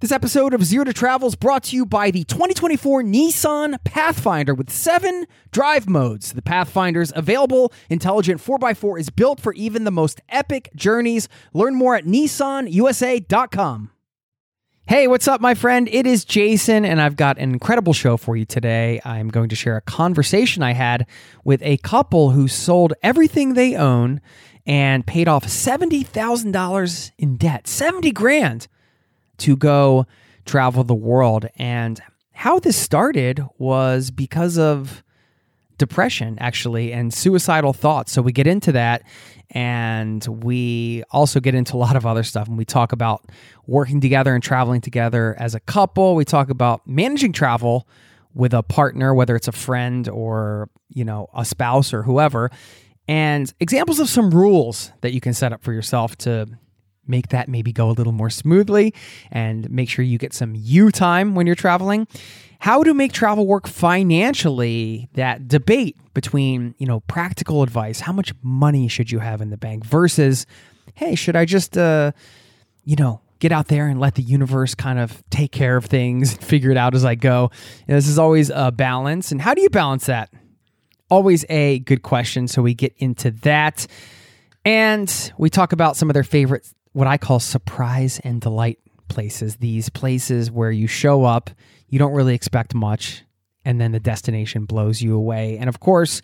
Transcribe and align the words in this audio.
This 0.00 0.12
episode 0.12 0.54
of 0.54 0.64
Zero 0.64 0.84
to 0.84 0.94
Travel 0.94 1.28
is 1.28 1.34
brought 1.34 1.64
to 1.64 1.76
you 1.76 1.84
by 1.84 2.10
the 2.10 2.24
2024 2.24 3.02
Nissan 3.02 3.76
Pathfinder 3.84 4.54
with 4.54 4.70
seven 4.70 5.26
drive 5.50 5.90
modes. 5.90 6.32
The 6.32 6.40
Pathfinder's 6.40 7.12
available 7.14 7.70
intelligent 7.90 8.40
4x4 8.40 8.98
is 8.98 9.10
built 9.10 9.40
for 9.40 9.52
even 9.52 9.84
the 9.84 9.90
most 9.90 10.22
epic 10.30 10.70
journeys. 10.74 11.28
Learn 11.52 11.74
more 11.74 11.96
at 11.96 12.06
nissanusa.com. 12.06 13.90
Hey, 14.86 15.06
what's 15.06 15.28
up, 15.28 15.42
my 15.42 15.52
friend? 15.52 15.86
It 15.92 16.06
is 16.06 16.24
Jason, 16.24 16.86
and 16.86 16.98
I've 16.98 17.16
got 17.16 17.36
an 17.36 17.52
incredible 17.52 17.92
show 17.92 18.16
for 18.16 18.38
you 18.38 18.46
today. 18.46 19.02
I'm 19.04 19.28
going 19.28 19.50
to 19.50 19.54
share 19.54 19.76
a 19.76 19.82
conversation 19.82 20.62
I 20.62 20.72
had 20.72 21.06
with 21.44 21.60
a 21.60 21.76
couple 21.76 22.30
who 22.30 22.48
sold 22.48 22.94
everything 23.02 23.52
they 23.52 23.76
own 23.76 24.22
and 24.64 25.06
paid 25.06 25.28
off 25.28 25.44
$70,000 25.44 27.10
in 27.18 27.36
debt. 27.36 27.66
70 27.66 28.12
grand 28.12 28.66
to 29.40 29.56
go 29.56 30.06
travel 30.44 30.84
the 30.84 30.94
world. 30.94 31.46
And 31.56 32.00
how 32.32 32.58
this 32.58 32.76
started 32.76 33.44
was 33.58 34.10
because 34.10 34.58
of 34.58 35.02
depression, 35.78 36.36
actually, 36.40 36.92
and 36.92 37.12
suicidal 37.12 37.72
thoughts. 37.72 38.12
So 38.12 38.22
we 38.22 38.32
get 38.32 38.46
into 38.46 38.72
that. 38.72 39.02
And 39.50 40.24
we 40.44 41.02
also 41.10 41.40
get 41.40 41.54
into 41.54 41.74
a 41.74 41.78
lot 41.78 41.96
of 41.96 42.06
other 42.06 42.22
stuff. 42.22 42.46
And 42.46 42.56
we 42.56 42.64
talk 42.64 42.92
about 42.92 43.28
working 43.66 44.00
together 44.00 44.32
and 44.32 44.42
traveling 44.42 44.80
together 44.80 45.34
as 45.38 45.54
a 45.54 45.60
couple. 45.60 46.14
We 46.14 46.24
talk 46.24 46.50
about 46.50 46.86
managing 46.86 47.32
travel 47.32 47.88
with 48.32 48.54
a 48.54 48.62
partner, 48.62 49.12
whether 49.12 49.34
it's 49.34 49.48
a 49.48 49.52
friend 49.52 50.08
or, 50.08 50.70
you 50.88 51.04
know, 51.04 51.28
a 51.34 51.44
spouse 51.44 51.92
or 51.92 52.02
whoever. 52.04 52.50
And 53.08 53.52
examples 53.58 53.98
of 53.98 54.08
some 54.08 54.30
rules 54.30 54.92
that 55.00 55.12
you 55.12 55.20
can 55.20 55.34
set 55.34 55.52
up 55.52 55.64
for 55.64 55.72
yourself 55.72 56.16
to 56.18 56.46
make 57.10 57.28
that 57.28 57.48
maybe 57.48 57.72
go 57.72 57.90
a 57.90 57.92
little 57.92 58.12
more 58.12 58.30
smoothly 58.30 58.94
and 59.30 59.70
make 59.70 59.88
sure 59.88 60.04
you 60.04 60.16
get 60.16 60.32
some 60.32 60.54
you 60.56 60.90
time 60.90 61.34
when 61.34 61.46
you're 61.46 61.56
traveling. 61.56 62.06
How 62.60 62.82
to 62.82 62.94
make 62.94 63.12
travel 63.12 63.46
work 63.46 63.66
financially, 63.66 65.08
that 65.14 65.48
debate 65.48 65.96
between, 66.14 66.74
you 66.78 66.86
know, 66.86 67.00
practical 67.00 67.62
advice, 67.62 68.00
how 68.00 68.12
much 68.12 68.32
money 68.42 68.86
should 68.86 69.10
you 69.10 69.18
have 69.18 69.40
in 69.40 69.50
the 69.50 69.56
bank 69.56 69.84
versus, 69.84 70.46
hey, 70.94 71.14
should 71.14 71.36
I 71.36 71.46
just, 71.46 71.78
uh, 71.78 72.12
you 72.84 72.96
know, 72.96 73.22
get 73.40 73.50
out 73.50 73.68
there 73.68 73.88
and 73.88 73.98
let 73.98 74.14
the 74.14 74.22
universe 74.22 74.74
kind 74.74 74.98
of 74.98 75.22
take 75.30 75.50
care 75.50 75.76
of 75.76 75.86
things 75.86 76.34
and 76.34 76.44
figure 76.44 76.70
it 76.70 76.76
out 76.76 76.94
as 76.94 77.04
I 77.04 77.14
go. 77.14 77.50
And 77.88 77.96
this 77.96 78.06
is 78.06 78.18
always 78.18 78.50
a 78.50 78.70
balance. 78.70 79.32
And 79.32 79.40
how 79.40 79.54
do 79.54 79.62
you 79.62 79.70
balance 79.70 80.06
that? 80.06 80.30
Always 81.08 81.44
a 81.48 81.80
good 81.80 82.02
question. 82.02 82.46
So 82.46 82.62
we 82.62 82.74
get 82.74 82.94
into 82.98 83.30
that. 83.42 83.86
And 84.64 85.32
we 85.38 85.48
talk 85.48 85.72
about 85.72 85.96
some 85.96 86.10
of 86.10 86.14
their 86.14 86.22
favorite 86.22 86.70
what 86.92 87.06
I 87.06 87.18
call 87.18 87.40
surprise 87.40 88.20
and 88.24 88.40
delight 88.40 88.78
places. 89.08 89.56
These 89.56 89.88
places 89.88 90.50
where 90.50 90.70
you 90.70 90.86
show 90.86 91.24
up, 91.24 91.50
you 91.88 91.98
don't 91.98 92.12
really 92.12 92.34
expect 92.34 92.74
much, 92.74 93.24
and 93.64 93.80
then 93.80 93.92
the 93.92 94.00
destination 94.00 94.64
blows 94.64 95.02
you 95.02 95.14
away. 95.14 95.58
And 95.58 95.68
of 95.68 95.80
course, 95.80 96.22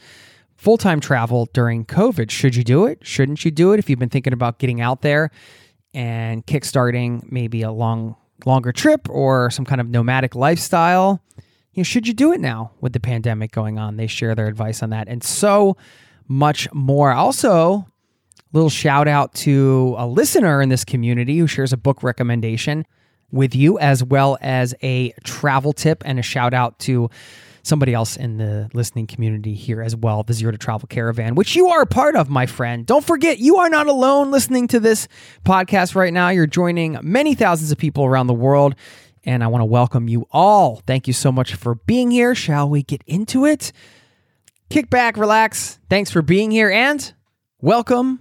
full 0.56 0.78
time 0.78 1.00
travel 1.00 1.49
during 1.53 1.84
COVID. 1.84 2.31
Should 2.31 2.56
you 2.56 2.65
do 2.65 2.87
it? 2.87 3.06
Shouldn't 3.06 3.44
you 3.44 3.50
do 3.50 3.72
it? 3.72 3.78
If 3.78 3.91
you've 3.91 3.99
been 3.99 4.09
thinking 4.09 4.32
about 4.32 4.59
getting 4.59 4.81
out 4.81 5.03
there 5.03 5.31
and 5.93 6.47
kickstarting 6.47 7.31
maybe 7.31 7.62
a 7.62 7.71
long, 7.71 8.16
longer 8.44 8.72
trip 8.72 9.09
or 9.09 9.50
some 9.50 9.65
kind 9.65 9.81
of 9.81 9.88
nomadic 9.88 10.34
lifestyle, 10.34 11.22
you 11.72 11.81
know, 11.81 11.84
should 11.84 12.09
you 12.09 12.15
do 12.15 12.33
it 12.33 12.41
now 12.41 12.72
with 12.81 12.93
the 12.94 13.00
pandemic 13.00 13.53
going 13.53 13.78
on? 13.78 13.97
They 13.97 14.06
share 14.06 14.34
their 14.34 14.47
advice 14.47 14.83
on 14.83 14.91
that 14.91 15.09
and 15.09 15.22
so 15.22 15.77
much 16.27 16.72
more. 16.72 17.12
Also, 17.12 17.87
Little 18.56 18.71
shout 18.71 19.06
out 19.06 19.34
to 19.34 19.94
a 19.99 20.06
listener 20.06 20.62
in 20.62 20.71
this 20.71 20.83
community 20.83 21.37
who 21.37 21.47
shares 21.47 21.75
a 21.75 21.77
book 21.77 22.03
recommendation 22.03 22.87
with 23.31 23.55
you, 23.55 23.78
as 23.78 24.03
well 24.03 24.39
as 24.41 24.75
a 24.83 25.11
travel 25.25 25.75
tip 25.75 26.03
and 26.06 26.19
a 26.19 26.22
shout 26.22 26.55
out 26.55 26.78
to 26.78 27.11
somebody 27.62 27.93
else 27.93 28.16
in 28.16 28.39
the 28.39 28.71
listening 28.72 29.06
community 29.06 29.53
here 29.53 29.83
as 29.83 29.95
well, 29.95 30.22
the 30.22 30.33
Zero 30.33 30.53
to 30.53 30.56
Travel 30.56 30.87
Caravan, 30.89 31.34
which 31.34 31.55
you 31.55 31.69
are 31.69 31.83
a 31.83 31.87
part 31.87 32.16
of, 32.16 32.31
my 32.31 32.47
friend. 32.47 32.87
Don't 32.87 33.05
forget, 33.05 33.39
you 33.39 33.59
are 33.59 33.69
not 33.69 33.89
alone 33.89 34.31
listening 34.31 34.69
to 34.69 34.81
this 34.81 35.06
podcast 35.45 35.95
right 35.95 36.15
now. 36.15 36.31
You're 36.31 36.47
joining 36.47 36.99
many 37.03 37.34
thousands 37.34 37.72
of 37.72 37.77
people 37.77 38.06
around 38.06 38.27
the 38.27 38.33
world, 38.33 38.75
and 39.25 39.45
I 39.45 39.49
want 39.49 39.61
to 39.61 39.66
welcome 39.66 40.09
you 40.09 40.28
all. 40.31 40.77
Thank 40.87 41.06
you 41.06 41.12
so 41.12 41.31
much 41.31 41.56
for 41.56 41.75
being 41.75 42.11
here. 42.11 42.34
Shall 42.34 42.71
we 42.71 42.83
get 42.83 43.03
into 43.06 43.45
it? 43.45 43.72
Kick 44.71 44.89
back, 44.89 45.19
relax. 45.19 45.78
Thanks 45.91 46.11
for 46.11 46.22
being 46.22 46.50
here, 46.50 46.71
and 46.71 47.12
welcome 47.61 48.21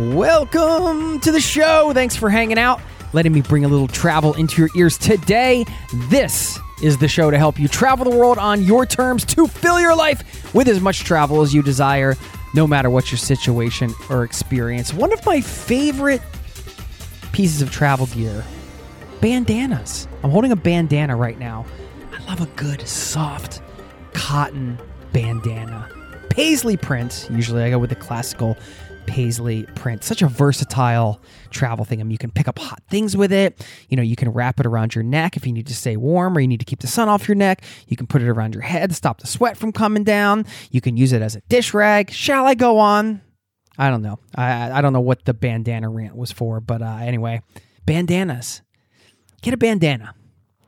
Welcome 0.00 1.20
to 1.20 1.30
the 1.30 1.40
show. 1.40 1.92
Thanks 1.94 2.16
for 2.16 2.28
hanging 2.28 2.58
out, 2.58 2.80
letting 3.12 3.32
me 3.32 3.42
bring 3.42 3.64
a 3.64 3.68
little 3.68 3.86
travel 3.86 4.34
into 4.34 4.60
your 4.60 4.68
ears 4.76 4.98
today. 4.98 5.64
This 6.08 6.58
is 6.82 6.98
the 6.98 7.06
show 7.06 7.30
to 7.30 7.38
help 7.38 7.60
you 7.60 7.68
travel 7.68 8.10
the 8.10 8.16
world 8.16 8.36
on 8.36 8.64
your 8.64 8.86
terms 8.86 9.24
to 9.26 9.46
fill 9.46 9.80
your 9.80 9.94
life 9.94 10.52
with 10.52 10.66
as 10.66 10.80
much 10.80 11.04
travel 11.04 11.42
as 11.42 11.54
you 11.54 11.62
desire, 11.62 12.16
no 12.54 12.66
matter 12.66 12.90
what 12.90 13.12
your 13.12 13.18
situation 13.18 13.94
or 14.10 14.24
experience. 14.24 14.92
One 14.92 15.12
of 15.12 15.24
my 15.24 15.40
favorite 15.40 16.22
pieces 17.30 17.62
of 17.62 17.70
travel 17.70 18.06
gear 18.06 18.44
bandanas. 19.20 20.08
I'm 20.24 20.30
holding 20.30 20.50
a 20.50 20.56
bandana 20.56 21.14
right 21.14 21.38
now. 21.38 21.66
I 22.12 22.20
love 22.24 22.40
a 22.40 22.46
good, 22.56 22.84
soft 22.88 23.62
cotton 24.12 24.76
bandana. 25.12 25.88
Paisley 26.30 26.76
print. 26.76 27.28
Usually 27.30 27.62
I 27.62 27.70
go 27.70 27.78
with 27.78 27.90
the 27.90 27.96
classical 27.96 28.56
paisley 29.06 29.64
print. 29.74 30.04
Such 30.04 30.22
a 30.22 30.28
versatile 30.28 31.20
travel 31.50 31.84
thing. 31.84 32.00
I 32.00 32.04
mean, 32.04 32.10
you 32.10 32.18
can 32.18 32.30
pick 32.30 32.48
up 32.48 32.58
hot 32.58 32.82
things 32.88 33.16
with 33.16 33.32
it. 33.32 33.66
You 33.88 33.96
know, 33.96 34.02
you 34.02 34.16
can 34.16 34.30
wrap 34.30 34.60
it 34.60 34.66
around 34.66 34.94
your 34.94 35.04
neck 35.04 35.36
if 35.36 35.46
you 35.46 35.52
need 35.52 35.66
to 35.68 35.74
stay 35.74 35.96
warm 35.96 36.36
or 36.36 36.40
you 36.40 36.48
need 36.48 36.60
to 36.60 36.66
keep 36.66 36.80
the 36.80 36.86
sun 36.86 37.08
off 37.08 37.28
your 37.28 37.34
neck. 37.34 37.62
You 37.88 37.96
can 37.96 38.06
put 38.06 38.22
it 38.22 38.28
around 38.28 38.54
your 38.54 38.62
head 38.62 38.90
to 38.90 38.96
stop 38.96 39.20
the 39.20 39.26
sweat 39.26 39.56
from 39.56 39.72
coming 39.72 40.04
down. 40.04 40.46
You 40.70 40.80
can 40.80 40.96
use 40.96 41.12
it 41.12 41.22
as 41.22 41.36
a 41.36 41.40
dish 41.42 41.74
rag. 41.74 42.10
Shall 42.10 42.46
I 42.46 42.54
go 42.54 42.78
on? 42.78 43.20
I 43.78 43.90
don't 43.90 44.02
know. 44.02 44.18
I, 44.34 44.70
I 44.70 44.80
don't 44.80 44.92
know 44.92 45.00
what 45.00 45.24
the 45.24 45.34
bandana 45.34 45.88
rant 45.88 46.16
was 46.16 46.30
for, 46.30 46.60
but 46.60 46.82
uh, 46.82 46.98
anyway, 47.00 47.42
bandanas. 47.86 48.62
Get 49.42 49.52
a 49.52 49.56
bandana 49.56 50.14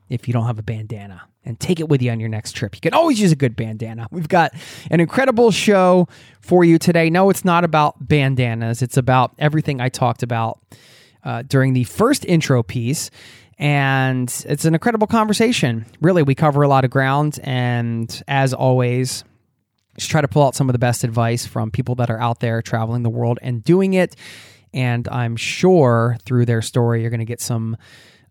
if 0.08 0.28
you 0.28 0.34
don't 0.34 0.46
have 0.46 0.58
a 0.58 0.62
bandana 0.62 1.22
and 1.46 1.58
take 1.58 1.80
it 1.80 1.88
with 1.88 2.02
you 2.02 2.10
on 2.10 2.20
your 2.20 2.28
next 2.28 2.52
trip. 2.52 2.74
You 2.74 2.80
can 2.80 2.92
always 2.92 3.20
use 3.20 3.32
a 3.32 3.36
good 3.36 3.56
bandana. 3.56 4.08
We've 4.10 4.28
got 4.28 4.52
an 4.90 5.00
incredible 5.00 5.50
show 5.50 6.08
for 6.40 6.64
you 6.64 6.78
today. 6.78 7.08
No, 7.08 7.30
it's 7.30 7.44
not 7.44 7.64
about 7.64 8.06
bandanas, 8.06 8.82
it's 8.82 8.96
about 8.96 9.32
everything 9.38 9.80
I 9.80 9.88
talked 9.88 10.22
about 10.22 10.60
uh, 11.24 11.42
during 11.42 11.72
the 11.72 11.84
first 11.84 12.24
intro 12.24 12.62
piece. 12.62 13.10
And 13.58 14.28
it's 14.46 14.66
an 14.66 14.74
incredible 14.74 15.06
conversation. 15.06 15.86
Really, 16.02 16.22
we 16.22 16.34
cover 16.34 16.60
a 16.62 16.68
lot 16.68 16.84
of 16.84 16.90
ground. 16.90 17.40
And 17.42 18.22
as 18.28 18.52
always, 18.52 19.24
just 19.96 20.10
try 20.10 20.20
to 20.20 20.28
pull 20.28 20.44
out 20.44 20.54
some 20.54 20.68
of 20.68 20.74
the 20.74 20.78
best 20.78 21.04
advice 21.04 21.46
from 21.46 21.70
people 21.70 21.94
that 21.94 22.10
are 22.10 22.20
out 22.20 22.40
there 22.40 22.60
traveling 22.60 23.02
the 23.02 23.08
world 23.08 23.38
and 23.40 23.64
doing 23.64 23.94
it 23.94 24.14
And 24.76 25.08
I'm 25.08 25.36
sure 25.36 26.18
through 26.26 26.44
their 26.44 26.60
story, 26.60 27.00
you're 27.00 27.10
going 27.10 27.20
to 27.20 27.24
get 27.24 27.40
some 27.40 27.78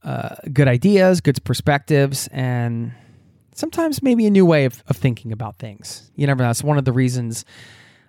uh, 0.03 0.35
good 0.53 0.67
ideas, 0.67 1.19
good 1.19 1.43
perspectives, 1.43 2.27
and 2.31 2.93
sometimes 3.55 4.03
maybe 4.03 4.27
a 4.27 4.29
new 4.29 4.45
way 4.45 4.65
of, 4.65 4.83
of 4.87 4.97
thinking 4.97 5.31
about 5.31 5.57
things. 5.57 6.11
You 6.15 6.27
never 6.27 6.43
know. 6.43 6.49
It's 6.51 6.63
one 6.63 6.77
of 6.77 6.85
the 6.85 6.91
reasons 6.91 7.45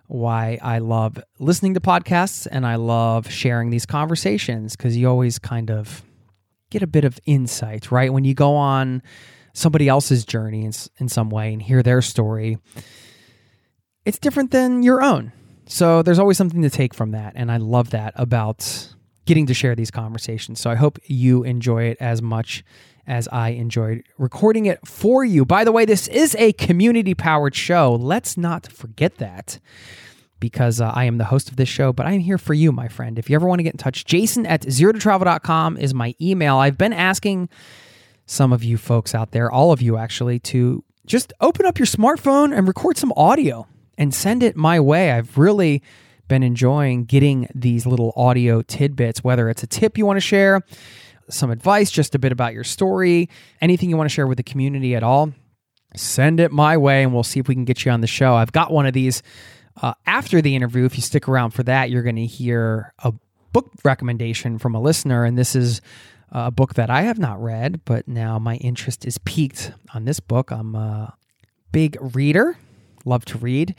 why 0.08 0.58
I 0.62 0.78
love 0.78 1.18
listening 1.38 1.74
to 1.74 1.80
podcasts 1.80 2.46
and 2.50 2.66
I 2.66 2.76
love 2.76 3.30
sharing 3.30 3.70
these 3.70 3.86
conversations 3.86 4.76
because 4.76 4.96
you 4.96 5.08
always 5.08 5.38
kind 5.38 5.70
of 5.70 6.02
get 6.70 6.82
a 6.82 6.86
bit 6.86 7.04
of 7.04 7.18
insight, 7.26 7.90
right? 7.90 8.12
When 8.12 8.24
you 8.24 8.34
go 8.34 8.54
on 8.54 9.02
somebody 9.52 9.88
else's 9.88 10.24
journey 10.24 10.64
in, 10.64 10.72
in 10.98 11.08
some 11.08 11.30
way 11.30 11.52
and 11.52 11.62
hear 11.62 11.82
their 11.82 12.02
story, 12.02 12.58
it's 14.04 14.18
different 14.18 14.50
than 14.50 14.82
your 14.82 15.02
own. 15.02 15.32
So 15.66 16.02
there's 16.02 16.18
always 16.18 16.36
something 16.36 16.62
to 16.62 16.70
take 16.70 16.94
from 16.94 17.12
that. 17.12 17.32
And 17.34 17.50
I 17.50 17.56
love 17.56 17.90
that 17.90 18.12
about 18.16 18.94
getting 19.24 19.46
to 19.46 19.54
share 19.54 19.74
these 19.74 19.90
conversations. 19.90 20.60
So 20.60 20.70
I 20.70 20.76
hope 20.76 20.98
you 21.06 21.42
enjoy 21.42 21.84
it 21.84 21.96
as 22.00 22.22
much 22.22 22.64
as 23.06 23.28
I 23.28 23.50
enjoyed 23.50 24.02
recording 24.18 24.66
it 24.66 24.86
for 24.86 25.24
you. 25.24 25.44
By 25.44 25.64
the 25.64 25.72
way, 25.72 25.84
this 25.84 26.08
is 26.08 26.34
a 26.36 26.52
community 26.54 27.14
powered 27.14 27.54
show. 27.54 27.94
Let's 27.94 28.36
not 28.36 28.70
forget 28.72 29.16
that 29.18 29.58
because 30.40 30.80
uh, 30.80 30.90
I 30.94 31.04
am 31.04 31.18
the 31.18 31.24
host 31.24 31.48
of 31.48 31.56
this 31.56 31.68
show, 31.68 31.92
but 31.92 32.06
I'm 32.06 32.20
here 32.20 32.38
for 32.38 32.54
you, 32.54 32.72
my 32.72 32.88
friend. 32.88 33.18
If 33.18 33.30
you 33.30 33.36
ever 33.36 33.46
want 33.46 33.58
to 33.60 33.62
get 33.62 33.74
in 33.74 33.78
touch, 33.78 34.04
jason 34.04 34.46
at 34.46 34.62
zerototravel.com 34.62 35.76
is 35.78 35.94
my 35.94 36.14
email. 36.20 36.56
I've 36.56 36.78
been 36.78 36.92
asking 36.92 37.48
some 38.26 38.52
of 38.52 38.62
you 38.64 38.76
folks 38.76 39.14
out 39.14 39.30
there, 39.30 39.50
all 39.50 39.72
of 39.72 39.80
you 39.80 39.96
actually, 39.96 40.38
to 40.40 40.84
just 41.06 41.32
open 41.40 41.64
up 41.64 41.78
your 41.78 41.86
smartphone 41.86 42.56
and 42.56 42.66
record 42.66 42.98
some 42.98 43.12
audio 43.16 43.66
and 43.96 44.12
send 44.12 44.42
it 44.42 44.56
my 44.56 44.80
way. 44.80 45.12
I've 45.12 45.38
really 45.38 45.82
been 46.28 46.42
enjoying 46.42 47.04
getting 47.04 47.48
these 47.54 47.86
little 47.86 48.12
audio 48.16 48.62
tidbits, 48.62 49.22
whether 49.22 49.48
it's 49.48 49.62
a 49.62 49.66
tip 49.66 49.96
you 49.96 50.04
want 50.04 50.16
to 50.16 50.20
share, 50.20 50.62
some 51.28 51.50
advice, 51.50 51.90
just 51.90 52.14
a 52.14 52.18
bit 52.18 52.32
about 52.32 52.54
your 52.54 52.64
story, 52.64 53.28
anything 53.60 53.90
you 53.90 53.96
want 53.96 54.08
to 54.08 54.14
share 54.14 54.26
with 54.26 54.36
the 54.36 54.42
community 54.42 54.94
at 54.94 55.02
all, 55.02 55.32
send 55.94 56.40
it 56.40 56.52
my 56.52 56.76
way 56.76 57.02
and 57.02 57.12
we'll 57.12 57.22
see 57.22 57.40
if 57.40 57.48
we 57.48 57.54
can 57.54 57.64
get 57.64 57.84
you 57.84 57.90
on 57.90 58.00
the 58.00 58.06
show. 58.06 58.34
I've 58.34 58.52
got 58.52 58.70
one 58.70 58.86
of 58.86 58.92
these 58.92 59.22
uh, 59.82 59.94
after 60.06 60.40
the 60.40 60.54
interview. 60.54 60.84
If 60.84 60.96
you 60.96 61.02
stick 61.02 61.28
around 61.28 61.50
for 61.50 61.62
that, 61.64 61.90
you're 61.90 62.02
going 62.02 62.16
to 62.16 62.26
hear 62.26 62.92
a 63.00 63.12
book 63.52 63.70
recommendation 63.84 64.58
from 64.58 64.74
a 64.74 64.80
listener. 64.80 65.24
And 65.24 65.38
this 65.38 65.54
is 65.54 65.80
a 66.30 66.50
book 66.50 66.74
that 66.74 66.90
I 66.90 67.02
have 67.02 67.18
not 67.18 67.42
read, 67.42 67.84
but 67.84 68.06
now 68.08 68.38
my 68.38 68.56
interest 68.56 69.06
is 69.06 69.18
piqued 69.18 69.72
on 69.94 70.04
this 70.04 70.20
book. 70.20 70.50
I'm 70.50 70.74
a 70.74 71.14
big 71.72 71.96
reader, 72.14 72.58
love 73.04 73.24
to 73.26 73.38
read, 73.38 73.74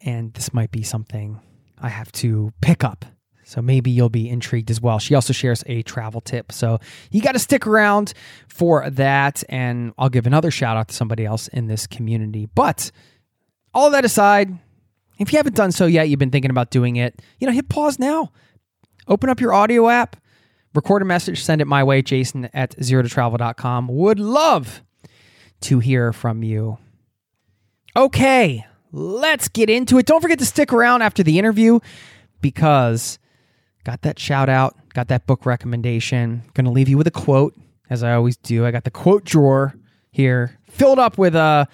and 0.00 0.32
this 0.34 0.52
might 0.54 0.70
be 0.70 0.82
something 0.82 1.40
I 1.78 1.88
have 1.88 2.10
to 2.12 2.52
pick 2.60 2.84
up 2.84 3.04
so 3.50 3.60
maybe 3.60 3.90
you'll 3.90 4.08
be 4.08 4.28
intrigued 4.28 4.70
as 4.70 4.80
well. 4.80 5.00
She 5.00 5.16
also 5.16 5.32
shares 5.32 5.64
a 5.66 5.82
travel 5.82 6.20
tip. 6.20 6.52
So 6.52 6.78
you 7.10 7.20
got 7.20 7.32
to 7.32 7.40
stick 7.40 7.66
around 7.66 8.12
for 8.46 8.88
that. 8.90 9.42
And 9.48 9.92
I'll 9.98 10.08
give 10.08 10.24
another 10.24 10.52
shout 10.52 10.76
out 10.76 10.86
to 10.86 10.94
somebody 10.94 11.26
else 11.26 11.48
in 11.48 11.66
this 11.66 11.84
community. 11.84 12.46
But 12.46 12.92
all 13.74 13.90
that 13.90 14.04
aside, 14.04 14.56
if 15.18 15.32
you 15.32 15.36
haven't 15.36 15.56
done 15.56 15.72
so 15.72 15.86
yet, 15.86 16.08
you've 16.08 16.20
been 16.20 16.30
thinking 16.30 16.52
about 16.52 16.70
doing 16.70 16.94
it, 16.94 17.20
you 17.40 17.46
know, 17.48 17.52
hit 17.52 17.68
pause 17.68 17.98
now. 17.98 18.30
Open 19.08 19.28
up 19.28 19.40
your 19.40 19.52
audio 19.52 19.88
app, 19.88 20.14
record 20.72 21.02
a 21.02 21.04
message, 21.04 21.42
send 21.42 21.60
it 21.60 21.66
my 21.66 21.82
way, 21.82 22.02
jason 22.02 22.48
at 22.54 22.76
zerototravel.com. 22.76 23.88
Would 23.88 24.20
love 24.20 24.84
to 25.62 25.80
hear 25.80 26.12
from 26.12 26.44
you. 26.44 26.78
Okay, 27.96 28.64
let's 28.92 29.48
get 29.48 29.68
into 29.68 29.98
it. 29.98 30.06
Don't 30.06 30.20
forget 30.20 30.38
to 30.38 30.46
stick 30.46 30.72
around 30.72 31.02
after 31.02 31.24
the 31.24 31.36
interview 31.36 31.80
because 32.40 33.18
got 33.84 34.02
that 34.02 34.18
shout 34.18 34.48
out, 34.48 34.76
got 34.94 35.08
that 35.08 35.26
book 35.26 35.46
recommendation. 35.46 36.42
Going 36.54 36.64
to 36.64 36.70
leave 36.70 36.88
you 36.88 36.98
with 36.98 37.06
a 37.06 37.12
quote, 37.12 37.54
as 37.88 38.02
I 38.02 38.14
always 38.14 38.36
do. 38.36 38.66
I 38.66 38.70
got 38.70 38.84
the 38.84 38.90
quote 38.90 39.24
drawer 39.24 39.74
here 40.10 40.58
filled 40.68 40.98
up 40.98 41.18
with 41.18 41.34
uh, 41.34 41.66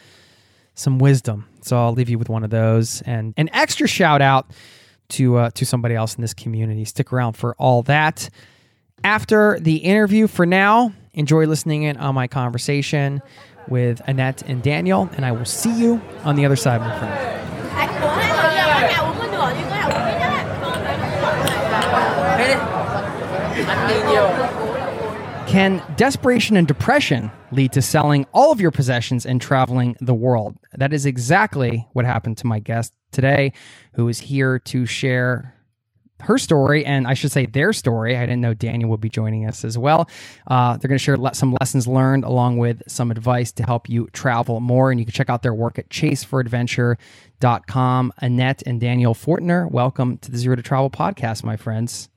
some 0.75 0.99
wisdom. 0.99 1.49
So 1.63 1.77
I'll 1.77 1.93
leave 1.93 2.09
you 2.09 2.19
with 2.19 2.29
one 2.29 2.45
of 2.45 2.51
those 2.51 3.03
and 3.03 3.35
an 3.37 3.51
extra 3.53 3.89
shout 3.89 4.23
out 4.23 4.53
to 5.09 5.37
uh, 5.37 5.51
to 5.51 5.65
somebody 5.65 5.95
else 5.95 6.15
in 6.15 6.23
this 6.23 6.35
community. 6.35 6.85
Stick 6.85 7.13
around 7.13 7.35
for 7.35 7.55
all 7.59 7.83
that. 7.85 8.29
After 9.05 9.59
the 9.61 9.77
interview, 9.77 10.27
for 10.27 10.47
now, 10.47 10.93
enjoy 11.13 11.47
listening 11.47 11.83
in 11.83 11.97
on 11.97 12.15
my 12.15 12.29
conversation 12.29 13.21
with 13.69 14.01
Annette 14.07 14.43
and 14.43 14.63
Daniel, 14.63 15.11
and 15.17 15.25
I 15.25 15.33
will 15.33 15.45
see 15.45 15.77
you 15.77 16.01
on 16.25 16.37
the 16.37 16.45
other 16.45 16.57
side, 16.57 16.81
my 16.81 16.99
friend. 16.99 17.66
Can 25.47 25.83
desperation 25.97 26.57
and 26.57 26.67
depression 26.67 27.31
lead 27.53 27.73
to 27.73 27.81
selling 27.81 28.27
all 28.35 28.53
of 28.53 28.61
your 28.61 28.71
possessions 28.71 29.25
and 29.25 29.41
traveling 29.41 29.97
the 30.01 30.13
world? 30.13 30.59
That 30.75 30.93
is 30.93 31.07
exactly 31.07 31.87
what 31.93 32.05
happened 32.05 32.37
to 32.39 32.47
my 32.47 32.59
guest 32.59 32.93
today, 33.13 33.53
who 33.95 34.09
is 34.09 34.19
here 34.19 34.59
to 34.59 34.85
share 34.87 35.57
her 36.21 36.39
story, 36.39 36.85
and 36.85 37.07
I 37.07 37.15
should 37.15 37.33
say 37.33 37.47
their 37.47 37.73
story. 37.73 38.17
I 38.17 38.27
didn't 38.27 38.41
know 38.41 38.55
Daniel 38.55 38.91
would 38.91 39.01
be 39.01 39.09
joining 39.09 39.47
us 39.47 39.65
as 39.65 39.79
well. 39.79 40.09
Uh, 40.47 40.77
they're 40.77 40.89
going 40.89 40.99
to 40.99 41.05
share 41.05 41.17
some 41.33 41.57
lessons 41.61 41.87
learned 41.87 42.25
along 42.25 42.59
with 42.59 42.83
some 42.89 43.11
advice 43.11 43.53
to 43.53 43.63
help 43.63 43.89
you 43.89 44.09
travel 44.13 44.61
more. 44.61 44.91
And 44.91 44.99
you 44.99 45.07
can 45.07 45.13
check 45.13 45.31
out 45.31 45.43
their 45.43 45.55
work 45.55 45.79
at 45.79 45.89
chaseforadventure.com. 45.91 48.13
Annette 48.19 48.63
and 48.67 48.81
Daniel 48.81 49.15
Fortner, 49.15 49.71
welcome 49.71 50.19
to 50.19 50.31
the 50.31 50.39
Zero 50.39 50.57
to 50.57 50.63
Travel 50.63 50.91
podcast, 50.91 51.45
my 51.45 51.57
friends. 51.57 52.09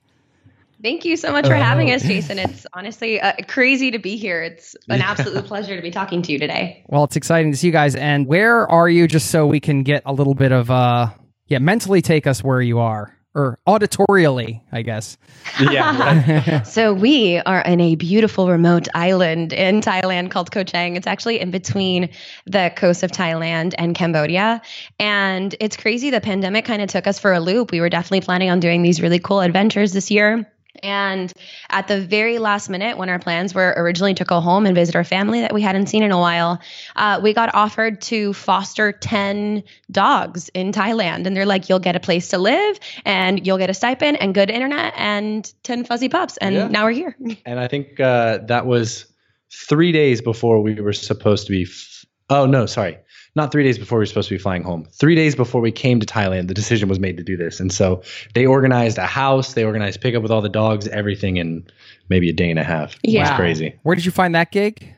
Thank 0.82 1.04
you 1.04 1.16
so 1.16 1.30
much 1.32 1.46
for 1.46 1.54
having 1.54 1.90
us, 1.92 2.02
Jason. 2.02 2.38
It's 2.50 2.66
honestly 2.72 3.20
uh, 3.20 3.34
crazy 3.48 3.90
to 3.90 3.98
be 3.98 4.16
here. 4.16 4.42
It's 4.42 4.74
an 4.88 5.00
yeah. 5.00 5.10
absolute 5.10 5.44
pleasure 5.44 5.76
to 5.76 5.82
be 5.82 5.90
talking 5.90 6.22
to 6.22 6.32
you 6.32 6.38
today. 6.38 6.84
Well, 6.88 7.04
it's 7.04 7.16
exciting 7.16 7.52
to 7.52 7.58
see 7.58 7.66
you 7.66 7.72
guys. 7.72 7.94
And 7.94 8.26
where 8.26 8.66
are 8.70 8.88
you, 8.88 9.06
just 9.06 9.30
so 9.30 9.46
we 9.46 9.60
can 9.60 9.82
get 9.82 10.02
a 10.06 10.12
little 10.12 10.34
bit 10.34 10.52
of, 10.52 10.70
uh, 10.70 11.10
yeah, 11.48 11.58
mentally 11.58 12.00
take 12.00 12.26
us 12.26 12.42
where 12.42 12.62
you 12.62 12.78
are 12.78 13.14
or 13.34 13.58
auditorially, 13.66 14.60
I 14.72 14.82
guess. 14.82 15.16
Yeah. 15.60 16.62
so 16.62 16.92
we 16.92 17.38
are 17.38 17.60
in 17.60 17.80
a 17.80 17.94
beautiful 17.94 18.48
remote 18.48 18.88
island 18.94 19.52
in 19.52 19.80
Thailand 19.80 20.30
called 20.30 20.50
Koh 20.50 20.64
Chang. 20.64 20.96
It's 20.96 21.06
actually 21.06 21.40
in 21.40 21.50
between 21.50 22.10
the 22.46 22.72
coast 22.74 23.02
of 23.02 23.12
Thailand 23.12 23.74
and 23.78 23.94
Cambodia. 23.94 24.62
And 24.98 25.54
it's 25.60 25.76
crazy. 25.76 26.10
The 26.10 26.20
pandemic 26.20 26.64
kind 26.64 26.82
of 26.82 26.88
took 26.88 27.06
us 27.06 27.18
for 27.18 27.32
a 27.32 27.40
loop. 27.40 27.70
We 27.70 27.80
were 27.80 27.90
definitely 27.90 28.22
planning 28.22 28.50
on 28.50 28.60
doing 28.60 28.82
these 28.82 29.00
really 29.00 29.18
cool 29.18 29.40
adventures 29.40 29.92
this 29.92 30.10
year. 30.10 30.50
And 30.82 31.32
at 31.70 31.88
the 31.88 32.00
very 32.00 32.38
last 32.38 32.68
minute, 32.68 32.98
when 32.98 33.08
our 33.08 33.18
plans 33.18 33.54
were 33.54 33.74
originally 33.76 34.14
to 34.14 34.24
go 34.24 34.40
home 34.40 34.66
and 34.66 34.74
visit 34.74 34.96
our 34.96 35.04
family 35.04 35.40
that 35.40 35.52
we 35.52 35.62
hadn't 35.62 35.88
seen 35.88 36.02
in 36.02 36.12
a 36.12 36.18
while, 36.18 36.60
uh, 36.96 37.20
we 37.22 37.32
got 37.32 37.54
offered 37.54 38.00
to 38.02 38.32
foster 38.32 38.92
10 38.92 39.62
dogs 39.90 40.48
in 40.54 40.72
Thailand. 40.72 41.26
And 41.26 41.36
they're 41.36 41.46
like, 41.46 41.68
you'll 41.68 41.78
get 41.78 41.96
a 41.96 42.00
place 42.00 42.28
to 42.28 42.38
live 42.38 42.78
and 43.04 43.46
you'll 43.46 43.58
get 43.58 43.70
a 43.70 43.74
stipend 43.74 44.20
and 44.20 44.34
good 44.34 44.50
internet 44.50 44.94
and 44.96 45.52
10 45.62 45.84
fuzzy 45.84 46.08
pups. 46.08 46.36
And 46.38 46.54
yeah. 46.54 46.68
now 46.68 46.84
we're 46.84 46.92
here. 46.92 47.16
And 47.46 47.58
I 47.58 47.68
think 47.68 47.98
uh, 47.98 48.38
that 48.46 48.66
was 48.66 49.06
three 49.52 49.92
days 49.92 50.20
before 50.20 50.60
we 50.60 50.80
were 50.80 50.92
supposed 50.92 51.46
to 51.46 51.52
be. 51.52 51.62
F- 51.62 52.04
oh, 52.28 52.46
no, 52.46 52.66
sorry 52.66 52.98
not 53.36 53.52
three 53.52 53.62
days 53.62 53.78
before 53.78 53.98
we 53.98 54.02
were 54.02 54.06
supposed 54.06 54.28
to 54.28 54.34
be 54.34 54.38
flying 54.38 54.62
home. 54.62 54.86
Three 54.92 55.14
days 55.14 55.36
before 55.36 55.60
we 55.60 55.70
came 55.70 56.00
to 56.00 56.06
Thailand, 56.06 56.48
the 56.48 56.54
decision 56.54 56.88
was 56.88 56.98
made 56.98 57.16
to 57.16 57.22
do 57.22 57.36
this. 57.36 57.60
And 57.60 57.72
so 57.72 58.02
they 58.34 58.46
organized 58.46 58.98
a 58.98 59.06
house, 59.06 59.54
they 59.54 59.64
organized 59.64 60.00
pickup 60.00 60.22
with 60.22 60.32
all 60.32 60.40
the 60.40 60.48
dogs, 60.48 60.88
everything 60.88 61.36
in 61.36 61.66
maybe 62.08 62.28
a 62.28 62.32
day 62.32 62.50
and 62.50 62.58
a 62.58 62.64
half. 62.64 62.96
Yeah. 63.02 63.20
It 63.20 63.22
was 63.22 63.36
crazy. 63.36 63.78
Where 63.82 63.94
did 63.94 64.04
you 64.04 64.12
find 64.12 64.34
that 64.34 64.50
gig? 64.50 64.94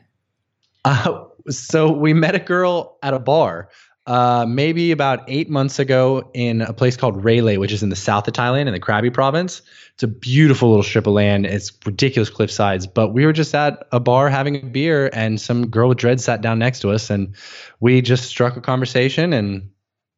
Uh, 0.85 1.25
so 1.49 1.91
we 1.91 2.13
met 2.13 2.35
a 2.35 2.39
girl 2.39 2.97
at 3.03 3.13
a 3.13 3.19
bar 3.19 3.69
uh, 4.05 4.45
maybe 4.47 4.91
about 4.91 5.23
eight 5.27 5.49
months 5.49 5.79
ago 5.79 6.29
in 6.33 6.61
a 6.61 6.73
place 6.73 6.97
called 6.97 7.23
Railay, 7.23 7.57
which 7.57 7.71
is 7.71 7.83
in 7.83 7.89
the 7.89 7.95
south 7.95 8.27
of 8.27 8.33
Thailand 8.33 8.67
in 8.67 8.73
the 8.73 8.79
Krabi 8.79 9.13
province. 9.13 9.61
It's 9.93 10.03
a 10.03 10.07
beautiful 10.07 10.69
little 10.69 10.83
strip 10.83 11.07
of 11.07 11.13
land. 11.13 11.45
It's 11.45 11.71
ridiculous 11.85 12.29
cliff 12.29 12.51
sides. 12.51 12.85
But 12.85 13.09
we 13.09 13.25
were 13.25 13.33
just 13.33 13.55
at 13.55 13.87
a 13.91 13.99
bar 13.99 14.29
having 14.29 14.57
a 14.57 14.65
beer, 14.65 15.09
and 15.13 15.39
some 15.39 15.67
girl 15.67 15.89
with 15.89 15.99
dreads 15.99 16.25
sat 16.25 16.41
down 16.41 16.59
next 16.59 16.79
to 16.81 16.91
us, 16.91 17.09
and 17.09 17.35
we 17.79 18.01
just 18.01 18.25
struck 18.25 18.57
a 18.57 18.61
conversation, 18.61 19.31
and 19.31 19.69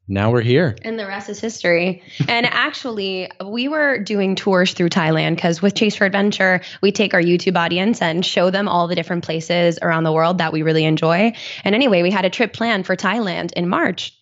now 0.08 0.32
we're 0.32 0.42
here. 0.42 0.76
And 0.84 1.00
the 1.00 1.08
rest 1.08 1.30
is 1.30 1.40
history. 1.40 2.04
and 2.28 2.46
actually, 2.46 3.30
we 3.44 3.68
were 3.68 3.98
doing 3.98 4.36
tours 4.36 4.74
through 4.74 4.90
Thailand 4.90 5.36
because 5.36 5.62
with 5.62 5.74
Chase 5.74 5.96
for 5.96 6.06
Adventure, 6.06 6.62
we 6.82 6.92
take 6.92 7.14
our 7.14 7.22
YouTube 7.22 7.58
audience 7.58 8.02
and 8.02 8.26
show 8.26 8.50
them 8.52 8.68
all 8.68 8.88
the 8.88 8.96
different 8.96 9.24
places 9.24 9.80
around 9.82 10.04
the 10.04 10.12
world 10.12 10.38
that 10.38 10.54
we 10.54 10.62
really 10.62 10.86
enjoy. 10.86 11.34
And 11.64 11.74
anyway, 11.74 12.04
we 12.04 12.12
had 12.12 12.26
a 12.26 12.30
trip 12.30 12.54
planned 12.54 12.86
for 12.86 12.96
Thailand 12.96 13.54
in 13.54 13.68
March. 13.68 14.16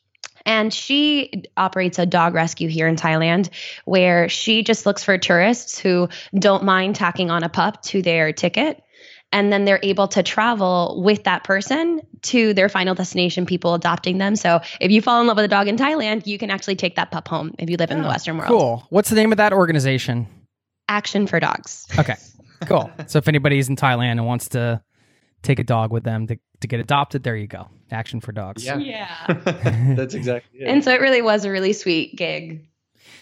And 0.45 0.73
she 0.73 1.43
operates 1.55 1.99
a 1.99 2.05
dog 2.05 2.33
rescue 2.33 2.67
here 2.67 2.87
in 2.87 2.95
Thailand 2.95 3.49
where 3.85 4.27
she 4.27 4.63
just 4.63 4.85
looks 4.85 5.03
for 5.03 5.17
tourists 5.17 5.79
who 5.79 6.09
don't 6.37 6.63
mind 6.63 6.95
tacking 6.95 7.31
on 7.31 7.43
a 7.43 7.49
pup 7.49 7.81
to 7.83 8.01
their 8.01 8.33
ticket 8.33 8.83
and 9.33 9.51
then 9.51 9.65
they're 9.65 9.79
able 9.83 10.07
to 10.07 10.23
travel 10.23 11.01
with 11.03 11.23
that 11.23 11.43
person 11.43 11.99
to 12.21 12.53
their 12.53 12.69
final 12.69 12.95
destination, 12.95 13.45
people 13.45 13.73
adopting 13.73 14.19
them. 14.19 14.35
So 14.35 14.61
if 14.79 14.91
you 14.91 15.01
fall 15.01 15.19
in 15.19 15.27
love 15.27 15.35
with 15.35 15.45
a 15.45 15.49
dog 15.49 15.67
in 15.67 15.75
Thailand, 15.75 16.25
you 16.27 16.37
can 16.37 16.49
actually 16.49 16.75
take 16.75 16.95
that 16.95 17.11
pup 17.11 17.27
home 17.27 17.53
if 17.57 17.69
you 17.69 17.75
live 17.75 17.91
in 17.91 17.99
the 17.99 18.05
oh, 18.05 18.09
Western 18.09 18.37
world. 18.37 18.47
Cool. 18.47 18.87
What's 18.89 19.09
the 19.09 19.15
name 19.15 19.33
of 19.33 19.37
that 19.39 19.51
organization? 19.51 20.27
Action 20.87 21.25
for 21.27 21.39
dogs. 21.39 21.87
Okay, 21.97 22.15
cool. 22.67 22.89
so 23.07 23.17
if 23.17 23.27
anybody's 23.27 23.67
in 23.67 23.75
Thailand 23.75 24.11
and 24.11 24.25
wants 24.27 24.49
to 24.49 24.81
take 25.41 25.59
a 25.59 25.63
dog 25.63 25.91
with 25.91 26.03
them 26.03 26.27
to, 26.27 26.37
to 26.61 26.67
get 26.67 26.79
adopted, 26.79 27.23
there 27.23 27.35
you 27.35 27.47
go. 27.47 27.67
Action 27.91 28.21
for 28.21 28.31
dogs. 28.31 28.63
Yeah. 28.63 28.77
Yeah. 28.77 29.25
That's 29.95 30.13
exactly 30.13 30.61
it. 30.61 30.67
and 30.67 30.83
so 30.83 30.93
it 30.93 31.01
really 31.01 31.21
was 31.21 31.43
a 31.43 31.51
really 31.51 31.73
sweet 31.73 32.15
gig. 32.15 32.65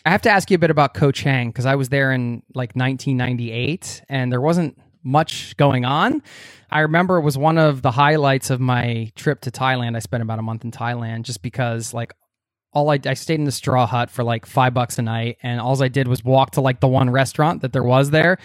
I 0.05 0.09
have 0.09 0.21
to 0.23 0.29
ask 0.29 0.49
you 0.51 0.55
a 0.55 0.59
bit 0.59 0.71
about 0.71 0.93
Koh 0.93 1.11
Chang 1.11 1.49
because 1.49 1.65
I 1.65 1.75
was 1.75 1.89
there 1.89 2.11
in 2.11 2.43
like 2.53 2.75
1998 2.75 4.03
and 4.09 4.31
there 4.31 4.41
wasn't 4.41 4.77
much 5.03 5.55
going 5.57 5.85
on. 5.85 6.21
I 6.69 6.81
remember 6.81 7.17
it 7.17 7.23
was 7.23 7.37
one 7.37 7.57
of 7.57 7.81
the 7.81 7.91
highlights 7.91 8.49
of 8.49 8.59
my 8.59 9.11
trip 9.15 9.41
to 9.41 9.51
Thailand. 9.51 9.95
I 9.95 9.99
spent 9.99 10.23
about 10.23 10.39
a 10.39 10.43
month 10.43 10.63
in 10.63 10.71
Thailand 10.71 11.23
just 11.23 11.41
because 11.41 11.93
like 11.93 12.13
all 12.73 12.89
I, 12.89 12.99
I 13.05 13.13
stayed 13.15 13.39
in 13.39 13.45
the 13.45 13.51
straw 13.51 13.85
hut 13.85 14.09
for 14.09 14.23
like 14.23 14.45
five 14.45 14.73
bucks 14.73 14.97
a 14.97 15.01
night 15.01 15.37
and 15.43 15.59
all 15.59 15.81
I 15.83 15.89
did 15.89 16.07
was 16.07 16.23
walk 16.23 16.51
to 16.51 16.61
like 16.61 16.79
the 16.79 16.87
one 16.87 17.09
restaurant 17.09 17.61
that 17.61 17.73
there 17.73 17.83
was 17.83 18.11
there. 18.11 18.37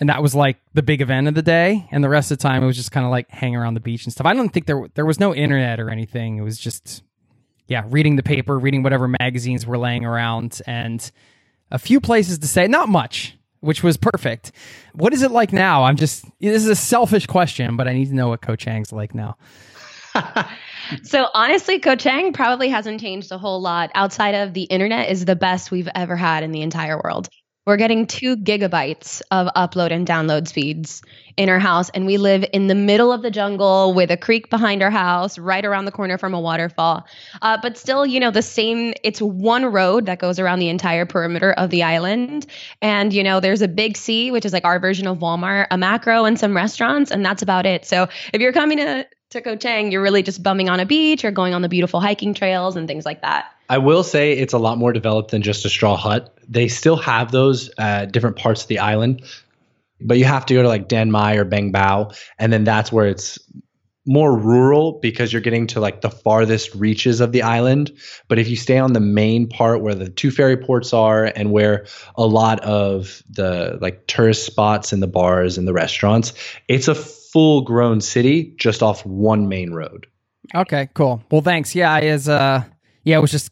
And 0.00 0.08
that 0.08 0.22
was 0.22 0.34
like 0.34 0.58
the 0.74 0.82
big 0.82 1.00
event 1.00 1.28
of 1.28 1.34
the 1.34 1.42
day. 1.42 1.88
And 1.90 2.02
the 2.02 2.08
rest 2.08 2.30
of 2.30 2.38
the 2.38 2.42
time 2.42 2.62
it 2.62 2.66
was 2.66 2.76
just 2.76 2.92
kind 2.92 3.04
of 3.06 3.10
like 3.10 3.28
hang 3.30 3.56
around 3.56 3.74
the 3.74 3.80
beach 3.80 4.04
and 4.04 4.12
stuff. 4.12 4.26
I 4.26 4.34
don't 4.34 4.50
think 4.50 4.66
there 4.66 4.88
there 4.94 5.06
was 5.06 5.20
no 5.20 5.34
internet 5.34 5.80
or 5.80 5.90
anything. 5.90 6.38
It 6.38 6.42
was 6.42 6.58
just 6.58 7.02
yeah, 7.68 7.84
reading 7.88 8.16
the 8.16 8.22
paper, 8.22 8.58
reading 8.58 8.82
whatever 8.82 9.06
magazines 9.06 9.66
were 9.66 9.78
laying 9.78 10.04
around, 10.04 10.60
and 10.66 11.10
a 11.70 11.78
few 11.78 12.00
places 12.00 12.38
to 12.38 12.48
say, 12.48 12.66
not 12.66 12.88
much, 12.88 13.37
which 13.60 13.82
was 13.82 13.96
perfect. 13.96 14.52
What 14.94 15.12
is 15.12 15.22
it 15.22 15.30
like 15.30 15.52
now? 15.52 15.84
I'm 15.84 15.96
just, 15.96 16.24
this 16.40 16.62
is 16.62 16.68
a 16.68 16.76
selfish 16.76 17.26
question, 17.26 17.76
but 17.76 17.88
I 17.88 17.92
need 17.92 18.08
to 18.08 18.14
know 18.14 18.28
what 18.28 18.42
Koh 18.42 18.56
Chang's 18.56 18.92
like 18.92 19.14
now. 19.14 19.36
So 21.02 21.28
honestly, 21.34 21.80
Koh 21.80 21.96
Chang 21.96 22.32
probably 22.32 22.68
hasn't 22.68 23.00
changed 23.00 23.30
a 23.30 23.38
whole 23.38 23.60
lot 23.60 23.90
outside 23.94 24.34
of 24.34 24.54
the 24.54 24.62
internet 24.62 25.10
is 25.10 25.24
the 25.24 25.36
best 25.36 25.70
we've 25.70 25.88
ever 25.94 26.16
had 26.16 26.42
in 26.42 26.50
the 26.50 26.62
entire 26.62 26.98
world. 27.02 27.28
We're 27.68 27.76
getting 27.76 28.06
two 28.06 28.34
gigabytes 28.34 29.20
of 29.30 29.46
upload 29.48 29.90
and 29.90 30.06
download 30.06 30.48
speeds 30.48 31.02
in 31.36 31.50
our 31.50 31.58
house, 31.58 31.90
and 31.90 32.06
we 32.06 32.16
live 32.16 32.42
in 32.54 32.66
the 32.66 32.74
middle 32.74 33.12
of 33.12 33.20
the 33.20 33.30
jungle 33.30 33.92
with 33.92 34.10
a 34.10 34.16
creek 34.16 34.48
behind 34.48 34.82
our 34.82 34.88
house, 34.90 35.36
right 35.36 35.62
around 35.62 35.84
the 35.84 35.92
corner 35.92 36.16
from 36.16 36.32
a 36.32 36.40
waterfall. 36.40 37.06
Uh, 37.42 37.58
but 37.60 37.76
still, 37.76 38.06
you 38.06 38.20
know, 38.20 38.30
the 38.30 38.40
same, 38.40 38.94
it's 39.04 39.20
one 39.20 39.66
road 39.66 40.06
that 40.06 40.18
goes 40.18 40.38
around 40.38 40.60
the 40.60 40.70
entire 40.70 41.04
perimeter 41.04 41.52
of 41.52 41.68
the 41.68 41.82
island. 41.82 42.46
And, 42.80 43.12
you 43.12 43.22
know, 43.22 43.38
there's 43.38 43.60
a 43.60 43.68
big 43.68 43.98
C, 43.98 44.30
which 44.30 44.46
is 44.46 44.54
like 44.54 44.64
our 44.64 44.78
version 44.78 45.06
of 45.06 45.18
Walmart, 45.18 45.66
a 45.70 45.76
Makro, 45.76 46.26
and 46.26 46.40
some 46.40 46.56
restaurants, 46.56 47.10
and 47.10 47.22
that's 47.22 47.42
about 47.42 47.66
it. 47.66 47.84
So 47.84 48.08
if 48.32 48.40
you're 48.40 48.54
coming 48.54 48.78
to, 48.78 49.06
to 49.32 49.42
Koh 49.42 49.56
Chang, 49.56 49.92
you're 49.92 50.00
really 50.00 50.22
just 50.22 50.42
bumming 50.42 50.70
on 50.70 50.80
a 50.80 50.86
beach 50.86 51.22
or 51.22 51.30
going 51.30 51.52
on 51.52 51.60
the 51.60 51.68
beautiful 51.68 52.00
hiking 52.00 52.32
trails 52.32 52.76
and 52.76 52.88
things 52.88 53.04
like 53.04 53.20
that. 53.20 53.52
I 53.68 53.78
will 53.78 54.02
say 54.02 54.32
it's 54.32 54.54
a 54.54 54.58
lot 54.58 54.78
more 54.78 54.92
developed 54.92 55.30
than 55.30 55.42
just 55.42 55.64
a 55.64 55.68
straw 55.68 55.96
hut. 55.96 56.34
They 56.48 56.68
still 56.68 56.96
have 56.96 57.30
those 57.30 57.70
uh, 57.78 58.06
different 58.06 58.36
parts 58.36 58.62
of 58.62 58.68
the 58.68 58.78
island, 58.78 59.22
but 60.00 60.18
you 60.18 60.24
have 60.24 60.46
to 60.46 60.54
go 60.54 60.62
to 60.62 60.68
like 60.68 60.88
Dan 60.88 61.10
Mai 61.10 61.34
or 61.34 61.44
Bang 61.44 61.72
Bao, 61.72 62.16
and 62.38 62.52
then 62.52 62.64
that's 62.64 62.90
where 62.90 63.06
it's 63.06 63.38
more 64.06 64.38
rural 64.38 64.98
because 65.02 65.34
you're 65.34 65.42
getting 65.42 65.66
to 65.66 65.80
like 65.80 66.00
the 66.00 66.10
farthest 66.10 66.74
reaches 66.74 67.20
of 67.20 67.30
the 67.32 67.42
island. 67.42 67.92
But 68.26 68.38
if 68.38 68.48
you 68.48 68.56
stay 68.56 68.78
on 68.78 68.94
the 68.94 69.00
main 69.00 69.46
part 69.46 69.82
where 69.82 69.94
the 69.94 70.08
two 70.08 70.30
ferry 70.30 70.56
ports 70.56 70.94
are 70.94 71.26
and 71.26 71.52
where 71.52 71.84
a 72.16 72.26
lot 72.26 72.60
of 72.60 73.22
the 73.28 73.76
like 73.82 74.06
tourist 74.06 74.46
spots 74.46 74.94
and 74.94 75.02
the 75.02 75.06
bars 75.06 75.58
and 75.58 75.68
the 75.68 75.74
restaurants, 75.74 76.32
it's 76.68 76.88
a 76.88 76.94
full 76.94 77.60
grown 77.60 78.00
city 78.00 78.54
just 78.56 78.82
off 78.82 79.04
one 79.04 79.46
main 79.46 79.72
road. 79.72 80.06
Okay, 80.54 80.88
cool. 80.94 81.22
Well, 81.30 81.42
thanks. 81.42 81.74
Yeah, 81.74 81.92
I 81.92 82.00
is 82.00 82.30
uh 82.30 82.64
yeah, 83.04 83.18
it 83.18 83.20
was 83.20 83.30
just 83.30 83.50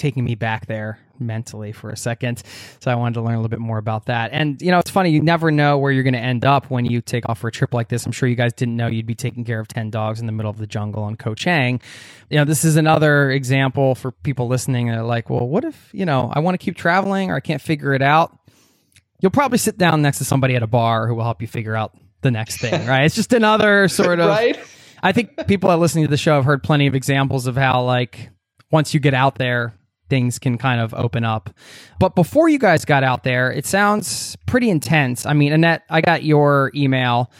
taking 0.00 0.24
me 0.24 0.34
back 0.34 0.66
there 0.66 0.98
mentally 1.20 1.72
for 1.72 1.90
a 1.90 1.96
second. 1.96 2.42
So 2.80 2.90
I 2.90 2.94
wanted 2.94 3.14
to 3.14 3.20
learn 3.20 3.34
a 3.34 3.36
little 3.36 3.50
bit 3.50 3.60
more 3.60 3.78
about 3.78 4.06
that. 4.06 4.30
And 4.32 4.60
you 4.62 4.70
know, 4.70 4.78
it's 4.78 4.90
funny, 4.90 5.10
you 5.10 5.20
never 5.20 5.50
know 5.50 5.78
where 5.78 5.92
you're 5.92 6.02
going 6.02 6.14
to 6.14 6.20
end 6.20 6.44
up 6.44 6.70
when 6.70 6.86
you 6.86 7.02
take 7.02 7.28
off 7.28 7.38
for 7.38 7.48
a 7.48 7.52
trip 7.52 7.74
like 7.74 7.88
this. 7.88 8.06
I'm 8.06 8.12
sure 8.12 8.28
you 8.28 8.34
guys 8.34 8.54
didn't 8.54 8.76
know 8.76 8.86
you'd 8.86 9.06
be 9.06 9.14
taking 9.14 9.44
care 9.44 9.60
of 9.60 9.68
10 9.68 9.90
dogs 9.90 10.18
in 10.18 10.26
the 10.26 10.32
middle 10.32 10.50
of 10.50 10.58
the 10.58 10.66
jungle 10.66 11.02
on 11.02 11.16
Koh 11.16 11.34
Chang. 11.34 11.80
You 12.30 12.38
know, 12.38 12.44
this 12.44 12.64
is 12.64 12.76
another 12.76 13.30
example 13.30 13.94
for 13.94 14.10
people 14.10 14.48
listening 14.48 14.88
that 14.88 14.98
are 14.98 15.04
like, 15.04 15.28
well, 15.28 15.46
what 15.46 15.64
if, 15.64 15.90
you 15.92 16.06
know, 16.06 16.32
I 16.32 16.40
want 16.40 16.58
to 16.58 16.64
keep 16.64 16.76
traveling 16.76 17.30
or 17.30 17.36
I 17.36 17.40
can't 17.40 17.60
figure 17.60 17.92
it 17.92 18.02
out? 18.02 18.36
You'll 19.20 19.30
probably 19.30 19.58
sit 19.58 19.76
down 19.76 20.00
next 20.00 20.18
to 20.18 20.24
somebody 20.24 20.56
at 20.56 20.62
a 20.62 20.66
bar 20.66 21.06
who 21.06 21.14
will 21.14 21.24
help 21.24 21.42
you 21.42 21.48
figure 21.48 21.76
out 21.76 21.94
the 22.22 22.30
next 22.30 22.60
thing, 22.60 22.86
right? 22.88 23.04
It's 23.04 23.14
just 23.14 23.34
another 23.34 23.88
sort 23.88 24.18
of 24.18 24.30
right? 24.30 24.58
I 25.02 25.12
think 25.12 25.46
people 25.46 25.70
that 25.70 25.76
listening 25.76 26.04
to 26.04 26.10
the 26.10 26.16
show 26.16 26.34
have 26.34 26.44
heard 26.44 26.62
plenty 26.62 26.86
of 26.86 26.94
examples 26.94 27.46
of 27.46 27.56
how 27.56 27.84
like 27.84 28.30
once 28.70 28.94
you 28.94 29.00
get 29.00 29.14
out 29.14 29.36
there, 29.36 29.74
things 30.10 30.38
can 30.38 30.58
kind 30.58 30.80
of 30.80 30.92
open 30.94 31.24
up. 31.24 31.50
But 31.98 32.14
before 32.14 32.48
you 32.48 32.58
guys 32.58 32.84
got 32.84 33.04
out 33.04 33.24
there, 33.24 33.50
it 33.50 33.64
sounds 33.64 34.36
pretty 34.46 34.68
intense. 34.68 35.24
I 35.24 35.32
mean, 35.32 35.52
Annette, 35.52 35.84
I 35.88 36.00
got 36.00 36.24
your 36.24 36.70
email 36.74 37.30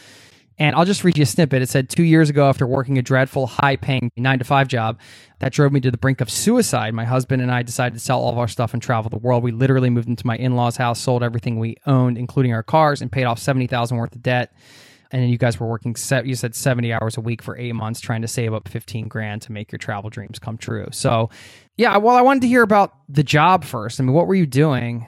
and 0.61 0.75
I'll 0.75 0.85
just 0.85 1.03
read 1.03 1.17
you 1.17 1.23
a 1.23 1.25
snippet. 1.25 1.63
It 1.63 1.69
said, 1.69 1.89
Two 1.89 2.03
years 2.03 2.29
ago, 2.29 2.47
after 2.47 2.67
working 2.67 2.99
a 2.99 3.01
dreadful, 3.01 3.47
high 3.47 3.77
paying 3.77 4.11
nine 4.15 4.37
to 4.37 4.45
five 4.45 4.67
job 4.67 4.99
that 5.39 5.51
drove 5.53 5.71
me 5.71 5.79
to 5.81 5.89
the 5.89 5.97
brink 5.97 6.21
of 6.21 6.29
suicide, 6.29 6.93
my 6.93 7.03
husband 7.03 7.41
and 7.41 7.51
I 7.51 7.63
decided 7.63 7.95
to 7.95 7.99
sell 7.99 8.19
all 8.19 8.31
of 8.31 8.37
our 8.37 8.47
stuff 8.47 8.73
and 8.73 8.81
travel 8.81 9.09
the 9.09 9.17
world. 9.17 9.41
We 9.41 9.51
literally 9.51 9.89
moved 9.89 10.07
into 10.07 10.27
my 10.27 10.37
in 10.37 10.55
law's 10.55 10.77
house, 10.77 10.99
sold 10.99 11.23
everything 11.23 11.57
we 11.57 11.77
owned, 11.87 12.15
including 12.17 12.53
our 12.53 12.61
cars, 12.61 13.01
and 13.01 13.11
paid 13.11 13.23
off 13.23 13.39
70000 13.39 13.97
worth 13.97 14.15
of 14.15 14.21
debt. 14.21 14.53
And 15.11 15.21
then 15.21 15.29
you 15.29 15.37
guys 15.37 15.59
were 15.59 15.67
working, 15.67 15.95
se- 15.95 16.23
you 16.25 16.35
said 16.35 16.55
70 16.55 16.93
hours 16.93 17.17
a 17.17 17.21
week 17.21 17.41
for 17.41 17.57
eight 17.57 17.73
months 17.73 17.99
trying 17.99 18.21
to 18.21 18.27
save 18.27 18.53
up 18.53 18.67
15 18.69 19.07
grand 19.07 19.41
to 19.43 19.51
make 19.51 19.71
your 19.71 19.79
travel 19.79 20.09
dreams 20.09 20.39
come 20.39 20.57
true. 20.57 20.87
So, 20.91 21.29
yeah, 21.77 21.97
well, 21.97 22.15
I 22.15 22.21
wanted 22.21 22.41
to 22.41 22.47
hear 22.47 22.63
about 22.63 22.93
the 23.09 23.23
job 23.23 23.65
first. 23.65 23.99
I 23.99 24.03
mean, 24.03 24.13
what 24.13 24.27
were 24.27 24.35
you 24.35 24.45
doing? 24.45 25.05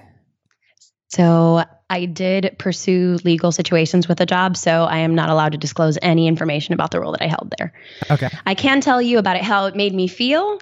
So 1.08 1.64
I 1.90 2.06
did 2.06 2.56
pursue 2.58 3.18
legal 3.24 3.52
situations 3.52 4.08
with 4.08 4.20
a 4.20 4.26
job, 4.26 4.58
so 4.58 4.84
I 4.86 4.98
am 4.98 5.14
not 5.14 5.30
allowed 5.30 5.52
to 5.52 5.58
disclose 5.58 5.98
any 6.02 6.28
information 6.28 6.74
about 6.74 6.92
the 6.92 7.00
role 7.00 7.12
that 7.12 7.22
I 7.22 7.28
held 7.28 7.54
there. 7.58 7.72
Okay. 8.10 8.30
I 8.46 8.56
can 8.56 8.82
tell 8.82 9.02
you 9.02 9.20
about 9.20 9.36
it, 9.38 9.44
how 9.44 9.68
it 9.68 9.76
made 9.76 9.94
me 9.94 10.08
feel, 10.08 10.60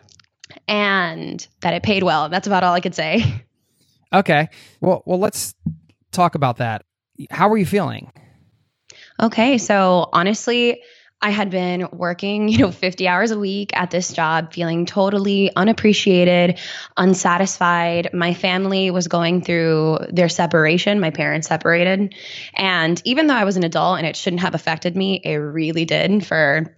and 0.67 1.47
that 1.61 1.73
it 1.73 1.83
paid 1.83 2.03
well. 2.03 2.27
That's 2.27 2.47
about 2.47 2.63
all 2.63 2.73
I 2.73 2.81
could 2.81 2.95
say. 2.95 3.43
Okay. 4.13 4.49
Well, 4.81 5.03
well, 5.05 5.19
let's 5.19 5.55
talk 6.11 6.35
about 6.35 6.57
that. 6.57 6.83
How 7.29 7.47
were 7.47 7.55
you 7.57 7.65
feeling? 7.65 8.11
Okay, 9.21 9.59
so 9.59 10.09
honestly, 10.11 10.81
I 11.21 11.29
had 11.29 11.51
been 11.51 11.87
working, 11.91 12.49
you 12.49 12.57
know, 12.59 12.71
50 12.71 13.07
hours 13.07 13.29
a 13.29 13.37
week 13.37 13.71
at 13.73 13.91
this 13.91 14.11
job, 14.11 14.53
feeling 14.53 14.87
totally 14.87 15.55
unappreciated, 15.55 16.59
unsatisfied. 16.97 18.09
My 18.13 18.33
family 18.33 18.89
was 18.89 19.07
going 19.07 19.41
through 19.41 19.99
their 20.09 20.29
separation. 20.29 20.99
My 20.99 21.11
parents 21.11 21.47
separated. 21.47 22.15
And 22.55 22.99
even 23.05 23.27
though 23.27 23.35
I 23.35 23.43
was 23.43 23.57
an 23.57 23.63
adult 23.63 23.99
and 23.99 24.07
it 24.07 24.15
shouldn't 24.15 24.41
have 24.41 24.55
affected 24.55 24.95
me, 24.95 25.21
it 25.23 25.35
really 25.35 25.85
did 25.85 26.25
for 26.25 26.75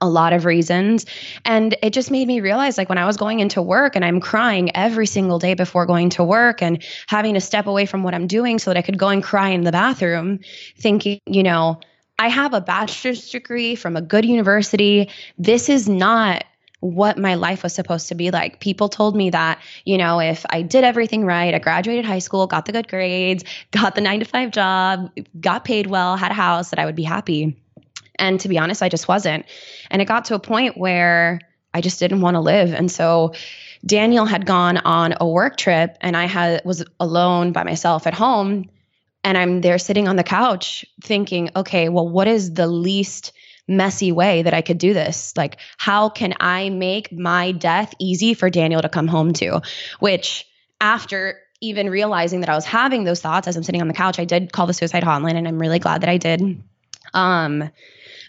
a 0.00 0.08
lot 0.08 0.32
of 0.32 0.44
reasons. 0.44 1.04
And 1.44 1.76
it 1.82 1.92
just 1.92 2.10
made 2.10 2.26
me 2.26 2.40
realize 2.40 2.78
like 2.78 2.88
when 2.88 2.98
I 2.98 3.04
was 3.04 3.16
going 3.16 3.40
into 3.40 3.60
work 3.60 3.96
and 3.96 4.04
I'm 4.04 4.20
crying 4.20 4.74
every 4.74 5.06
single 5.06 5.38
day 5.38 5.54
before 5.54 5.86
going 5.86 6.10
to 6.10 6.24
work 6.24 6.62
and 6.62 6.82
having 7.06 7.34
to 7.34 7.40
step 7.40 7.66
away 7.66 7.86
from 7.86 8.02
what 8.02 8.14
I'm 8.14 8.26
doing 8.26 8.58
so 8.58 8.70
that 8.70 8.78
I 8.78 8.82
could 8.82 8.98
go 8.98 9.08
and 9.08 9.22
cry 9.22 9.50
in 9.50 9.62
the 9.62 9.72
bathroom, 9.72 10.40
thinking, 10.78 11.20
you 11.26 11.42
know, 11.42 11.80
I 12.18 12.28
have 12.28 12.54
a 12.54 12.60
bachelor's 12.60 13.30
degree 13.30 13.74
from 13.74 13.96
a 13.96 14.00
good 14.00 14.24
university. 14.24 15.10
This 15.36 15.68
is 15.68 15.88
not 15.88 16.44
what 16.80 17.18
my 17.18 17.34
life 17.34 17.62
was 17.62 17.74
supposed 17.74 18.08
to 18.08 18.14
be 18.14 18.30
like. 18.30 18.60
People 18.60 18.88
told 18.88 19.16
me 19.16 19.30
that, 19.30 19.58
you 19.84 19.96
know, 19.96 20.20
if 20.20 20.44
I 20.50 20.62
did 20.62 20.84
everything 20.84 21.24
right, 21.24 21.54
I 21.54 21.58
graduated 21.58 22.04
high 22.04 22.18
school, 22.18 22.46
got 22.46 22.66
the 22.66 22.72
good 22.72 22.88
grades, 22.88 23.42
got 23.70 23.94
the 23.94 24.00
nine 24.02 24.20
to 24.20 24.26
five 24.26 24.50
job, 24.50 25.10
got 25.40 25.64
paid 25.64 25.86
well, 25.86 26.16
had 26.16 26.30
a 26.30 26.34
house, 26.34 26.70
that 26.70 26.78
I 26.78 26.84
would 26.84 26.94
be 26.94 27.02
happy. 27.02 27.56
And 28.16 28.40
to 28.40 28.48
be 28.48 28.58
honest, 28.58 28.82
I 28.82 28.88
just 28.88 29.08
wasn't. 29.08 29.46
And 29.90 30.00
it 30.00 30.06
got 30.06 30.26
to 30.26 30.34
a 30.34 30.38
point 30.40 30.78
where 30.78 31.40
I 31.74 31.80
just 31.80 31.98
didn't 31.98 32.20
want 32.20 32.36
to 32.36 32.40
live. 32.40 32.72
And 32.72 32.90
so 32.90 33.34
Daniel 33.84 34.24
had 34.24 34.46
gone 34.46 34.78
on 34.78 35.14
a 35.20 35.28
work 35.28 35.56
trip 35.56 35.96
and 36.00 36.16
I 36.16 36.26
had 36.26 36.64
was 36.64 36.84
alone 37.00 37.52
by 37.52 37.64
myself 37.64 38.06
at 38.06 38.14
home 38.14 38.70
and 39.24 39.36
I'm 39.36 39.60
there 39.60 39.78
sitting 39.78 40.06
on 40.06 40.16
the 40.16 40.22
couch 40.22 40.84
thinking, 41.02 41.50
okay, 41.56 41.88
well 41.88 42.08
what 42.08 42.28
is 42.28 42.54
the 42.54 42.66
least 42.66 43.32
messy 43.66 44.12
way 44.12 44.42
that 44.42 44.54
I 44.54 44.62
could 44.62 44.78
do 44.78 44.94
this? 44.94 45.36
Like 45.36 45.58
how 45.76 46.08
can 46.08 46.34
I 46.38 46.70
make 46.70 47.12
my 47.12 47.52
death 47.52 47.92
easy 47.98 48.34
for 48.34 48.48
Daniel 48.48 48.80
to 48.80 48.88
come 48.88 49.08
home 49.08 49.32
to? 49.34 49.60
Which 49.98 50.46
after 50.80 51.40
even 51.60 51.90
realizing 51.90 52.40
that 52.40 52.50
I 52.50 52.54
was 52.54 52.66
having 52.66 53.04
those 53.04 53.20
thoughts 53.20 53.48
as 53.48 53.56
I'm 53.56 53.62
sitting 53.62 53.80
on 53.80 53.88
the 53.88 53.94
couch, 53.94 54.18
I 54.18 54.26
did 54.26 54.52
call 54.52 54.66
the 54.66 54.74
suicide 54.74 55.02
hotline 55.02 55.34
and 55.34 55.48
I'm 55.48 55.58
really 55.58 55.78
glad 55.78 56.02
that 56.02 56.10
I 56.10 56.18
did. 56.18 56.62
Um 57.12 57.70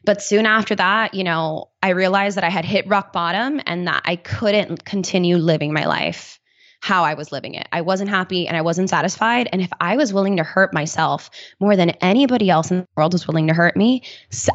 but 0.05 0.21
soon 0.21 0.45
after 0.45 0.75
that, 0.75 1.13
you 1.13 1.23
know, 1.23 1.69
I 1.81 1.89
realized 1.89 2.37
that 2.37 2.43
I 2.43 2.49
had 2.49 2.65
hit 2.65 2.87
rock 2.87 3.11
bottom 3.11 3.59
and 3.65 3.87
that 3.87 4.03
I 4.05 4.15
couldn't 4.15 4.85
continue 4.85 5.37
living 5.37 5.73
my 5.73 5.85
life 5.85 6.39
how 6.85 7.03
I 7.03 7.15
was 7.15 7.31
living 7.31 7.55
it. 7.55 7.67
I 7.71 7.81
wasn't 7.81 8.11
happy 8.11 8.47
and 8.47 8.55
I 8.55 8.61
wasn't 8.61 8.91
satisfied. 8.91 9.49
And 9.51 9.59
if 9.59 9.71
I 9.81 9.97
was 9.97 10.13
willing 10.13 10.37
to 10.37 10.43
hurt 10.43 10.71
myself 10.71 11.31
more 11.59 11.75
than 11.75 11.89
anybody 11.99 12.51
else 12.51 12.69
in 12.69 12.81
the 12.81 12.87
world 12.95 13.13
was 13.13 13.27
willing 13.27 13.47
to 13.47 13.55
hurt 13.55 13.75
me, 13.75 14.03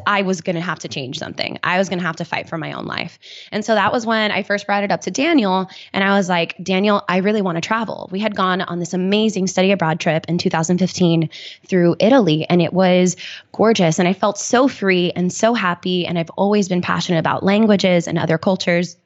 I 0.07 0.23
was 0.23 0.41
going 0.41 0.55
to 0.55 0.63
have 0.63 0.79
to 0.79 0.89
change 0.89 1.19
something. 1.19 1.59
I 1.65 1.77
was 1.77 1.89
going 1.89 1.99
to 1.99 2.07
have 2.07 2.15
to 2.17 2.25
fight 2.25 2.49
for 2.49 2.57
my 2.57 2.71
own 2.71 2.85
life. 2.85 3.19
And 3.51 3.65
so 3.65 3.75
that 3.75 3.93
was 3.93 4.07
when 4.07 4.31
I 4.31 4.45
first 4.45 4.65
brought 4.65 4.85
it 4.85 4.93
up 4.93 5.01
to 5.01 5.11
Daniel. 5.11 5.69
And 5.93 6.05
I 6.05 6.17
was 6.17 6.29
like, 6.29 6.55
Daniel, 6.63 7.03
I 7.09 7.17
really 7.17 7.43
want 7.43 7.57
to 7.57 7.63
travel. 7.63 8.09
We 8.13 8.21
had 8.21 8.37
gone 8.37 8.61
on 8.61 8.79
this 8.79 8.95
amazing 8.95 9.49
study 9.49 9.73
abroad 9.73 9.99
trip 9.99 10.25
in 10.29 10.39
2015 10.39 11.29
through 11.67 11.97
Italy, 11.99 12.47
and 12.49 12.63
it 12.63 12.73
was 12.73 13.17
gorgeous. 13.51 13.99
And 13.99 14.07
I 14.07 14.13
felt 14.13 14.39
so 14.39 14.69
free 14.69 15.11
and 15.17 15.33
so 15.33 15.53
happy. 15.53 16.07
And 16.07 16.17
I've 16.17 16.31
always 16.37 16.69
been 16.69 16.81
passionate 16.81 17.19
about 17.19 17.43
languages 17.43 18.07
and 18.07 18.21
other 18.21 18.39
cultures. 18.39 18.97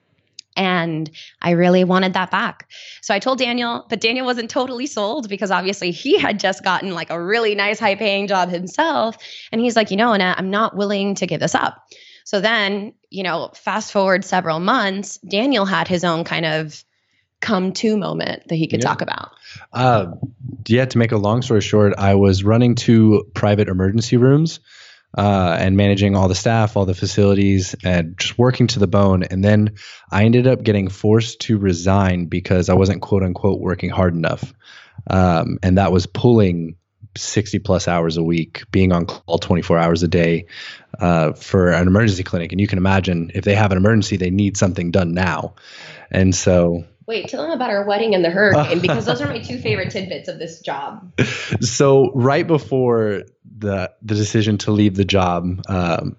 And 0.57 1.11
I 1.43 1.53
really 1.53 1.85
wanted 1.85 2.15
that 2.15 2.31
back. 2.31 2.69
So 3.01 3.13
I 3.15 3.19
told 3.19 3.39
Daniel, 3.39 3.87
but 3.89 4.01
Daniel 4.01 4.25
wasn't 4.25 4.51
totally 4.51 4.87
sold 4.87 5.29
because 5.29 5.51
obviously 5.51 5.91
he 5.91 6.19
had 6.19 6.39
just 6.39 6.63
gotten 6.63 6.95
like 6.95 7.11
a 7.11 7.23
really 7.23 7.55
nice 7.55 7.81
high 7.81 7.97
paying 7.97 8.27
job 8.27 8.51
himself. 8.51 9.17
And 9.51 9.61
he's 9.61 9.77
like, 9.77 9.91
you 9.91 9.97
know, 9.97 10.13
Annette, 10.13 10.39
I'm 10.39 10.51
not 10.51 10.77
willing 10.77 11.17
to 11.17 11.27
give 11.27 11.41
this 11.41 11.55
up. 11.55 11.83
So 12.25 12.41
then, 12.41 12.95
you 13.11 13.23
know, 13.23 13.51
fast 13.55 13.93
forward 13.93 14.25
several 14.25 14.61
months, 14.61 15.19
Daniel 15.19 15.67
had 15.67 15.89
his 15.89 16.05
own 16.05 16.25
kind 16.25 16.47
of 16.47 16.85
come 17.41 17.73
to 17.73 17.97
moment 17.99 18.43
that 18.49 18.57
he 18.57 18.67
could 18.67 18.81
yeah. 18.81 18.89
talk 18.89 19.03
about. 19.03 19.33
Uh, 19.73 20.07
yeah, 20.67 20.87
to 20.87 20.99
make 20.99 21.13
a 21.13 21.19
long 21.19 21.43
story 21.43 21.61
short, 21.61 21.93
I 21.99 22.15
was 22.15 22.43
running 22.43 22.75
two 22.75 23.31
private 23.35 23.69
emergency 23.69 24.17
rooms 24.17 24.61
uh, 25.17 25.57
and 25.59 25.77
managing 25.77 26.17
all 26.17 26.29
the 26.29 26.35
staff, 26.35 26.77
all 26.77 26.87
the 26.87 26.95
facilities, 26.95 27.75
and 27.85 28.19
just 28.19 28.37
working 28.39 28.67
to 28.69 28.79
the 28.79 28.87
bone. 28.87 29.23
And 29.23 29.45
then 29.45 29.75
I 30.11 30.25
ended 30.25 30.47
up 30.47 30.63
getting 30.63 30.89
forced 30.89 31.41
to 31.43 31.59
resign 31.59 32.27
because 32.27 32.69
I 32.69 32.75
wasn't 32.75 33.03
quote 33.03 33.23
unquote 33.23 33.61
working 33.61 33.91
hard 33.91 34.15
enough. 34.15 34.53
Um, 35.09 35.59
and 35.63 35.79
that 35.79 35.93
was 35.93 36.07
pulling 36.07 36.77
60 37.17 37.61
plus 37.61 37.87
hours 37.87 38.17
a 38.17 38.23
week, 38.23 38.65
being 38.71 38.93
on 38.93 39.07
call 39.07 39.39
24 39.39 39.79
hours 39.79 40.03
a 40.03 40.09
day 40.09 40.47
uh, 40.99 41.33
for 41.33 41.71
an 41.71 41.87
emergency 41.87 42.25
clinic. 42.25 42.53
And 42.53 42.61
you 42.61 42.67
can 42.67 42.79
imagine 42.79 43.31
if 43.35 43.45
they 43.45 43.55
have 43.55 43.71
an 43.71 43.79
emergency, 43.79 44.17
they 44.17 44.31
need 44.31 44.57
something 44.57 44.91
done 44.91 45.13
now. 45.13 45.55
And 46.11 46.35
so 46.35 46.85
Wait, 47.07 47.29
tell 47.29 47.43
them 47.43 47.51
about 47.51 47.69
our 47.69 47.85
wedding 47.85 48.15
and 48.15 48.25
the 48.25 48.31
hurricane 48.31 48.81
because 48.81 49.05
those 49.05 49.21
are 49.21 49.27
my 49.27 49.39
two 49.39 49.59
favorite 49.61 49.91
tidbits 49.91 50.29
of 50.29 50.39
this 50.39 50.61
job. 50.61 51.13
So 51.61 52.11
right 52.15 52.47
before 52.47 53.25
the 53.65 53.93
the 54.03 54.15
decision 54.15 54.59
to 54.59 54.71
leave 54.71 54.95
the 54.95 55.05
job, 55.05 55.61
um, 55.69 56.17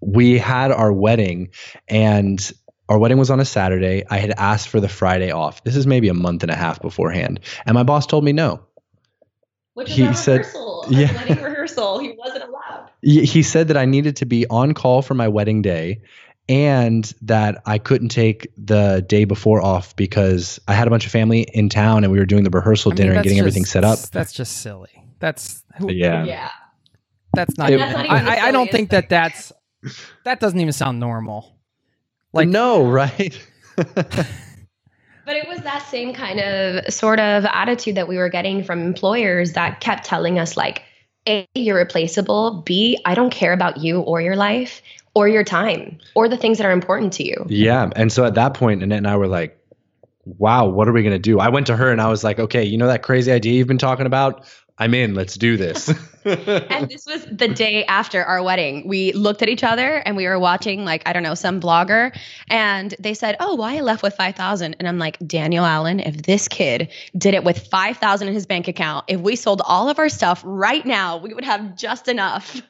we 0.00 0.38
had 0.38 0.72
our 0.72 0.92
wedding, 0.92 1.50
and 1.88 2.52
our 2.88 2.98
wedding 2.98 3.18
was 3.18 3.30
on 3.30 3.38
a 3.38 3.44
Saturday. 3.44 4.04
I 4.10 4.18
had 4.18 4.32
asked 4.36 4.68
for 4.68 4.80
the 4.80 4.88
Friday 4.88 5.30
off. 5.30 5.62
This 5.64 5.76
is 5.76 5.86
maybe 5.86 6.08
a 6.08 6.14
month 6.14 6.42
and 6.42 6.50
a 6.50 6.56
half 6.56 6.82
beforehand, 6.82 7.40
and 7.66 7.74
my 7.74 7.82
boss 7.82 8.06
told 8.06 8.24
me 8.24 8.32
no. 8.32 8.64
Which 9.74 9.88
is 9.90 9.96
he 9.96 10.14
said, 10.14 10.40
rehearsal, 10.40 10.84
yeah. 10.90 11.12
wedding 11.14 11.42
rehearsal. 11.44 11.98
He 12.00 12.12
wasn't 12.18 12.44
allowed. 12.44 12.90
He 13.02 13.42
said 13.42 13.68
that 13.68 13.76
I 13.76 13.84
needed 13.84 14.16
to 14.16 14.26
be 14.26 14.46
on 14.48 14.74
call 14.74 15.02
for 15.02 15.14
my 15.14 15.28
wedding 15.28 15.62
day 15.62 16.02
and 16.48 17.12
that 17.22 17.62
I 17.66 17.78
couldn't 17.78 18.08
take 18.08 18.48
the 18.56 19.04
day 19.06 19.24
before 19.24 19.62
off 19.62 19.94
because 19.96 20.60
I 20.66 20.74
had 20.74 20.86
a 20.86 20.90
bunch 20.90 21.06
of 21.06 21.12
family 21.12 21.42
in 21.42 21.68
town 21.68 22.04
and 22.04 22.12
we 22.12 22.18
were 22.18 22.26
doing 22.26 22.44
the 22.44 22.50
rehearsal 22.50 22.90
I 22.90 22.92
mean, 22.92 22.96
dinner 22.96 23.12
and 23.14 23.22
getting 23.22 23.38
just, 23.38 23.40
everything 23.40 23.64
set 23.64 23.84
up. 23.84 23.98
That's 24.10 24.32
just 24.32 24.60
silly. 24.60 25.01
That's 25.22 25.62
who, 25.78 25.90
yeah, 25.90 26.24
yeah. 26.24 26.50
That's 27.32 27.56
not. 27.56 27.70
It, 27.70 27.78
that's 27.78 27.96
not 27.96 28.10
I, 28.10 28.36
I, 28.36 28.48
I, 28.48 28.50
don't 28.50 28.70
think 28.70 28.90
that 28.90 29.08
that's 29.08 29.52
that 30.24 30.40
doesn't 30.40 30.60
even 30.60 30.72
sound 30.72 30.98
normal. 31.00 31.56
Like 32.32 32.48
no, 32.48 32.90
right? 32.90 33.40
But 35.24 35.36
it 35.36 35.46
was 35.48 35.60
that 35.60 35.82
same 35.86 36.12
kind 36.12 36.40
of 36.40 36.92
sort 36.92 37.20
of 37.20 37.44
attitude 37.44 37.94
that 37.94 38.08
we 38.08 38.16
were 38.16 38.28
getting 38.28 38.64
from 38.64 38.82
employers 38.82 39.52
that 39.52 39.80
kept 39.80 40.04
telling 40.04 40.38
us 40.38 40.56
like, 40.56 40.82
A, 41.28 41.46
you're 41.54 41.76
replaceable. 41.76 42.62
B, 42.66 42.98
I 43.04 43.14
don't 43.14 43.30
care 43.30 43.52
about 43.52 43.78
you 43.78 44.00
or 44.00 44.20
your 44.20 44.34
life 44.34 44.82
or 45.14 45.28
your 45.28 45.44
time 45.44 45.98
or 46.16 46.28
the 46.28 46.36
things 46.36 46.58
that 46.58 46.66
are 46.66 46.72
important 46.72 47.12
to 47.14 47.24
you. 47.24 47.46
Yeah. 47.48 47.90
And 47.94 48.12
so 48.12 48.24
at 48.24 48.34
that 48.34 48.54
point, 48.54 48.82
Annette 48.82 48.98
and 48.98 49.06
I 49.06 49.16
were 49.16 49.28
like, 49.28 49.56
wow, 50.24 50.66
what 50.66 50.88
are 50.88 50.92
we 50.92 51.02
going 51.02 51.14
to 51.14 51.18
do? 51.18 51.38
I 51.38 51.48
went 51.48 51.66
to 51.68 51.76
her 51.76 51.90
and 51.90 52.00
I 52.00 52.08
was 52.08 52.24
like, 52.24 52.38
okay, 52.38 52.64
you 52.64 52.76
know 52.76 52.86
that 52.86 53.02
crazy 53.02 53.30
idea 53.30 53.54
you've 53.54 53.68
been 53.68 53.78
talking 53.78 54.06
about? 54.06 54.44
I'm 54.78 54.94
in. 54.94 55.14
Let's 55.14 55.34
do 55.34 55.56
this. 55.56 55.88
and 56.24 56.88
this 56.88 57.06
was 57.06 57.24
the 57.30 57.48
day 57.48 57.84
after 57.84 58.24
our 58.24 58.42
wedding. 58.42 58.86
We 58.88 59.12
looked 59.12 59.42
at 59.42 59.48
each 59.48 59.62
other 59.62 59.96
and 59.96 60.16
we 60.16 60.26
were 60.26 60.38
watching, 60.38 60.84
like, 60.84 61.02
I 61.06 61.12
don't 61.12 61.22
know, 61.22 61.34
some 61.34 61.60
blogger. 61.60 62.16
And 62.48 62.94
they 62.98 63.14
said, 63.14 63.36
Oh, 63.38 63.54
why 63.54 63.76
I 63.76 63.80
left 63.80 64.02
with 64.02 64.14
5,000. 64.14 64.76
And 64.78 64.88
I'm 64.88 64.98
like, 64.98 65.18
Daniel 65.26 65.64
Allen, 65.64 66.00
if 66.00 66.22
this 66.22 66.48
kid 66.48 66.90
did 67.16 67.34
it 67.34 67.44
with 67.44 67.66
5,000 67.66 68.28
in 68.28 68.34
his 68.34 68.46
bank 68.46 68.68
account, 68.68 69.04
if 69.08 69.20
we 69.20 69.36
sold 69.36 69.62
all 69.64 69.88
of 69.88 69.98
our 69.98 70.08
stuff 70.08 70.42
right 70.44 70.84
now, 70.86 71.18
we 71.18 71.34
would 71.34 71.44
have 71.44 71.76
just 71.76 72.08
enough. 72.08 72.62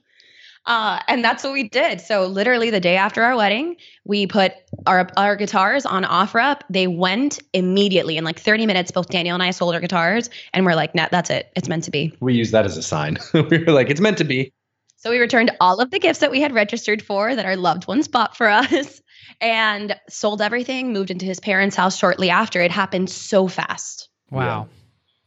Uh, 0.65 1.01
and 1.09 1.25
that's 1.25 1.43
what 1.43 1.53
we 1.53 1.69
did. 1.69 2.01
So 2.01 2.27
literally 2.27 2.71
the 2.71 2.81
day 2.81 2.97
after 2.97 3.23
our 3.23 3.37
wedding, 3.37 3.77
we 4.05 4.27
put 4.27 4.53
our 4.87 5.09
our 5.17 5.35
guitars 5.35 5.85
on 5.85 6.05
OfferUp. 6.05 6.61
They 6.71 6.87
went 6.87 7.41
immediately 7.53 8.17
in 8.17 8.25
like 8.25 8.39
30 8.39 8.67
minutes. 8.67 8.91
Both 8.91 9.09
Daniel 9.09 9.35
and 9.35 9.43
I 9.43 9.51
sold 9.51 9.75
our 9.75 9.81
guitars, 9.81 10.31
and 10.53 10.65
we're 10.65 10.75
like, 10.75 10.95
"Nah, 10.95 11.09
that's 11.11 11.31
it. 11.31 11.51
It's 11.57 11.69
meant 11.69 11.85
to 11.85 11.91
be." 11.91 12.15
We 12.21 12.35
use 12.35 12.53
that 12.53 12.65
as 12.65 12.77
a 12.77 12.83
sign. 12.83 13.19
we 13.35 13.65
were 13.65 13.73
like, 13.73 13.91
"It's 13.91 14.01
meant 14.01 14.19
to 14.19 14.25
be." 14.25 14.53
So 14.99 15.11
we 15.11 15.19
returned 15.19 15.51
all 15.61 15.81
of 15.81 15.91
the 15.91 15.99
gifts 15.99 16.21
that 16.21 16.31
we 16.31 16.41
had 16.41 16.53
registered 16.53 17.03
for 17.03 17.35
that 17.35 17.45
our 17.45 17.57
loved 17.57 17.89
ones 17.89 18.07
bought 18.07 18.37
for 18.37 18.49
us, 18.49 19.03
and 19.41 19.97
sold 20.09 20.41
everything. 20.41 20.93
Moved 20.93 21.11
into 21.11 21.27
his 21.27 21.41
parents' 21.41 21.75
house 21.75 21.99
shortly 21.99 22.31
after. 22.31 22.61
It 22.61 22.71
happened 22.71 23.11
so 23.11 23.49
fast. 23.49 24.09
Wow. 24.31 24.69
Yeah. 24.69 24.77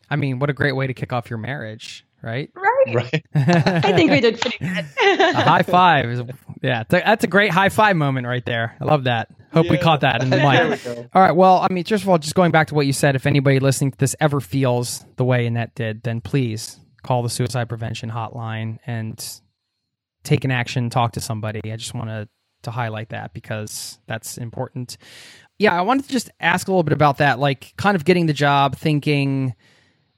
I 0.09 0.15
mean, 0.15 0.39
what 0.39 0.49
a 0.49 0.53
great 0.53 0.73
way 0.73 0.87
to 0.87 0.93
kick 0.93 1.11
off 1.11 1.29
your 1.29 1.39
marriage 1.39 2.04
right? 2.25 2.51
Right. 2.55 2.95
Right. 2.95 3.25
I 3.35 3.93
think 3.93 4.11
we 4.11 4.19
did 4.19 4.41
pretty 4.41 4.57
good. 4.57 4.85
a 4.99 5.41
high 5.41 5.61
five 5.61 6.05
is, 6.05 6.21
yeah, 6.61 6.83
that's 6.89 7.23
a 7.23 7.27
great 7.27 7.51
high 7.51 7.69
five 7.69 7.95
moment 7.95 8.27
right 8.27 8.45
there. 8.45 8.75
I 8.81 8.85
love 8.85 9.05
that. 9.05 9.29
Hope 9.53 9.67
yeah. 9.67 9.71
we 9.71 9.77
caught 9.77 10.01
that 10.01 10.21
in 10.21 10.29
the 10.29 10.37
mic. 10.87 11.09
All 11.13 11.21
right. 11.21 11.31
Well, 11.31 11.59
I 11.59 11.71
mean, 11.71 11.85
first 11.85 12.03
of 12.03 12.09
all, 12.09 12.17
just 12.17 12.35
going 12.35 12.51
back 12.51 12.67
to 12.67 12.75
what 12.75 12.85
you 12.85 12.93
said, 12.93 13.15
if 13.15 13.25
anybody 13.25 13.59
listening 13.59 13.91
to 13.91 13.97
this 13.97 14.15
ever 14.19 14.41
feels 14.41 15.05
the 15.15 15.23
way 15.23 15.45
Annette 15.45 15.75
did, 15.75 16.03
then 16.03 16.19
please 16.19 16.79
call 17.03 17.23
the 17.23 17.29
suicide 17.29 17.69
prevention 17.69 18.09
hotline 18.09 18.79
and 18.85 19.41
take 20.23 20.43
an 20.43 20.51
action, 20.51 20.89
talk 20.89 21.13
to 21.13 21.21
somebody. 21.21 21.71
I 21.71 21.75
just 21.77 21.93
want 21.93 22.09
to 22.09 22.27
to 22.63 22.71
highlight 22.71 23.09
that 23.09 23.33
because 23.33 23.99
that's 24.07 24.37
important. 24.37 24.97
Yeah, 25.57 25.77
I 25.77 25.81
wanted 25.81 26.05
to 26.05 26.11
just 26.11 26.29
ask 26.39 26.67
a 26.67 26.71
little 26.71 26.83
bit 26.83 26.93
about 26.93 27.19
that, 27.19 27.39
like 27.39 27.73
kind 27.77 27.95
of 27.95 28.03
getting 28.03 28.25
the 28.25 28.33
job, 28.33 28.75
thinking 28.75 29.53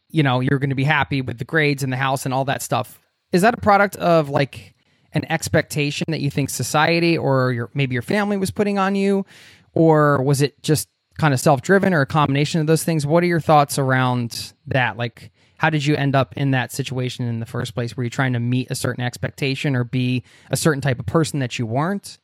you 0.10 0.24
know 0.24 0.40
you're 0.40 0.60
going 0.60 0.70
to 0.70 0.76
be 0.76 0.84
happy 0.84 1.22
with 1.22 1.38
the 1.38 1.46
grades 1.46 1.84
and 1.84 1.92
the 1.92 1.98
house 1.98 2.26
and 2.26 2.34
all 2.34 2.46
that 2.46 2.62
stuff. 2.62 3.00
Is 3.32 3.42
that 3.42 3.54
a 3.54 3.58
product 3.58 3.96
of 3.98 4.30
like 4.30 4.76
an 5.14 5.26
expectation 5.32 6.06
that 6.10 6.22
you 6.22 6.30
think 6.30 6.50
society 6.50 7.18
or 7.18 7.52
your 7.52 7.70
maybe 7.74 7.94
your 7.94 8.02
family 8.02 8.38
was 8.38 8.52
putting 8.52 8.78
on 8.78 8.96
you? 8.96 9.26
Or 9.74 10.22
was 10.24 10.42
it 10.42 10.62
just 10.64 10.88
kind 11.18 11.34
of 11.34 11.40
self-driven 11.40 11.94
or 11.94 12.02
a 12.02 12.06
combination 12.06 12.62
of 12.62 12.68
those 12.68 12.84
things? 12.84 13.06
What 13.06 13.24
are 13.24 13.28
your 13.28 13.40
thoughts 13.40 13.78
around 13.80 14.54
that? 14.68 14.98
Like 14.98 15.32
how 15.58 15.70
did 15.70 15.86
you 15.86 15.96
end 15.96 16.16
up 16.16 16.38
in 16.38 16.52
that 16.52 16.72
situation 16.72 17.28
in 17.28 17.40
the 17.40 17.46
first 17.46 17.74
place? 17.74 17.98
Were 17.98 18.04
you 18.04 18.10
trying 18.10 18.34
to 18.34 18.40
meet 18.40 18.70
a 18.70 18.76
certain 18.76 19.04
expectation 19.04 19.76
or 19.76 19.84
be 19.84 20.24
a 20.52 20.58
certain 20.58 20.82
type 20.82 21.00
of 21.00 21.06
person 21.06 21.40
that 21.40 21.58
you 21.58 21.66
weren't 21.66 22.20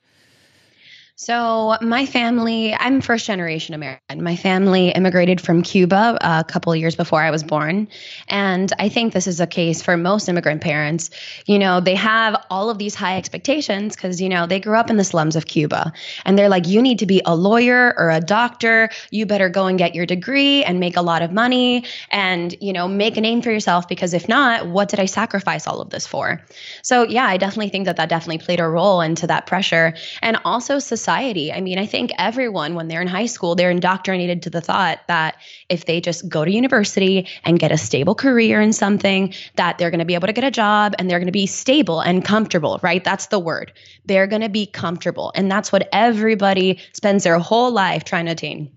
so, 1.15 1.77
my 1.79 2.07
family, 2.07 2.73
I'm 2.73 2.99
first 2.99 3.27
generation 3.27 3.75
American. 3.75 4.23
My 4.23 4.35
family 4.35 4.89
immigrated 4.89 5.39
from 5.39 5.61
Cuba 5.61 6.17
uh, 6.19 6.43
a 6.45 6.51
couple 6.51 6.75
years 6.75 6.95
before 6.95 7.21
I 7.21 7.29
was 7.29 7.43
born. 7.43 7.87
And 8.29 8.73
I 8.79 8.89
think 8.89 9.13
this 9.13 9.27
is 9.27 9.39
a 9.39 9.45
case 9.45 9.83
for 9.83 9.95
most 9.95 10.27
immigrant 10.27 10.61
parents. 10.61 11.11
You 11.45 11.59
know, 11.59 11.79
they 11.79 11.93
have 11.93 12.43
all 12.49 12.71
of 12.71 12.79
these 12.79 12.95
high 12.95 13.17
expectations 13.17 13.95
because, 13.95 14.19
you 14.19 14.27
know, 14.27 14.47
they 14.47 14.59
grew 14.59 14.75
up 14.75 14.89
in 14.89 14.97
the 14.97 15.03
slums 15.03 15.35
of 15.35 15.45
Cuba. 15.45 15.93
And 16.25 16.37
they're 16.37 16.49
like, 16.49 16.67
you 16.67 16.81
need 16.81 16.97
to 16.97 17.05
be 17.05 17.21
a 17.27 17.35
lawyer 17.35 17.93
or 17.95 18.09
a 18.09 18.19
doctor. 18.19 18.89
You 19.11 19.27
better 19.27 19.49
go 19.49 19.67
and 19.67 19.77
get 19.77 19.93
your 19.93 20.07
degree 20.07 20.63
and 20.63 20.79
make 20.79 20.97
a 20.97 21.03
lot 21.03 21.21
of 21.21 21.31
money 21.31 21.85
and, 22.09 22.55
you 22.59 22.73
know, 22.73 22.87
make 22.87 23.17
a 23.17 23.21
name 23.21 23.43
for 23.43 23.51
yourself 23.51 23.87
because 23.87 24.15
if 24.15 24.27
not, 24.27 24.67
what 24.67 24.89
did 24.89 24.99
I 24.99 25.05
sacrifice 25.05 25.67
all 25.67 25.79
of 25.79 25.91
this 25.91 26.07
for? 26.07 26.41
So, 26.81 27.03
yeah, 27.03 27.25
I 27.25 27.37
definitely 27.37 27.69
think 27.69 27.85
that 27.85 27.97
that 27.97 28.09
definitely 28.09 28.39
played 28.39 28.59
a 28.59 28.67
role 28.67 28.99
into 28.99 29.27
that 29.27 29.45
pressure. 29.45 29.93
And 30.23 30.37
also, 30.43 30.79
society. 30.79 31.02
I 31.07 31.61
mean, 31.61 31.79
I 31.79 31.85
think 31.85 32.11
everyone, 32.17 32.75
when 32.75 32.87
they're 32.87 33.01
in 33.01 33.07
high 33.07 33.25
school, 33.25 33.55
they're 33.55 33.71
indoctrinated 33.71 34.43
to 34.43 34.49
the 34.49 34.61
thought 34.61 34.99
that 35.07 35.37
if 35.69 35.85
they 35.85 36.01
just 36.01 36.27
go 36.27 36.45
to 36.45 36.51
university 36.51 37.27
and 37.43 37.59
get 37.59 37.71
a 37.71 37.77
stable 37.77 38.15
career 38.15 38.61
in 38.61 38.73
something, 38.73 39.33
that 39.55 39.77
they're 39.77 39.91
going 39.91 39.99
to 39.99 40.05
be 40.05 40.15
able 40.15 40.27
to 40.27 40.33
get 40.33 40.43
a 40.43 40.51
job 40.51 40.93
and 40.97 41.09
they're 41.09 41.19
going 41.19 41.27
to 41.27 41.31
be 41.31 41.45
stable 41.45 41.99
and 41.99 42.23
comfortable, 42.23 42.79
right? 42.83 43.03
That's 43.03 43.27
the 43.27 43.39
word. 43.39 43.73
They're 44.05 44.27
going 44.27 44.41
to 44.41 44.49
be 44.49 44.65
comfortable. 44.65 45.31
And 45.35 45.51
that's 45.51 45.71
what 45.71 45.89
everybody 45.91 46.79
spends 46.93 47.23
their 47.23 47.39
whole 47.39 47.71
life 47.71 48.03
trying 48.03 48.25
to 48.25 48.31
attain. 48.31 48.71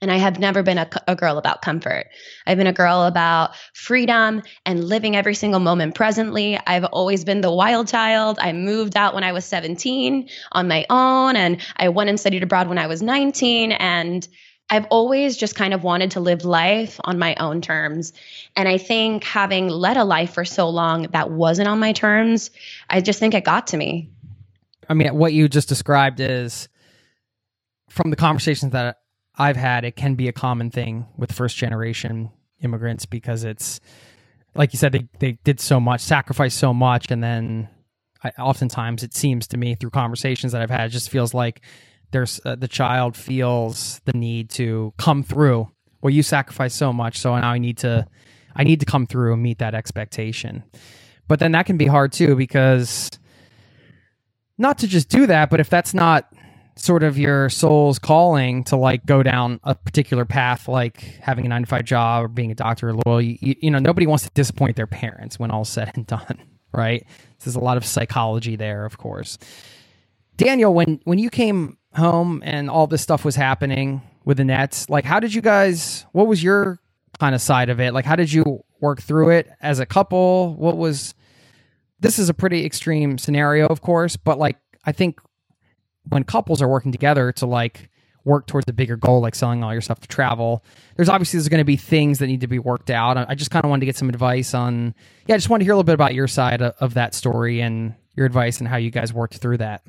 And 0.00 0.12
I 0.12 0.16
have 0.16 0.38
never 0.38 0.62
been 0.62 0.78
a, 0.78 0.88
a, 1.08 1.16
girl 1.16 1.38
about 1.38 1.60
comfort. 1.60 2.06
I've 2.46 2.56
been 2.56 2.68
a 2.68 2.72
girl 2.72 3.02
about 3.02 3.56
freedom 3.74 4.42
and 4.64 4.84
living 4.84 5.16
every 5.16 5.34
single 5.34 5.58
moment 5.58 5.96
presently. 5.96 6.56
I've 6.68 6.84
always 6.84 7.24
been 7.24 7.40
the 7.40 7.52
wild 7.52 7.88
child. 7.88 8.38
I 8.40 8.52
moved 8.52 8.96
out 8.96 9.12
when 9.12 9.24
I 9.24 9.32
was 9.32 9.44
17 9.44 10.28
on 10.52 10.68
my 10.68 10.86
own, 10.88 11.34
and 11.34 11.60
I 11.78 11.88
went 11.88 12.10
and 12.10 12.20
studied 12.20 12.44
abroad 12.44 12.68
when 12.68 12.78
I 12.78 12.86
was 12.86 13.02
19. 13.02 13.72
And 13.72 14.28
I've 14.70 14.86
always 14.86 15.36
just 15.36 15.56
kind 15.56 15.74
of 15.74 15.82
wanted 15.82 16.12
to 16.12 16.20
live 16.20 16.44
life 16.44 17.00
on 17.04 17.18
my 17.18 17.34
own 17.36 17.60
terms. 17.60 18.12
And 18.54 18.68
I 18.68 18.78
think 18.78 19.24
having 19.24 19.68
led 19.68 19.96
a 19.96 20.04
life 20.04 20.32
for 20.32 20.44
so 20.44 20.68
long 20.68 21.08
that 21.12 21.30
wasn't 21.30 21.68
on 21.68 21.80
my 21.80 21.92
terms, 21.92 22.50
I 22.88 23.00
just 23.00 23.18
think 23.18 23.34
it 23.34 23.44
got 23.44 23.68
to 23.68 23.76
me. 23.76 24.10
I 24.88 24.94
mean, 24.94 25.14
what 25.16 25.32
you 25.32 25.48
just 25.48 25.68
described 25.68 26.20
is 26.20 26.68
from 27.88 28.10
the 28.10 28.16
conversations 28.16 28.72
that 28.72 28.97
I've 29.38 29.56
had, 29.56 29.84
it 29.84 29.96
can 29.96 30.16
be 30.16 30.28
a 30.28 30.32
common 30.32 30.70
thing 30.70 31.06
with 31.16 31.32
first 31.32 31.56
generation 31.56 32.30
immigrants 32.60 33.06
because 33.06 33.44
it's 33.44 33.80
like 34.54 34.72
you 34.72 34.78
said, 34.78 34.92
they, 34.92 35.08
they 35.20 35.32
did 35.44 35.60
so 35.60 35.78
much, 35.78 36.00
sacrificed 36.00 36.58
so 36.58 36.74
much, 36.74 37.10
and 37.10 37.22
then 37.22 37.68
I, 38.24 38.30
oftentimes 38.38 39.04
it 39.04 39.14
seems 39.14 39.46
to 39.48 39.56
me 39.56 39.76
through 39.76 39.90
conversations 39.90 40.52
that 40.52 40.60
I've 40.62 40.70
had, 40.70 40.86
it 40.86 40.88
just 40.88 41.10
feels 41.10 41.32
like 41.32 41.60
there's 42.10 42.40
uh, 42.44 42.56
the 42.56 42.68
child 42.68 43.16
feels 43.16 44.00
the 44.04 44.14
need 44.14 44.50
to 44.50 44.92
come 44.98 45.22
through. 45.22 45.70
Well, 46.02 46.12
you 46.12 46.22
sacrifice 46.22 46.74
so 46.74 46.92
much, 46.92 47.18
so 47.18 47.38
now 47.38 47.50
I 47.50 47.58
need 47.58 47.78
to, 47.78 48.06
I 48.56 48.64
need 48.64 48.80
to 48.80 48.86
come 48.86 49.06
through 49.06 49.34
and 49.34 49.42
meet 49.42 49.58
that 49.58 49.74
expectation. 49.74 50.64
But 51.28 51.38
then 51.38 51.52
that 51.52 51.66
can 51.66 51.76
be 51.76 51.86
hard 51.86 52.12
too 52.12 52.34
because 52.34 53.10
not 54.56 54.78
to 54.78 54.88
just 54.88 55.08
do 55.08 55.26
that, 55.26 55.50
but 55.50 55.60
if 55.60 55.70
that's 55.70 55.94
not 55.94 56.32
sort 56.78 57.02
of 57.02 57.18
your 57.18 57.48
soul's 57.48 57.98
calling 57.98 58.64
to 58.64 58.76
like 58.76 59.04
go 59.04 59.22
down 59.22 59.60
a 59.64 59.74
particular 59.74 60.24
path, 60.24 60.68
like 60.68 61.00
having 61.20 61.44
a 61.44 61.48
nine 61.48 61.62
to 61.62 61.66
five 61.66 61.84
job 61.84 62.24
or 62.24 62.28
being 62.28 62.50
a 62.50 62.54
doctor 62.54 62.90
or 62.90 62.94
lawyer, 63.06 63.20
you, 63.22 63.56
you 63.60 63.70
know, 63.70 63.78
nobody 63.78 64.06
wants 64.06 64.24
to 64.24 64.30
disappoint 64.34 64.76
their 64.76 64.86
parents 64.86 65.38
when 65.38 65.50
all's 65.50 65.68
said 65.68 65.90
and 65.94 66.06
done, 66.06 66.40
right? 66.72 67.04
There's 67.44 67.56
a 67.56 67.60
lot 67.60 67.76
of 67.76 67.84
psychology 67.84 68.56
there, 68.56 68.84
of 68.84 68.96
course. 68.98 69.38
Daniel, 70.36 70.72
when 70.72 71.00
when 71.04 71.18
you 71.18 71.30
came 71.30 71.76
home 71.94 72.42
and 72.44 72.70
all 72.70 72.86
this 72.86 73.02
stuff 73.02 73.24
was 73.24 73.34
happening 73.34 74.02
with 74.24 74.36
the 74.36 74.44
Nets, 74.44 74.88
like 74.88 75.04
how 75.04 75.18
did 75.18 75.34
you 75.34 75.42
guys? 75.42 76.06
What 76.12 76.28
was 76.28 76.42
your 76.42 76.78
kind 77.18 77.34
of 77.34 77.40
side 77.40 77.70
of 77.70 77.80
it? 77.80 77.92
Like 77.92 78.04
how 78.04 78.14
did 78.14 78.32
you 78.32 78.62
work 78.80 79.02
through 79.02 79.30
it 79.30 79.50
as 79.60 79.80
a 79.80 79.86
couple? 79.86 80.54
What 80.54 80.76
was 80.76 81.14
this 81.98 82.20
is 82.20 82.28
a 82.28 82.34
pretty 82.34 82.64
extreme 82.64 83.18
scenario, 83.18 83.66
of 83.66 83.80
course, 83.80 84.16
but 84.16 84.38
like 84.38 84.56
I 84.84 84.92
think 84.92 85.20
when 86.08 86.24
couples 86.24 86.62
are 86.62 86.68
working 86.68 86.92
together 86.92 87.32
to 87.32 87.46
like 87.46 87.90
work 88.24 88.46
towards 88.46 88.68
a 88.68 88.72
bigger 88.72 88.96
goal, 88.96 89.20
like 89.20 89.34
selling 89.34 89.64
all 89.64 89.72
your 89.72 89.80
stuff 89.80 90.00
to 90.00 90.08
travel, 90.08 90.64
there's 90.96 91.08
obviously 91.08 91.38
there's 91.38 91.48
going 91.48 91.58
to 91.58 91.64
be 91.64 91.76
things 91.76 92.18
that 92.18 92.26
need 92.26 92.42
to 92.42 92.46
be 92.46 92.58
worked 92.58 92.90
out. 92.90 93.16
I 93.16 93.34
just 93.34 93.50
kind 93.50 93.64
of 93.64 93.70
wanted 93.70 93.80
to 93.80 93.86
get 93.86 93.96
some 93.96 94.08
advice 94.08 94.54
on, 94.54 94.94
yeah, 95.26 95.34
I 95.34 95.38
just 95.38 95.48
wanted 95.48 95.60
to 95.60 95.64
hear 95.64 95.72
a 95.72 95.76
little 95.76 95.84
bit 95.84 95.94
about 95.94 96.14
your 96.14 96.28
side 96.28 96.60
of, 96.60 96.74
of 96.80 96.94
that 96.94 97.14
story 97.14 97.60
and 97.60 97.94
your 98.16 98.26
advice 98.26 98.58
and 98.58 98.68
how 98.68 98.76
you 98.76 98.90
guys 98.90 99.12
worked 99.12 99.38
through 99.38 99.58
that. 99.58 99.82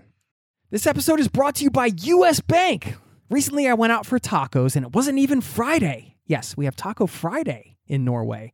This 0.72 0.88
episode 0.88 1.20
is 1.20 1.28
brought 1.28 1.56
to 1.56 1.64
you 1.64 1.72
by 1.72 1.92
US 1.96 2.40
Bank. 2.40 2.96
Recently, 3.30 3.68
I 3.68 3.74
went 3.74 3.92
out 3.92 4.06
for 4.06 4.20
tacos 4.20 4.76
and 4.76 4.86
it 4.86 4.94
wasn't 4.94 5.20
even 5.20 5.42
Friday. 5.42 6.16
Yes, 6.26 6.56
we 6.56 6.66
have 6.66 6.76
Taco 6.76 7.08
Friday 7.08 7.78
in 7.88 8.06
Norway 8.06 8.54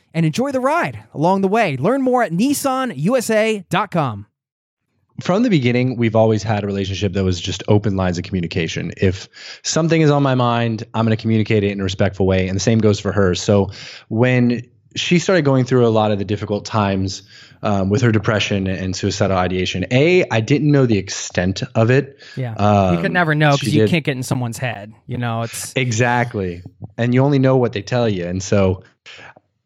and 0.13 0.25
enjoy 0.25 0.51
the 0.51 0.59
ride 0.59 1.03
along 1.13 1.41
the 1.41 1.47
way. 1.47 1.77
Learn 1.77 2.01
more 2.01 2.23
at 2.23 2.31
nissanusa.com 2.31 4.25
from 5.21 5.43
the 5.43 5.49
beginning, 5.49 5.97
we've 5.97 6.15
always 6.15 6.43
had 6.43 6.63
a 6.63 6.67
relationship 6.67 7.13
that 7.13 7.23
was 7.23 7.39
just 7.39 7.63
open 7.67 7.95
lines 7.95 8.17
of 8.17 8.23
communication. 8.23 8.91
If 8.97 9.29
something 9.63 10.01
is 10.01 10.09
on 10.09 10.23
my 10.23 10.35
mind, 10.35 10.83
I'm 10.93 11.05
going 11.05 11.15
to 11.15 11.21
communicate 11.21 11.63
it 11.63 11.71
in 11.71 11.79
a 11.79 11.83
respectful 11.83 12.25
way. 12.25 12.47
And 12.47 12.55
the 12.55 12.61
same 12.61 12.79
goes 12.79 12.99
for 12.99 13.11
her. 13.11 13.35
So 13.35 13.69
when 14.09 14.67
she 14.95 15.19
started 15.19 15.45
going 15.45 15.65
through 15.65 15.85
a 15.85 15.89
lot 15.89 16.11
of 16.11 16.19
the 16.19 16.25
difficult 16.25 16.65
times 16.65 17.23
um, 17.63 17.89
with 17.89 18.01
her 18.01 18.11
depression 18.11 18.67
and 18.67 18.95
suicidal 18.95 19.37
ideation. 19.37 19.85
A, 19.91 20.25
I 20.29 20.41
didn't 20.41 20.71
know 20.71 20.85
the 20.85 20.97
extent 20.97 21.63
of 21.75 21.89
it. 21.91 22.19
Yeah, 22.35 22.55
um, 22.55 22.95
you 22.95 23.01
could 23.01 23.13
never 23.13 23.35
know 23.35 23.51
because 23.51 23.73
you 23.73 23.81
did. 23.81 23.89
can't 23.89 24.03
get 24.03 24.17
in 24.17 24.23
someone's 24.23 24.57
head. 24.57 24.93
You 25.07 25.17
know, 25.17 25.43
it's 25.43 25.71
exactly, 25.75 26.63
and 26.97 27.13
you 27.13 27.23
only 27.23 27.39
know 27.39 27.55
what 27.55 27.73
they 27.73 27.81
tell 27.81 28.09
you. 28.09 28.25
And 28.25 28.41
so, 28.41 28.83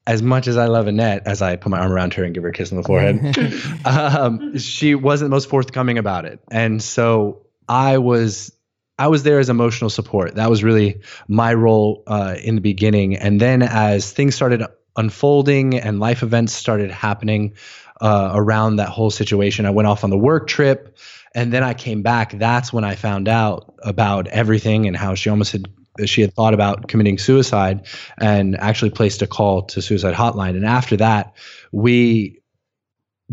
as 0.07 0.21
much 0.21 0.47
as 0.47 0.57
I 0.57 0.67
love 0.67 0.87
Annette, 0.87 1.25
as 1.25 1.41
I 1.41 1.55
put 1.55 1.69
my 1.69 1.79
arm 1.79 1.91
around 1.91 2.13
her 2.15 2.23
and 2.23 2.33
give 2.33 2.43
her 2.43 2.49
a 2.49 2.53
kiss 2.53 2.71
on 2.71 2.77
the 2.77 2.83
forehead, 2.83 3.85
um, 3.85 4.57
she 4.57 4.95
wasn't 4.95 5.29
the 5.29 5.35
most 5.35 5.49
forthcoming 5.49 5.97
about 5.97 6.25
it. 6.25 6.39
And 6.49 6.81
so 6.81 7.45
I 7.67 7.97
was 7.97 8.51
I 8.97 9.07
was 9.07 9.23
there 9.23 9.39
as 9.39 9.49
emotional 9.49 9.89
support. 9.89 10.35
That 10.35 10.49
was 10.49 10.63
really 10.63 11.01
my 11.27 11.53
role 11.53 12.03
uh, 12.07 12.35
in 12.41 12.55
the 12.55 12.61
beginning. 12.61 13.17
And 13.17 13.41
then 13.41 13.61
as 13.61 14.11
things 14.11 14.35
started 14.35 14.63
unfolding 14.95 15.77
and 15.77 15.99
life 15.99 16.23
events 16.23 16.53
started 16.53 16.91
happening 16.91 17.55
uh, 18.01 18.31
around 18.33 18.77
that 18.77 18.89
whole 18.89 19.11
situation. 19.11 19.65
I 19.65 19.71
went 19.71 19.87
off 19.87 20.03
on 20.03 20.09
the 20.09 20.17
work 20.17 20.47
trip, 20.47 20.97
and 21.33 21.51
then 21.51 21.63
I 21.63 21.73
came 21.73 22.01
back. 22.01 22.37
That's 22.37 22.71
when 22.71 22.83
I 22.83 22.95
found 22.95 23.27
out 23.27 23.75
about 23.79 24.27
everything 24.27 24.87
and 24.87 24.95
how 24.95 25.15
she 25.15 25.29
almost 25.29 25.51
had 25.51 25.65
she 26.05 26.21
had 26.21 26.33
thought 26.33 26.53
about 26.53 26.87
committing 26.87 27.17
suicide 27.17 27.87
and 28.17 28.57
actually 28.57 28.91
placed 28.91 29.21
a 29.21 29.27
call 29.27 29.63
to 29.63 29.81
suicide 29.81 30.13
hotline. 30.13 30.55
And 30.55 30.65
after 30.65 30.97
that, 30.97 31.35
we 31.71 32.41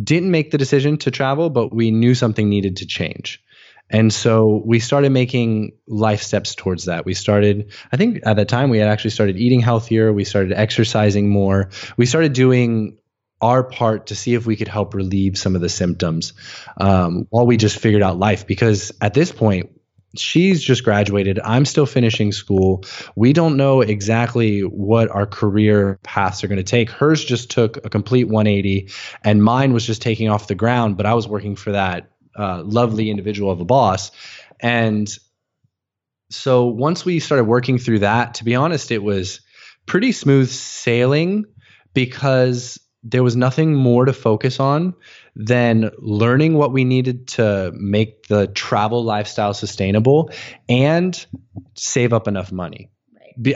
didn't 0.03 0.31
make 0.31 0.51
the 0.51 0.59
decision 0.59 0.99
to 0.99 1.11
travel, 1.11 1.51
but 1.51 1.75
we 1.75 1.91
knew 1.91 2.15
something 2.15 2.49
needed 2.49 2.79
to 2.79 2.87
change. 2.87 3.43
And 3.91 4.11
so 4.13 4.63
we 4.65 4.81
started 4.81 5.13
making 5.13 5.73
life 5.87 6.23
steps 6.23 6.55
towards 6.55 6.87
that. 6.87 7.05
We 7.05 7.13
started, 7.13 7.73
I 7.93 7.99
think 7.99 8.21
at 8.25 8.37
that 8.37 8.49
time, 8.49 8.71
we 8.71 8.79
had 8.79 8.89
actually 8.89 9.11
started 9.11 9.37
eating 9.37 9.61
healthier. 9.61 10.13
We 10.13 10.25
started 10.25 10.53
exercising 10.53 11.29
more. 11.29 11.69
We 11.99 12.07
started 12.07 12.33
doing 12.33 12.99
our 13.43 13.63
part 13.65 14.07
to 14.07 14.15
see 14.15 14.35
if 14.35 14.47
we 14.47 14.57
could 14.57 14.69
help 14.69 14.95
relieve 14.95 15.37
some 15.37 15.57
of 15.57 15.61
the 15.61 15.69
symptoms 15.69 16.33
um, 16.79 17.27
while 17.29 17.45
we 17.45 17.59
just 17.59 17.79
figured 17.79 18.03
out 18.03 18.19
life. 18.19 18.47
Because 18.47 18.93
at 19.01 19.13
this 19.13 19.31
point, 19.31 19.72
she's 20.17 20.63
just 20.63 20.85
graduated. 20.85 21.41
I'm 21.45 21.65
still 21.65 21.87
finishing 21.87 22.33
school. 22.33 22.85
We 23.17 23.33
don't 23.33 23.57
know 23.57 23.81
exactly 23.81 24.61
what 24.61 25.11
our 25.11 25.27
career 25.27 25.99
paths 26.03 26.45
are 26.45 26.49
going 26.49 26.59
to 26.59 26.63
take. 26.63 26.91
Hers 26.91 27.25
just 27.25 27.51
took 27.51 27.79
a 27.85 27.91
complete 27.91 28.25
180, 28.29 28.91
and 29.25 29.43
mine 29.43 29.73
was 29.73 29.87
just 29.87 30.03
taking 30.03 30.29
off 30.29 30.49
the 30.49 30.55
ground, 30.55 30.97
but 30.97 31.07
I 31.07 31.15
was 31.15 31.27
working 31.27 31.57
for 31.57 31.73
that 31.73 32.11
uh, 32.39 32.63
lovely 32.65 33.11
individual 33.11 33.51
of 33.51 33.61
a 33.61 33.65
boss. 33.65 34.11
And 34.61 35.09
so 36.31 36.67
once 36.67 37.05
we 37.05 37.19
started 37.19 37.45
working 37.45 37.79
through 37.79 38.01
that, 38.01 38.35
to 38.35 38.45
be 38.45 38.55
honest, 38.55 38.91
it 38.91 39.03
was 39.03 39.41
pretty 39.87 40.13
smooth 40.13 40.49
sailing 40.49 41.45
because 41.95 42.79
there 43.03 43.23
was 43.23 43.37
nothing 43.37 43.75
more 43.75 44.05
to 44.05 44.13
focus 44.13 44.61
on 44.61 44.95
than 45.35 45.91
learning 45.99 46.55
what 46.55 46.73
we 46.73 46.85
needed 46.85 47.27
to 47.27 47.73
make 47.75 48.27
the 48.27 48.47
travel 48.49 49.03
lifestyle 49.03 49.55
sustainable 49.55 50.31
and 50.69 51.27
save 51.75 52.13
up 52.13 52.29
enough 52.29 52.53
money. 52.53 52.91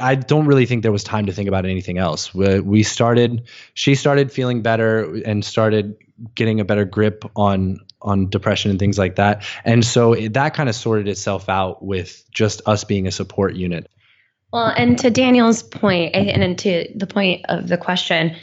I 0.01 0.15
don't 0.15 0.47
really 0.47 0.65
think 0.65 0.83
there 0.83 0.93
was 0.93 1.05
time 1.05 1.27
to 1.27 1.33
think 1.33 1.49
about 1.49 1.67
anything 1.67 1.99
else. 1.99 2.35
We 2.35 2.83
started, 2.83 3.47
she 3.75 3.95
started 3.95 4.33
feeling 4.33 4.62
better 4.62 5.17
and 5.27 5.45
started 5.45 5.97
getting 6.35 6.61
a 6.61 6.65
better 6.65 6.87
grip 6.87 7.25
on 7.37 7.81
on 8.03 8.29
depression 8.29 8.71
and 8.71 8.79
things 8.79 8.99
like 8.99 9.17
that. 9.17 9.45
And 9.65 9.85
so 9.85 10.12
it, 10.12 10.35
that 10.35 10.55
kind 10.55 10.69
of 10.69 10.75
sorted 10.75 11.09
itself 11.09 11.49
out 11.49 11.85
with 11.85 12.25
just 12.31 12.62
us 12.67 12.85
being 12.85 13.07
a 13.07 13.11
support 13.11 13.55
unit. 13.55 13.91
Well, 14.53 14.73
and 14.77 14.99
to 15.01 15.11
Daniel's 15.11 15.62
point, 15.62 16.15
and 16.15 16.59
to 16.61 16.89
the 16.95 17.07
point 17.07 17.45
of 17.49 17.69
the 17.69 17.77
question, 17.77 18.37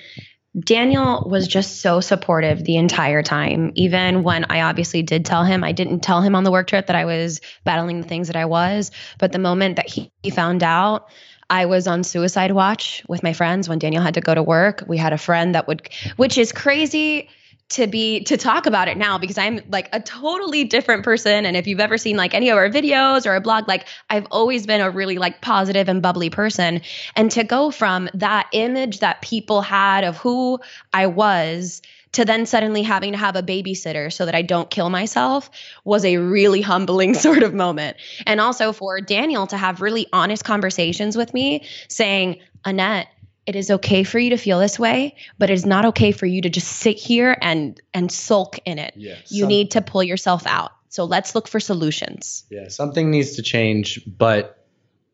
Daniel 0.59 1.27
was 1.29 1.47
just 1.47 1.81
so 1.81 1.99
supportive 1.99 2.63
the 2.63 2.77
entire 2.77 3.23
time. 3.23 3.71
Even 3.75 4.21
when 4.21 4.45
I 4.49 4.61
obviously 4.61 5.01
did 5.01 5.25
tell 5.25 5.43
him, 5.43 5.63
I 5.63 5.71
didn't 5.71 6.01
tell 6.01 6.21
him 6.21 6.35
on 6.35 6.43
the 6.43 6.51
work 6.51 6.67
trip 6.67 6.87
that 6.87 6.95
I 6.95 7.05
was 7.05 7.41
battling 7.63 8.01
the 8.01 8.07
things 8.07 8.27
that 8.27 8.35
I 8.35 8.45
was. 8.45 8.91
But 9.17 9.31
the 9.31 9.39
moment 9.39 9.77
that 9.77 9.89
he, 9.89 10.11
found 10.29 10.61
out, 10.61 11.09
I 11.49 11.65
was 11.65 11.87
on 11.87 12.03
suicide 12.03 12.51
watch 12.51 13.03
with 13.07 13.23
my 13.23 13.33
friends 13.33 13.67
when 13.67 13.79
Daniel 13.79 14.03
had 14.03 14.13
to 14.13 14.21
go 14.21 14.33
to 14.33 14.43
work. 14.43 14.83
We 14.87 14.97
had 14.97 15.13
a 15.13 15.17
friend 15.17 15.55
that 15.55 15.67
would, 15.67 15.89
which 16.17 16.37
is 16.37 16.51
crazy 16.51 17.29
to 17.73 17.87
be 17.87 18.23
to 18.23 18.37
talk 18.37 18.67
about 18.67 18.87
it 18.87 18.97
now 18.97 19.17
because 19.17 19.37
I'm 19.37 19.59
like 19.69 19.89
a 19.93 19.99
totally 19.99 20.63
different 20.63 21.03
person 21.03 21.43
and 21.45 21.57
if 21.57 21.65
you've 21.65 21.79
ever 21.79 21.97
seen 21.97 22.17
like 22.17 22.35
any 22.35 22.49
of 22.49 22.57
our 22.57 22.69
videos 22.69 23.25
or 23.25 23.31
our 23.31 23.41
blog 23.41 23.67
like 23.67 23.87
I've 24.11 24.27
always 24.29 24.67
been 24.67 24.79
a 24.79 24.91
really 24.91 25.17
like 25.17 25.41
positive 25.41 25.89
and 25.89 25.99
bubbly 25.99 26.29
person 26.29 26.81
and 27.15 27.31
to 27.31 27.43
go 27.43 27.71
from 27.71 28.09
that 28.13 28.47
image 28.51 28.99
that 28.99 29.23
people 29.23 29.61
had 29.61 30.03
of 30.03 30.17
who 30.17 30.59
I 30.93 31.07
was 31.07 31.81
to 32.11 32.25
then 32.25 32.45
suddenly 32.45 32.83
having 32.83 33.13
to 33.13 33.17
have 33.17 33.35
a 33.35 33.41
babysitter 33.41 34.13
so 34.13 34.25
that 34.25 34.35
I 34.35 34.43
don't 34.43 34.69
kill 34.69 34.91
myself 34.91 35.49
was 35.83 36.05
a 36.05 36.17
really 36.17 36.61
humbling 36.61 37.13
sort 37.15 37.41
of 37.41 37.55
moment. 37.55 37.97
And 38.27 38.39
also 38.39 38.71
for 38.71 39.01
Daniel 39.01 39.47
to 39.47 39.57
have 39.57 39.81
really 39.81 40.07
honest 40.13 40.45
conversations 40.45 41.17
with 41.17 41.33
me 41.33 41.65
saying, 41.87 42.39
Annette, 42.65 43.07
it 43.45 43.55
is 43.55 43.69
okay 43.71 44.03
for 44.03 44.19
you 44.19 44.31
to 44.31 44.37
feel 44.37 44.59
this 44.59 44.79
way 44.79 45.15
but 45.37 45.49
it 45.49 45.53
is 45.53 45.65
not 45.65 45.85
okay 45.85 46.11
for 46.11 46.25
you 46.25 46.41
to 46.41 46.49
just 46.49 46.67
sit 46.67 46.97
here 46.97 47.37
and 47.41 47.81
and 47.93 48.11
sulk 48.11 48.59
in 48.65 48.79
it. 48.79 48.93
Yeah, 48.95 49.15
you 49.27 49.41
some, 49.41 49.49
need 49.49 49.71
to 49.71 49.81
pull 49.81 50.03
yourself 50.03 50.45
out. 50.45 50.71
So 50.89 51.05
let's 51.05 51.35
look 51.35 51.47
for 51.47 51.59
solutions. 51.59 52.45
Yeah 52.49 52.69
something 52.69 53.11
needs 53.11 53.35
to 53.35 53.41
change 53.41 54.01
but 54.05 54.65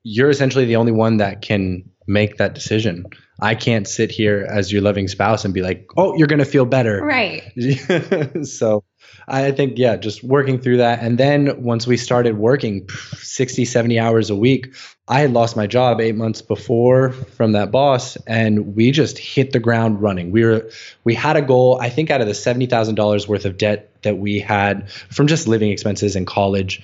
you're 0.04 0.30
essentially 0.30 0.66
the 0.66 0.78
only 0.78 0.92
one 0.92 1.18
that 1.18 1.42
can 1.42 1.90
make 2.08 2.38
that 2.38 2.54
decision. 2.54 3.06
I 3.42 3.56
can't 3.56 3.88
sit 3.88 4.12
here 4.12 4.46
as 4.50 4.72
your 4.72 4.82
loving 4.82 5.08
spouse 5.08 5.46
and 5.46 5.54
be 5.54 5.62
like 5.62 5.90
oh 5.98 6.16
you're 6.16 6.28
going 6.28 6.40
to 6.40 6.46
feel 6.46 6.66
better. 6.66 7.04
Right. 7.04 7.44
So 8.46 8.84
I 9.30 9.52
think, 9.52 9.78
yeah, 9.78 9.96
just 9.96 10.24
working 10.24 10.60
through 10.60 10.78
that. 10.78 11.02
And 11.02 11.18
then 11.18 11.64
once 11.64 11.86
we 11.86 11.98
started 11.98 12.38
working 12.38 12.90
60, 12.90 13.66
70 13.66 14.00
hours 14.00 14.30
a 14.30 14.36
week, 14.36 14.74
I 15.08 15.22
had 15.22 15.34
lost 15.34 15.56
my 15.56 15.66
job 15.66 16.00
eight 16.02 16.16
months 16.16 16.42
before 16.42 17.12
from 17.12 17.54
that 17.54 17.72
boss, 17.72 18.16
and 18.28 18.76
we 18.76 18.92
just 18.92 19.18
hit 19.18 19.52
the 19.52 19.60
ground 19.60 20.02
running. 20.02 20.32
We 20.32 20.46
were, 20.46 20.70
we 21.04 21.16
had 21.16 21.36
a 21.36 21.42
goal. 21.42 21.80
I 21.82 21.90
think 21.90 22.12
out 22.12 22.22
of 22.22 22.28
the 22.28 22.36
seventy 22.36 22.68
thousand 22.68 22.94
dollars 22.94 23.28
worth 23.28 23.46
of 23.46 23.58
debt 23.58 23.92
that 24.04 24.20
we 24.20 24.40
had 24.40 24.92
from 24.92 25.26
just 25.26 25.48
living 25.48 25.72
expenses 25.72 26.16
in 26.16 26.28
college, 26.28 26.84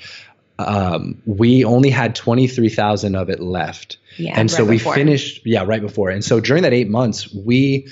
um, 0.57 1.21
we 1.27 1.63
only 1.65 1.91
had 1.91 2.15
twenty 2.15 2.47
three 2.47 2.69
thousand 2.69 3.15
of 3.15 3.29
it 3.29 3.39
left. 3.39 3.97
Yeah, 4.17 4.31
and 4.31 4.49
right 4.49 4.57
so 4.57 4.65
we 4.65 4.77
before. 4.77 4.95
finished. 4.95 5.45
Yeah, 5.45 5.63
right 5.63 5.81
before. 5.81 6.09
And 6.09 6.25
so 6.25 6.39
during 6.39 6.63
that 6.63 6.73
eight 6.73 6.89
months, 6.89 7.31
we 7.31 7.87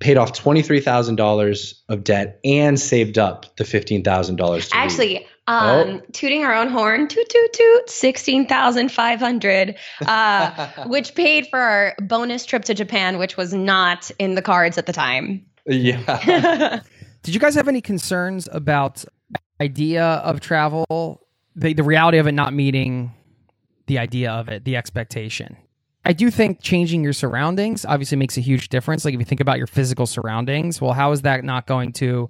paid 0.00 0.16
off 0.16 0.32
$23,000 0.32 1.74
of 1.88 2.04
debt 2.04 2.40
and 2.44 2.78
saved 2.78 3.18
up 3.18 3.56
the 3.56 3.64
$15,000. 3.64 4.70
Actually, 4.72 5.26
um, 5.46 5.66
oh. 5.88 6.00
tooting 6.12 6.44
our 6.44 6.54
own 6.54 6.68
horn, 6.68 7.06
toot, 7.06 7.28
toot, 7.28 7.52
toot, 7.52 7.90
16,500, 7.90 9.76
uh, 10.06 10.68
which 10.86 11.14
paid 11.14 11.46
for 11.48 11.58
our 11.58 11.94
bonus 12.00 12.44
trip 12.44 12.64
to 12.64 12.74
Japan, 12.74 13.18
which 13.18 13.36
was 13.36 13.52
not 13.52 14.10
in 14.18 14.34
the 14.34 14.42
cards 14.42 14.78
at 14.78 14.86
the 14.86 14.92
time. 14.92 15.44
Yeah. 15.66 16.80
Did 17.22 17.34
you 17.34 17.40
guys 17.40 17.54
have 17.54 17.68
any 17.68 17.80
concerns 17.80 18.48
about 18.52 19.04
idea 19.60 20.04
of 20.04 20.40
travel, 20.40 21.20
the, 21.54 21.72
the 21.72 21.82
reality 21.82 22.18
of 22.18 22.26
it 22.26 22.32
not 22.32 22.52
meeting 22.52 23.14
the 23.86 23.98
idea 23.98 24.30
of 24.30 24.48
it, 24.48 24.64
the 24.64 24.76
expectation? 24.76 25.56
I 26.04 26.12
do 26.12 26.30
think 26.30 26.60
changing 26.60 27.02
your 27.02 27.12
surroundings 27.12 27.84
obviously 27.84 28.16
makes 28.18 28.36
a 28.36 28.40
huge 28.40 28.68
difference. 28.68 29.04
Like 29.04 29.14
if 29.14 29.20
you 29.20 29.24
think 29.24 29.40
about 29.40 29.58
your 29.58 29.66
physical 29.66 30.06
surroundings, 30.06 30.80
well, 30.80 30.92
how 30.92 31.12
is 31.12 31.22
that 31.22 31.44
not 31.44 31.66
going 31.66 31.92
to 31.94 32.28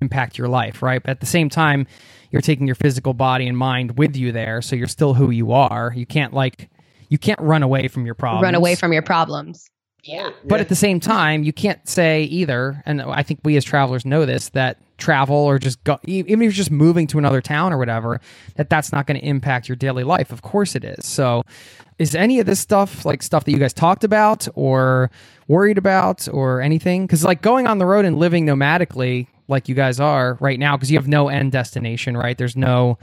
impact 0.00 0.38
your 0.38 0.48
life, 0.48 0.82
right? 0.82 1.02
But 1.02 1.10
at 1.10 1.20
the 1.20 1.26
same 1.26 1.48
time, 1.48 1.86
you're 2.30 2.42
taking 2.42 2.66
your 2.66 2.74
physical 2.74 3.14
body 3.14 3.46
and 3.46 3.56
mind 3.56 3.96
with 3.96 4.16
you 4.16 4.32
there, 4.32 4.60
so 4.60 4.76
you're 4.76 4.88
still 4.88 5.14
who 5.14 5.30
you 5.30 5.52
are. 5.52 5.92
You 5.94 6.06
can't 6.06 6.32
like 6.32 6.68
you 7.08 7.18
can't 7.18 7.40
run 7.40 7.62
away 7.62 7.88
from 7.88 8.06
your 8.06 8.14
problems. 8.14 8.42
Run 8.42 8.54
away 8.54 8.74
from 8.74 8.92
your 8.92 9.02
problems. 9.02 9.68
Yeah. 10.02 10.30
But 10.44 10.60
at 10.60 10.68
the 10.68 10.74
same 10.74 11.00
time, 11.00 11.44
you 11.44 11.52
can't 11.52 11.86
say 11.88 12.24
either, 12.24 12.82
and 12.84 13.00
I 13.00 13.22
think 13.22 13.40
we 13.44 13.56
as 13.56 13.64
travelers 13.64 14.04
know 14.04 14.26
this 14.26 14.50
that 14.50 14.78
travel 14.98 15.36
or 15.36 15.58
just 15.58 15.82
go, 15.84 15.98
even 16.04 16.42
if 16.42 16.44
you're 16.44 16.52
just 16.52 16.70
moving 16.70 17.06
to 17.08 17.18
another 17.18 17.40
town 17.40 17.72
or 17.72 17.78
whatever, 17.78 18.20
that 18.56 18.70
that's 18.70 18.92
not 18.92 19.06
going 19.06 19.18
to 19.18 19.26
impact 19.26 19.68
your 19.68 19.76
daily 19.76 20.04
life. 20.04 20.32
Of 20.32 20.42
course 20.42 20.74
it 20.74 20.84
is. 20.84 21.06
So, 21.06 21.44
is 21.98 22.14
any 22.14 22.40
of 22.40 22.46
this 22.46 22.58
stuff 22.58 23.04
like 23.04 23.22
stuff 23.22 23.44
that 23.44 23.52
you 23.52 23.58
guys 23.58 23.72
talked 23.72 24.02
about 24.02 24.48
or 24.54 25.10
worried 25.46 25.78
about 25.78 26.26
or 26.28 26.60
anything? 26.60 27.06
Because 27.06 27.24
like 27.24 27.40
going 27.40 27.66
on 27.66 27.78
the 27.78 27.86
road 27.86 28.04
and 28.04 28.18
living 28.18 28.46
nomadically, 28.46 29.28
like 29.46 29.68
you 29.68 29.74
guys 29.74 30.00
are 30.00 30.36
right 30.40 30.58
now, 30.58 30.76
because 30.76 30.90
you 30.90 30.98
have 30.98 31.06
no 31.06 31.28
end 31.28 31.52
destination, 31.52 32.16
right? 32.16 32.36
There's 32.36 32.56
no, 32.56 32.98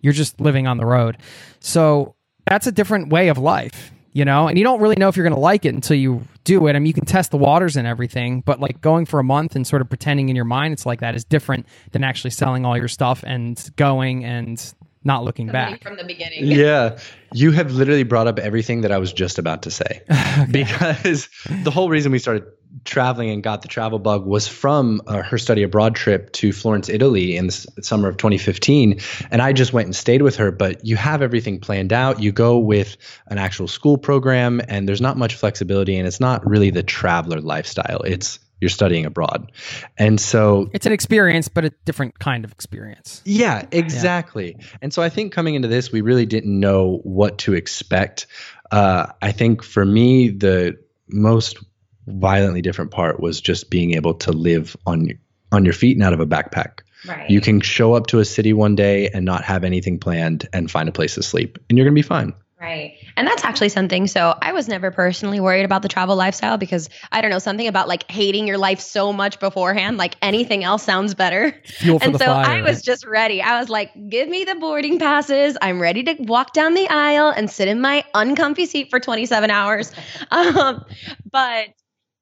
you're 0.00 0.12
just 0.12 0.40
living 0.40 0.66
on 0.66 0.76
the 0.76 0.84
road. 0.84 1.16
So 1.60 2.14
that's 2.46 2.66
a 2.66 2.72
different 2.72 3.08
way 3.08 3.28
of 3.28 3.38
life 3.38 3.93
you 4.14 4.24
know, 4.24 4.46
and 4.46 4.56
you 4.56 4.62
don't 4.62 4.80
really 4.80 4.94
know 4.96 5.08
if 5.08 5.16
you're 5.16 5.24
going 5.24 5.34
to 5.34 5.40
like 5.40 5.64
it 5.64 5.74
until 5.74 5.96
you 5.96 6.22
do 6.44 6.68
it. 6.68 6.76
I 6.76 6.78
mean, 6.78 6.86
you 6.86 6.94
can 6.94 7.04
test 7.04 7.32
the 7.32 7.36
waters 7.36 7.76
and 7.76 7.86
everything, 7.86 8.42
but 8.42 8.60
like 8.60 8.80
going 8.80 9.06
for 9.06 9.18
a 9.18 9.24
month 9.24 9.56
and 9.56 9.66
sort 9.66 9.82
of 9.82 9.88
pretending 9.88 10.28
in 10.28 10.36
your 10.36 10.44
mind 10.44 10.72
it's 10.72 10.86
like 10.86 11.00
that 11.00 11.16
is 11.16 11.24
different 11.24 11.66
than 11.90 12.04
actually 12.04 12.30
selling 12.30 12.64
all 12.64 12.78
your 12.78 12.88
stuff 12.88 13.24
and 13.26 13.70
going 13.76 14.24
and 14.24 14.72
not 15.04 15.22
looking 15.22 15.46
back 15.48 15.82
from 15.82 15.96
the 15.96 16.04
beginning. 16.04 16.44
Yeah. 16.54 16.98
You 17.32 17.50
have 17.50 17.72
literally 17.72 18.04
brought 18.04 18.28
up 18.28 18.38
everything 18.38 18.82
that 18.82 18.92
I 18.92 18.98
was 18.98 19.12
just 19.12 19.38
about 19.38 19.62
to 19.62 19.70
say. 19.70 20.02
okay. 20.10 20.46
Because 20.50 21.28
the 21.64 21.70
whole 21.70 21.88
reason 21.88 22.12
we 22.12 22.20
started 22.20 22.44
traveling 22.84 23.30
and 23.30 23.42
got 23.42 23.62
the 23.62 23.68
travel 23.68 23.98
bug 23.98 24.24
was 24.24 24.46
from 24.46 25.02
uh, 25.06 25.22
her 25.22 25.38
study 25.38 25.62
abroad 25.62 25.94
trip 25.94 26.32
to 26.32 26.52
Florence, 26.52 26.88
Italy 26.88 27.36
in 27.36 27.46
the 27.46 27.52
summer 27.82 28.08
of 28.08 28.16
2015. 28.16 29.00
And 29.30 29.42
I 29.42 29.52
just 29.52 29.72
went 29.72 29.86
and 29.86 29.96
stayed 29.96 30.22
with 30.22 30.36
her. 30.36 30.50
But 30.50 30.84
you 30.84 30.96
have 30.96 31.22
everything 31.22 31.60
planned 31.60 31.92
out. 31.92 32.22
You 32.22 32.30
go 32.30 32.58
with 32.58 32.96
an 33.26 33.38
actual 33.38 33.68
school 33.68 33.98
program, 33.98 34.60
and 34.68 34.88
there's 34.88 35.00
not 35.00 35.16
much 35.16 35.34
flexibility, 35.34 35.96
and 35.96 36.06
it's 36.06 36.20
not 36.20 36.46
really 36.46 36.70
the 36.70 36.82
traveler 36.82 37.40
lifestyle. 37.40 38.00
It's 38.02 38.38
you're 38.64 38.70
studying 38.70 39.04
abroad. 39.04 39.52
And 39.98 40.18
so 40.18 40.70
it's 40.72 40.86
an 40.86 40.92
experience, 40.92 41.48
but 41.48 41.66
a 41.66 41.70
different 41.84 42.18
kind 42.18 42.46
of 42.46 42.52
experience. 42.52 43.20
Yeah, 43.26 43.66
exactly. 43.70 44.56
Yeah. 44.58 44.66
And 44.80 44.94
so 44.94 45.02
I 45.02 45.10
think 45.10 45.34
coming 45.34 45.54
into 45.54 45.68
this, 45.68 45.92
we 45.92 46.00
really 46.00 46.24
didn't 46.24 46.58
know 46.58 47.00
what 47.02 47.36
to 47.40 47.52
expect. 47.52 48.26
Uh, 48.70 49.08
I 49.20 49.32
think 49.32 49.62
for 49.62 49.84
me, 49.84 50.30
the 50.30 50.78
most 51.08 51.58
violently 52.06 52.62
different 52.62 52.90
part 52.90 53.20
was 53.20 53.42
just 53.42 53.68
being 53.68 53.94
able 53.94 54.14
to 54.14 54.32
live 54.32 54.76
on 54.86 55.10
on 55.52 55.66
your 55.66 55.74
feet 55.74 55.98
and 55.98 56.02
out 56.02 56.14
of 56.14 56.20
a 56.20 56.26
backpack. 56.26 56.80
Right. 57.06 57.28
You 57.28 57.42
can 57.42 57.60
show 57.60 57.92
up 57.92 58.06
to 58.08 58.20
a 58.20 58.24
city 58.24 58.54
one 58.54 58.76
day 58.76 59.10
and 59.10 59.26
not 59.26 59.44
have 59.44 59.62
anything 59.62 59.98
planned 59.98 60.48
and 60.54 60.70
find 60.70 60.88
a 60.88 60.92
place 60.92 61.16
to 61.16 61.22
sleep, 61.22 61.58
and 61.68 61.76
you're 61.76 61.84
going 61.84 61.94
to 61.94 61.98
be 61.98 62.02
fine. 62.02 62.32
Right. 62.58 62.96
And 63.16 63.26
that's 63.26 63.44
actually 63.44 63.68
something. 63.68 64.06
So 64.06 64.36
I 64.40 64.52
was 64.52 64.68
never 64.68 64.90
personally 64.90 65.40
worried 65.40 65.64
about 65.64 65.82
the 65.82 65.88
travel 65.88 66.16
lifestyle 66.16 66.56
because 66.56 66.88
I 67.12 67.20
don't 67.20 67.30
know, 67.30 67.38
something 67.38 67.66
about 67.66 67.88
like 67.88 68.10
hating 68.10 68.46
your 68.46 68.58
life 68.58 68.80
so 68.80 69.12
much 69.12 69.38
beforehand, 69.40 69.96
like 69.96 70.16
anything 70.22 70.64
else 70.64 70.82
sounds 70.82 71.14
better. 71.14 71.54
Fuel 71.64 71.98
for 71.98 72.04
and 72.04 72.18
so 72.18 72.26
fire, 72.26 72.58
I 72.58 72.62
was 72.62 72.82
just 72.82 73.06
ready. 73.06 73.42
I 73.42 73.58
was 73.60 73.68
like, 73.68 73.90
give 74.08 74.28
me 74.28 74.44
the 74.44 74.56
boarding 74.56 74.98
passes. 74.98 75.56
I'm 75.60 75.80
ready 75.80 76.02
to 76.04 76.14
walk 76.20 76.52
down 76.52 76.74
the 76.74 76.88
aisle 76.88 77.28
and 77.28 77.50
sit 77.50 77.68
in 77.68 77.80
my 77.80 78.04
uncomfy 78.14 78.66
seat 78.66 78.90
for 78.90 79.00
27 79.00 79.50
hours. 79.50 79.92
Um, 80.30 80.84
but 81.30 81.68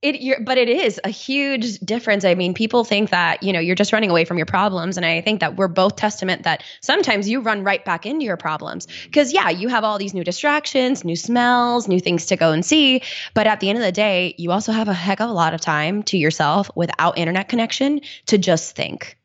it 0.03 0.45
but 0.45 0.59
it 0.59 0.69
is 0.69 1.01
a 1.05 1.09
huge 1.09 1.79
difference. 1.79 2.25
I 2.25 2.35
mean 2.35 2.55
people 2.55 2.85
think 2.85 3.11
that 3.11 3.43
you 3.43 3.53
know 3.53 3.61
you're 3.61 3.77
just 3.77 3.93
running 3.93 4.11
away 4.11 4.25
from 4.25 4.37
your 4.37 4.47
problems. 4.47 4.97
And 4.97 5.07
i 5.07 5.21
think 5.21 5.41
that 5.41 5.57
we're 5.57 5.69
both 5.69 5.97
testament 5.97 6.43
that 6.43 6.63
sometimes 6.81 7.29
you 7.29 7.41
run 7.41 7.63
right 7.65 7.85
back 7.85 8.05
into 8.05 8.25
your 8.25 8.37
problems. 8.37 8.87
Because 9.05 9.33
yeah 9.33 9.49
you 9.49 9.69
have 9.69 9.85
all 9.85 9.99
these 9.99 10.15
new 10.15 10.25
distractions 10.25 11.05
new 11.05 11.17
smells 11.17 11.89
new 11.89 12.01
things 12.01 12.27
to 12.27 12.37
go 12.37 12.53
and 12.53 12.65
see. 12.65 13.03
But 13.35 13.47
at 13.47 13.61
the 13.61 13.69
end 13.69 13.79
of 13.79 13.85
the 13.85 13.93
day 13.93 14.35
you 14.39 14.51
also 14.51 14.73
have 14.73 14.89
a 14.89 14.95
heck 14.95 15.21
of 15.21 15.31
a 15.31 15.33
lot 15.33 15.55
of 15.55 15.61
time 15.61 16.03
to 16.05 16.19
yourself 16.19 16.71
without 16.75 17.17
internet 17.17 17.49
connection 17.49 18.01
to 18.27 18.39
just 18.39 18.75
think 18.75 19.17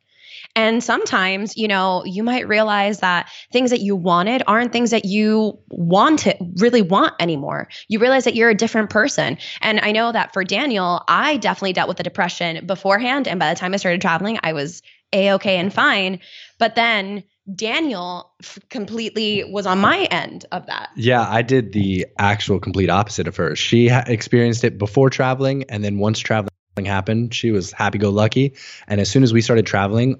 and 0.57 0.83
sometimes, 0.83 1.55
you 1.55 1.67
know, 1.67 2.03
you 2.03 2.23
might 2.23 2.47
realize 2.47 3.01
that 3.01 3.29
things 3.51 3.69
that 3.69 3.79
you 3.79 3.95
wanted 3.95 4.41
aren't 4.47 4.73
things 4.73 4.89
that 4.89 5.05
you 5.05 5.59
want 5.69 6.21
to 6.21 6.35
really 6.55 6.81
want 6.81 7.13
anymore. 7.19 7.67
You 7.89 7.99
realize 7.99 8.23
that 8.23 8.33
you're 8.33 8.49
a 8.49 8.55
different 8.55 8.89
person. 8.89 9.37
And 9.61 9.79
I 9.79 9.91
know 9.91 10.11
that 10.11 10.33
for 10.33 10.43
Daniel, 10.43 11.03
I 11.07 11.37
definitely 11.37 11.73
dealt 11.73 11.87
with 11.87 11.97
the 11.97 12.03
depression 12.03 12.65
beforehand. 12.65 13.27
And 13.27 13.39
by 13.39 13.53
the 13.53 13.59
time 13.59 13.75
I 13.75 13.77
started 13.77 14.01
traveling, 14.01 14.39
I 14.41 14.53
was 14.53 14.81
a 15.13 15.33
okay 15.33 15.57
and 15.57 15.71
fine. 15.71 16.21
But 16.57 16.73
then 16.73 17.23
Daniel 17.53 18.31
f- 18.43 18.57
completely 18.69 19.43
was 19.43 19.67
on 19.67 19.77
my 19.77 20.05
end 20.05 20.47
of 20.51 20.65
that. 20.65 20.89
Yeah, 20.95 21.23
I 21.29 21.43
did 21.43 21.71
the 21.73 22.07
actual 22.17 22.59
complete 22.59 22.89
opposite 22.89 23.27
of 23.27 23.35
her. 23.35 23.55
She 23.55 23.89
ha- 23.89 24.05
experienced 24.07 24.63
it 24.63 24.79
before 24.79 25.11
traveling, 25.11 25.65
and 25.69 25.83
then 25.83 25.99
once 25.99 26.17
traveling 26.17 26.49
happened, 26.83 27.33
she 27.33 27.51
was 27.51 27.71
happy 27.71 27.97
go 27.99 28.09
lucky. 28.09 28.55
And 28.87 28.99
as 28.99 29.09
soon 29.09 29.23
as 29.23 29.33
we 29.33 29.41
started 29.41 29.65
traveling, 29.65 30.17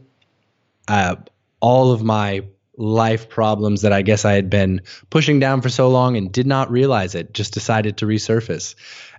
uh, 0.87 1.15
all 1.59 1.91
of 1.91 2.03
my 2.03 2.43
life 2.77 3.27
problems 3.27 3.81
that 3.81 3.91
I 3.91 4.03
guess 4.03 4.23
I 4.23 4.33
had 4.33 4.49
been 4.49 4.81
pushing 5.09 5.39
down 5.39 5.61
for 5.61 5.69
so 5.69 5.89
long 5.89 6.15
and 6.15 6.31
did 6.31 6.45
not 6.45 6.69
realize 6.69 7.15
it 7.15 7.33
just 7.33 7.53
decided 7.53 7.97
to 7.97 8.05
resurface. 8.05 8.75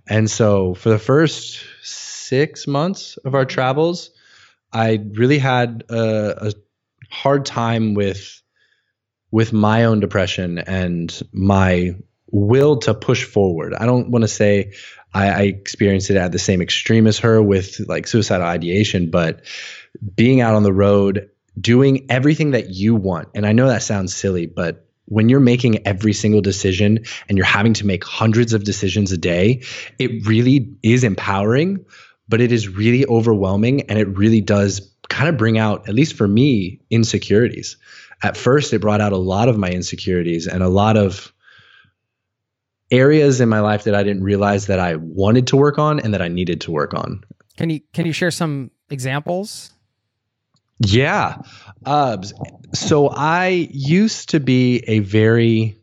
And 0.07 0.31
so 0.31 0.73
for 0.73 0.89
the 0.89 0.99
first 0.99 1.61
six 1.83 2.67
months 2.67 3.17
of 3.17 3.35
our 3.35 3.45
travels, 3.45 4.11
I 4.71 4.99
really 5.11 5.39
had 5.39 5.83
a, 5.89 6.47
a 6.47 6.53
hard 7.09 7.45
time 7.45 7.93
with 7.93 8.41
with 9.31 9.53
my 9.53 9.83
own 9.83 9.99
depression 9.99 10.57
and 10.57 11.21
my 11.31 11.95
will 12.31 12.77
to 12.77 12.93
push 12.93 13.23
forward. 13.23 13.73
I 13.73 13.85
don't 13.85 14.09
want 14.09 14.23
to 14.23 14.27
say 14.27 14.73
I, 15.13 15.29
I 15.29 15.41
experienced 15.43 16.09
it 16.09 16.17
at 16.17 16.31
the 16.31 16.39
same 16.39 16.61
extreme 16.61 17.05
as 17.07 17.19
her 17.19 17.41
with 17.41 17.79
like 17.87 18.07
suicidal 18.07 18.47
ideation, 18.47 19.09
but 19.11 19.41
being 20.15 20.41
out 20.41 20.55
on 20.55 20.63
the 20.63 20.73
road 20.73 21.29
doing 21.59 22.05
everything 22.09 22.51
that 22.51 22.69
you 22.69 22.95
want. 22.95 23.29
And 23.35 23.45
I 23.45 23.53
know 23.53 23.67
that 23.67 23.83
sounds 23.83 24.13
silly, 24.13 24.45
but 24.45 24.85
when 25.05 25.27
you're 25.27 25.39
making 25.39 25.87
every 25.87 26.13
single 26.13 26.41
decision 26.41 26.99
and 27.27 27.37
you're 27.37 27.45
having 27.45 27.73
to 27.73 27.85
make 27.85 28.03
hundreds 28.03 28.53
of 28.53 28.63
decisions 28.63 29.11
a 29.11 29.17
day, 29.17 29.63
it 29.97 30.25
really 30.27 30.75
is 30.83 31.03
empowering, 31.03 31.83
but 32.27 32.41
it 32.41 32.51
is 32.51 32.67
really 32.67 33.05
overwhelming 33.07 33.89
and 33.89 33.97
it 33.97 34.07
really 34.07 34.41
does 34.41 34.93
kind 35.09 35.27
of 35.27 35.37
bring 35.37 35.57
out, 35.57 35.89
at 35.89 35.95
least 35.95 36.15
for 36.15 36.27
me, 36.27 36.79
insecurities. 36.91 37.77
At 38.21 38.37
first, 38.37 38.71
it 38.73 38.81
brought 38.81 39.01
out 39.01 39.13
a 39.13 39.17
lot 39.17 39.49
of 39.49 39.57
my 39.57 39.69
insecurities 39.69 40.47
and 40.47 40.61
a 40.61 40.69
lot 40.69 40.95
of 40.95 41.33
areas 42.91 43.41
in 43.41 43.49
my 43.49 43.59
life 43.61 43.85
that 43.85 43.95
I 43.95 44.03
didn't 44.03 44.23
realize 44.23 44.67
that 44.67 44.79
I 44.79 44.95
wanted 44.95 45.47
to 45.47 45.57
work 45.57 45.79
on 45.79 45.99
and 45.99 46.13
that 46.13 46.21
I 46.21 46.27
needed 46.27 46.61
to 46.61 46.71
work 46.71 46.93
on. 46.93 47.23
Can 47.57 47.69
you 47.69 47.81
can 47.93 48.05
you 48.05 48.13
share 48.13 48.31
some 48.31 48.71
examples? 48.89 49.73
Yeah. 50.79 51.37
Uh, 51.85 52.17
so 52.73 53.09
I 53.09 53.69
used 53.71 54.29
to 54.29 54.39
be 54.39 54.83
a 54.87 54.99
very, 54.99 55.77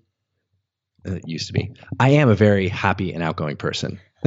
uh, 1.06 1.18
used 1.26 1.48
to 1.48 1.52
be, 1.52 1.72
I 1.98 2.10
am 2.10 2.28
a 2.28 2.34
very 2.34 2.68
happy 2.68 3.12
and 3.12 3.22
outgoing 3.22 3.56
person. 3.56 4.00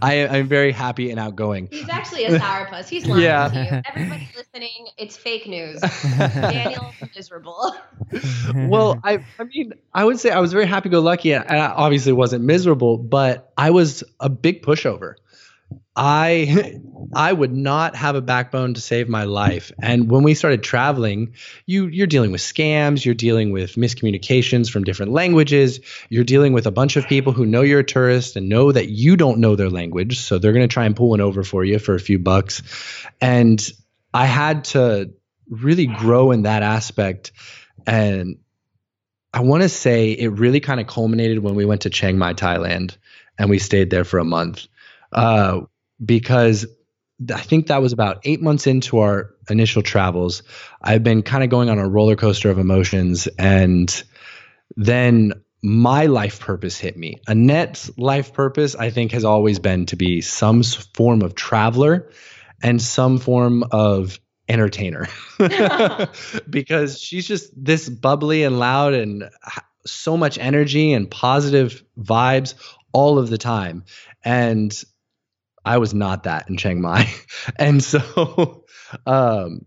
I, 0.00 0.28
am 0.30 0.48
very 0.48 0.72
happy 0.72 1.10
and 1.10 1.20
outgoing. 1.20 1.68
He's 1.70 1.88
actually 1.88 2.24
a 2.24 2.38
sourpuss. 2.38 2.88
He's 2.88 3.04
lying 3.06 3.22
yeah. 3.22 3.48
to 3.48 3.62
you. 3.62 3.82
Everybody 3.84 4.28
listening, 4.36 4.88
it's 4.96 5.16
fake 5.16 5.46
news. 5.46 5.80
Daniel's 6.18 6.94
miserable. 7.14 7.76
well, 8.54 8.98
I, 9.02 9.24
I 9.38 9.44
mean, 9.44 9.74
I 9.92 10.04
would 10.04 10.18
say 10.18 10.30
I 10.30 10.38
was 10.40 10.52
very 10.52 10.66
happy-go-lucky, 10.66 11.34
and 11.34 11.44
I 11.48 11.66
obviously 11.66 12.12
wasn't 12.12 12.44
miserable, 12.44 12.96
but 12.96 13.52
I 13.58 13.70
was 13.70 14.04
a 14.20 14.28
big 14.28 14.62
pushover. 14.62 15.14
I 15.96 16.80
I 17.14 17.32
would 17.32 17.52
not 17.52 17.96
have 17.96 18.16
a 18.16 18.20
backbone 18.20 18.74
to 18.74 18.80
save 18.80 19.08
my 19.08 19.24
life. 19.24 19.72
And 19.80 20.10
when 20.10 20.22
we 20.22 20.34
started 20.34 20.62
traveling, 20.62 21.34
you 21.64 21.86
you're 21.86 22.06
dealing 22.06 22.32
with 22.32 22.40
scams, 22.40 23.04
you're 23.04 23.14
dealing 23.14 23.52
with 23.52 23.74
miscommunications 23.74 24.70
from 24.70 24.84
different 24.84 25.12
languages, 25.12 25.80
you're 26.10 26.24
dealing 26.24 26.52
with 26.52 26.66
a 26.66 26.70
bunch 26.70 26.96
of 26.96 27.06
people 27.06 27.32
who 27.32 27.46
know 27.46 27.62
you're 27.62 27.80
a 27.80 27.84
tourist 27.84 28.36
and 28.36 28.48
know 28.48 28.70
that 28.72 28.88
you 28.88 29.16
don't 29.16 29.38
know 29.38 29.56
their 29.56 29.70
language, 29.70 30.18
so 30.18 30.38
they're 30.38 30.52
going 30.52 30.68
to 30.68 30.72
try 30.72 30.84
and 30.84 30.96
pull 30.96 31.10
one 31.10 31.20
over 31.20 31.42
for 31.42 31.64
you 31.64 31.78
for 31.78 31.94
a 31.94 32.00
few 32.00 32.18
bucks. 32.18 32.62
And 33.20 33.64
I 34.12 34.26
had 34.26 34.64
to 34.64 35.12
really 35.48 35.86
grow 35.86 36.32
in 36.32 36.42
that 36.42 36.62
aspect 36.62 37.32
and 37.86 38.38
I 39.32 39.40
want 39.40 39.62
to 39.62 39.68
say 39.68 40.12
it 40.12 40.28
really 40.28 40.60
kind 40.60 40.80
of 40.80 40.86
culminated 40.86 41.40
when 41.40 41.54
we 41.54 41.66
went 41.66 41.82
to 41.82 41.90
Chiang 41.90 42.16
Mai, 42.16 42.32
Thailand, 42.32 42.96
and 43.38 43.50
we 43.50 43.58
stayed 43.58 43.90
there 43.90 44.04
for 44.04 44.18
a 44.18 44.24
month 44.24 44.66
uh, 45.12 45.60
because 46.04 46.66
I 47.32 47.40
think 47.40 47.68
that 47.68 47.80
was 47.80 47.92
about 47.92 48.20
eight 48.24 48.42
months 48.42 48.66
into 48.66 48.98
our 48.98 49.30
initial 49.48 49.82
travels. 49.82 50.42
I've 50.82 51.02
been 51.02 51.22
kind 51.22 51.42
of 51.42 51.50
going 51.50 51.70
on 51.70 51.78
a 51.78 51.88
roller 51.88 52.16
coaster 52.16 52.50
of 52.50 52.58
emotions, 52.58 53.26
and 53.38 54.04
then 54.76 55.32
my 55.62 56.06
life 56.06 56.40
purpose 56.40 56.78
hit 56.78 56.96
me. 56.96 57.18
Annette's 57.26 57.90
life 57.96 58.32
purpose, 58.32 58.74
I 58.74 58.90
think, 58.90 59.12
has 59.12 59.24
always 59.24 59.58
been 59.58 59.86
to 59.86 59.96
be 59.96 60.20
some 60.20 60.62
form 60.62 61.22
of 61.22 61.34
traveler 61.34 62.10
and 62.62 62.80
some 62.80 63.18
form 63.18 63.64
of 63.70 64.20
entertainer 64.48 65.08
because 66.50 67.00
she's 67.00 67.26
just 67.26 67.50
this 67.56 67.88
bubbly 67.88 68.44
and 68.44 68.58
loud 68.58 68.94
and 68.94 69.28
so 69.86 70.16
much 70.16 70.38
energy 70.38 70.92
and 70.92 71.10
positive 71.10 71.82
vibes 71.98 72.54
all 72.92 73.18
of 73.18 73.28
the 73.28 73.38
time. 73.38 73.84
And 74.24 74.72
I 75.66 75.78
was 75.78 75.92
not 75.92 76.22
that 76.22 76.48
in 76.48 76.56
Chiang 76.56 76.80
Mai. 76.80 77.12
and 77.58 77.82
so 77.82 78.64
um 79.06 79.66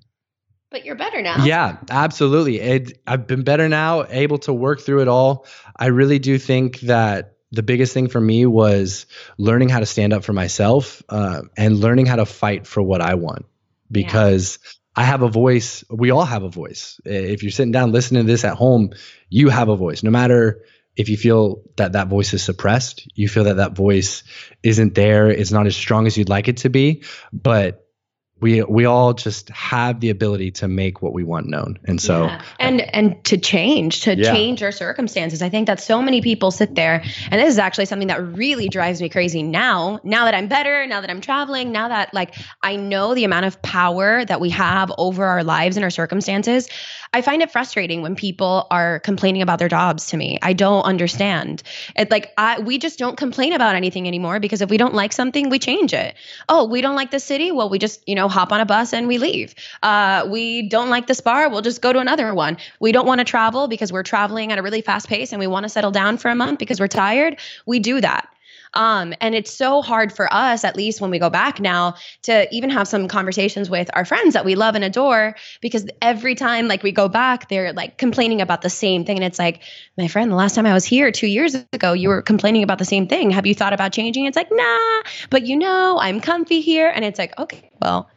but 0.72 0.86
you're 0.86 0.96
better 0.96 1.22
now. 1.24 1.44
Yeah, 1.46 1.78
absolutely. 1.90 2.60
It, 2.60 3.02
I've 3.08 3.26
been 3.26 3.42
better 3.42 3.68
now, 3.68 4.06
able 4.08 4.38
to 4.40 4.54
work 4.54 4.82
through 4.82 5.02
it 5.02 5.08
all. 5.08 5.48
I 5.76 5.88
really 5.88 6.20
do 6.20 6.38
think 6.38 6.82
that 6.82 7.38
the 7.52 7.64
biggest 7.64 7.92
thing 7.92 8.08
for 8.08 8.22
me 8.22 8.46
was 8.46 9.08
learning 9.40 9.70
how 9.70 9.80
to 9.80 9.88
stand 9.88 10.14
up 10.14 10.24
for 10.24 10.34
myself 10.34 11.02
uh, 11.10 11.42
and 11.58 11.80
learning 11.80 12.06
how 12.06 12.18
to 12.18 12.26
fight 12.28 12.68
for 12.68 12.84
what 12.84 13.02
I 13.02 13.16
want 13.16 13.48
because 13.92 14.60
yeah. 14.62 14.70
I 14.98 15.06
have 15.06 15.24
a 15.24 15.30
voice. 15.30 15.84
We 15.90 16.12
all 16.12 16.26
have 16.26 16.44
a 16.44 16.50
voice. 16.50 17.02
If 17.04 17.42
you're 17.42 17.52
sitting 17.52 17.72
down 17.72 17.92
listening 17.92 18.26
to 18.26 18.28
this 18.28 18.44
at 18.44 18.56
home, 18.56 18.92
you 19.30 19.50
have 19.50 19.70
a 19.70 19.76
voice. 19.76 20.04
No 20.04 20.12
matter 20.12 20.64
if 21.00 21.08
you 21.08 21.16
feel 21.16 21.62
that 21.78 21.94
that 21.94 22.10
voice 22.10 22.34
is 22.34 22.44
suppressed, 22.44 23.08
you 23.16 23.30
feel 23.30 23.46
that 23.46 23.56
that 23.56 23.72
voice 23.72 24.22
isn't 24.64 24.96
there, 24.96 25.30
it's 25.30 25.52
not 25.52 25.66
as 25.66 25.74
strong 25.74 26.06
as 26.06 26.18
you'd 26.18 26.28
like 26.28 26.50
it 26.50 26.58
to 26.58 26.70
be, 26.70 27.04
but 27.32 27.89
we 28.42 28.64
we 28.64 28.86
all 28.86 29.14
just 29.14 29.50
have 29.50 30.00
the 30.00 30.10
ability 30.10 30.52
to 30.52 30.68
make 30.68 31.02
what 31.02 31.14
we 31.14 31.24
want 31.24 31.48
known 31.48 31.78
and 31.86 32.02
so 32.02 32.26
yeah. 32.26 32.42
and 32.60 32.82
and 32.96 33.24
to 33.24 33.38
change 33.38 34.02
to 34.02 34.16
yeah. 34.16 34.32
change 34.32 34.64
our 34.64 34.72
circumstances 34.72 35.42
i 35.42 35.50
think 35.50 35.68
that 35.68 35.80
so 35.80 36.02
many 36.02 36.22
people 36.22 36.52
sit 36.52 36.76
there 36.76 37.04
and 37.32 37.42
this 37.42 37.50
is 37.50 37.60
actually 37.60 37.86
something 37.86 38.08
that 38.08 38.22
really 38.22 38.70
drives 38.70 39.02
me 39.02 39.10
crazy 39.10 39.44
now 39.44 40.00
now 40.04 40.26
that 40.26 40.34
i'm 40.34 40.48
better 40.48 40.88
now 40.88 41.02
that 41.02 41.10
i'm 41.10 41.22
traveling 41.22 41.72
now 41.72 41.88
that 41.90 42.14
like 42.14 42.36
i 42.64 42.76
know 42.76 43.14
the 43.14 43.24
amount 43.24 43.46
of 43.46 43.62
power 43.62 44.24
that 44.26 44.40
we 44.40 44.50
have 44.50 44.92
over 44.98 45.26
our 45.26 45.44
lives 45.44 45.78
and 45.78 45.84
our 45.84 45.90
circumstances 45.90 46.70
I 47.12 47.22
find 47.22 47.42
it 47.42 47.52
frustrating 47.52 48.04
when 48.04 48.16
people 48.16 48.68
are 48.70 49.00
complaining 49.00 49.42
about 49.42 49.58
their 49.58 49.68
jobs 49.68 50.08
to 50.08 50.18
me. 50.18 50.38
I 50.44 50.54
don't 50.54 50.84
understand. 50.84 51.64
It 51.96 52.12
like 52.12 52.32
I 52.38 52.60
we 52.60 52.78
just 52.78 53.00
don't 53.00 53.18
complain 53.18 53.54
about 53.54 53.76
anything 53.76 54.08
anymore 54.08 54.40
because 54.40 54.62
if 54.62 54.70
we 54.70 54.78
don't 54.78 54.94
like 54.94 55.12
something, 55.12 55.50
we 55.50 55.58
change 55.58 55.94
it. 55.94 56.14
Oh, 56.48 56.66
we 56.66 56.82
don't 56.82 56.96
like 56.96 57.10
the 57.10 57.20
city? 57.20 57.52
Well, 57.52 57.70
we 57.70 57.80
just, 57.80 58.08
you 58.08 58.14
know, 58.14 58.29
hop 58.30 58.52
on 58.52 58.60
a 58.60 58.66
bus 58.66 58.94
and 58.94 59.08
we 59.08 59.18
leave. 59.18 59.56
Uh, 59.84 60.28
we 60.30 60.64
don't 60.70 60.90
like 60.90 61.08
this 61.08 61.22
bar, 61.22 61.50
we'll 61.50 61.62
just 61.62 61.82
go 61.82 61.92
to 61.94 62.00
another 62.00 62.34
one. 62.34 62.58
We 62.80 62.92
don't 62.92 63.06
want 63.06 63.20
to 63.20 63.26
travel 63.26 63.68
because 63.68 63.92
we're 63.92 64.04
traveling 64.04 64.52
at 64.52 64.60
a 64.60 64.62
really 64.62 64.82
fast 64.82 65.08
pace 65.08 65.32
and 65.32 65.40
we 65.40 65.48
want 65.48 65.64
to 65.64 65.70
settle 65.70 65.92
down 65.92 66.18
for 66.18 66.30
a 66.30 66.36
month 66.36 66.60
because 66.60 66.80
we're 66.80 66.88
tired. 66.88 67.38
We 67.66 67.80
do 67.80 68.02
that. 68.02 68.30
Um, 68.74 69.14
and 69.22 69.36
it's 69.36 69.52
so 69.52 69.82
hard 69.82 70.12
for 70.12 70.32
us, 70.32 70.64
at 70.64 70.76
least 70.76 71.02
when 71.02 71.12
we 71.12 71.20
go 71.20 71.30
back 71.30 71.60
now, 71.60 71.96
to 72.24 72.48
even 72.54 72.70
have 72.70 72.88
some 72.88 73.08
conversations 73.08 73.70
with 73.70 73.90
our 73.94 74.06
friends 74.06 74.34
that 74.34 74.46
we 74.46 74.56
love 74.56 74.76
and 74.76 74.84
adore 74.84 75.36
because 75.62 75.88
every 76.02 76.36
time 76.36 76.68
like 76.68 76.84
we 76.84 76.92
go 76.92 77.08
back, 77.08 77.50
they're 77.50 77.74
like 77.74 77.98
complaining 77.98 78.42
about 78.42 78.62
the 78.62 78.70
same 78.70 79.06
thing. 79.06 79.18
And 79.18 79.26
it's 79.26 79.40
like, 79.40 79.62
my 79.98 80.08
friend, 80.08 80.32
the 80.32 80.36
last 80.36 80.56
time 80.56 80.66
I 80.66 80.74
was 80.74 80.86
here 80.86 81.12
two 81.12 81.28
years 81.28 81.56
ago, 81.74 81.94
you 81.94 82.10
were 82.10 82.22
complaining 82.22 82.64
about 82.64 82.80
the 82.80 82.86
same 82.86 83.08
thing. 83.08 83.32
Have 83.32 83.46
you 83.46 83.56
thought 83.56 83.74
about 83.74 83.92
changing? 83.92 84.26
It's 84.26 84.38
like, 84.38 84.50
nah, 84.52 85.02
but 85.30 85.46
you 85.46 85.58
know, 85.58 85.98
I'm 86.00 86.22
comfy 86.22 86.62
here. 86.62 86.92
And 86.94 87.04
it's 87.04 87.20
like, 87.20 87.38
okay, 87.40 87.72
well, 87.82 88.10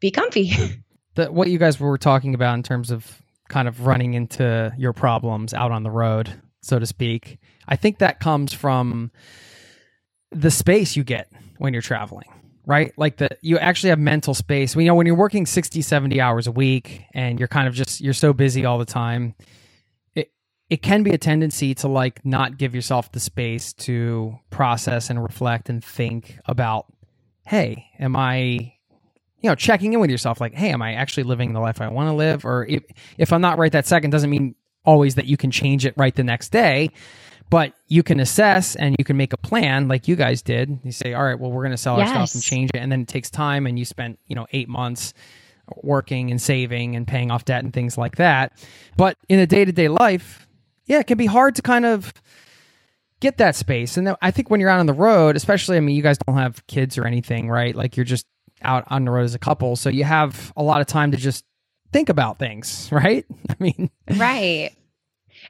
be 0.00 0.10
comfy. 0.10 0.52
the, 1.14 1.30
what 1.32 1.48
you 1.48 1.58
guys 1.58 1.80
were 1.80 1.98
talking 1.98 2.34
about 2.34 2.54
in 2.54 2.62
terms 2.62 2.90
of 2.90 3.20
kind 3.48 3.68
of 3.68 3.86
running 3.86 4.14
into 4.14 4.72
your 4.78 4.92
problems 4.92 5.52
out 5.52 5.72
on 5.72 5.82
the 5.82 5.90
road, 5.90 6.32
so 6.62 6.78
to 6.78 6.86
speak. 6.86 7.38
I 7.68 7.76
think 7.76 7.98
that 7.98 8.20
comes 8.20 8.52
from 8.52 9.10
the 10.30 10.50
space 10.50 10.96
you 10.96 11.04
get 11.04 11.30
when 11.58 11.72
you're 11.72 11.82
traveling 11.82 12.28
right? 12.66 12.92
Like 12.96 13.16
the 13.16 13.30
you 13.42 13.58
actually 13.58 13.90
have 13.90 13.98
mental 13.98 14.34
space. 14.34 14.76
You 14.76 14.84
know 14.84 14.94
when 14.94 15.06
you're 15.06 15.16
working 15.16 15.46
60 15.46 15.82
70 15.82 16.20
hours 16.20 16.46
a 16.46 16.52
week 16.52 17.02
and 17.12 17.38
you're 17.38 17.48
kind 17.48 17.66
of 17.66 17.74
just 17.74 18.00
you're 18.00 18.14
so 18.14 18.32
busy 18.32 18.64
all 18.64 18.78
the 18.78 18.84
time 18.84 19.34
it 20.14 20.30
it 20.68 20.82
can 20.82 21.02
be 21.02 21.10
a 21.10 21.18
tendency 21.18 21.74
to 21.76 21.88
like 21.88 22.24
not 22.24 22.58
give 22.58 22.74
yourself 22.74 23.10
the 23.12 23.20
space 23.20 23.72
to 23.72 24.38
process 24.50 25.10
and 25.10 25.22
reflect 25.22 25.68
and 25.68 25.84
think 25.84 26.38
about 26.46 26.86
hey 27.46 27.86
am 27.98 28.14
i 28.16 28.72
you 29.40 29.48
know 29.48 29.54
checking 29.54 29.92
in 29.92 30.00
with 30.00 30.10
yourself 30.10 30.40
like 30.40 30.54
hey 30.54 30.70
am 30.70 30.82
i 30.82 30.94
actually 30.94 31.24
living 31.24 31.52
the 31.52 31.60
life 31.60 31.80
i 31.80 31.88
want 31.88 32.08
to 32.08 32.12
live? 32.12 32.44
Or 32.44 32.66
if, 32.66 32.84
if 33.18 33.32
i'm 33.32 33.40
not 33.40 33.58
right 33.58 33.72
that 33.72 33.86
second 33.86 34.10
doesn't 34.10 34.30
mean 34.30 34.54
always 34.84 35.14
that 35.16 35.26
you 35.26 35.36
can 35.36 35.50
change 35.50 35.84
it 35.84 35.94
right 35.96 36.14
the 36.14 36.24
next 36.24 36.50
day 36.50 36.90
but 37.50 37.74
you 37.88 38.04
can 38.04 38.20
assess 38.20 38.76
and 38.76 38.94
you 38.98 39.04
can 39.04 39.16
make 39.16 39.32
a 39.32 39.36
plan 39.36 39.88
like 39.88 40.06
you 40.06 40.14
guys 40.14 40.40
did. 40.40 40.78
You 40.84 40.92
say 40.92 41.12
all 41.12 41.24
right 41.24 41.38
well 41.38 41.50
we're 41.50 41.62
going 41.62 41.72
to 41.72 41.76
sell 41.76 42.00
our 42.00 42.06
stuff 42.06 42.34
and 42.34 42.42
change 42.42 42.70
it 42.72 42.78
and 42.78 42.90
then 42.90 43.02
it 43.02 43.08
takes 43.08 43.28
time 43.28 43.66
and 43.66 43.78
you 43.78 43.84
spent 43.84 44.18
you 44.28 44.36
know 44.36 44.46
eight 44.52 44.68
months 44.68 45.12
working 45.82 46.30
and 46.30 46.40
saving 46.40 46.96
and 46.96 47.06
paying 47.06 47.30
off 47.30 47.44
debt 47.44 47.64
and 47.64 47.72
things 47.72 47.98
like 47.98 48.16
that. 48.16 48.52
But 48.96 49.18
in 49.28 49.40
a 49.40 49.46
day-to-day 49.46 49.88
life 49.88 50.46
yeah 50.86 51.00
it 51.00 51.06
can 51.06 51.18
be 51.18 51.26
hard 51.26 51.56
to 51.56 51.62
kind 51.62 51.84
of 51.84 52.12
get 53.18 53.36
that 53.38 53.56
space. 53.56 53.96
And 53.96 54.14
i 54.22 54.30
think 54.30 54.48
when 54.48 54.60
you're 54.60 54.70
out 54.70 54.80
on 54.80 54.86
the 54.86 54.94
road 54.94 55.36
especially 55.36 55.76
i 55.76 55.80
mean 55.80 55.96
you 55.96 56.02
guys 56.02 56.18
don't 56.18 56.36
have 56.36 56.64
kids 56.68 56.96
or 56.96 57.04
anything 57.04 57.50
right? 57.50 57.74
Like 57.74 57.96
you're 57.96 58.04
just 58.04 58.26
out 58.62 58.84
on 58.88 59.04
the 59.04 59.10
road 59.10 59.24
as 59.24 59.34
a 59.34 59.38
couple. 59.40 59.74
So 59.74 59.88
you 59.88 60.04
have 60.04 60.52
a 60.56 60.62
lot 60.62 60.80
of 60.80 60.86
time 60.86 61.10
to 61.10 61.16
just 61.16 61.44
think 61.92 62.08
about 62.08 62.38
things 62.38 62.88
right 62.92 63.26
i 63.48 63.54
mean 63.58 63.90
Right. 64.16 64.72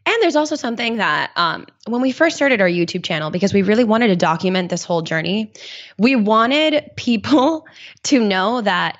And 0.06 0.16
there's 0.22 0.36
also 0.36 0.56
something 0.56 0.96
that 0.96 1.32
um, 1.36 1.66
when 1.86 2.00
we 2.00 2.12
first 2.12 2.36
started 2.36 2.60
our 2.60 2.68
YouTube 2.68 3.04
channel, 3.04 3.30
because 3.30 3.52
we 3.52 3.62
really 3.62 3.84
wanted 3.84 4.08
to 4.08 4.16
document 4.16 4.70
this 4.70 4.84
whole 4.84 5.02
journey, 5.02 5.52
we 5.98 6.16
wanted 6.16 6.90
people 6.96 7.66
to 8.04 8.20
know 8.20 8.60
that 8.60 8.98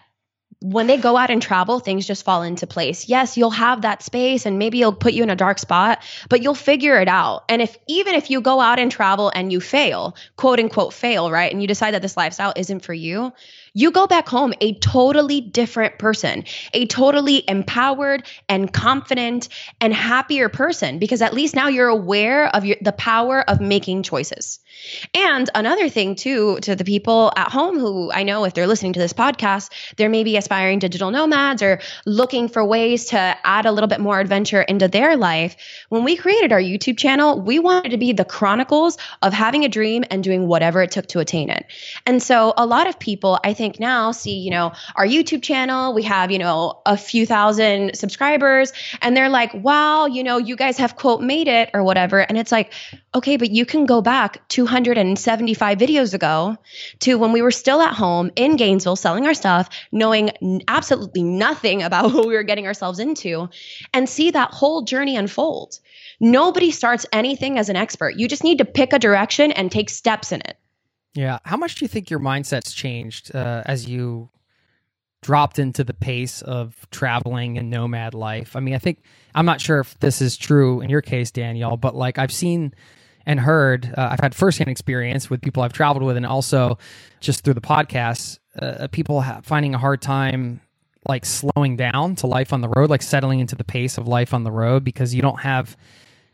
when 0.63 0.87
they 0.87 0.99
go 0.99 1.17
out 1.17 1.31
and 1.31 1.41
travel, 1.41 1.81
things 1.81 2.07
just 2.07 2.23
fall 2.23 2.43
into 2.43 2.67
place. 2.67 3.09
Yes, 3.09 3.39
you'll 3.39 3.51
have 3.51 3.83
that 3.83 4.03
space 4.03 4.45
and 4.45 4.59
maybe 4.59 4.81
it'll 4.83 4.93
put 4.93 5.15
you 5.15 5.23
in 5.23 5.31
a 5.31 5.37
dark 5.37 5.59
spot, 5.59 6.03
but 6.29 6.43
you'll 6.43 6.55
figure 6.55 7.01
it 7.01 7.09
out. 7.09 7.45
And 7.49 7.63
if 7.63 7.79
even 7.89 8.15
if 8.15 8.31
you 8.31 8.43
go 8.43 8.61
out 8.61 8.79
and 8.79 8.93
travel 8.93 9.33
and 9.35 9.51
you 9.51 9.61
fail, 9.61 10.17
quote 10.37 10.61
unquote 10.61 10.93
fail, 10.93 11.31
right? 11.31 11.51
And 11.51 11.63
you 11.63 11.69
decide 11.69 11.95
that 11.95 12.03
this 12.03 12.17
lifestyle 12.17 12.53
isn't 12.57 12.81
for 12.81 12.93
you, 12.93 13.33
you 13.73 13.91
go 13.91 14.07
back 14.07 14.29
home 14.29 14.53
a 14.61 14.75
totally 14.81 15.41
different 15.41 15.99
person, 15.99 16.45
a 16.75 16.87
totally 16.87 17.43
empowered 17.49 18.27
and 18.49 18.71
confident 18.71 19.49
and 19.81 19.95
happier 19.95 20.51
person 20.51 20.99
because 20.99 21.23
at 21.23 21.33
least 21.33 21.55
now 21.55 21.69
you're 21.69 21.89
aware 21.89 22.55
of 22.55 22.67
your, 22.67 22.77
the 22.83 22.93
power 22.93 23.49
of 23.49 23.63
making 23.63 24.03
choices. 24.03 24.59
And 25.15 25.49
another 25.55 25.89
thing 25.89 26.15
too 26.15 26.59
to 26.61 26.75
the 26.77 26.85
people 26.85 27.33
at 27.37 27.51
home 27.51 27.79
who 27.79 28.11
I 28.13 28.23
know 28.23 28.45
if 28.45 28.55
they're 28.55 28.67
listening 28.67 28.93
to 28.95 29.01
this 29.01 29.13
podcast, 29.13 29.71
they're 29.97 30.09
maybe 30.09 30.37
aspiring 30.37 30.79
digital 30.79 31.11
nomads 31.11 31.63
or 31.63 31.81
looking 32.07 32.49
for 32.49 32.65
ways 32.65 33.07
to 33.07 33.37
add 33.45 33.67
a 33.67 33.73
little 33.73 33.89
bit 33.89 34.01
more 34.01 34.21
adventure 34.21 34.63
into 34.63 34.89
their 34.89 35.17
life. 35.17 35.57
When 35.89 36.05
we 36.05 36.17
created 36.17 36.53
our 36.53 36.61
YouTube 36.61 36.99
channel, 36.99 37.41
we 37.41 37.59
wanted 37.59 37.91
to 37.91 37.99
be 37.99 38.13
the 38.13 38.25
chronicles 38.25 38.99
of 39.23 39.33
having 39.33 39.65
a 39.65 39.69
dream 39.69 40.05
and 40.11 40.23
doing 40.23 40.47
whatever 40.47 40.83
it 40.83 40.91
took 40.91 41.07
to 41.09 41.21
attain 41.21 41.51
it. 41.51 41.67
And 42.07 42.23
so 42.23 42.55
a 42.57 42.67
lot 42.67 42.89
of 42.89 42.99
people 42.99 43.39
I 43.45 43.55
think 43.55 43.81
now 43.81 44.13
see, 44.13 44.39
you 44.39 44.51
know, 44.51 44.73
our 44.97 45.07
YouTube 45.07 45.43
channel, 45.43 45.95
we 45.95 46.03
have, 46.03 46.31
you 46.31 46.39
know, 46.39 46.81
a 46.87 46.97
few 46.97 47.27
thousand 47.27 47.97
subscribers 47.97 48.73
and 49.03 49.17
they're 49.17 49.29
like, 49.29 49.53
"Wow, 49.55 50.07
you 50.07 50.23
know, 50.23 50.39
you 50.39 50.57
guys 50.57 50.79
have 50.79 50.97
quote 50.97 51.21
made 51.21 51.49
it 51.49 51.71
or 51.75 51.83
whatever." 51.83 52.21
And 52.21 52.39
it's 52.39 52.53
like, 52.53 52.73
"Okay, 53.15 53.37
but 53.37 53.51
you 53.51 53.65
can 53.65 53.87
go 53.87 54.01
back 54.01 54.47
275 54.71 55.79
videos 55.79 56.15
ago 56.15 56.57
to 57.01 57.17
when 57.17 57.33
we 57.33 57.43
were 57.43 57.51
still 57.51 57.81
at 57.81 57.93
home 57.95 58.31
in 58.37 58.57
Gainesville 58.57 58.97
selling 58.97 59.27
our 59.27 59.35
stuff, 59.35 59.69
knowing 59.91 60.63
absolutely 60.69 61.23
nothing 61.23 61.83
about 61.91 62.13
what 62.13 62.27
we 62.27 62.35
were 62.35 62.43
getting 62.43 62.67
ourselves 62.67 62.99
into 62.99 63.49
and 63.93 64.09
see 64.09 64.31
that 64.31 64.53
whole 64.53 64.83
journey 64.83 65.17
unfold." 65.17 65.79
Nobody 66.21 66.71
starts 66.71 67.07
anything 67.13 67.59
as 67.59 67.71
an 67.71 67.77
expert. 67.77 68.17
You 68.17 68.29
just 68.29 68.45
need 68.45 68.59
to 68.59 68.67
pick 68.67 68.93
a 68.93 68.99
direction 68.99 69.53
and 69.53 69.73
take 69.73 69.89
steps 69.89 70.33
in 70.33 70.41
it. 70.43 70.59
Yeah. 71.15 71.39
How 71.45 71.57
much 71.57 71.77
do 71.77 71.85
you 71.85 71.89
think 71.89 72.11
your 72.11 72.21
mindset's 72.21 72.73
changed 72.73 73.35
uh, 73.35 73.63
as 73.65 73.89
you 73.89 74.29
dropped 75.23 75.59
into 75.59 75.83
the 75.83 75.95
pace 75.95 76.43
of 76.43 76.87
traveling 76.91 77.59
and 77.59 77.71
nomad 77.71 78.15
life? 78.15 78.55
I 78.55 78.61
mean, 78.61 78.75
I 78.75 78.79
think, 78.79 79.03
I'm 79.35 79.47
not 79.47 79.61
sure 79.61 79.81
if 79.81 79.99
this 80.01 80.21
is 80.21 80.37
true 80.37 80.83
in 80.83 80.91
your 80.91 81.03
case, 81.03 81.31
Daniel, 81.31 81.77
but 81.77 81.97
like 81.97 82.19
I've 82.19 82.33
seen 82.33 82.75
and 83.31 83.39
heard, 83.39 83.95
uh, 83.97 84.09
I've 84.11 84.19
had 84.19 84.35
firsthand 84.35 84.71
experience 84.71 85.31
with 85.31 85.41
people 85.41 85.63
I've 85.63 85.73
traveled 85.73 86.03
with 86.03 86.17
and 86.17 86.27
also 86.27 86.79
just 87.21 87.45
through 87.45 87.55
the 87.55 87.61
podcasts, 87.61 88.41
uh, 88.61 88.89
people 88.89 89.21
ha- 89.21 89.41
finding 89.45 89.73
a 89.73 89.79
hard 89.79 90.03
time 90.03 90.61
like 91.07 91.25
slowing 91.25 91.77
down 91.77 92.17
to 92.17 92.27
life 92.27 92.53
on 92.53 92.61
the 92.61 92.69
road, 92.69 92.91
like 92.91 93.03
settling 93.03 93.39
into 93.39 93.55
the 93.55 93.63
pace 93.63 93.99
of 93.99 94.09
life 94.09 94.35
on 94.35 94.43
the 94.43 94.51
road 94.51 94.83
because 94.83 95.15
you 95.15 95.23
don't 95.23 95.39
have 95.43 95.77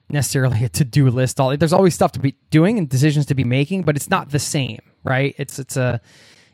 necessarily 0.08 0.64
a 0.64 0.70
to-do 0.70 1.10
list. 1.10 1.38
All 1.38 1.54
there's 1.54 1.74
always 1.74 1.94
stuff 1.94 2.12
to 2.12 2.18
be 2.18 2.34
doing 2.50 2.78
and 2.78 2.88
decisions 2.88 3.26
to 3.26 3.34
be 3.34 3.44
making 3.44 3.82
but 3.82 3.94
it's 3.94 4.08
not 4.08 4.30
the 4.30 4.38
same 4.38 4.80
right? 5.04 5.34
It's 5.36 5.58
it's 5.58 5.76
a 5.76 6.00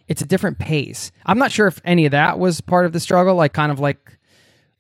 it's 0.09 0.23
a 0.23 0.27
different 0.27 0.59
pace. 0.59 1.13
I'm 1.25 1.39
not 1.39 1.53
sure 1.53 1.69
if 1.69 1.81
any 1.85 2.05
of 2.07 2.11
that 2.11 2.41
was 2.41 2.61
part 2.61 2.85
of 2.85 2.93
the 2.93 3.01
struggle 3.01 3.37
like 3.37 3.53
kind 3.53 3.71
of 3.71 3.79
like 3.79 4.19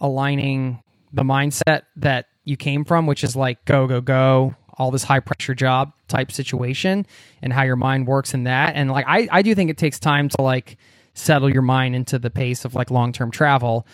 aligning 0.00 0.82
the 1.12 1.22
mindset 1.22 1.82
that 1.96 2.26
you 2.44 2.56
came 2.56 2.84
from 2.84 3.06
which 3.06 3.22
is 3.22 3.36
like 3.36 3.64
go 3.64 3.86
go 3.86 4.00
go 4.00 4.56
all 4.78 4.90
this 4.90 5.04
high 5.04 5.20
pressure 5.20 5.54
job 5.54 5.92
type 6.08 6.32
situation 6.32 7.06
and 7.42 7.52
how 7.52 7.62
your 7.62 7.76
mind 7.76 8.06
works 8.06 8.34
in 8.34 8.44
that 8.44 8.74
and 8.74 8.90
like 8.90 9.06
i 9.08 9.28
i 9.30 9.42
do 9.42 9.54
think 9.54 9.70
it 9.70 9.78
takes 9.78 9.98
time 9.98 10.28
to 10.28 10.40
like 10.42 10.76
settle 11.14 11.50
your 11.50 11.62
mind 11.62 11.94
into 11.94 12.18
the 12.18 12.30
pace 12.30 12.64
of 12.64 12.74
like 12.74 12.90
long-term 12.90 13.30
travel 13.30 13.86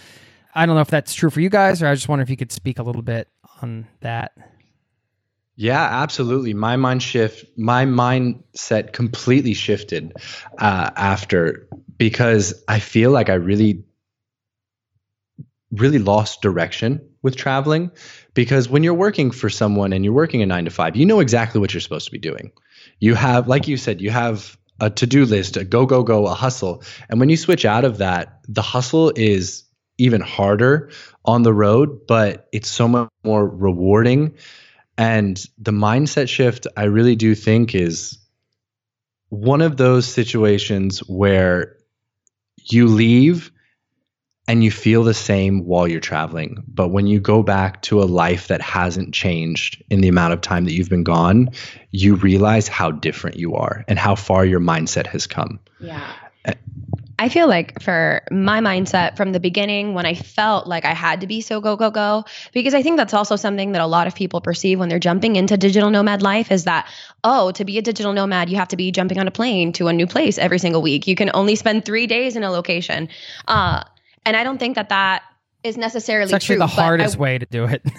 i 0.54 0.64
don't 0.66 0.74
know 0.74 0.80
if 0.80 0.88
that's 0.88 1.14
true 1.14 1.30
for 1.30 1.40
you 1.40 1.48
guys 1.48 1.82
or 1.82 1.86
i 1.86 1.94
just 1.94 2.08
wonder 2.08 2.22
if 2.22 2.30
you 2.30 2.36
could 2.36 2.52
speak 2.52 2.78
a 2.78 2.82
little 2.82 3.02
bit 3.02 3.28
on 3.62 3.86
that 4.00 4.32
Yeah, 5.60 5.82
absolutely. 5.82 6.54
My 6.54 6.76
mind 6.76 7.02
shift, 7.02 7.44
my 7.56 7.84
mindset 7.84 8.92
completely 8.92 9.54
shifted 9.54 10.12
uh, 10.58 10.90
after 10.94 11.68
because 11.96 12.54
I 12.68 12.78
feel 12.78 13.10
like 13.10 13.28
I 13.28 13.34
really, 13.34 13.82
really 15.72 15.98
lost 15.98 16.42
direction 16.42 17.00
with 17.22 17.34
traveling. 17.34 17.90
Because 18.38 18.68
when 18.68 18.84
you're 18.84 18.94
working 18.94 19.32
for 19.32 19.50
someone 19.50 19.92
and 19.92 20.04
you're 20.04 20.14
working 20.14 20.42
a 20.42 20.46
nine 20.46 20.64
to 20.66 20.70
five, 20.70 20.94
you 20.94 21.04
know 21.04 21.18
exactly 21.18 21.60
what 21.60 21.74
you're 21.74 21.80
supposed 21.80 22.04
to 22.04 22.12
be 22.12 22.20
doing. 22.20 22.52
You 23.00 23.16
have, 23.16 23.48
like 23.48 23.66
you 23.66 23.76
said, 23.76 24.00
you 24.00 24.10
have 24.10 24.56
a 24.78 24.90
to 24.90 25.08
do 25.08 25.24
list, 25.24 25.56
a 25.56 25.64
go, 25.64 25.86
go, 25.86 26.04
go, 26.04 26.24
a 26.28 26.34
hustle. 26.34 26.84
And 27.08 27.18
when 27.18 27.30
you 27.30 27.36
switch 27.36 27.64
out 27.64 27.84
of 27.84 27.98
that, 27.98 28.38
the 28.46 28.62
hustle 28.62 29.12
is 29.16 29.64
even 29.98 30.20
harder 30.20 30.92
on 31.24 31.42
the 31.42 31.52
road, 31.52 32.06
but 32.06 32.48
it's 32.52 32.68
so 32.68 32.86
much 32.86 33.08
more 33.24 33.44
rewarding. 33.44 34.34
And 34.96 35.44
the 35.58 35.72
mindset 35.72 36.28
shift, 36.28 36.68
I 36.76 36.84
really 36.84 37.16
do 37.16 37.34
think, 37.34 37.74
is 37.74 38.18
one 39.30 39.62
of 39.62 39.76
those 39.76 40.06
situations 40.06 41.00
where 41.00 41.76
you 42.70 42.86
leave 42.86 43.50
and 44.48 44.64
you 44.64 44.70
feel 44.70 45.04
the 45.04 45.14
same 45.14 45.64
while 45.66 45.86
you're 45.86 46.00
traveling. 46.00 46.64
But 46.66 46.88
when 46.88 47.06
you 47.06 47.20
go 47.20 47.42
back 47.42 47.82
to 47.82 48.02
a 48.02 48.04
life 48.04 48.48
that 48.48 48.62
hasn't 48.62 49.12
changed 49.12 49.84
in 49.90 50.00
the 50.00 50.08
amount 50.08 50.32
of 50.32 50.40
time 50.40 50.64
that 50.64 50.72
you've 50.72 50.88
been 50.88 51.04
gone, 51.04 51.50
you 51.90 52.14
realize 52.16 52.66
how 52.66 52.90
different 52.90 53.36
you 53.36 53.54
are 53.54 53.84
and 53.86 53.98
how 53.98 54.14
far 54.14 54.46
your 54.46 54.60
mindset 54.60 55.06
has 55.06 55.26
come. 55.26 55.60
Yeah. 55.78 56.12
I 57.20 57.28
feel 57.28 57.48
like 57.48 57.82
for 57.82 58.22
my 58.30 58.60
mindset 58.60 59.16
from 59.16 59.32
the 59.32 59.40
beginning, 59.40 59.92
when 59.92 60.06
I 60.06 60.14
felt 60.14 60.68
like 60.68 60.84
I 60.84 60.94
had 60.94 61.20
to 61.20 61.26
be 61.26 61.40
so 61.40 61.60
go, 61.60 61.76
go, 61.76 61.90
go, 61.90 62.24
because 62.52 62.74
I 62.74 62.82
think 62.82 62.96
that's 62.96 63.12
also 63.12 63.34
something 63.34 63.72
that 63.72 63.82
a 63.82 63.86
lot 63.86 64.06
of 64.06 64.14
people 64.14 64.40
perceive 64.40 64.78
when 64.78 64.88
they're 64.88 65.00
jumping 65.00 65.34
into 65.34 65.56
digital 65.56 65.90
nomad 65.90 66.22
life 66.22 66.52
is 66.52 66.64
that, 66.64 66.88
oh, 67.24 67.50
to 67.50 67.64
be 67.64 67.76
a 67.76 67.82
digital 67.82 68.12
nomad, 68.12 68.48
you 68.48 68.56
have 68.56 68.68
to 68.68 68.76
be 68.76 68.92
jumping 68.92 69.18
on 69.18 69.26
a 69.26 69.32
plane 69.32 69.72
to 69.74 69.88
a 69.88 69.92
new 69.92 70.06
place 70.06 70.38
every 70.38 70.60
single 70.60 70.80
week. 70.80 71.08
You 71.08 71.16
can 71.16 71.30
only 71.34 71.56
spend 71.56 71.84
three 71.84 72.06
days 72.06 72.36
in 72.36 72.44
a 72.44 72.50
location. 72.52 73.08
Uh, 73.48 73.82
and 74.28 74.36
I 74.36 74.44
don't 74.44 74.58
think 74.58 74.76
that 74.76 74.90
that 74.90 75.22
is 75.64 75.76
necessarily 75.76 76.24
It's 76.24 76.32
actually 76.32 76.56
true. 76.56 76.66
the 76.66 76.72
but 76.76 76.78
I- 76.78 76.84
hardest 76.84 77.16
way 77.16 77.38
to 77.38 77.46
do 77.46 77.64
it. 77.64 77.82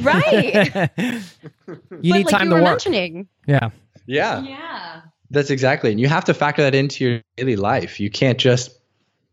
Right. 0.00 0.54
you 0.96 1.20
but 1.66 2.02
need 2.02 2.12
like 2.12 2.28
time 2.28 2.44
you 2.44 2.50
to 2.50 2.54
were 2.56 2.62
work. 2.62 2.70
mentioning. 2.70 3.28
Yeah. 3.46 3.70
Yeah. 4.06 4.42
Yeah. 4.42 5.00
That's 5.30 5.50
exactly. 5.50 5.90
And 5.90 5.98
you 6.00 6.06
have 6.06 6.24
to 6.26 6.34
factor 6.34 6.62
that 6.62 6.74
into 6.76 7.04
your 7.04 7.22
daily 7.36 7.56
life. 7.56 7.98
You 7.98 8.08
can't 8.08 8.38
just 8.38 8.70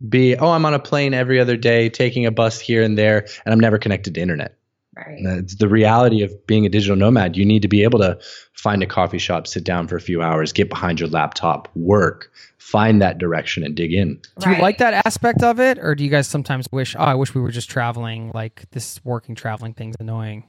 be, 0.09 0.35
oh, 0.35 0.49
I'm 0.49 0.65
on 0.65 0.73
a 0.73 0.79
plane 0.79 1.13
every 1.13 1.39
other 1.39 1.55
day, 1.57 1.89
taking 1.89 2.25
a 2.25 2.31
bus 2.31 2.59
here 2.59 2.81
and 2.81 2.97
there, 2.97 3.27
and 3.45 3.53
I'm 3.53 3.59
never 3.59 3.77
connected 3.77 4.15
to 4.15 4.21
internet. 4.21 4.57
Right. 4.95 5.19
That's 5.23 5.55
the 5.55 5.69
reality 5.69 6.21
of 6.21 6.45
being 6.47 6.65
a 6.65 6.69
digital 6.69 6.97
nomad. 6.97 7.37
You 7.37 7.45
need 7.45 7.61
to 7.61 7.69
be 7.69 7.83
able 7.83 7.99
to 7.99 8.19
find 8.53 8.83
a 8.83 8.85
coffee 8.85 9.19
shop, 9.19 9.47
sit 9.47 9.63
down 9.63 9.87
for 9.87 9.95
a 9.95 10.01
few 10.01 10.21
hours, 10.21 10.51
get 10.51 10.69
behind 10.69 10.99
your 10.99 11.07
laptop, 11.07 11.69
work, 11.75 12.29
find 12.57 13.01
that 13.01 13.17
direction, 13.17 13.63
and 13.63 13.73
dig 13.73 13.93
in. 13.93 14.19
Do 14.39 14.49
you 14.49 14.57
like 14.57 14.79
that 14.79 15.05
aspect 15.05 15.43
of 15.43 15.61
it, 15.61 15.79
or 15.79 15.95
do 15.95 16.03
you 16.03 16.09
guys 16.09 16.27
sometimes 16.27 16.67
wish, 16.73 16.95
oh, 16.97 16.99
I 16.99 17.15
wish 17.15 17.33
we 17.33 17.39
were 17.39 17.51
just 17.51 17.69
traveling? 17.69 18.31
Like 18.33 18.69
this 18.71 18.99
working 19.05 19.33
traveling 19.33 19.73
thing's 19.73 19.95
annoying. 19.99 20.43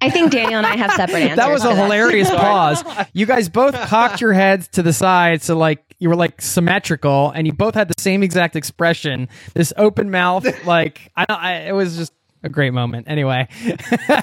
I 0.00 0.10
think 0.10 0.32
Daniel 0.32 0.58
and 0.58 0.66
I 0.66 0.76
have 0.76 0.92
separate 0.92 1.22
answers. 1.22 1.36
that 1.36 1.50
was 1.50 1.64
a 1.64 1.68
this. 1.68 1.78
hilarious 1.78 2.30
pause. 2.34 2.84
You 3.12 3.24
guys 3.26 3.48
both 3.48 3.74
cocked 3.86 4.20
your 4.20 4.32
heads 4.32 4.68
to 4.68 4.82
the 4.82 4.92
side, 4.92 5.42
so 5.42 5.56
like 5.56 5.82
you 5.98 6.08
were 6.10 6.16
like 6.16 6.42
symmetrical, 6.42 7.30
and 7.30 7.46
you 7.46 7.52
both 7.52 7.74
had 7.74 7.88
the 7.88 7.94
same 8.00 8.22
exact 8.22 8.56
expression. 8.56 9.28
This 9.54 9.72
open 9.76 10.10
mouth, 10.10 10.46
like 10.66 11.10
I, 11.16 11.24
don't- 11.24 11.40
I 11.40 11.52
it 11.68 11.72
was 11.72 11.96
just 11.96 12.12
a 12.42 12.48
great 12.50 12.72
moment. 12.74 13.08
Anyway, 13.08 13.48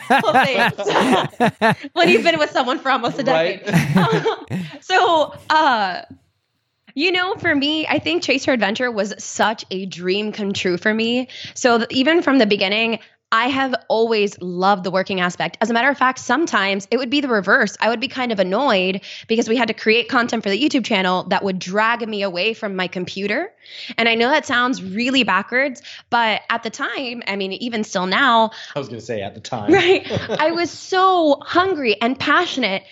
Well, 0.09 1.27
when 1.93 2.09
you've 2.09 2.23
been 2.23 2.37
with 2.39 2.51
someone 2.51 2.77
for 2.79 2.91
almost 2.91 3.17
a 3.19 3.23
decade. 3.23 3.63
so, 4.81 5.33
uh, 5.49 6.01
you 6.93 7.11
know, 7.11 7.35
for 7.35 7.55
me, 7.55 7.87
I 7.87 7.99
think 7.99 8.21
Chase 8.23 8.45
for 8.45 8.51
Adventure 8.51 8.91
was 8.91 9.13
such 9.17 9.65
a 9.71 9.85
dream 9.85 10.31
come 10.31 10.53
true 10.53 10.77
for 10.77 10.93
me. 10.93 11.29
So 11.55 11.79
th- 11.79 11.89
even 11.91 12.21
from 12.21 12.37
the 12.37 12.45
beginning, 12.45 12.99
I 13.31 13.47
have 13.47 13.73
always 13.87 14.39
loved 14.41 14.83
the 14.83 14.91
working 14.91 15.21
aspect. 15.21 15.57
As 15.61 15.69
a 15.69 15.73
matter 15.73 15.89
of 15.89 15.97
fact, 15.97 16.19
sometimes 16.19 16.87
it 16.91 16.97
would 16.97 17.09
be 17.09 17.21
the 17.21 17.29
reverse. 17.29 17.77
I 17.79 17.89
would 17.89 18.01
be 18.01 18.09
kind 18.09 18.31
of 18.31 18.39
annoyed 18.39 19.01
because 19.27 19.47
we 19.47 19.55
had 19.55 19.69
to 19.69 19.73
create 19.73 20.09
content 20.09 20.43
for 20.43 20.49
the 20.49 20.61
YouTube 20.61 20.83
channel 20.83 21.23
that 21.29 21.43
would 21.43 21.57
drag 21.57 22.07
me 22.07 22.23
away 22.23 22.53
from 22.53 22.75
my 22.75 22.87
computer. 22.87 23.53
And 23.97 24.09
I 24.09 24.15
know 24.15 24.29
that 24.29 24.45
sounds 24.45 24.83
really 24.83 25.23
backwards, 25.23 25.81
but 26.09 26.41
at 26.49 26.63
the 26.63 26.69
time, 26.69 27.23
I 27.25 27.37
mean, 27.37 27.53
even 27.53 27.83
still 27.83 28.05
now, 28.05 28.51
I 28.75 28.79
was 28.79 28.89
going 28.89 28.99
to 28.99 29.05
say 29.05 29.21
at 29.21 29.33
the 29.33 29.41
time. 29.41 29.71
right? 29.73 30.05
I 30.29 30.51
was 30.51 30.69
so 30.69 31.39
hungry 31.41 31.99
and 32.01 32.19
passionate 32.19 32.83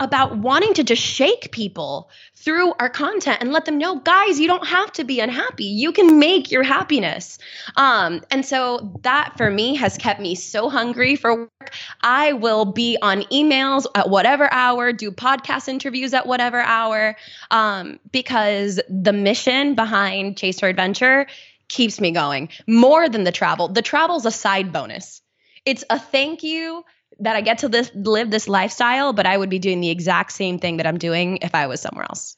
about 0.00 0.36
wanting 0.36 0.74
to 0.74 0.84
just 0.84 1.02
shake 1.02 1.50
people 1.52 2.10
through 2.34 2.72
our 2.78 2.88
content 2.88 3.38
and 3.40 3.52
let 3.52 3.64
them 3.64 3.78
know, 3.78 3.98
guys, 3.98 4.38
you 4.38 4.46
don't 4.46 4.66
have 4.66 4.92
to 4.92 5.04
be 5.04 5.20
unhappy. 5.20 5.64
You 5.64 5.92
can 5.92 6.18
make 6.18 6.50
your 6.50 6.62
happiness. 6.62 7.38
Um, 7.76 8.22
and 8.30 8.44
so 8.44 8.98
that 9.02 9.34
for 9.36 9.50
me 9.50 9.74
has 9.76 9.98
kept 9.98 10.20
me 10.20 10.34
so 10.34 10.68
hungry 10.68 11.16
for 11.16 11.34
work. 11.34 11.74
I 12.00 12.32
will 12.32 12.64
be 12.64 12.96
on 13.02 13.22
emails 13.24 13.86
at 13.94 14.08
whatever 14.08 14.52
hour, 14.52 14.92
do 14.92 15.10
podcast 15.10 15.68
interviews 15.68 16.14
at 16.14 16.26
whatever 16.26 16.60
hour, 16.60 17.16
um, 17.50 17.98
because 18.12 18.80
the 18.88 19.12
mission 19.12 19.74
behind 19.74 20.36
Chase 20.36 20.60
for 20.60 20.68
Adventure 20.68 21.26
keeps 21.68 22.00
me 22.00 22.12
going 22.12 22.48
more 22.66 23.08
than 23.08 23.24
the 23.24 23.32
travel. 23.32 23.68
The 23.68 23.82
travel's 23.82 24.26
a 24.26 24.30
side 24.30 24.72
bonus. 24.72 25.20
It's 25.64 25.84
a 25.90 25.98
thank 25.98 26.42
you 26.42 26.84
that 27.20 27.36
I 27.36 27.40
get 27.40 27.58
to 27.58 27.68
this, 27.68 27.90
live 27.94 28.30
this 28.30 28.48
lifestyle, 28.48 29.12
but 29.12 29.26
I 29.26 29.36
would 29.36 29.50
be 29.50 29.58
doing 29.58 29.80
the 29.80 29.90
exact 29.90 30.32
same 30.32 30.58
thing 30.58 30.76
that 30.76 30.86
I'm 30.86 30.98
doing 30.98 31.38
if 31.42 31.54
I 31.54 31.66
was 31.66 31.80
somewhere 31.80 32.04
else. 32.04 32.36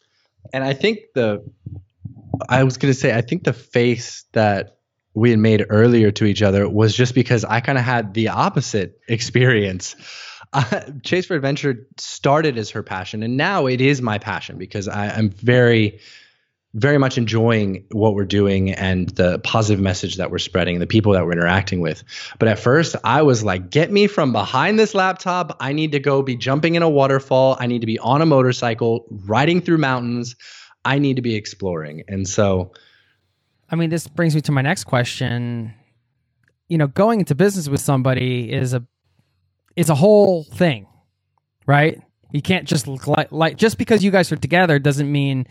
And 0.52 0.64
I 0.64 0.72
think 0.72 1.00
the, 1.14 1.44
I 2.48 2.64
was 2.64 2.76
going 2.76 2.92
to 2.92 2.98
say, 2.98 3.14
I 3.14 3.20
think 3.20 3.44
the 3.44 3.52
face 3.52 4.24
that 4.32 4.78
we 5.14 5.30
had 5.30 5.38
made 5.38 5.66
earlier 5.68 6.10
to 6.12 6.24
each 6.24 6.42
other 6.42 6.68
was 6.68 6.94
just 6.94 7.14
because 7.14 7.44
I 7.44 7.60
kind 7.60 7.78
of 7.78 7.84
had 7.84 8.14
the 8.14 8.28
opposite 8.28 9.00
experience. 9.08 9.96
Uh, 10.52 10.80
Chase 11.04 11.26
for 11.26 11.36
Adventure 11.36 11.86
started 11.96 12.58
as 12.58 12.70
her 12.70 12.82
passion, 12.82 13.22
and 13.22 13.36
now 13.36 13.66
it 13.66 13.80
is 13.80 14.02
my 14.02 14.18
passion 14.18 14.58
because 14.58 14.88
I, 14.88 15.06
I'm 15.06 15.30
very, 15.30 16.00
very 16.74 16.98
much 16.98 17.18
enjoying 17.18 17.84
what 17.90 18.14
we're 18.14 18.24
doing 18.24 18.70
and 18.70 19.08
the 19.10 19.40
positive 19.40 19.82
message 19.82 20.16
that 20.16 20.30
we're 20.30 20.38
spreading, 20.38 20.78
the 20.78 20.86
people 20.86 21.12
that 21.12 21.24
we're 21.24 21.32
interacting 21.32 21.80
with. 21.80 22.04
But 22.38 22.48
at 22.48 22.60
first, 22.60 22.94
I 23.02 23.22
was 23.22 23.42
like, 23.42 23.70
get 23.70 23.90
me 23.90 24.06
from 24.06 24.32
behind 24.32 24.78
this 24.78 24.94
laptop. 24.94 25.56
I 25.58 25.72
need 25.72 25.92
to 25.92 25.98
go 25.98 26.22
be 26.22 26.36
jumping 26.36 26.76
in 26.76 26.82
a 26.82 26.88
waterfall. 26.88 27.56
I 27.58 27.66
need 27.66 27.80
to 27.80 27.86
be 27.86 27.98
on 27.98 28.22
a 28.22 28.26
motorcycle, 28.26 29.06
riding 29.10 29.60
through 29.60 29.78
mountains. 29.78 30.36
I 30.84 31.00
need 31.00 31.16
to 31.16 31.22
be 31.22 31.34
exploring. 31.34 32.04
And 32.06 32.28
so, 32.28 32.72
I 33.68 33.76
mean, 33.76 33.90
this 33.90 34.06
brings 34.06 34.36
me 34.36 34.40
to 34.42 34.52
my 34.52 34.62
next 34.62 34.84
question. 34.84 35.74
You 36.68 36.78
know, 36.78 36.86
going 36.86 37.18
into 37.18 37.34
business 37.34 37.68
with 37.68 37.80
somebody 37.80 38.52
is 38.52 38.74
a 38.74 38.86
is 39.74 39.90
a 39.90 39.94
whole 39.96 40.44
thing, 40.44 40.86
right? 41.66 42.00
You 42.32 42.42
can't 42.42 42.66
just 42.66 42.86
like, 42.86 43.32
like 43.32 43.56
just 43.56 43.76
because 43.76 44.04
you 44.04 44.12
guys 44.12 44.30
are 44.30 44.36
together 44.36 44.78
doesn't 44.78 45.10
mean 45.10 45.48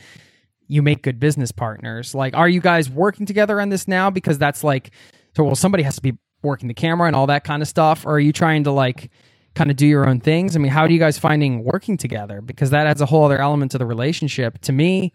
you 0.70 0.82
make 0.82 1.02
good 1.02 1.20
business 1.20 1.52
partners. 1.52 2.16
Like, 2.16 2.38
are 2.38 2.48
you 2.48 2.62
guys 2.62 2.90
working 2.90 3.26
together 3.26 3.60
on 3.60 3.70
this 3.70 3.88
now? 3.88 4.10
Because 4.10 4.38
that's 4.38 4.64
like, 4.64 4.92
so 5.36 5.44
well, 5.44 5.56
somebody 5.56 5.84
has 5.84 5.96
to 5.96 6.02
be 6.02 6.18
working 6.42 6.68
the 6.70 6.74
camera 6.74 7.08
and 7.08 7.16
all 7.16 7.28
that 7.28 7.44
kind 7.44 7.62
of 7.62 7.68
stuff. 7.68 8.06
Or 8.06 8.14
are 8.14 8.20
you 8.20 8.32
trying 8.32 8.64
to 8.64 8.72
like 8.72 9.12
kind 9.56 9.72
of 9.72 9.76
do 9.76 9.88
your 9.88 10.08
own 10.08 10.20
things? 10.22 10.56
I 10.56 10.60
mean, 10.60 10.72
how 10.72 10.88
do 10.88 10.94
you 10.94 11.00
guys 11.00 11.18
finding 11.18 11.64
working 11.64 11.98
together? 11.98 12.40
Because 12.40 12.70
that 12.70 12.88
adds 12.88 13.02
a 13.02 13.08
whole 13.08 13.26
other 13.26 13.42
element 13.42 13.72
to 13.72 13.78
the 13.78 13.86
relationship. 13.86 14.60
To 14.62 14.72
me, 14.72 15.12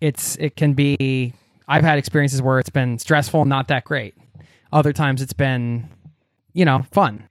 it's 0.00 0.36
it 0.36 0.56
can 0.56 0.72
be. 0.72 1.34
I've 1.68 1.84
had 1.84 1.98
experiences 1.98 2.40
where 2.40 2.58
it's 2.58 2.70
been 2.70 2.98
stressful, 2.98 3.44
not 3.44 3.68
that 3.68 3.84
great. 3.84 4.14
Other 4.72 4.92
times 4.92 5.20
it's 5.20 5.32
been, 5.32 5.88
you 6.52 6.64
know, 6.64 6.86
fun. 6.92 7.28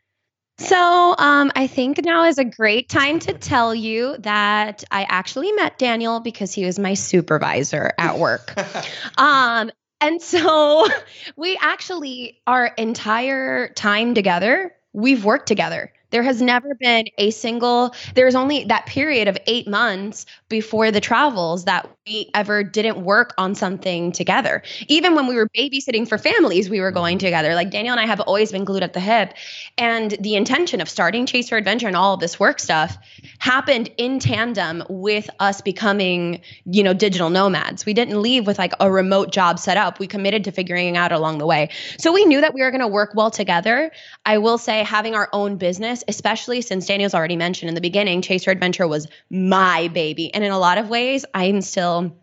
So, 0.58 1.16
um, 1.18 1.52
I 1.56 1.68
think 1.68 2.04
now 2.04 2.24
is 2.24 2.38
a 2.38 2.46
great 2.46 2.88
time 2.88 3.20
to 3.20 3.34
tell 3.34 3.76
you 3.76 4.16
that 4.20 4.86
I 4.90 5.06
actually 5.10 5.52
met 5.52 5.78
Daniel 5.78 6.22
because 6.22 6.54
he 6.54 6.66
was 6.66 6.80
my 6.80 6.94
supervisor 6.94 7.92
at 7.98 8.18
work. 8.18 8.54
um, 9.18 9.70
and 10.00 10.22
so 10.22 10.88
we 11.36 11.58
actually, 11.60 12.42
our 12.48 12.68
entire 12.78 13.70
time 13.74 14.14
together, 14.14 14.74
we've 14.94 15.26
worked 15.26 15.48
together. 15.48 15.92
There 16.12 16.24
has 16.24 16.42
never 16.42 16.76
been 16.76 17.06
a 17.18 17.32
single, 17.32 17.94
there's 18.14 18.36
only 18.36 18.66
that 18.66 18.86
period 18.86 19.28
of 19.28 19.38
eight 19.48 19.68
months 19.68 20.26
before 20.50 20.92
the 20.92 21.02
travels 21.02 21.66
that 21.66 21.90
we 22.06 22.30
ever 22.34 22.64
didn't 22.64 23.04
work 23.04 23.34
on 23.38 23.56
something 23.56 24.12
together. 24.12 24.62
Even 24.88 25.16
when 25.16 25.28
we 25.28 25.36
were 25.36 25.50
babysitting 25.50 26.08
for 26.08 26.18
families, 26.18 26.70
we 26.70 26.80
were 26.80 26.92
going 26.92 27.18
together. 27.18 27.56
Like 27.56 27.72
Daniel 27.72 27.94
and 27.94 28.00
I 28.00 28.06
have 28.06 28.20
always 28.20 28.52
been 28.52 28.64
glued 28.64 28.84
at 28.84 28.94
the 28.94 29.00
hip. 29.00 29.34
And 29.78 30.12
the 30.20 30.36
intention 30.36 30.82
of 30.82 30.90
starting 30.90 31.26
Chase 31.26 31.50
for 31.50 31.58
Adventure 31.58 31.88
and 31.88 31.96
all 31.96 32.14
of 32.14 32.20
this 32.20 32.40
work 32.40 32.60
stuff 32.60 32.98
happened 33.40 33.90
in 33.98 34.20
tandem 34.20 34.84
with 34.90 35.30
us 35.40 35.62
becoming, 35.62 36.42
you 36.66 36.84
know, 36.84 36.94
digital 36.94 37.30
nomads. 37.30 37.86
We 37.86 37.94
didn't 37.94 38.22
leave 38.22 38.46
with 38.46 38.60
like 38.60 38.74
a 38.80 38.92
remote 38.92 39.32
job 39.32 39.60
set 39.60 39.78
up. 39.78 40.00
We 40.00 40.08
committed 40.08 40.44
to 40.46 40.52
figuring 40.52 40.96
it 40.96 40.98
out 40.98 41.12
along 41.12 41.40
the 41.40 41.46
way. 41.46 41.70
So 41.98 42.12
we 42.12 42.26
knew 42.26 42.42
that 42.42 42.54
we 42.54 42.62
were 42.62 42.72
going 42.72 42.82
to 42.82 42.88
work 42.88 43.14
well 43.16 43.32
together. 43.32 43.92
I 44.26 44.38
will 44.38 44.58
say 44.58 44.84
having 44.84 45.16
our 45.16 45.30
own 45.34 45.58
business, 45.58 45.95
especially 46.08 46.62
since 46.62 46.86
Daniel's 46.86 47.14
already 47.14 47.36
mentioned 47.36 47.70
in 47.70 47.76
the 47.76 47.82
beginning, 47.82 48.22
Chase 48.22 48.44
for 48.44 48.52
Adventure 48.52 48.88
was 48.88 49.08
my 49.30 49.88
baby. 49.90 50.34
And 50.34 50.44
in 50.44 50.52
a 50.52 50.60
lot 50.60 50.78
of 50.78 50.90
ways, 50.90 51.26
I'm 51.34 51.62
still 51.62 52.16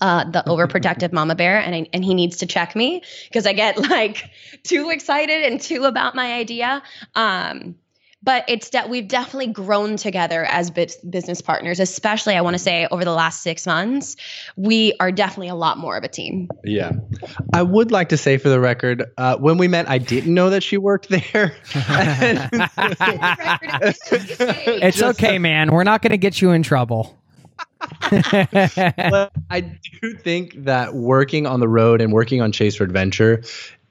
uh, 0.00 0.24
the 0.24 0.42
overprotective 0.46 1.12
mama 1.12 1.34
bear, 1.34 1.58
and 1.58 1.74
I, 1.74 1.86
and 1.92 2.04
he 2.04 2.14
needs 2.14 2.38
to 2.38 2.46
check 2.46 2.76
me 2.76 3.02
because 3.28 3.46
I 3.46 3.52
get 3.52 3.78
like 3.78 4.30
too 4.62 4.90
excited 4.90 5.50
and 5.50 5.60
too 5.60 5.84
about 5.84 6.14
my 6.14 6.34
idea. 6.34 6.82
Um, 7.14 7.76
but 8.22 8.44
it's 8.48 8.70
that 8.70 8.90
we've 8.90 9.06
definitely 9.06 9.52
grown 9.52 9.96
together 9.96 10.44
as 10.44 10.70
bus- 10.70 10.96
business 10.96 11.40
partners, 11.40 11.80
especially 11.80 12.34
I 12.34 12.40
want 12.40 12.54
to 12.54 12.58
say 12.58 12.86
over 12.90 13.04
the 13.04 13.12
last 13.12 13.42
six 13.42 13.66
months, 13.66 14.16
we 14.56 14.94
are 14.98 15.12
definitely 15.12 15.48
a 15.48 15.54
lot 15.54 15.78
more 15.78 15.96
of 15.96 16.04
a 16.04 16.08
team. 16.08 16.48
yeah. 16.64 16.92
I 17.52 17.62
would 17.62 17.92
like 17.92 18.08
to 18.10 18.16
say 18.16 18.38
for 18.38 18.48
the 18.48 18.60
record, 18.60 19.04
uh, 19.16 19.36
when 19.36 19.58
we 19.58 19.68
met, 19.68 19.88
I 19.88 19.98
didn't 19.98 20.34
know 20.34 20.50
that 20.50 20.62
she 20.62 20.76
worked 20.76 21.08
there. 21.08 21.54
It's 24.80 25.02
okay, 25.02 25.38
man. 25.38 25.70
We're 25.70 25.84
not 25.84 26.02
going 26.02 26.10
to 26.10 26.18
get 26.18 26.40
you 26.40 26.50
in 26.50 26.62
trouble. 26.62 27.16
but 28.10 29.32
I 29.50 29.60
do 29.60 30.14
think 30.14 30.64
that 30.64 30.94
working 30.94 31.46
on 31.46 31.60
the 31.60 31.68
road 31.68 32.00
and 32.00 32.12
working 32.12 32.40
on 32.40 32.52
Chase 32.52 32.76
for 32.76 32.84
Adventure 32.84 33.42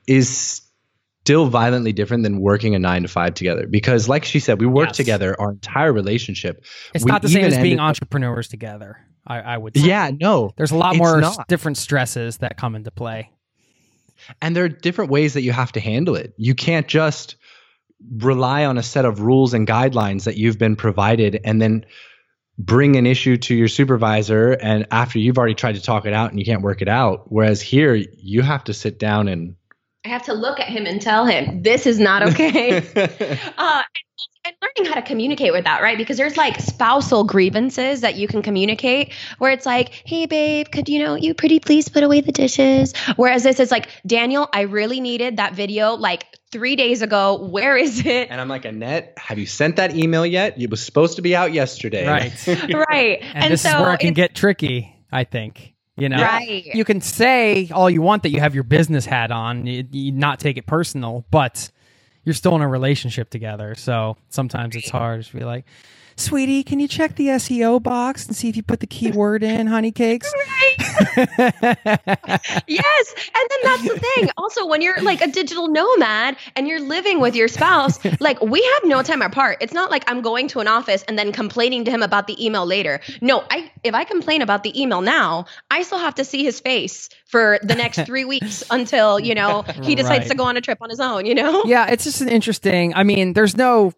is 0.07 0.61
still 1.27 1.47
violently 1.47 1.91
different 1.91 2.23
than 2.23 2.39
working 2.39 2.73
a 2.73 2.79
nine 2.79 3.01
to 3.01 3.07
five 3.09 3.33
together. 3.33 3.67
Because, 3.67 4.07
like 4.07 4.23
she 4.23 4.39
said, 4.39 4.61
we 4.61 4.65
work 4.65 4.89
Yes. 4.89 4.95
together 4.95 5.35
our 5.41 5.51
entire 5.51 5.91
relationship. 5.91 6.63
It's 6.93 7.03
We 7.03 7.11
not 7.11 7.21
the 7.21 7.27
same 7.27 7.43
as 7.43 7.57
being 7.57 7.79
entrepreneurs 7.81 8.47
together. 8.47 8.97
I, 9.25 9.41
I 9.41 9.57
would. 9.57 9.75
Say. 9.75 9.85
Yeah, 9.85 10.09
no. 10.17 10.53
There's 10.55 10.71
a 10.71 10.77
lot 10.77 10.95
more 10.95 11.19
not. 11.19 11.49
different 11.49 11.75
stresses 11.77 12.37
that 12.37 12.55
come 12.55 12.75
into 12.75 12.91
play. 12.91 13.29
And 14.41 14.55
there 14.55 14.63
are 14.63 14.69
different 14.69 15.11
ways 15.11 15.33
that 15.33 15.41
you 15.41 15.51
have 15.51 15.73
to 15.73 15.81
handle 15.81 16.15
it. 16.15 16.33
You 16.37 16.55
can't 16.55 16.87
just 16.87 17.35
rely 18.19 18.63
on 18.63 18.77
a 18.77 18.83
set 18.83 19.03
of 19.03 19.19
rules 19.19 19.53
and 19.53 19.67
guidelines 19.67 20.23
that 20.23 20.37
you've 20.37 20.57
been 20.57 20.77
provided 20.77 21.41
and 21.43 21.61
then 21.61 21.85
bring 22.57 22.95
an 22.95 23.05
issue 23.05 23.35
to 23.35 23.53
your 23.53 23.67
supervisor 23.67 24.53
and 24.53 24.87
after 24.91 25.19
you've 25.19 25.37
already 25.37 25.55
tried 25.55 25.75
to 25.75 25.81
talk 25.81 26.05
it 26.05 26.13
out 26.13 26.29
and 26.29 26.39
you 26.39 26.45
can't 26.45 26.61
work 26.61 26.81
it 26.81 26.87
out 26.87 27.31
whereas 27.31 27.61
here 27.61 27.93
you 27.95 28.41
have 28.41 28.63
to 28.63 28.73
sit 28.73 28.97
down 28.97 29.27
and 29.27 29.55
I 30.07 30.09
have 30.09 30.23
to 30.23 30.33
look 30.33 30.61
at 30.61 30.69
him 30.69 30.85
and 30.85 31.01
tell 31.01 31.25
him 31.25 31.63
this 31.63 31.85
is 31.85 31.99
not 31.99 32.23
okay. 32.29 32.77
uh, 33.57 33.83
and, 33.83 34.25
and 34.45 34.55
learning 34.61 34.89
how 34.89 34.95
to 34.95 35.01
communicate 35.01 35.51
with 35.51 35.65
that, 35.65 35.81
right? 35.81 35.97
Because 35.97 36.15
there's 36.15 36.37
like 36.37 36.61
spousal 36.61 37.25
grievances 37.25 38.01
that 38.01 38.15
you 38.15 38.25
can 38.25 38.41
communicate 38.41 39.11
where 39.37 39.51
it's 39.51 39.65
like, 39.65 39.89
hey, 40.05 40.25
babe, 40.25 40.67
could 40.71 40.87
you 40.87 41.03
know, 41.03 41.15
you 41.15 41.33
pretty 41.33 41.59
please 41.59 41.89
put 41.89 42.03
away 42.03 42.21
the 42.21 42.31
dishes? 42.31 42.93
Whereas 43.17 43.43
this 43.43 43.59
is 43.59 43.69
like, 43.69 43.89
Daniel, 44.05 44.47
I 44.53 44.61
really 44.61 45.01
needed 45.01 45.37
that 45.37 45.55
video 45.55 45.95
like 45.95 46.25
three 46.53 46.77
days 46.77 47.01
ago. 47.01 47.45
Where 47.45 47.75
is 47.75 48.05
it? 48.05 48.29
and 48.31 48.39
i'm 48.39 48.47
like 48.47 48.63
annette 48.63 49.13
have 49.17 49.37
you 49.37 49.45
sent 49.45 49.75
that 49.75 49.93
email 49.95 50.25
yet 50.25 50.59
it 50.59 50.69
was 50.69 50.83
supposed 50.83 51.17
to 51.17 51.21
be 51.21 51.35
out 51.35 51.51
yesterday 51.51 52.07
Right. 52.07 52.47
right. 52.47 53.19
And, 53.33 53.51
this 53.51 53.65
is 53.65 53.73
where 53.73 53.93
it 53.93 53.99
can 53.99 54.13
get 54.13 54.33
tricky. 54.33 54.95
I 55.11 55.25
think. 55.25 55.73
You 55.97 56.09
know, 56.09 56.17
Right. 56.21 56.65
you 56.73 56.85
can 56.85 57.01
say 57.01 57.69
all 57.73 57.89
you 57.89 58.01
want 58.03 58.23
that 58.23 58.29
you 58.31 58.39
have 58.39 58.55
your 58.55 58.65
business 58.65 59.05
hat 59.05 59.31
on, 59.31 59.65
you, 59.67 59.85
you 59.91 60.11
not 60.13 60.39
take 60.39 60.57
it 60.57 60.67
personal, 60.67 61.25
but 61.31 61.71
you're 62.25 62.35
still 62.35 62.55
in 62.55 62.61
a 62.61 62.67
relationship 62.67 63.29
together. 63.31 63.75
So 63.75 64.17
sometimes 64.29 64.75
it's 64.75 64.89
hard 64.89 65.25
to 65.25 65.37
be 65.37 65.43
like, 65.43 65.65
sweetie, 66.17 66.63
can 66.63 66.79
you 66.79 66.87
check 66.87 67.15
the 67.15 67.27
SEO 67.27 67.81
box 67.81 68.27
and 68.27 68.35
see 68.35 68.49
if 68.49 68.57
you 68.57 68.63
put 68.63 68.79
the 68.79 68.87
keyword 68.87 69.43
in 69.43 69.67
honey 69.67 69.91
cakes? 69.91 70.31
yes. 71.17 73.15
And 73.35 73.49
then 73.49 73.59
that's 73.63 73.83
the 73.83 73.99
thing. 74.15 74.29
Also, 74.37 74.65
when 74.65 74.81
you're 74.81 75.01
like 75.01 75.21
a 75.21 75.27
digital 75.27 75.67
nomad 75.67 76.35
and 76.55 76.67
you're 76.67 76.79
living 76.81 77.19
with 77.19 77.35
your 77.35 77.47
spouse, 77.47 77.99
like 78.19 78.41
we 78.41 78.61
have 78.63 78.89
no 78.89 79.01
time 79.03 79.21
apart. 79.21 79.57
It's 79.61 79.73
not 79.73 79.91
like 79.91 80.03
I'm 80.07 80.21
going 80.21 80.47
to 80.49 80.59
an 80.59 80.67
office 80.67 81.03
and 81.07 81.17
then 81.17 81.31
complaining 81.31 81.85
to 81.85 81.91
him 81.91 82.03
about 82.03 82.27
the 82.27 82.43
email 82.45 82.65
later. 82.65 82.99
No, 83.21 83.43
I 83.49 83.71
if 83.83 83.93
I 83.93 84.03
complain 84.03 84.41
about 84.41 84.63
the 84.63 84.79
email 84.79 85.01
now, 85.01 85.45
I 85.69 85.83
still 85.83 85.99
have 85.99 86.15
to 86.15 86.25
see 86.25 86.43
his 86.43 86.59
face 86.59 87.09
for 87.25 87.59
the 87.63 87.75
next 87.75 88.05
three 88.05 88.25
weeks 88.33 88.63
until, 88.69 89.19
you 89.19 89.35
know, 89.35 89.63
he 89.83 89.95
decides 89.95 90.19
Right. 90.21 90.27
to 90.29 90.35
go 90.35 90.45
on 90.45 90.57
a 90.57 90.61
trip 90.61 90.79
on 90.81 90.89
his 90.89 90.99
own, 91.01 91.25
you 91.25 91.35
know? 91.35 91.63
yeah, 91.65 91.87
it's 91.87 92.05
just 92.05 92.21
an 92.21 92.29
interesting. 92.29 92.93
I 92.95 93.03
mean, 93.03 93.33
there's 93.33 93.55
no 93.57 93.91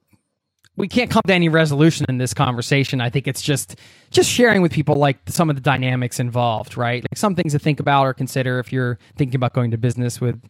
we 0.79 0.87
can't 0.87 1.11
come 1.11 1.21
to 1.27 1.33
any 1.33 1.49
resolution 1.49 2.05
in 2.07 2.19
this 2.19 2.33
conversation. 2.33 3.01
I 3.01 3.09
think 3.09 3.27
it's 3.27 3.41
just 3.41 3.75
just 4.11 4.29
sharing 4.29 4.61
with 4.61 4.71
people 4.71 4.95
like 4.95 5.17
some 5.27 5.49
of 5.49 5.57
the 5.57 5.61
dynamics 5.61 6.21
involved, 6.21 6.77
right? 6.77 7.03
Like 7.03 7.17
some 7.17 7.35
things 7.35 7.51
to 7.51 7.59
think 7.59 7.81
about 7.81 8.05
or 8.05 8.13
consider 8.13 8.59
if 8.59 8.71
you're 8.71 8.97
thinking 9.17 9.35
about 9.35 9.53
going 9.53 9.71
to 9.71 9.77
business 9.77 10.21
with 10.21 10.41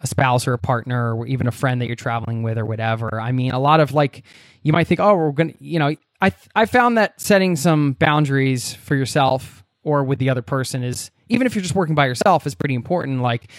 a 0.00 0.06
spouse 0.06 0.46
or 0.46 0.52
a 0.52 0.58
partner 0.58 1.16
or 1.16 1.26
even 1.26 1.48
a 1.48 1.50
friend 1.50 1.80
that 1.80 1.88
you're 1.88 1.96
traveling 1.96 2.44
with 2.44 2.58
or 2.58 2.64
whatever. 2.64 3.20
I 3.20 3.32
mean, 3.32 3.50
a 3.50 3.58
lot 3.58 3.80
of 3.80 3.92
like 3.92 4.22
you 4.62 4.72
might 4.72 4.86
think, 4.86 5.00
"Oh, 5.00 5.16
we're 5.16 5.32
going 5.32 5.54
to, 5.54 5.64
you 5.64 5.80
know, 5.80 5.96
I 6.20 6.32
I 6.54 6.66
found 6.66 6.96
that 6.98 7.20
setting 7.20 7.56
some 7.56 7.94
boundaries 7.94 8.72
for 8.72 8.94
yourself 8.94 9.64
or 9.82 10.04
with 10.04 10.20
the 10.20 10.30
other 10.30 10.42
person 10.42 10.84
is 10.84 11.10
even 11.28 11.44
if 11.44 11.56
you're 11.56 11.62
just 11.62 11.74
working 11.74 11.96
by 11.96 12.06
yourself 12.06 12.46
is 12.46 12.54
pretty 12.54 12.76
important 12.76 13.20
like 13.20 13.50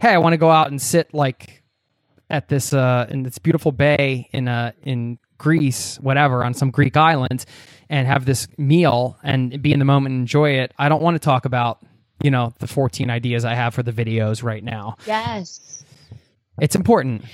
hey, 0.00 0.10
I 0.10 0.18
want 0.18 0.32
to 0.32 0.38
go 0.38 0.50
out 0.50 0.70
and 0.70 0.82
sit 0.82 1.14
like 1.14 1.62
at 2.28 2.48
this 2.48 2.72
uh 2.72 3.06
in 3.08 3.22
this 3.22 3.38
beautiful 3.38 3.70
bay 3.70 4.28
in 4.32 4.48
uh 4.48 4.72
in 4.82 5.18
Greece, 5.38 5.96
whatever, 6.00 6.44
on 6.44 6.54
some 6.54 6.70
Greek 6.70 6.96
island 6.96 7.44
and 7.88 8.06
have 8.06 8.24
this 8.24 8.48
meal 8.58 9.16
and 9.22 9.62
be 9.62 9.72
in 9.72 9.78
the 9.78 9.84
moment 9.84 10.12
and 10.12 10.22
enjoy 10.22 10.50
it. 10.50 10.72
I 10.78 10.88
don't 10.88 11.02
want 11.02 11.14
to 11.14 11.18
talk 11.20 11.44
about, 11.44 11.80
you 12.22 12.30
know, 12.30 12.52
the 12.58 12.66
14 12.66 13.08
ideas 13.10 13.44
I 13.44 13.54
have 13.54 13.74
for 13.74 13.82
the 13.82 13.92
videos 13.92 14.42
right 14.42 14.62
now. 14.62 14.96
Yes. 15.06 15.84
It's 16.60 16.74
important. 16.74 17.24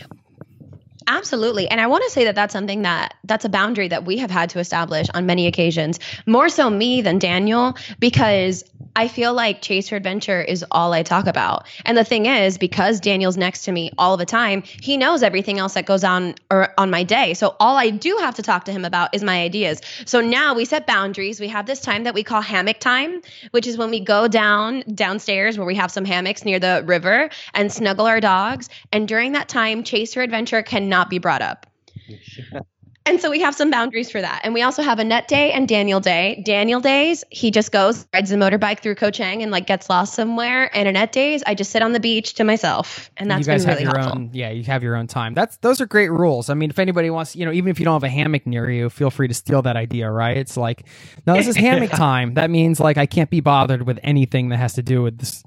Absolutely. 1.07 1.69
And 1.69 1.81
I 1.81 1.87
want 1.87 2.03
to 2.05 2.11
say 2.11 2.25
that 2.25 2.35
that's 2.35 2.53
something 2.53 2.83
that 2.83 3.15
that's 3.25 3.45
a 3.45 3.49
boundary 3.49 3.89
that 3.89 4.05
we 4.05 4.19
have 4.19 4.31
had 4.31 4.51
to 4.51 4.59
establish 4.59 5.07
on 5.13 5.27
many 5.27 5.47
occasions, 5.47 6.01
more 6.27 6.49
so 6.49 6.71
me 6.71 7.03
than 7.03 7.19
Daniel, 7.19 7.77
because 7.99 8.65
I 8.97 9.09
feel 9.09 9.35
like 9.35 9.61
Chase 9.61 9.89
for 9.89 9.97
Adventure 9.97 10.41
is 10.41 10.65
all 10.71 10.93
I 10.93 11.03
talk 11.03 11.27
about. 11.27 11.67
And 11.85 11.97
the 11.97 12.05
thing 12.05 12.27
is, 12.27 12.59
because 12.59 13.01
Daniel's 13.01 13.37
next 13.37 13.65
to 13.65 13.73
me 13.73 13.91
all 13.99 14.17
the 14.17 14.25
time, 14.25 14.63
he 14.63 14.97
knows 14.97 15.23
everything 15.23 15.59
else 15.59 15.75
that 15.75 15.85
goes 15.85 16.05
on 16.05 16.37
or 16.51 16.73
on 16.79 16.91
my 16.91 17.03
day. 17.03 17.35
So 17.35 17.57
all 17.59 17.77
I 17.77 17.91
do 17.91 18.17
have 18.21 18.37
to 18.37 18.43
talk 18.43 18.65
to 18.67 18.73
him 18.73 18.85
about 18.85 19.15
is 19.15 19.23
my 19.23 19.43
ideas. 19.43 19.81
So 20.07 20.21
now 20.21 20.55
we 20.55 20.65
set 20.65 20.87
boundaries. 20.87 21.41
We 21.41 21.49
have 21.49 21.67
this 21.67 21.81
time 21.81 22.05
that 22.05 22.15
we 22.15 22.23
call 22.23 22.41
hammock 22.41 22.79
time, 22.79 23.21
which 23.51 23.67
is 23.67 23.77
when 23.77 23.91
we 23.91 24.01
go 24.01 24.29
down 24.29 24.85
downstairs 24.95 25.59
where 25.59 25.67
we 25.67 25.75
have 25.75 25.91
some 25.91 26.05
hammocks 26.05 26.45
near 26.45 26.61
the 26.61 26.83
river 26.87 27.31
and 27.53 27.73
snuggle 27.73 28.07
our 28.07 28.21
dogs. 28.21 28.69
And 28.93 29.09
during 29.09 29.33
that 29.33 29.49
time, 29.49 29.83
Chase 29.83 30.15
for 30.15 30.23
Adventure 30.23 30.63
cannot 30.63 30.94
be 31.03 31.19
brought 31.19 31.43
up. 31.43 31.67
And 33.07 33.21
so 33.21 33.31
we 33.31 33.39
have 33.41 33.55
some 33.55 33.71
boundaries 33.71 34.11
for 34.11 34.23
that. 34.23 34.41
And 34.45 34.55
we 34.55 34.63
also 34.63 34.83
have 34.83 34.99
Annette 34.99 35.29
day 35.29 35.53
and 35.53 35.69
Daniel 35.69 36.01
day. 36.01 36.43
Daniel 36.47 36.81
days, 36.81 37.23
he 37.29 37.51
just 37.51 37.71
goes, 37.71 38.07
rides 38.15 38.33
a 38.33 38.37
motorbike 38.37 38.81
through 38.81 38.95
Koh 38.95 39.11
Chang 39.11 39.43
and 39.43 39.53
like 39.53 39.67
gets 39.67 39.91
lost 39.91 40.15
somewhere. 40.15 40.75
And 40.75 40.89
Annette 40.89 41.13
days, 41.13 41.43
I 41.47 41.55
just 41.55 41.71
sit 41.71 41.83
on 41.83 41.93
the 41.93 42.01
beach 42.01 42.33
to 42.35 42.45
myself. 42.45 43.11
And 43.19 43.31
that's 43.31 43.47
you 43.47 43.53
guys 43.53 43.67
been 43.67 43.69
have 43.69 43.79
really 43.79 43.91
your 43.91 43.99
helpful. 43.99 44.23
own 44.23 44.31
yeah, 44.33 44.49
you 44.49 44.63
have 44.65 44.83
your 44.83 44.97
own 44.97 45.07
time. 45.07 45.35
That's 45.35 45.59
those 45.59 45.83
are 45.83 45.87
great 45.87 46.11
rules. 46.11 46.49
I 46.49 46.55
mean, 46.55 46.71
if 46.71 46.79
anybody 46.79 47.11
wants, 47.11 47.37
you 47.37 47.45
know, 47.45 47.53
even 47.53 47.71
if 47.71 47.79
you 47.79 47.85
don't 47.85 47.93
have 47.93 48.05
a 48.05 48.09
hammock 48.09 48.47
near 48.47 48.71
you, 48.71 48.89
feel 48.89 49.11
free 49.11 49.29
to 49.29 49.35
steal 49.35 49.61
that 49.63 49.77
idea, 49.77 50.11
right? 50.11 50.39
It's 50.39 50.57
like, 50.57 50.87
no, 51.27 51.35
this 51.35 51.47
is 51.47 51.57
hammock 51.59 51.91
time. 51.91 52.35
That 52.35 52.49
means 52.49 52.81
like 52.81 52.97
I 52.97 53.05
can't 53.05 53.29
be 53.29 53.41
bothered 53.41 53.83
with 53.83 53.99
anything 54.03 54.49
that 54.49 54.57
has 54.57 54.73
to 54.75 54.83
do 54.83 55.03
with 55.03 55.19
this 55.19 55.43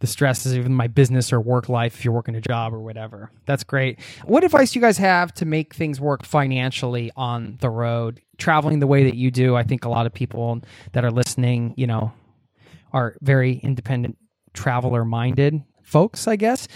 the 0.00 0.06
stresses 0.06 0.54
of 0.54 0.68
my 0.68 0.86
business 0.86 1.32
or 1.32 1.40
work 1.40 1.68
life 1.68 1.94
if 1.94 2.04
you're 2.04 2.14
working 2.14 2.34
a 2.36 2.40
job 2.40 2.72
or 2.72 2.80
whatever. 2.80 3.30
That's 3.46 3.64
great. 3.64 3.98
What 4.24 4.44
advice 4.44 4.72
do 4.72 4.78
you 4.78 4.84
guys 4.84 4.98
have 4.98 5.32
to 5.34 5.44
make 5.44 5.74
things 5.74 6.00
work 6.00 6.24
financially 6.24 7.10
on 7.16 7.58
the 7.60 7.70
road? 7.70 8.20
Traveling 8.36 8.78
the 8.78 8.86
way 8.86 9.04
that 9.04 9.16
you 9.16 9.30
do, 9.30 9.56
I 9.56 9.64
think 9.64 9.84
a 9.84 9.88
lot 9.88 10.06
of 10.06 10.14
people 10.14 10.60
that 10.92 11.04
are 11.04 11.10
listening, 11.10 11.74
you 11.76 11.86
know, 11.86 12.12
are 12.92 13.16
very 13.20 13.54
independent 13.58 14.16
traveler 14.54 15.04
minded 15.04 15.62
folks, 15.82 16.28
I 16.28 16.36
guess, 16.36 16.68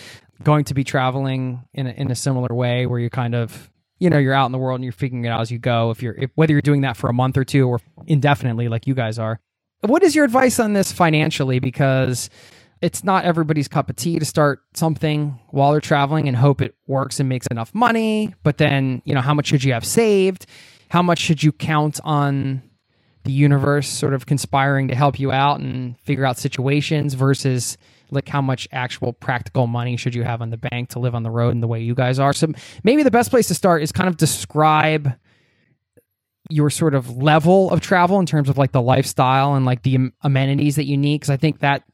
going 0.43 0.65
to 0.65 0.75
be 0.75 0.85
traveling 0.85 1.65
in 1.75 1.87
a, 1.87 1.91
in 1.91 2.11
a 2.11 2.15
similar 2.15 2.55
way 2.55 2.87
where 2.87 2.99
you're 2.99 3.11
kind 3.11 3.35
of 3.35 3.71
you 3.99 4.11
know 4.11 4.19
you're 4.19 4.35
out 4.35 4.47
in 4.47 4.53
the 4.53 4.59
world 4.59 4.77
and 4.77 4.85
you're 4.85 4.93
figuring 4.93 5.25
it 5.25 5.29
out 5.29 5.41
as 5.41 5.51
you 5.53 5.59
go 5.59 5.91
if 5.91 6.03
you're 6.03 6.15
if, 6.15 6.31
whether 6.35 6.53
you're 6.53 6.61
doing 6.61 6.81
that 6.81 6.97
for 6.97 7.09
a 7.09 7.13
month 7.13 7.37
or 7.37 7.45
two 7.45 7.69
or 7.69 7.81
indefinitely 8.07 8.69
like 8.69 8.87
you 8.87 8.95
guys 8.95 9.17
are 9.19 9.39
what 9.83 10.03
is 10.03 10.17
your 10.17 10.25
advice 10.25 10.59
on 10.59 10.73
this 10.73 10.91
financially 10.91 11.61
because 11.61 12.29
it's 12.83 13.05
not 13.05 13.25
everybody's 13.25 13.69
cup 13.69 13.89
of 13.89 13.97
tea 13.97 14.19
to 14.19 14.25
start 14.25 14.61
something 14.75 15.39
while 15.51 15.71
they're 15.71 15.81
traveling 15.81 16.27
and 16.27 16.37
hope 16.37 16.61
it 16.61 16.75
works 16.89 17.21
and 17.21 17.29
makes 17.29 17.47
enough 17.47 17.73
money. 17.75 18.35
But 18.43 18.59
then 18.59 19.01
you 19.05 19.15
know 19.15 19.21
how 19.21 19.33
much 19.33 19.47
should 19.47 19.63
you 19.63 19.73
have 19.73 19.85
saved? 19.85 20.47
How 20.91 21.01
much 21.01 21.21
should 21.21 21.43
you 21.43 21.53
count 21.53 22.01
on 22.05 22.63
the 23.25 23.31
universe 23.33 23.89
sort 23.89 24.15
of 24.15 24.27
conspiring 24.27 24.89
to 24.89 24.97
help 24.97 25.21
you 25.21 25.31
out 25.31 25.61
and 25.61 25.97
figure 26.01 26.27
out 26.27 26.39
situations 26.39 27.15
versus 27.15 27.79
like 28.11 28.29
how 28.29 28.43
much 28.43 28.67
actual 28.73 29.13
practical 29.13 29.69
money 29.69 29.97
should 29.97 30.15
you 30.15 30.25
have 30.25 30.43
on 30.43 30.51
the 30.51 30.57
bank 30.57 30.91
to 30.91 30.99
live 30.99 31.15
on 31.15 31.23
the 31.23 31.31
road 31.31 31.51
in 31.51 31.61
the 31.61 31.69
way 31.69 31.81
you 31.81 31.95
guys 31.95 32.19
are? 32.19 32.33
So 32.33 32.49
maybe 32.83 33.05
the 33.05 33.13
best 33.13 33.31
place 33.31 33.47
to 33.49 33.55
start 33.55 33.83
is 33.83 33.93
kind 33.93 34.09
of 34.09 34.17
describe 34.17 35.15
your 36.51 36.69
sort 36.69 36.95
of 36.97 37.17
level 37.17 37.71
of 37.71 37.81
travel 37.81 38.19
in 38.19 38.27
terms 38.27 38.49
of 38.49 38.59
like 38.59 38.73
the 38.73 38.83
lifestyle 38.83 39.55
and 39.55 39.65
like 39.65 39.85
the 39.85 40.11
amenities 40.23 40.75
that 40.75 40.87
you 40.87 40.97
need 40.97 41.15
because 41.15 41.31
i 41.31 41.37
think 41.37 41.61
that 41.61 41.85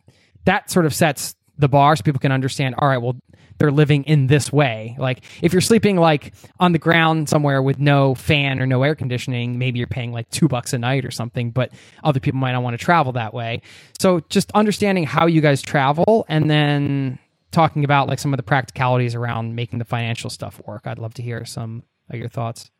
that 0.48 0.70
sort 0.70 0.86
of 0.86 0.94
sets 0.94 1.36
the 1.58 1.68
bar 1.68 1.94
so 1.94 2.02
people 2.02 2.20
can 2.20 2.32
understand 2.32 2.74
all 2.78 2.88
right 2.88 2.98
well 2.98 3.16
they're 3.58 3.72
living 3.72 4.04
in 4.04 4.28
this 4.28 4.52
way. 4.52 4.96
Like 4.98 5.24
if 5.42 5.52
you're 5.52 5.60
sleeping 5.60 5.96
like 5.96 6.32
on 6.60 6.72
the 6.72 6.78
ground 6.78 7.28
somewhere 7.28 7.60
with 7.62 7.78
no 7.78 8.14
fan 8.14 8.60
or 8.60 8.66
no 8.66 8.82
air 8.82 8.94
conditioning 8.94 9.58
maybe 9.58 9.78
you're 9.78 9.88
paying 9.88 10.12
like 10.12 10.30
two 10.30 10.48
bucks 10.48 10.72
a 10.72 10.78
night 10.78 11.04
or 11.04 11.10
something 11.10 11.50
but 11.50 11.72
other 12.04 12.20
people 12.20 12.38
might 12.38 12.52
not 12.52 12.62
want 12.62 12.78
to 12.78 12.84
travel 12.84 13.12
that 13.12 13.34
way. 13.34 13.60
So 14.00 14.20
just 14.28 14.50
understanding 14.52 15.04
how 15.04 15.26
you 15.26 15.40
guys 15.40 15.60
travel 15.60 16.24
and 16.28 16.48
then 16.48 17.18
talking 17.50 17.84
about 17.84 18.08
like 18.08 18.18
some 18.18 18.32
of 18.32 18.36
the 18.36 18.44
practicalities 18.44 19.14
around 19.14 19.54
making 19.54 19.78
the 19.78 19.84
financial 19.84 20.30
stuff 20.30 20.60
work. 20.66 20.82
I'd 20.86 20.98
love 20.98 21.14
to 21.14 21.22
hear 21.22 21.44
some 21.44 21.82
of 22.10 22.16
your 22.16 22.28
thoughts 22.28 22.70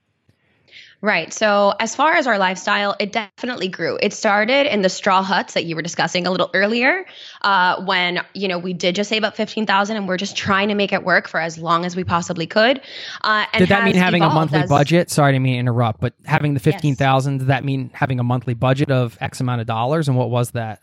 Right. 1.01 1.32
So, 1.32 1.74
as 1.78 1.94
far 1.94 2.14
as 2.14 2.26
our 2.26 2.38
lifestyle, 2.38 2.96
it 2.99 3.12
definitely 3.12 3.68
grew. 3.68 3.96
It 4.03 4.12
started 4.12 4.66
in 4.66 4.82
the 4.82 4.88
straw 4.88 5.22
huts 5.22 5.55
that 5.55 5.64
you 5.64 5.76
were 5.76 5.82
discussing 5.82 6.26
a 6.26 6.30
little 6.32 6.51
earlier, 6.55 7.07
uh, 7.42 7.84
when 7.84 8.20
you 8.34 8.49
know 8.49 8.59
we 8.59 8.72
did 8.72 8.96
just 8.96 9.09
save 9.09 9.22
up 9.22 9.36
fifteen 9.36 9.64
thousand, 9.64 9.96
and 9.96 10.09
we're 10.09 10.16
just 10.16 10.36
trying 10.36 10.68
to 10.68 10.74
make 10.74 10.92
it 10.92 11.05
work 11.05 11.28
for 11.28 11.38
as 11.38 11.57
long 11.57 11.84
as 11.84 11.94
we 11.94 12.03
possibly 12.03 12.49
could. 12.49 12.80
Uh, 13.22 13.46
and 13.53 13.61
did 13.61 13.68
that 13.68 13.84
mean 13.84 13.94
having 13.94 14.22
a 14.22 14.28
monthly 14.28 14.59
as- 14.59 14.68
budget? 14.68 15.09
Sorry 15.09 15.32
to 15.32 15.38
mean 15.38 15.55
to 15.55 15.61
interrupt, 15.61 16.01
but 16.01 16.14
having 16.24 16.55
the 16.55 16.61
fifteen 16.61 16.96
thousand, 16.96 17.38
did 17.38 17.46
that 17.46 17.64
mean 17.64 17.90
having 17.94 18.18
a 18.18 18.24
monthly 18.24 18.55
budget 18.55 18.90
of 18.90 19.16
X 19.20 19.40
amount 19.40 19.61
of 19.61 19.68
dollars? 19.68 20.09
And 20.09 20.16
what 20.16 20.30
was 20.30 20.51
that? 20.53 20.80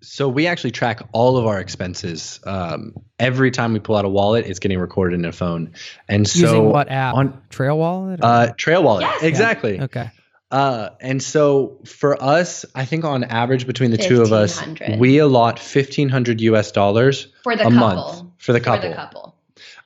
So 0.00 0.28
we 0.28 0.46
actually 0.46 0.70
track 0.70 1.00
all 1.12 1.36
of 1.36 1.46
our 1.46 1.58
expenses. 1.60 2.40
Um, 2.44 2.94
every 3.18 3.50
time 3.50 3.72
we 3.72 3.80
pull 3.80 3.96
out 3.96 4.04
a 4.04 4.08
wallet, 4.08 4.46
it's 4.46 4.58
getting 4.58 4.78
recorded 4.78 5.18
in 5.18 5.24
a 5.24 5.32
phone. 5.32 5.72
And 6.08 6.26
so 6.28 6.38
Using 6.40 6.64
what 6.70 6.88
app? 6.90 7.14
on 7.14 7.40
Trail 7.50 7.76
Wallet? 7.78 8.20
or- 8.20 8.24
uh, 8.26 8.52
Trail 8.56 8.82
Wallet, 8.82 9.02
Yes. 9.02 9.22
exactly. 9.22 9.80
okay. 9.80 10.10
Uh, 10.50 10.90
and 11.00 11.22
so 11.22 11.78
for 11.84 12.22
us, 12.22 12.64
I 12.74 12.86
think 12.86 13.04
on 13.04 13.24
average 13.24 13.66
between 13.66 13.90
the 13.90 13.98
two 13.98 14.22
of 14.22 14.32
us, 14.32 14.62
we 14.96 15.18
allot 15.18 15.58
fifteen 15.58 16.08
hundred 16.08 16.40
US 16.40 16.72
dollars 16.72 17.28
for 17.42 17.54
the 17.54 17.62
a 17.66 17.70
couple. 17.70 17.78
month 17.78 18.22
for 18.38 18.54
the 18.54 18.60
couple. 18.60 18.82
For 18.82 18.88
the 18.88 18.94
couple. 18.94 19.34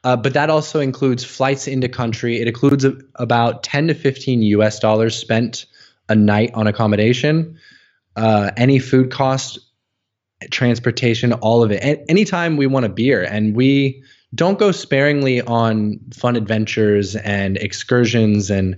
Uh, 0.05 0.17
but 0.17 0.35
that 0.35 0.51
also 0.51 0.79
includes 0.79 1.25
flights 1.25 1.67
into 1.67 1.89
country. 1.89 2.41
It 2.41 2.47
includes 2.49 2.85
a, 2.85 2.97
about 3.17 3.63
10 3.65 3.89
to 3.89 3.95
15 3.95 4.43
US 4.43 4.79
dollars 4.79 5.17
spent 5.17 5.67
a 6.09 6.15
night 6.15 6.51
on 6.55 6.67
accommodation, 6.69 7.59
uh, 8.17 8.51
any 8.57 8.79
food 8.79 9.11
cost, 9.11 9.59
transportation, 10.51 11.33
all 11.35 11.63
of 11.63 11.71
it. 11.71 11.83
And 11.83 11.99
anytime 12.09 12.57
we 12.57 12.67
want 12.67 12.87
a 12.87 12.89
beer, 12.89 13.23
and 13.23 13.55
we 13.55 14.03
don't 14.35 14.59
go 14.59 14.73
sparingly 14.73 15.43
on 15.43 16.01
fun 16.13 16.37
adventures 16.37 17.17
and 17.17 17.59
excursions 17.59 18.51
and 18.51 18.77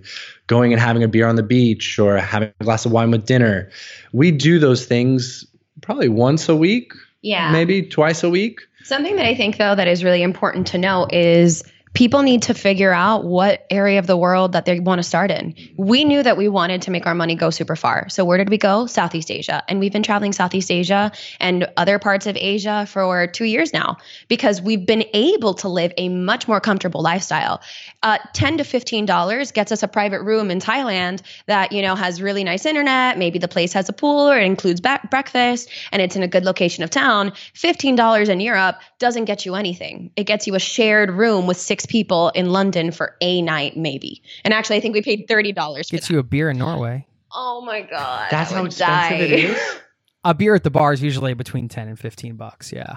going 0.49 0.73
and 0.73 0.81
having 0.83 1.03
a 1.05 1.09
beer 1.09 1.27
on 1.29 1.37
the 1.37 1.43
beach 1.45 1.99
or 1.99 2.17
having 2.19 2.53
a 2.61 2.65
glass 2.65 2.85
of 2.85 2.93
wine 2.93 3.11
with 3.11 3.25
dinner. 3.25 3.71
We 4.13 4.31
do 4.33 4.59
those 4.59 4.85
things 4.85 5.47
probably 5.81 6.09
once 6.09 6.49
a 6.49 6.57
week, 6.57 6.93
Yeah. 7.23 7.53
maybe 7.53 7.83
twice 7.83 8.25
a 8.25 8.31
week. 8.31 8.61
Something 8.83 9.17
that 9.17 9.27
I 9.27 9.35
think, 9.35 9.57
though, 9.57 9.75
that 9.75 9.89
is 9.89 10.03
really 10.05 10.23
important 10.23 10.67
to 10.69 10.79
know 10.79 11.07
is 11.11 11.63
people 11.95 12.23
need 12.23 12.43
to 12.43 12.55
figure 12.55 12.93
out 12.93 13.25
what 13.25 13.65
area 13.71 14.01
of 14.01 14.07
the 14.07 14.17
world 14.17 14.53
that 14.53 14.65
they 14.65 14.81
want 14.81 14.99
to 14.99 15.03
start 15.03 15.31
in. 15.31 15.55
We 15.77 16.05
knew 16.05 16.23
that 16.23 16.37
we 16.37 16.49
wanted 16.49 16.83
to 16.83 16.91
make 16.91 17.07
our 17.07 17.15
money 17.15 17.37
go 17.37 17.51
super 17.51 17.77
far. 17.77 18.09
So 18.09 18.25
where 18.25 18.37
did 18.37 18.51
we 18.51 18.59
go? 18.59 18.87
Southeast 18.87 19.31
Asia. 19.31 19.63
And 19.69 19.79
we've 19.79 19.93
been 19.93 20.03
traveling 20.03 20.33
Southeast 20.33 20.71
Asia 20.71 21.13
and 21.39 21.69
other 21.77 22.01
parts 22.01 22.27
of 22.27 22.37
Asia 22.37 22.85
for 22.87 23.29
two 23.29 23.45
years 23.45 23.73
now 23.73 23.99
because 24.29 24.61
we've 24.61 24.85
been 24.85 25.05
able 25.15 25.55
to 25.55 25.69
live 25.69 25.93
a 25.97 26.09
much 26.09 26.49
more 26.49 26.61
comfortable 26.61 27.01
lifestyle. 27.01 27.63
Uh, 28.05 28.19
10 28.35 28.59
to 28.59 28.65
$15 28.65 29.55
gets 29.55 29.73
us 29.73 29.83
a 29.83 29.89
private 29.89 30.21
room 30.21 30.51
in 30.51 30.61
Thailand 30.61 31.23
that, 31.47 31.73
you 31.73 31.81
know, 31.81 31.95
has 31.95 32.21
really 32.21 32.45
nice 32.45 32.67
internet. 32.67 33.17
Maybe 33.17 33.39
the 33.39 33.49
place 33.49 33.73
has 33.73 33.89
a 33.89 33.95
pool 33.95 34.31
or 34.31 34.39
it 34.39 34.45
includes 34.45 34.83
back- 34.83 35.11
breakfast 35.11 35.71
and 35.91 36.03
it's 36.03 36.15
in 36.15 36.23
a 36.23 36.29
good 36.29 36.45
location 36.45 36.85
of 36.85 36.91
town. 36.91 37.33
$15 37.55 38.29
in 38.29 38.41
Europe 38.41 38.77
doesn't 38.99 39.25
get 39.25 39.47
you 39.47 39.55
anything. 39.55 40.11
It 40.17 40.25
gets 40.25 40.47
you 40.47 40.55
a 40.55 40.59
shared 40.59 41.11
room 41.13 41.47
with 41.47 41.57
six 41.57 41.87
people 41.87 42.29
in 42.35 42.51
London 42.51 42.93
for 42.93 43.17
a 43.23 43.41
night, 43.41 43.75
maybe. 43.75 44.23
And 44.45 44.53
actually, 44.53 44.77
I 44.77 44.81
think 44.81 44.95
we 44.95 45.01
paid 45.01 45.27
$30 45.27 45.91
Gets 45.91 46.11
you 46.11 46.19
a 46.19 46.23
beer 46.23 46.51
in 46.51 46.59
Norway. 46.59 47.07
Oh 47.33 47.63
my 47.63 47.81
God. 47.81 48.29
That's 48.31 48.53
I 48.53 48.57
how 48.57 48.65
expensive 48.67 49.19
die. 49.19 49.25
it 49.25 49.33
is. 49.33 49.59
A 50.27 50.35
beer 50.35 50.55
at 50.55 50.63
the 50.63 50.71
bar 50.71 50.93
is 50.93 51.03
usually 51.03 51.35
between 51.35 51.69
10 51.69 51.89
and 51.89 51.99
15 51.99 52.37
bucks. 52.37 52.73
Yeah. 52.73 52.97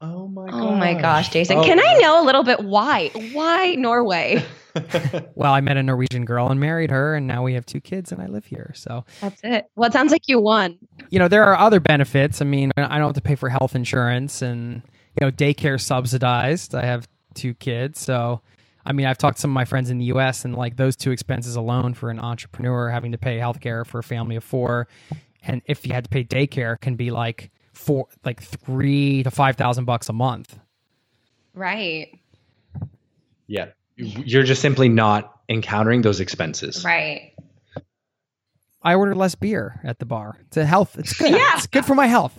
Oh 0.00 0.28
my 0.28 0.50
god. 0.50 0.60
Oh 0.60 0.74
my 0.74 0.94
gosh, 0.94 1.30
Jason. 1.30 1.58
Oh 1.58 1.64
Can 1.64 1.80
I 1.80 1.98
know 2.00 2.22
a 2.22 2.24
little 2.24 2.42
bit 2.44 2.60
why? 2.60 3.10
Why 3.32 3.74
Norway? 3.76 4.44
Well, 5.36 5.52
I 5.52 5.60
met 5.60 5.76
a 5.76 5.82
Norwegian 5.82 6.24
girl 6.24 6.48
and 6.50 6.58
married 6.58 6.90
her, 6.90 7.14
and 7.14 7.26
now 7.26 7.44
we 7.44 7.54
have 7.54 7.64
two 7.64 7.80
kids, 7.80 8.10
and 8.10 8.20
I 8.20 8.26
live 8.26 8.44
here. 8.44 8.72
So, 8.74 9.04
That's 9.20 9.40
it. 9.44 9.66
Well, 9.76 9.88
it 9.88 9.92
sounds 9.92 10.10
like 10.10 10.26
you 10.28 10.40
won. 10.40 10.78
you 11.10 11.18
know, 11.20 11.28
there 11.28 11.44
are 11.44 11.56
other 11.56 11.78
benefits. 11.80 12.40
I 12.42 12.44
mean, 12.44 12.72
I 12.76 12.98
don't 12.98 13.08
have 13.08 13.14
to 13.14 13.20
pay 13.20 13.36
for 13.36 13.48
health 13.48 13.76
insurance, 13.76 14.42
and 14.42 14.82
you 15.20 15.24
know, 15.26 15.30
daycare 15.30 15.80
subsidized. 15.80 16.74
I 16.74 16.84
have 16.84 17.06
two 17.34 17.54
kids, 17.54 18.00
so 18.00 18.40
I 18.84 18.92
mean, 18.92 19.06
I've 19.06 19.18
talked 19.18 19.36
to 19.36 19.42
some 19.42 19.50
of 19.52 19.54
my 19.54 19.64
friends 19.64 19.90
in 19.90 19.98
the 19.98 20.06
U.S. 20.06 20.44
and 20.44 20.56
like 20.56 20.76
those 20.76 20.96
two 20.96 21.12
expenses 21.12 21.54
alone 21.56 21.94
for 21.94 22.10
an 22.10 22.18
entrepreneur 22.18 22.88
having 22.88 23.12
to 23.12 23.18
pay 23.18 23.38
healthcare 23.38 23.86
for 23.86 24.00
a 24.00 24.04
family 24.04 24.34
of 24.34 24.42
four, 24.42 24.88
and 25.44 25.62
if 25.66 25.86
you 25.86 25.92
had 25.92 26.02
to 26.04 26.10
pay 26.10 26.24
daycare, 26.24 26.80
can 26.80 26.96
be 26.96 27.12
like 27.12 27.50
four, 27.74 28.08
like 28.24 28.42
three 28.42 29.22
to 29.22 29.30
five 29.30 29.56
thousand 29.56 29.84
bucks 29.84 30.08
a 30.08 30.12
month. 30.12 30.58
Right. 31.54 32.18
Yeah. 33.46 33.66
You're 33.96 34.42
just 34.42 34.60
simply 34.60 34.88
not 34.88 35.40
encountering 35.48 36.02
those 36.02 36.20
expenses. 36.20 36.84
Right. 36.84 37.32
I 38.82 38.94
order 38.94 39.14
less 39.14 39.34
beer 39.34 39.80
at 39.84 39.98
the 39.98 40.04
bar. 40.04 40.38
It's 40.46 40.56
a 40.56 40.66
health. 40.66 40.98
It's 40.98 41.12
good. 41.14 41.30
Yeah. 41.30 41.54
It's 41.54 41.66
good 41.66 41.84
for 41.84 41.94
my 41.94 42.06
health. 42.06 42.34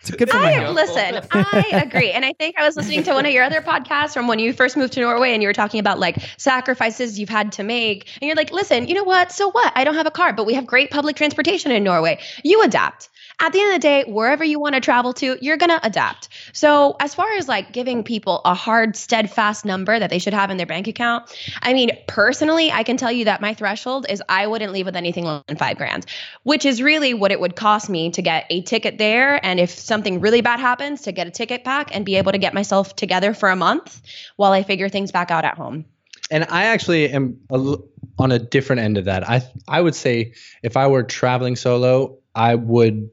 It's 0.00 0.10
good 0.10 0.30
for 0.30 0.38
my 0.38 0.48
I 0.48 0.50
health. 0.52 0.74
listen, 0.74 1.20
I 1.32 1.82
agree. 1.84 2.12
And 2.12 2.24
I 2.24 2.32
think 2.34 2.56
I 2.58 2.64
was 2.64 2.76
listening 2.76 3.02
to 3.04 3.14
one 3.14 3.26
of 3.26 3.32
your 3.32 3.42
other 3.42 3.60
podcasts 3.60 4.12
from 4.12 4.28
when 4.28 4.38
you 4.38 4.52
first 4.52 4.76
moved 4.76 4.92
to 4.94 5.00
Norway 5.00 5.32
and 5.32 5.42
you 5.42 5.48
were 5.48 5.54
talking 5.54 5.80
about 5.80 5.98
like 5.98 6.18
sacrifices 6.36 7.18
you've 7.18 7.28
had 7.28 7.52
to 7.52 7.62
make. 7.62 8.08
And 8.20 8.28
you're 8.28 8.36
like, 8.36 8.52
listen, 8.52 8.86
you 8.86 8.94
know 8.94 9.04
what? 9.04 9.32
So 9.32 9.50
what? 9.50 9.72
I 9.74 9.84
don't 9.84 9.94
have 9.94 10.06
a 10.06 10.10
car, 10.10 10.32
but 10.32 10.46
we 10.46 10.54
have 10.54 10.66
great 10.66 10.90
public 10.90 11.16
transportation 11.16 11.72
in 11.72 11.82
Norway. 11.82 12.20
You 12.44 12.62
adapt. 12.62 13.08
At 13.38 13.52
the 13.52 13.60
end 13.60 13.68
of 13.68 13.74
the 13.74 13.80
day, 13.80 14.04
wherever 14.04 14.42
you 14.42 14.58
want 14.58 14.76
to 14.76 14.80
travel 14.80 15.12
to, 15.14 15.36
you're 15.42 15.58
going 15.58 15.68
to 15.68 15.86
adapt. 15.86 16.30
So, 16.54 16.96
as 17.00 17.14
far 17.14 17.30
as 17.34 17.48
like 17.48 17.70
giving 17.70 18.02
people 18.02 18.40
a 18.46 18.54
hard, 18.54 18.96
steadfast 18.96 19.66
number 19.66 19.98
that 19.98 20.08
they 20.08 20.18
should 20.18 20.32
have 20.32 20.50
in 20.50 20.56
their 20.56 20.66
bank 20.66 20.88
account, 20.88 21.36
I 21.60 21.74
mean, 21.74 21.90
personally, 22.08 22.72
I 22.72 22.82
can 22.82 22.96
tell 22.96 23.12
you 23.12 23.26
that 23.26 23.42
my 23.42 23.52
threshold 23.52 24.06
is 24.08 24.22
I 24.30 24.46
wouldn't 24.46 24.72
leave 24.72 24.86
with 24.86 24.96
anything 24.96 25.24
less 25.24 25.42
than 25.48 25.58
five 25.58 25.76
grand, 25.76 26.06
which 26.44 26.64
is 26.64 26.80
really 26.80 27.12
what 27.12 27.30
it 27.30 27.38
would 27.38 27.56
cost 27.56 27.90
me 27.90 28.10
to 28.12 28.22
get 28.22 28.46
a 28.48 28.62
ticket 28.62 28.96
there. 28.96 29.44
And 29.44 29.60
if 29.60 29.70
something 29.86 30.20
really 30.20 30.40
bad 30.40 30.60
happens, 30.60 31.02
to 31.02 31.12
get 31.12 31.26
a 31.26 31.30
ticket 31.30 31.64
back 31.64 31.94
and 31.94 32.04
be 32.04 32.16
able 32.16 32.32
to 32.32 32.38
get 32.38 32.52
myself 32.54 32.96
together 32.96 33.32
for 33.34 33.48
a 33.48 33.56
month 33.56 34.02
while 34.36 34.52
I 34.52 34.62
figure 34.62 34.88
things 34.88 35.12
back 35.12 35.30
out 35.30 35.44
at 35.44 35.56
home. 35.56 35.84
And 36.30 36.44
I 36.50 36.64
actually 36.64 37.08
am 37.10 37.38
a 37.50 37.54
l- 37.54 37.88
on 38.18 38.32
a 38.32 38.38
different 38.38 38.82
end 38.82 38.98
of 38.98 39.04
that. 39.04 39.28
I 39.28 39.42
I 39.68 39.80
would 39.80 39.94
say 39.94 40.34
if 40.62 40.76
I 40.76 40.88
were 40.88 41.04
traveling 41.04 41.54
solo, 41.56 42.18
I 42.34 42.54
would 42.56 43.10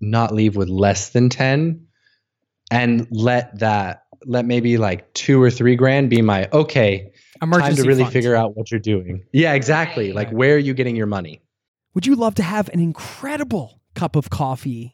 not 0.00 0.34
leave 0.34 0.56
with 0.56 0.68
less 0.68 1.10
than 1.10 1.28
10 1.28 1.86
and 2.70 3.06
let 3.10 3.58
that 3.60 4.04
let 4.26 4.46
maybe 4.46 4.78
like 4.78 5.12
2 5.12 5.42
or 5.42 5.50
3 5.50 5.76
grand 5.76 6.08
be 6.08 6.22
my 6.22 6.48
okay, 6.52 7.12
Emergency 7.42 7.76
time 7.76 7.76
to 7.76 7.88
really 7.88 8.04
fund. 8.04 8.12
figure 8.12 8.34
out 8.34 8.56
what 8.56 8.70
you're 8.70 8.80
doing. 8.80 9.24
Yeah, 9.32 9.52
exactly. 9.52 10.12
Like 10.12 10.30
where 10.30 10.54
are 10.54 10.58
you 10.58 10.72
getting 10.72 10.96
your 10.96 11.06
money? 11.06 11.42
Would 11.94 12.06
you 12.06 12.16
love 12.16 12.34
to 12.36 12.42
have 12.42 12.68
an 12.70 12.80
incredible 12.80 13.80
cup 13.94 14.16
of 14.16 14.30
coffee 14.30 14.93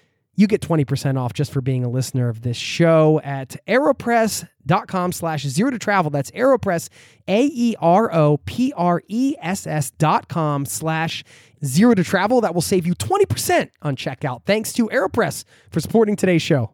you 0.41 0.47
get 0.47 0.59
20% 0.61 1.19
off 1.19 1.33
just 1.33 1.51
for 1.53 1.61
being 1.61 1.85
a 1.85 1.89
listener 1.89 2.27
of 2.27 2.41
this 2.41 2.57
show 2.57 3.21
at 3.23 3.55
aeropress.com 3.67 5.11
slash 5.11 5.43
zero 5.43 5.69
to 5.69 5.77
travel. 5.77 6.09
That's 6.09 6.31
aeropress, 6.31 6.89
A-E-R-O-P-R-E-S-S 7.27 7.81
dot 9.91 10.27
com 10.27 10.65
slash 10.65 11.23
zero 11.63 11.93
to 11.93 12.03
travel. 12.03 12.41
That 12.41 12.55
will 12.55 12.61
save 12.61 12.87
you 12.87 12.95
20% 12.95 13.69
on 13.83 13.95
checkout. 13.95 14.43
Thanks 14.45 14.73
to 14.73 14.89
Aeropress 14.89 15.43
for 15.69 15.79
supporting 15.79 16.15
today's 16.15 16.41
show. 16.41 16.73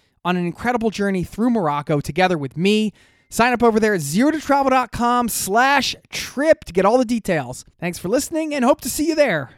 on 0.23 0.37
an 0.37 0.45
incredible 0.45 0.89
journey 0.89 1.23
through 1.23 1.49
Morocco 1.49 1.99
together 1.99 2.37
with 2.37 2.57
me, 2.57 2.93
sign 3.29 3.53
up 3.53 3.63
over 3.63 3.79
there 3.79 3.93
at 3.93 4.01
zerototravel.com 4.01 5.29
slash 5.29 5.95
trip 6.09 6.63
to 6.65 6.73
get 6.73 6.85
all 6.85 6.97
the 6.97 7.05
details. 7.05 7.65
Thanks 7.79 7.97
for 7.97 8.09
listening 8.09 8.53
and 8.53 8.65
hope 8.65 8.81
to 8.81 8.89
see 8.89 9.07
you 9.07 9.15
there. 9.15 9.51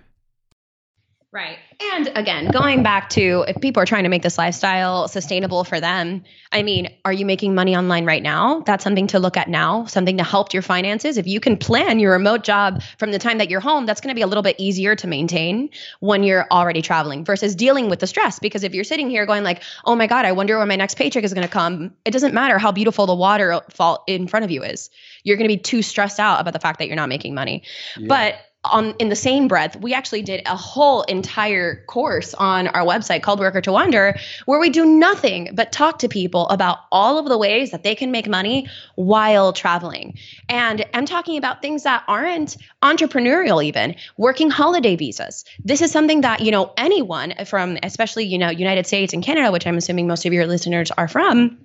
Right. 1.34 1.58
And 1.96 2.12
again, 2.16 2.52
going 2.52 2.84
back 2.84 3.10
to 3.12 3.44
if 3.48 3.60
people 3.60 3.82
are 3.82 3.88
trying 3.88 4.04
to 4.04 4.10
make 4.10 4.22
this 4.22 4.38
lifestyle 4.38 5.08
sustainable 5.08 5.64
for 5.64 5.80
them, 5.80 6.26
I 6.52 6.62
mean, 6.62 6.96
are 7.04 7.12
you 7.12 7.26
making 7.26 7.56
money 7.56 7.76
online 7.76 8.06
right 8.06 8.22
now? 8.22 8.60
That's 8.60 8.84
something 8.84 9.08
to 9.08 9.20
look 9.20 9.36
at 9.36 9.50
now, 9.50 9.86
something 9.86 10.18
to 10.18 10.24
help 10.24 10.54
your 10.54 10.62
finances. 10.62 11.18
If 11.18 11.26
you 11.26 11.40
can 11.40 11.58
plan 11.58 11.98
your 11.98 12.12
remote 12.12 12.44
job 12.44 12.84
from 13.00 13.10
the 13.10 13.18
time 13.18 13.40
that 13.40 13.50
you're 13.50 13.62
home, 13.62 13.88
that's 13.88 14.00
going 14.00 14.10
to 14.10 14.16
be 14.16 14.22
a 14.22 14.28
little 14.28 14.44
bit 14.44 14.58
easier 14.60 14.96
to 14.96 15.08
maintain 15.08 15.72
when 16.02 16.22
you're 16.22 16.46
already 16.52 16.84
traveling 16.84 17.26
versus 17.26 17.56
dealing 17.56 17.90
with 17.90 18.00
the 18.00 18.06
stress. 18.06 18.38
Because 18.38 18.64
if 18.64 18.76
you're 18.76 18.84
sitting 18.84 19.10
here 19.10 19.26
going 19.26 19.44
like, 19.44 19.64
oh 19.86 19.96
my 19.96 20.06
God, 20.06 20.26
I 20.26 20.34
wonder 20.34 20.60
when 20.60 20.68
my 20.68 20.76
next 20.76 21.00
paycheck 21.00 21.24
is 21.24 21.34
going 21.34 21.48
to 21.48 21.52
come, 21.52 21.96
it 22.06 22.12
doesn't 22.12 22.36
matter 22.36 22.60
how 22.60 22.72
beautiful 22.72 23.08
the 23.08 23.16
waterfall 23.16 24.04
in 24.06 24.28
front 24.28 24.46
of 24.46 24.52
you 24.52 24.62
is. 24.62 24.92
You're 25.24 25.38
going 25.38 25.50
to 25.50 25.56
be 25.56 25.60
too 25.60 25.82
stressed 25.82 26.20
out 26.20 26.42
about 26.42 26.54
the 26.54 26.60
fact 26.60 26.78
that 26.78 26.86
you're 26.86 26.96
not 26.96 27.10
making 27.10 27.34
money. 27.34 27.64
But 28.00 28.36
on 28.64 28.92
in 29.00 29.10
the 29.10 29.16
same 29.16 29.48
breath, 29.48 29.76
we 29.76 29.94
actually 29.94 30.22
did 30.22 30.42
a 30.46 30.56
whole 30.56 31.02
entire 31.04 31.84
course 31.86 32.34
on 32.34 32.68
our 32.68 32.86
website 32.86 33.22
called 33.22 33.40
Worker 33.40 33.62
to 33.62 33.72
Wonder, 33.72 34.16
where 34.46 34.60
we 34.60 34.70
do 34.70 34.86
nothing 34.86 35.50
but 35.54 35.72
talk 35.72 36.00
to 36.00 36.08
people 36.08 36.48
about 36.50 36.80
all 36.92 37.18
of 37.18 37.26
the 37.26 37.38
ways 37.38 37.72
that 37.72 37.84
they 37.84 37.96
can 37.96 38.12
make 38.12 38.28
money 38.28 38.70
while 38.96 39.54
traveling. 39.54 40.18
And 40.48 40.86
I'm 40.94 41.06
talking 41.06 41.38
about 41.38 41.62
things 41.62 41.84
that 41.84 42.04
aren't 42.08 42.58
entrepreneurial, 42.82 43.64
even 43.64 43.96
working 44.18 44.50
holiday 44.50 44.96
visas. 44.96 45.46
This 45.64 45.82
is 45.82 45.92
something 45.92 46.22
that 46.22 46.42
you 46.42 46.52
know 46.52 46.74
anyone 46.78 47.34
from, 47.46 47.78
especially 47.84 48.26
you 48.26 48.38
know 48.38 48.50
United 48.50 48.88
States 48.88 49.14
and 49.14 49.24
Canada, 49.24 49.52
which 49.52 49.68
I'm 49.68 49.78
assuming 49.78 50.08
most 50.08 50.26
of 50.26 50.34
your 50.34 50.48
listeners 50.48 50.92
are 50.92 51.08
from 51.08 51.58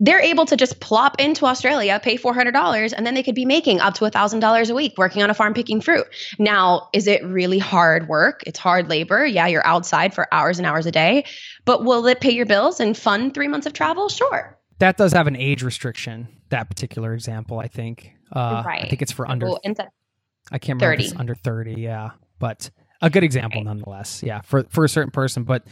they're 0.00 0.20
able 0.20 0.46
to 0.46 0.56
just 0.56 0.80
plop 0.80 1.20
into 1.20 1.46
Australia, 1.46 2.00
pay 2.02 2.16
$400, 2.16 2.92
and 2.96 3.06
then 3.06 3.14
they 3.14 3.22
could 3.22 3.34
be 3.34 3.44
making 3.44 3.80
up 3.80 3.94
to 3.94 4.04
$1,000 4.04 4.70
a 4.70 4.74
week 4.74 4.94
working 4.96 5.22
on 5.22 5.30
a 5.30 5.34
farm 5.34 5.54
picking 5.54 5.80
fruit. 5.80 6.06
Now, 6.38 6.88
is 6.92 7.06
it 7.06 7.24
really 7.24 7.58
hard 7.58 8.08
work? 8.08 8.42
It's 8.46 8.58
hard 8.58 8.88
labor. 8.88 9.24
Yeah, 9.24 9.46
you're 9.46 9.66
outside 9.66 10.14
for 10.14 10.32
hours 10.32 10.58
and 10.58 10.66
hours 10.66 10.86
a 10.86 10.92
day, 10.92 11.24
but 11.64 11.84
will 11.84 12.06
it 12.06 12.20
pay 12.20 12.32
your 12.32 12.46
bills 12.46 12.80
and 12.80 12.96
fund 12.96 13.34
three 13.34 13.48
months 13.48 13.66
of 13.66 13.72
travel? 13.72 14.08
Sure. 14.08 14.58
That 14.78 14.96
does 14.96 15.12
have 15.12 15.26
an 15.26 15.36
age 15.36 15.62
restriction, 15.62 16.28
that 16.50 16.68
particular 16.68 17.14
example, 17.14 17.58
I 17.58 17.68
think. 17.68 18.12
Uh, 18.32 18.62
right. 18.66 18.84
I 18.84 18.88
think 18.88 19.02
it's 19.02 19.12
for 19.12 19.28
under. 19.28 19.46
Well, 19.46 19.60
I 19.64 20.58
can't 20.58 20.80
remember 20.80 20.96
30. 20.96 21.04
if 21.04 21.10
it's 21.10 21.18
under 21.18 21.34
30, 21.34 21.74
yeah. 21.74 22.10
But 22.38 22.70
a 23.00 23.10
good 23.10 23.24
example 23.24 23.60
right. 23.60 23.66
nonetheless. 23.66 24.22
Yeah, 24.22 24.40
for, 24.40 24.64
for 24.64 24.84
a 24.84 24.88
certain 24.88 25.10
person. 25.10 25.44
But 25.44 25.64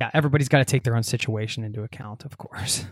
yeah, 0.00 0.10
everybody's 0.14 0.48
got 0.48 0.58
to 0.58 0.64
take 0.64 0.84
their 0.84 0.96
own 0.96 1.02
situation 1.02 1.64
into 1.64 1.82
account, 1.82 2.24
of 2.24 2.38
course. 2.38 2.84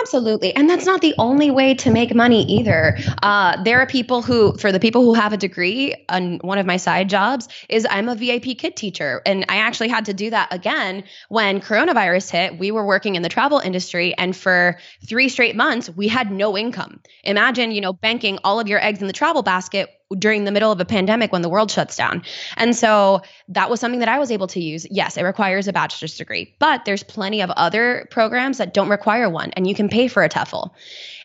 Absolutely. 0.00 0.54
And 0.54 0.68
that's 0.68 0.86
not 0.86 1.00
the 1.02 1.14
only 1.18 1.50
way 1.50 1.74
to 1.74 1.90
make 1.90 2.14
money 2.14 2.42
either. 2.44 2.96
Uh, 3.22 3.62
there 3.62 3.80
are 3.80 3.86
people 3.86 4.22
who, 4.22 4.56
for 4.56 4.72
the 4.72 4.80
people 4.80 5.02
who 5.02 5.14
have 5.14 5.32
a 5.32 5.36
degree, 5.36 5.94
and 6.08 6.42
one 6.42 6.58
of 6.58 6.66
my 6.66 6.78
side 6.78 7.08
jobs 7.08 7.48
is 7.68 7.86
I'm 7.88 8.08
a 8.08 8.16
VIPKid 8.16 8.76
teacher. 8.76 9.20
And 9.26 9.44
I 9.48 9.56
actually 9.56 9.88
had 9.88 10.06
to 10.06 10.14
do 10.14 10.30
that 10.30 10.52
again 10.52 11.04
when 11.28 11.60
coronavirus 11.60 12.30
hit. 12.30 12.58
We 12.58 12.70
were 12.70 12.86
working 12.86 13.14
in 13.14 13.22
the 13.22 13.28
travel 13.28 13.58
industry, 13.58 14.14
and 14.16 14.34
for 14.34 14.78
three 15.06 15.28
straight 15.28 15.56
months, 15.56 15.90
we 15.90 16.08
had 16.08 16.30
no 16.30 16.56
income. 16.56 17.00
Imagine, 17.22 17.70
you 17.70 17.80
know, 17.80 17.92
banking 17.92 18.38
all 18.42 18.60
of 18.60 18.68
your 18.68 18.82
eggs 18.82 19.00
in 19.00 19.06
the 19.06 19.12
travel 19.12 19.42
basket 19.42 19.90
during 20.14 20.44
the 20.44 20.52
middle 20.52 20.72
of 20.72 20.80
a 20.80 20.84
pandemic 20.84 21.32
when 21.32 21.42
the 21.42 21.48
world 21.48 21.70
shuts 21.70 21.96
down. 21.96 22.22
And 22.56 22.74
so 22.74 23.22
that 23.48 23.70
was 23.70 23.80
something 23.80 24.00
that 24.00 24.08
I 24.08 24.18
was 24.18 24.30
able 24.30 24.46
to 24.48 24.60
use. 24.60 24.86
Yes, 24.90 25.16
it 25.16 25.22
requires 25.22 25.68
a 25.68 25.72
bachelor's 25.72 26.16
degree, 26.16 26.54
but 26.58 26.84
there's 26.84 27.02
plenty 27.02 27.42
of 27.42 27.50
other 27.50 28.06
programs 28.10 28.58
that 28.58 28.74
don't 28.74 28.88
require 28.88 29.28
one 29.28 29.50
and 29.52 29.66
you 29.66 29.74
can 29.74 29.88
pay 29.88 30.08
for 30.08 30.22
a 30.22 30.28
TEFL. 30.28 30.70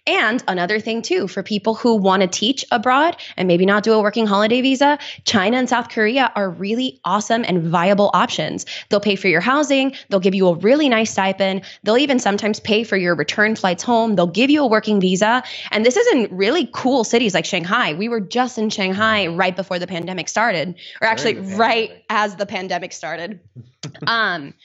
And 0.10 0.43
another 0.47 0.80
thing, 0.80 1.03
too, 1.03 1.28
for 1.28 1.43
people 1.43 1.76
who 1.76 1.95
want 1.95 2.24
to 2.24 2.28
teach 2.28 2.66
abroad 2.72 3.16
and 3.38 3.47
maybe 3.47 3.64
not 3.64 3.84
do 3.84 3.93
a 3.93 4.01
working 4.01 4.26
holiday 4.26 4.60
visa, 4.60 4.97
China 5.24 5.57
and 5.57 5.70
South 5.70 5.89
Korea 5.89 6.32
are 6.36 6.49
really 6.49 6.99
awesome 7.05 7.45
and 7.47 7.62
viable 7.62 8.10
options. 8.12 8.66
They'll 8.89 9.01
pay 9.01 9.16
for 9.16 9.28
your 9.28 9.39
housing, 9.39 9.93
they'll 10.10 10.20
give 10.20 10.34
you 10.34 10.47
a 10.47 10.55
really 10.55 10.89
nice 10.89 11.12
stipend, 11.12 11.62
they'll 11.84 11.99
even 11.99 12.18
sometimes 12.18 12.60
pay 12.60 12.84
for 12.84 12.97
your 12.97 13.14
return 13.14 13.55
flights 13.55 13.84
home, 13.84 14.16
they'll 14.16 14.26
give 14.26 14.49
you 14.49 14.64
a 14.64 14.68
working 14.68 14.99
visa. 14.99 15.43
And 15.70 15.86
this 15.86 15.95
is 15.95 16.07
in 16.07 16.36
really 16.36 16.68
cool 16.74 17.03
cities 17.03 17.36
like 17.36 17.45
Shanghai. 17.45 17.93
We 17.93 18.10
were 18.10 18.20
just 18.20 18.57
in 18.57 18.72
Shanghai 18.72 19.28
right 19.28 19.55
before 19.55 19.78
the 19.78 19.86
pandemic 19.86 20.28
started, 20.28 20.74
or 21.01 21.07
actually 21.07 21.36
right 21.36 22.03
as 22.10 22.36
the 22.36 22.47
pandemic 22.47 22.93
started. 22.93 23.41
um, 24.07 24.55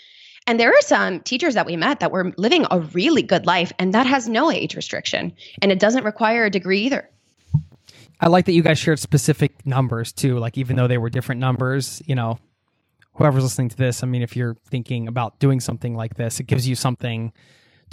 and 0.46 0.60
there 0.60 0.70
are 0.70 0.82
some 0.82 1.20
teachers 1.20 1.54
that 1.54 1.66
we 1.66 1.76
met 1.76 2.00
that 2.00 2.12
were 2.12 2.32
living 2.36 2.66
a 2.70 2.80
really 2.80 3.22
good 3.22 3.46
life, 3.46 3.72
and 3.78 3.94
that 3.94 4.06
has 4.06 4.28
no 4.28 4.50
age 4.50 4.76
restriction, 4.76 5.32
and 5.62 5.72
it 5.72 5.78
doesn't 5.78 6.04
require 6.04 6.44
a 6.44 6.50
degree 6.50 6.80
either. 6.80 7.08
I 8.20 8.28
like 8.28 8.44
that 8.46 8.52
you 8.52 8.62
guys 8.62 8.78
shared 8.78 8.98
specific 8.98 9.66
numbers 9.66 10.12
too. 10.12 10.38
Like 10.38 10.56
even 10.56 10.76
though 10.76 10.86
they 10.86 10.98
were 10.98 11.10
different 11.10 11.40
numbers, 11.40 12.02
you 12.06 12.14
know, 12.14 12.38
whoever's 13.14 13.42
listening 13.42 13.68
to 13.70 13.76
this, 13.76 14.02
I 14.02 14.06
mean, 14.06 14.22
if 14.22 14.36
you're 14.36 14.56
thinking 14.66 15.08
about 15.08 15.38
doing 15.38 15.60
something 15.60 15.94
like 15.94 16.14
this, 16.14 16.40
it 16.40 16.44
gives 16.44 16.66
you 16.66 16.74
something 16.74 17.32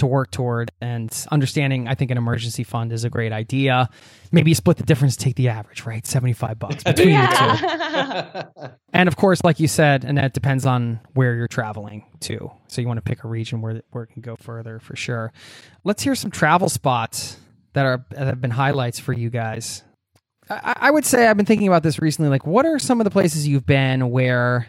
to 0.02 0.08
work 0.08 0.32
toward. 0.32 0.72
And 0.82 1.10
understanding, 1.32 1.88
I 1.88 1.96
think 1.96 2.12
an 2.12 2.18
emergency 2.18 2.64
fund 2.64 2.92
is 2.92 3.04
a 3.04 3.10
great 3.10 3.32
idea. 3.32 3.90
Maybe 4.32 4.52
you 4.52 4.56
split 4.56 4.78
the 4.78 4.84
difference, 4.84 5.16
take 5.16 5.36
the 5.36 5.50
average, 5.50 5.86
right? 5.86 6.06
75 6.06 6.60
bucks 6.60 6.84
between 6.84 7.10
yeah. 7.10 8.32
the 8.32 8.52
two. 8.62 8.74
and 8.94 9.08
of 9.08 9.16
course, 9.16 9.44
like 9.44 9.60
you 9.60 9.68
said, 9.68 10.04
and 10.04 10.18
that 10.18 10.34
depends 10.34 10.66
on 10.66 11.00
where 11.14 11.36
you're 11.36 11.48
traveling 11.48 12.06
to. 12.22 12.52
So 12.68 12.82
you 12.82 12.88
want 12.88 12.98
to 12.98 13.04
pick 13.04 13.24
a 13.24 13.28
region 13.28 13.62
where, 13.62 13.82
where 13.92 14.04
it 14.04 14.08
can 14.08 14.22
go 14.22 14.36
further 14.36 14.80
for 14.80 14.96
sure. 14.96 15.32
Let's 15.84 16.04
hear 16.04 16.16
some 16.16 16.32
travel 16.32 16.70
spots 16.70 17.38
that 17.74 17.86
are 17.86 18.06
that 18.10 18.28
have 18.28 18.42
been 18.42 18.52
highlights 18.52 19.00
for 19.00 19.14
you 19.14 19.30
guys. 19.30 19.84
I, 20.50 20.74
I 20.76 20.92
would 20.92 21.06
say 21.06 21.28
I've 21.28 21.38
been 21.38 21.46
thinking 21.46 21.68
about 21.68 21.84
this 21.84 22.00
recently. 22.00 22.30
Like, 22.30 22.46
what 22.46 22.66
are 22.66 22.80
some 22.80 23.00
of 23.00 23.06
the 23.06 23.12
places 23.12 23.48
you've 23.48 23.66
been 23.66 24.10
where 24.10 24.68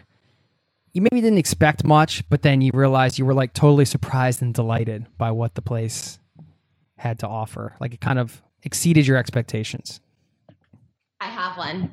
you 0.93 1.01
maybe 1.01 1.21
didn't 1.21 1.39
expect 1.39 1.83
much, 1.83 2.27
but 2.29 2.43
then 2.43 2.61
you 2.61 2.71
realized 2.73 3.17
you 3.17 3.25
were 3.25 3.33
like 3.33 3.53
totally 3.53 3.85
surprised 3.85 4.41
and 4.41 4.53
delighted 4.53 5.07
by 5.17 5.31
what 5.31 5.55
the 5.55 5.61
place 5.61 6.19
had 6.97 7.19
to 7.19 7.27
offer. 7.27 7.75
Like 7.79 7.93
it 7.93 8.01
kind 8.01 8.19
of 8.19 8.41
exceeded 8.61 9.07
your 9.07 9.17
expectations. 9.17 9.99
I 11.19 11.25
have 11.25 11.57
one. 11.57 11.89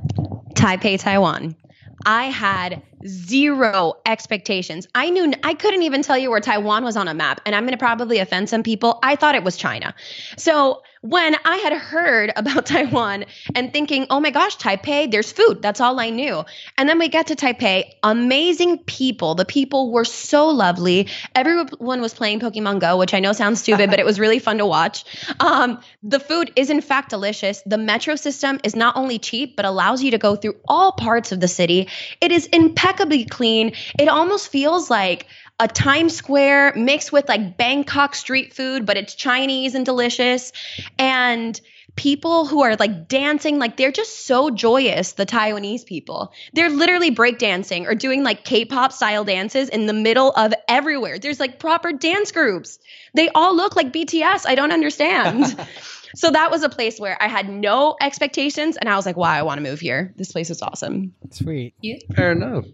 Taipei, 0.55 1.01
Taiwan. 1.01 1.57
I 2.05 2.25
had 2.25 2.83
zero 3.07 3.95
expectations. 4.07 4.87
I 4.95 5.11
knew 5.11 5.33
I 5.43 5.55
couldn't 5.55 5.83
even 5.83 6.03
tell 6.03 6.19
you 6.19 6.31
where 6.31 6.41
Taiwan 6.41 6.85
was 6.85 6.97
on 6.97 7.09
a 7.09 7.15
map, 7.15 7.41
and 7.47 7.55
I'm 7.55 7.65
going 7.65 7.73
to 7.73 7.79
probably 7.79 8.19
offend 8.19 8.49
some 8.49 8.63
people. 8.63 8.99
I 9.03 9.17
thought 9.17 9.35
it 9.35 9.45
was 9.45 9.57
China. 9.57 9.95
So 10.37 10.83
when 11.03 11.35
I 11.45 11.57
had 11.57 11.73
heard 11.73 12.33
about 12.37 12.67
Taiwan 12.67 13.25
and 13.55 13.73
thinking, 13.73 14.07
oh 14.11 14.21
my 14.21 14.31
gosh, 14.31 14.57
Taipei, 14.57 15.11
there's 15.11 15.33
food. 15.33 15.63
That's 15.63 15.81
all 15.81 15.99
I 15.99 16.11
knew. 16.11 16.45
And 16.77 16.89
then 16.89 16.99
we 16.99 17.09
get 17.09 17.29
to 17.29 17.37
Taipei, 17.37 17.85
amazing 18.03 18.79
people. 18.79 19.35
The 19.35 19.45
people 19.45 19.91
were 19.91 20.05
so 20.05 20.49
lovely. 20.49 21.09
Everyone 21.35 22.01
was 22.01 22.15
playing 22.15 22.41
Pokemon 22.41 22.81
Go, 22.81 22.97
which 22.99 23.15
I 23.15 23.21
know 23.21 23.33
sounds 23.33 23.61
stupid, 23.61 23.91
but 23.91 23.99
it 23.99 24.07
was 24.07 24.21
really 24.21 24.39
fun 24.39 24.59
to 24.59 24.67
watch. 24.67 25.05
Um, 25.41 25.81
the 26.03 26.21
food 26.21 26.53
is, 26.57 26.71
in 26.71 26.81
fact, 26.81 27.11
delicious. 27.11 27.63
The 27.67 27.79
metro 27.79 28.17
system 28.17 28.61
is 28.65 28.77
not 28.77 28.97
only 28.97 29.19
cheap, 29.19 29.57
but 29.57 29.65
allows 29.65 30.03
you 30.03 30.11
to 30.13 30.19
go 30.19 30.37
through 30.37 30.57
all 30.69 30.93
parts 30.93 31.33
of 31.33 31.41
the 31.41 31.49
city. 31.49 31.89
It 32.21 32.33
is 32.33 32.47
impeccably 32.91 33.25
clean. 33.25 33.73
It 33.99 34.09
almost 34.09 34.49
feels 34.49 34.91
like 34.91 35.27
a 35.61 35.69
Times 35.69 36.17
Square 36.17 36.75
mixed 36.75 37.13
with 37.13 37.29
like 37.29 37.57
Bangkok 37.57 38.15
street 38.17 38.53
food, 38.53 38.85
but 38.85 38.97
it's 38.97 39.15
Chinese 39.15 39.75
and 39.77 39.85
delicious. 39.87 40.53
And 40.99 41.61
people 41.97 42.47
who 42.47 42.63
are 42.63 42.77
like 42.77 43.09
dancing, 43.09 43.59
like 43.59 43.77
they're 43.77 43.93
just 43.93 44.27
so 44.27 44.51
joyous, 44.51 45.13
the 45.13 45.27
Taiwanese 45.27 45.85
people. 45.85 46.33
They're 46.53 46.71
literally 46.71 47.15
breakdancing 47.15 47.87
or 47.87 47.95
doing 47.95 48.23
like 48.23 48.45
K 48.45 48.65
pop 48.65 48.93
style 48.93 49.25
dances 49.25 49.69
in 49.69 49.87
the 49.87 49.93
middle 49.93 50.31
of 50.33 50.53
everywhere. 50.69 51.19
There's 51.19 51.41
like 51.41 51.59
proper 51.59 51.93
dance 51.93 52.33
groups. 52.33 52.79
They 53.15 53.29
all 53.31 53.57
look 53.57 53.77
like 53.77 53.93
BTS. 53.93 54.47
I 54.47 54.55
don't 54.55 54.73
understand. 54.73 55.47
so 56.15 56.31
that 56.31 56.51
was 56.51 56.63
a 56.63 56.69
place 56.69 56.99
where 56.99 57.17
I 57.21 57.29
had 57.29 57.49
no 57.49 57.97
expectations 58.01 58.77
and 58.77 58.89
I 58.89 58.97
was 58.97 59.07
like, 59.07 59.17
wow, 59.17 59.31
I 59.31 59.43
want 59.43 59.59
to 59.59 59.63
move 59.63 59.81
here. 59.81 60.13
This 60.17 60.33
place 60.33 60.51
is 60.51 60.63
awesome. 60.63 61.15
Sweet. 61.31 61.75
You? 61.81 61.99
Fair 62.15 62.33
enough. 62.33 62.67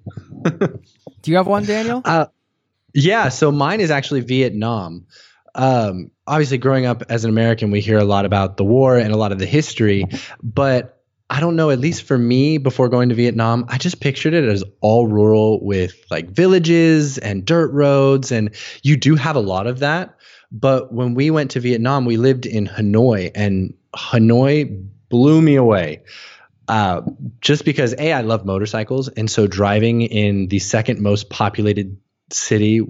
Do 0.43 1.31
you 1.31 1.37
have 1.37 1.47
one, 1.47 1.64
Daniel? 1.64 2.03
Uh, 2.05 2.27
yeah, 2.95 3.29
so 3.29 3.53
mine 3.53 3.81
is 3.81 3.91
actually 3.91 4.21
Vietnam. 4.21 5.07
Um, 5.57 6.11
obviously, 6.27 6.59
growing 6.59 6.87
up 6.87 7.03
as 7.09 7.25
an 7.25 7.31
American, 7.31 7.71
we 7.71 7.81
hear 7.81 7.99
a 7.99 8.05
lot 8.05 8.25
about 8.25 8.57
the 8.57 8.65
war 8.65 8.97
and 8.97 9.13
a 9.13 9.17
lot 9.17 9.33
of 9.33 9.39
the 9.39 9.47
history, 9.47 10.05
but 10.43 11.03
I 11.29 11.41
don't 11.41 11.57
know, 11.57 11.71
at 11.71 11.81
least 11.81 12.05
for 12.05 12.17
me, 12.17 12.59
before 12.59 12.89
going 12.89 13.09
to 13.09 13.15
Vietnam, 13.15 13.67
I 13.69 13.79
just 13.79 14.01
pictured 14.01 14.33
it 14.33 14.45
as 14.45 14.63
all 14.81 15.09
rural 15.09 15.65
with 15.65 15.95
like 16.09 16.31
villages 16.31 17.19
and 17.19 17.45
dirt 17.45 17.73
roads. 17.73 18.31
And 18.31 18.55
you 18.83 18.97
do 18.97 19.17
have 19.17 19.35
a 19.35 19.41
lot 19.41 19.67
of 19.67 19.81
that. 19.81 20.17
But 20.53 20.93
when 20.93 21.15
we 21.15 21.31
went 21.31 21.51
to 21.53 21.61
Vietnam, 21.61 22.05
we 22.05 22.17
lived 22.17 22.47
in 22.47 22.69
Hanoi, 22.69 23.33
and 23.35 23.75
Hanoi 23.95 24.89
blew 25.09 25.43
me 25.43 25.57
away. 25.57 26.03
Uh, 26.69 27.03
just 27.41 27.65
because 27.65 27.95
a 27.99 28.13
I 28.13 28.21
love 28.21 28.45
motorcycles, 28.45 29.09
and 29.09 29.29
so 29.29 29.49
driving 29.49 30.03
in 30.03 30.47
the 30.49 30.61
second 30.61 31.01
most 31.01 31.31
populated 31.31 31.97
city 32.31 32.81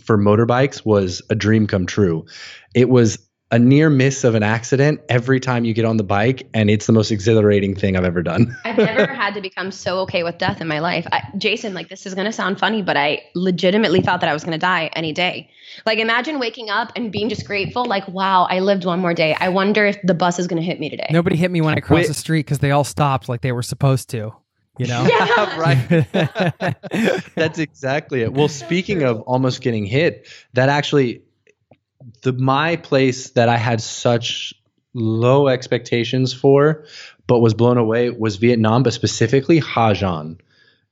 for 0.00 0.18
motorbikes 0.18 0.84
was 0.84 1.22
a 1.30 1.34
dream 1.34 1.66
come 1.66 1.86
true. 1.86 2.26
It 2.74 2.88
was 2.88 3.18
a 3.50 3.58
near 3.58 3.88
miss 3.88 4.24
of 4.24 4.34
an 4.34 4.42
accident 4.42 5.00
every 5.08 5.40
time 5.40 5.64
you 5.64 5.72
get 5.72 5.86
on 5.86 5.96
the 5.96 6.04
bike, 6.04 6.46
and 6.52 6.68
it's 6.68 6.86
the 6.86 6.92
most 6.92 7.10
exhilarating 7.10 7.74
thing 7.74 7.96
I've 7.96 8.04
ever 8.04 8.22
done. 8.22 8.54
I've 8.64 8.76
never 8.76 9.06
had 9.06 9.34
to 9.34 9.40
become 9.40 9.70
so 9.70 10.00
okay 10.00 10.22
with 10.22 10.36
death 10.36 10.60
in 10.60 10.68
my 10.68 10.80
life. 10.80 11.06
I, 11.10 11.22
Jason, 11.38 11.72
like 11.72 11.88
this 11.88 12.04
is 12.04 12.14
gonna 12.14 12.32
sound 12.32 12.58
funny, 12.58 12.82
but 12.82 12.96
I 12.96 13.22
legitimately 13.34 14.02
thought 14.02 14.20
that 14.20 14.28
I 14.28 14.34
was 14.34 14.44
gonna 14.44 14.58
die 14.58 14.90
any 14.92 15.12
day. 15.12 15.50
Like 15.86 15.98
imagine 15.98 16.38
waking 16.38 16.68
up 16.68 16.92
and 16.94 17.10
being 17.10 17.30
just 17.30 17.46
grateful, 17.46 17.86
like 17.86 18.06
wow, 18.08 18.46
I 18.50 18.60
lived 18.60 18.84
one 18.84 19.00
more 19.00 19.14
day. 19.14 19.34
I 19.38 19.48
wonder 19.48 19.86
if 19.86 19.96
the 20.02 20.14
bus 20.14 20.38
is 20.38 20.46
gonna 20.46 20.62
hit 20.62 20.78
me 20.78 20.90
today. 20.90 21.08
Nobody 21.10 21.36
hit 21.36 21.50
me 21.50 21.62
when 21.62 21.74
I 21.74 21.80
crossed 21.80 22.02
Wait. 22.02 22.08
the 22.08 22.14
street 22.14 22.44
because 22.44 22.58
they 22.58 22.70
all 22.70 22.84
stopped 22.84 23.30
like 23.30 23.40
they 23.40 23.52
were 23.52 23.62
supposed 23.62 24.10
to 24.10 24.34
you 24.78 24.86
know 24.86 25.06
yeah. 25.06 25.58
right 26.90 27.26
that's 27.34 27.58
exactly 27.58 28.22
it 28.22 28.32
well 28.32 28.48
speaking 28.48 29.02
of 29.02 29.20
almost 29.22 29.60
getting 29.60 29.84
hit 29.84 30.28
that 30.54 30.68
actually 30.68 31.22
the 32.22 32.32
my 32.32 32.76
place 32.76 33.30
that 33.30 33.48
i 33.48 33.56
had 33.56 33.80
such 33.80 34.54
low 34.94 35.48
expectations 35.48 36.32
for 36.32 36.84
but 37.28 37.38
was 37.38 37.54
blown 37.54 37.78
away 37.78 38.10
was 38.10 38.36
Vietnam, 38.36 38.82
but 38.82 38.92
specifically 38.92 39.58
Ha 39.60 39.92
Giang. 39.92 40.40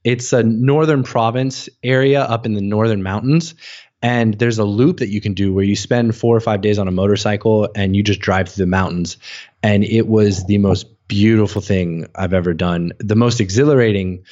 It's 0.05 0.33
a 0.33 0.45
northern 0.45 1.03
province 1.03 1.69
area 1.83 2.21
up 2.21 2.47
in 2.47 2.55
the 2.55 2.61
northern 2.61 3.03
mountains. 3.03 3.55
And 4.03 4.35
there's 4.35 4.59
a 4.59 4.65
loop 4.65 4.99
that 4.99 5.09
you 5.09 5.21
can 5.21 5.35
do 5.35 5.53
where 5.53 5.65
you 5.65 5.75
spend 5.75 6.15
four 6.15 6.37
or 6.37 6.41
five 6.41 6.61
days 6.61 6.79
on 6.79 6.87
a 6.87 6.93
motorcycle 6.93 7.69
and 7.75 7.97
you 7.97 8.05
just 8.05 8.21
drive 8.21 8.49
through 8.49 8.67
the 8.67 8.71
mountains. 8.71 9.17
And 9.63 9.83
it 9.83 10.07
was 10.07 10.45
the 10.45 10.59
most 10.59 10.87
beautiful 11.09 11.63
thing 11.63 12.07
I've 12.15 12.33
ever 12.33 12.55
done. 12.55 12.93
The 12.99 13.17
most 13.17 13.41
exhilarating. 13.41 14.25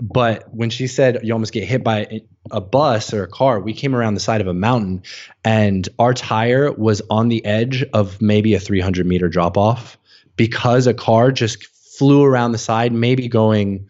But 0.00 0.52
when 0.52 0.70
she 0.70 0.86
said 0.86 1.20
you 1.22 1.32
almost 1.32 1.52
get 1.52 1.64
hit 1.64 1.84
by 1.84 2.22
a 2.50 2.60
bus 2.60 3.12
or 3.12 3.22
a 3.22 3.28
car, 3.28 3.60
we 3.60 3.72
came 3.72 3.94
around 3.94 4.14
the 4.14 4.20
side 4.20 4.40
of 4.40 4.46
a 4.46 4.54
mountain 4.54 5.02
and 5.44 5.88
our 5.98 6.12
tire 6.14 6.72
was 6.72 7.02
on 7.08 7.28
the 7.28 7.44
edge 7.44 7.84
of 7.92 8.20
maybe 8.20 8.54
a 8.54 8.60
300 8.60 9.06
meter 9.06 9.28
drop 9.28 9.56
off 9.56 9.98
because 10.36 10.86
a 10.86 10.94
car 10.94 11.30
just 11.30 11.64
flew 11.98 12.24
around 12.24 12.52
the 12.52 12.58
side, 12.58 12.92
maybe 12.92 13.28
going 13.28 13.88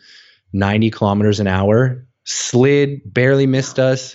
90 0.53 0.91
kilometers 0.91 1.41
an 1.41 1.47
hour, 1.47 2.07
slid, 2.24 3.01
barely 3.07 3.47
missed 3.47 3.78
us. 3.78 4.14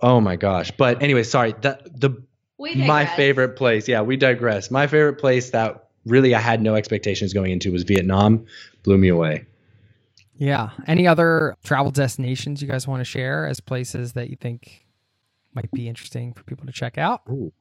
Oh 0.00 0.20
my 0.20 0.36
gosh. 0.36 0.72
But 0.72 1.02
anyway, 1.02 1.22
sorry. 1.22 1.54
The, 1.58 1.78
the 1.94 2.22
my 2.58 3.06
favorite 3.06 3.56
place. 3.56 3.88
Yeah, 3.88 4.02
we 4.02 4.16
digress. 4.16 4.70
My 4.70 4.86
favorite 4.86 5.18
place 5.18 5.50
that 5.50 5.83
really 6.06 6.34
I 6.34 6.40
had 6.40 6.62
no 6.62 6.74
expectations 6.74 7.32
going 7.32 7.50
into 7.50 7.72
was 7.72 7.82
Vietnam. 7.82 8.46
Blew 8.82 8.98
me 8.98 9.08
away. 9.08 9.46
Yeah. 10.36 10.70
Any 10.86 11.06
other 11.06 11.56
travel 11.64 11.90
destinations 11.90 12.60
you 12.60 12.68
guys 12.68 12.88
want 12.88 13.00
to 13.00 13.04
share 13.04 13.46
as 13.46 13.60
places 13.60 14.14
that 14.14 14.30
you 14.30 14.36
think 14.36 14.84
might 15.54 15.70
be 15.72 15.88
interesting 15.88 16.32
for 16.32 16.42
people 16.44 16.66
to 16.66 16.72
check 16.72 16.98
out? 16.98 17.22
Ooh. 17.30 17.52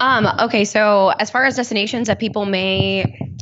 Um, 0.00 0.26
okay, 0.40 0.64
so 0.64 1.10
as 1.10 1.30
far 1.30 1.44
as 1.44 1.54
destinations 1.54 2.08
that 2.08 2.18
people 2.18 2.46
may 2.46 3.36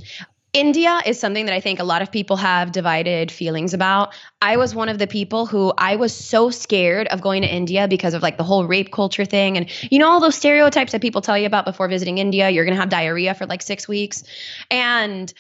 India 0.57 1.03
is 1.05 1.21
something 1.21 1.45
that 1.45 1.55
I 1.55 1.61
think 1.61 1.81
a 1.81 1.85
lot 1.85 2.01
of 2.01 2.11
people 2.11 2.39
have 2.39 2.73
divided 2.73 3.31
feelings 3.31 3.75
about. 3.75 4.15
I 4.41 4.57
was 4.57 4.75
one 4.75 4.89
of 4.89 4.99
the 4.99 5.07
people 5.07 5.45
who 5.45 5.75
I 5.77 5.97
was 5.97 6.15
so 6.15 6.49
scared 6.49 7.09
of 7.09 7.21
going 7.21 7.43
to 7.43 7.49
India 7.49 7.87
because 7.87 8.15
of 8.15 8.23
like 8.23 8.39
the 8.39 8.43
whole 8.43 8.65
rape 8.65 8.91
culture 8.91 9.27
thing 9.27 9.59
and 9.59 9.71
you 9.93 9.99
know 9.99 10.09
all 10.09 10.19
those 10.19 10.35
stereotypes 10.35 10.93
that 10.93 11.03
people 11.03 11.21
tell 11.21 11.37
you 11.37 11.45
about 11.45 11.67
before 11.67 11.89
visiting 11.89 12.17
India, 12.17 12.49
you're 12.49 12.65
going 12.65 12.75
to 12.75 12.81
have 12.81 12.89
diarrhea 12.89 13.35
for 13.35 13.45
like 13.45 13.61
6 13.61 13.87
weeks. 13.87 14.25
And 14.71 15.31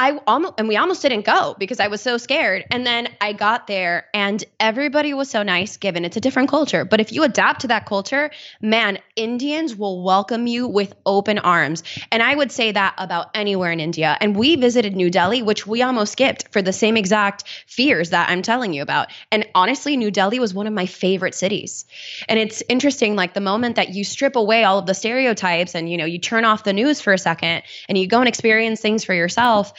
I 0.00 0.16
almost 0.28 0.54
and 0.58 0.68
we 0.68 0.76
almost 0.76 1.02
didn't 1.02 1.24
go 1.24 1.56
because 1.58 1.80
I 1.80 1.88
was 1.88 2.00
so 2.00 2.18
scared. 2.18 2.64
And 2.70 2.86
then 2.86 3.08
I 3.20 3.32
got 3.32 3.66
there 3.66 4.06
and 4.14 4.42
everybody 4.60 5.12
was 5.12 5.28
so 5.28 5.42
nice 5.42 5.76
given 5.76 6.04
it's 6.04 6.16
a 6.16 6.20
different 6.20 6.48
culture. 6.48 6.84
But 6.84 7.00
if 7.00 7.12
you 7.12 7.24
adapt 7.24 7.62
to 7.62 7.68
that 7.68 7.84
culture, 7.84 8.30
man, 8.60 8.98
Indians 9.16 9.74
will 9.74 10.04
welcome 10.04 10.46
you 10.46 10.68
with 10.68 10.94
open 11.04 11.40
arms. 11.40 11.82
And 12.12 12.22
I 12.22 12.32
would 12.32 12.52
say 12.52 12.70
that 12.70 12.94
about 12.96 13.30
anywhere 13.34 13.72
in 13.72 13.80
India. 13.80 14.16
And 14.20 14.36
we 14.36 14.54
visited 14.54 14.94
New 14.94 15.10
Delhi, 15.10 15.42
which 15.42 15.66
we 15.66 15.82
almost 15.82 16.12
skipped 16.12 16.52
for 16.52 16.62
the 16.62 16.72
same 16.72 16.96
exact 16.96 17.42
fears 17.66 18.10
that 18.10 18.30
I'm 18.30 18.42
telling 18.42 18.72
you 18.72 18.82
about. 18.82 19.08
And 19.32 19.48
honestly, 19.52 19.96
New 19.96 20.12
Delhi 20.12 20.38
was 20.38 20.54
one 20.54 20.68
of 20.68 20.72
my 20.72 20.86
favorite 20.86 21.34
cities. 21.34 21.86
And 22.28 22.38
it's 22.38 22.62
interesting 22.68 23.16
like 23.16 23.34
the 23.34 23.40
moment 23.40 23.76
that 23.76 23.88
you 23.88 24.04
strip 24.04 24.36
away 24.36 24.62
all 24.62 24.78
of 24.78 24.86
the 24.86 24.94
stereotypes 24.94 25.74
and 25.74 25.90
you 25.90 25.96
know, 25.96 26.04
you 26.04 26.20
turn 26.20 26.44
off 26.44 26.62
the 26.62 26.72
news 26.72 27.00
for 27.00 27.12
a 27.12 27.18
second 27.18 27.64
and 27.88 27.98
you 27.98 28.06
go 28.06 28.20
and 28.20 28.28
experience 28.28 28.80
things 28.80 29.02
for 29.02 29.14
yourself 29.14 29.72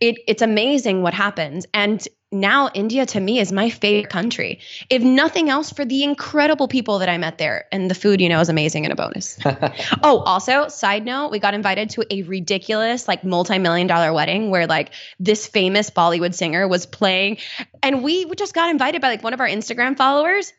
it, 0.00 0.16
it's 0.26 0.42
amazing 0.42 1.02
what 1.02 1.14
happens. 1.14 1.66
And 1.72 2.06
now 2.32 2.68
India 2.74 3.06
to 3.06 3.20
me 3.20 3.38
is 3.38 3.52
my 3.52 3.70
favorite 3.70 4.10
country. 4.10 4.58
If 4.90 5.02
nothing 5.02 5.48
else, 5.48 5.70
for 5.70 5.84
the 5.84 6.02
incredible 6.02 6.68
people 6.68 6.98
that 6.98 7.08
I 7.08 7.16
met 7.16 7.38
there. 7.38 7.66
And 7.70 7.88
the 7.88 7.94
food, 7.94 8.20
you 8.20 8.28
know, 8.28 8.40
is 8.40 8.48
amazing 8.48 8.84
and 8.84 8.92
a 8.92 8.96
bonus. 8.96 9.38
oh, 10.02 10.18
also, 10.18 10.68
side 10.68 11.04
note, 11.04 11.30
we 11.30 11.38
got 11.38 11.54
invited 11.54 11.90
to 11.90 12.04
a 12.10 12.22
ridiculous, 12.22 13.06
like 13.06 13.24
multi-million 13.24 13.86
dollar 13.86 14.12
wedding 14.12 14.50
where 14.50 14.66
like 14.66 14.92
this 15.20 15.46
famous 15.46 15.90
Bollywood 15.90 16.34
singer 16.34 16.66
was 16.66 16.86
playing. 16.86 17.38
And 17.82 18.02
we 18.02 18.26
just 18.34 18.54
got 18.54 18.70
invited 18.70 19.00
by 19.00 19.08
like 19.08 19.22
one 19.22 19.32
of 19.32 19.40
our 19.40 19.48
Instagram 19.48 19.96
followers 19.96 20.52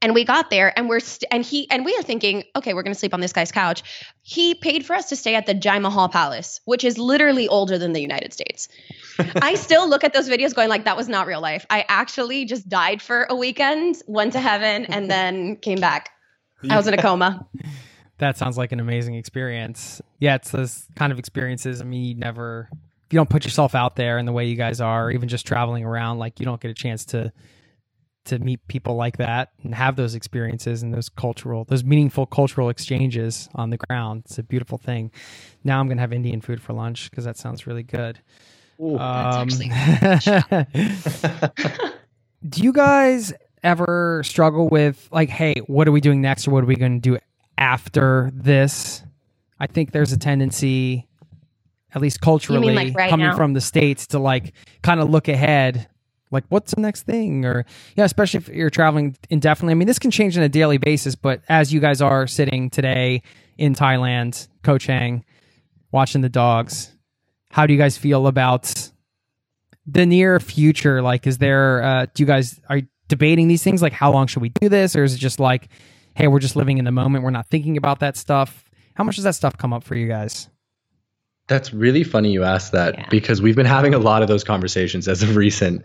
and 0.00 0.14
we 0.14 0.24
got 0.24 0.50
there 0.50 0.76
and 0.76 0.88
we're 0.88 1.00
st- 1.00 1.28
and 1.30 1.44
he 1.44 1.70
and 1.70 1.84
we 1.84 1.94
are 1.96 2.02
thinking 2.02 2.44
okay 2.56 2.74
we're 2.74 2.82
going 2.82 2.92
to 2.92 2.98
sleep 2.98 3.14
on 3.14 3.20
this 3.20 3.32
guy's 3.32 3.52
couch. 3.52 3.82
He 4.22 4.54
paid 4.54 4.84
for 4.84 4.94
us 4.94 5.08
to 5.08 5.16
stay 5.16 5.34
at 5.34 5.46
the 5.46 5.54
jai 5.54 5.78
mahal 5.78 6.08
palace 6.08 6.60
which 6.64 6.84
is 6.84 6.98
literally 6.98 7.48
older 7.48 7.78
than 7.78 7.92
the 7.92 8.00
united 8.00 8.32
states. 8.32 8.68
I 9.18 9.54
still 9.54 9.88
look 9.88 10.04
at 10.04 10.12
those 10.12 10.28
videos 10.28 10.54
going 10.54 10.68
like 10.68 10.84
that 10.84 10.96
was 10.96 11.08
not 11.08 11.26
real 11.26 11.40
life. 11.40 11.66
I 11.70 11.84
actually 11.88 12.44
just 12.44 12.68
died 12.68 13.02
for 13.02 13.26
a 13.28 13.36
weekend 13.36 13.96
went 14.06 14.32
to 14.32 14.40
heaven 14.40 14.86
and 14.86 15.10
then 15.10 15.56
came 15.56 15.80
back. 15.80 16.10
I 16.68 16.76
was 16.76 16.88
in 16.88 16.94
a 16.94 17.02
coma. 17.02 17.46
That 18.18 18.36
sounds 18.36 18.58
like 18.58 18.72
an 18.72 18.80
amazing 18.80 19.14
experience. 19.14 20.02
Yeah 20.18 20.34
it's 20.36 20.50
those 20.50 20.86
kind 20.96 21.12
of 21.12 21.18
experiences 21.18 21.80
i 21.80 21.84
mean 21.84 22.04
you 22.04 22.14
never 22.14 22.68
if 22.72 23.12
you 23.14 23.18
don't 23.18 23.30
put 23.30 23.44
yourself 23.44 23.74
out 23.74 23.96
there 23.96 24.18
in 24.18 24.26
the 24.26 24.32
way 24.32 24.46
you 24.46 24.56
guys 24.56 24.80
are 24.82 25.10
even 25.10 25.28
just 25.28 25.46
traveling 25.46 25.84
around 25.84 26.18
like 26.18 26.38
you 26.38 26.44
don't 26.44 26.60
get 26.60 26.70
a 26.70 26.74
chance 26.74 27.06
to 27.06 27.32
to 28.24 28.38
meet 28.38 28.66
people 28.68 28.94
like 28.94 29.16
that 29.16 29.50
and 29.62 29.74
have 29.74 29.96
those 29.96 30.14
experiences 30.14 30.82
and 30.82 30.94
those 30.94 31.08
cultural, 31.08 31.64
those 31.64 31.84
meaningful 31.84 32.26
cultural 32.26 32.68
exchanges 32.68 33.48
on 33.54 33.70
the 33.70 33.78
ground. 33.78 34.22
It's 34.26 34.38
a 34.38 34.42
beautiful 34.42 34.78
thing. 34.78 35.10
Now 35.64 35.80
I'm 35.80 35.86
going 35.86 35.96
to 35.96 36.02
have 36.02 36.12
Indian 36.12 36.40
food 36.40 36.60
for 36.60 36.72
lunch 36.72 37.10
because 37.10 37.24
that 37.24 37.36
sounds 37.36 37.66
really 37.66 37.82
good. 37.82 38.20
Ooh, 38.80 38.98
um, 38.98 39.48
do 42.48 42.62
you 42.62 42.72
guys 42.72 43.32
ever 43.62 44.22
struggle 44.24 44.68
with 44.68 45.08
like, 45.10 45.28
hey, 45.28 45.54
what 45.66 45.88
are 45.88 45.92
we 45.92 46.00
doing 46.00 46.20
next 46.20 46.46
or 46.46 46.52
what 46.52 46.62
are 46.62 46.68
we 46.68 46.76
going 46.76 47.00
to 47.00 47.10
do 47.10 47.18
after 47.56 48.30
this? 48.34 49.02
I 49.58 49.66
think 49.66 49.90
there's 49.90 50.12
a 50.12 50.18
tendency, 50.18 51.08
at 51.92 52.00
least 52.00 52.20
culturally, 52.20 52.74
like 52.74 52.96
right 52.96 53.10
coming 53.10 53.26
now? 53.26 53.36
from 53.36 53.54
the 53.54 53.60
states, 53.60 54.06
to 54.08 54.20
like 54.20 54.54
kind 54.82 55.00
of 55.00 55.10
look 55.10 55.26
ahead 55.26 55.88
like 56.30 56.44
what's 56.48 56.74
the 56.74 56.80
next 56.80 57.02
thing? 57.02 57.44
Or 57.44 57.64
yeah 57.96 58.04
especially 58.04 58.38
if 58.38 58.48
you're 58.48 58.70
traveling 58.70 59.16
indefinitely. 59.30 59.72
I 59.72 59.74
mean 59.74 59.88
this 59.88 59.98
can 59.98 60.10
change 60.10 60.36
on 60.36 60.42
a 60.42 60.48
daily 60.48 60.78
basis 60.78 61.14
but 61.14 61.42
as 61.48 61.72
you 61.72 61.80
guys 61.80 62.00
are 62.00 62.26
sitting 62.26 62.70
today 62.70 63.22
in 63.56 63.74
thailand 63.74 64.48
Koh 64.62 64.78
Chang 64.78 65.24
watching 65.90 66.20
the 66.20 66.28
dogs 66.28 66.94
how 67.50 67.66
do 67.66 67.72
you 67.72 67.78
guys 67.78 67.96
feel 67.96 68.26
about 68.26 68.90
the 69.86 70.04
near 70.04 70.38
future? 70.38 71.00
Like 71.02 71.26
is 71.26 71.38
there 71.38 71.82
uh 71.82 72.06
do 72.14 72.22
you 72.22 72.26
guys 72.26 72.60
are 72.68 72.78
you 72.78 72.86
debating 73.08 73.48
these 73.48 73.62
things? 73.62 73.80
Like 73.80 73.92
how 73.92 74.12
long 74.12 74.26
should 74.26 74.42
we 74.42 74.50
do 74.50 74.68
this? 74.68 74.94
Or 74.96 75.04
is 75.04 75.14
it 75.14 75.18
just 75.18 75.40
like 75.40 75.68
hey 76.14 76.28
we're 76.28 76.40
just 76.40 76.56
living 76.56 76.78
in 76.78 76.84
the 76.84 76.92
moment. 76.92 77.24
We're 77.24 77.30
not 77.30 77.48
thinking 77.48 77.76
about 77.76 78.00
that 78.00 78.16
stuff. 78.16 78.64
How 78.94 79.04
much 79.04 79.16
does 79.16 79.24
that 79.24 79.34
stuff 79.34 79.56
come 79.56 79.72
up 79.72 79.84
for 79.84 79.94
you 79.94 80.08
guys 80.08 80.48
that's 81.48 81.72
really 81.74 82.04
funny 82.04 82.30
you 82.30 82.44
asked 82.44 82.72
that 82.72 82.94
yeah. 82.94 83.06
because 83.10 83.42
we've 83.42 83.56
been 83.56 83.66
having 83.66 83.94
a 83.94 83.98
lot 83.98 84.22
of 84.22 84.28
those 84.28 84.44
conversations 84.44 85.08
as 85.08 85.22
of 85.22 85.34
recent. 85.34 85.84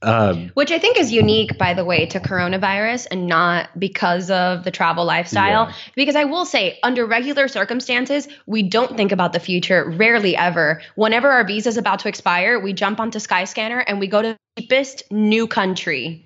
Um, 0.00 0.50
Which 0.54 0.70
I 0.70 0.78
think 0.78 0.96
is 0.96 1.10
unique, 1.10 1.58
by 1.58 1.74
the 1.74 1.84
way, 1.84 2.06
to 2.06 2.20
coronavirus 2.20 3.08
and 3.10 3.26
not 3.26 3.68
because 3.78 4.30
of 4.30 4.62
the 4.62 4.70
travel 4.70 5.04
lifestyle. 5.04 5.66
Yeah. 5.66 5.74
Because 5.96 6.14
I 6.14 6.24
will 6.24 6.44
say, 6.44 6.78
under 6.84 7.04
regular 7.04 7.48
circumstances, 7.48 8.28
we 8.46 8.62
don't 8.62 8.96
think 8.96 9.10
about 9.10 9.32
the 9.32 9.40
future, 9.40 9.90
rarely 9.90 10.36
ever. 10.36 10.82
Whenever 10.94 11.30
our 11.30 11.44
visa 11.44 11.70
is 11.70 11.76
about 11.76 11.98
to 12.00 12.08
expire, 12.08 12.60
we 12.60 12.72
jump 12.72 13.00
onto 13.00 13.18
Skyscanner 13.18 13.82
and 13.86 13.98
we 13.98 14.06
go 14.06 14.22
to 14.22 14.38
the 14.56 14.62
cheapest 14.62 15.02
new 15.10 15.48
country. 15.48 16.24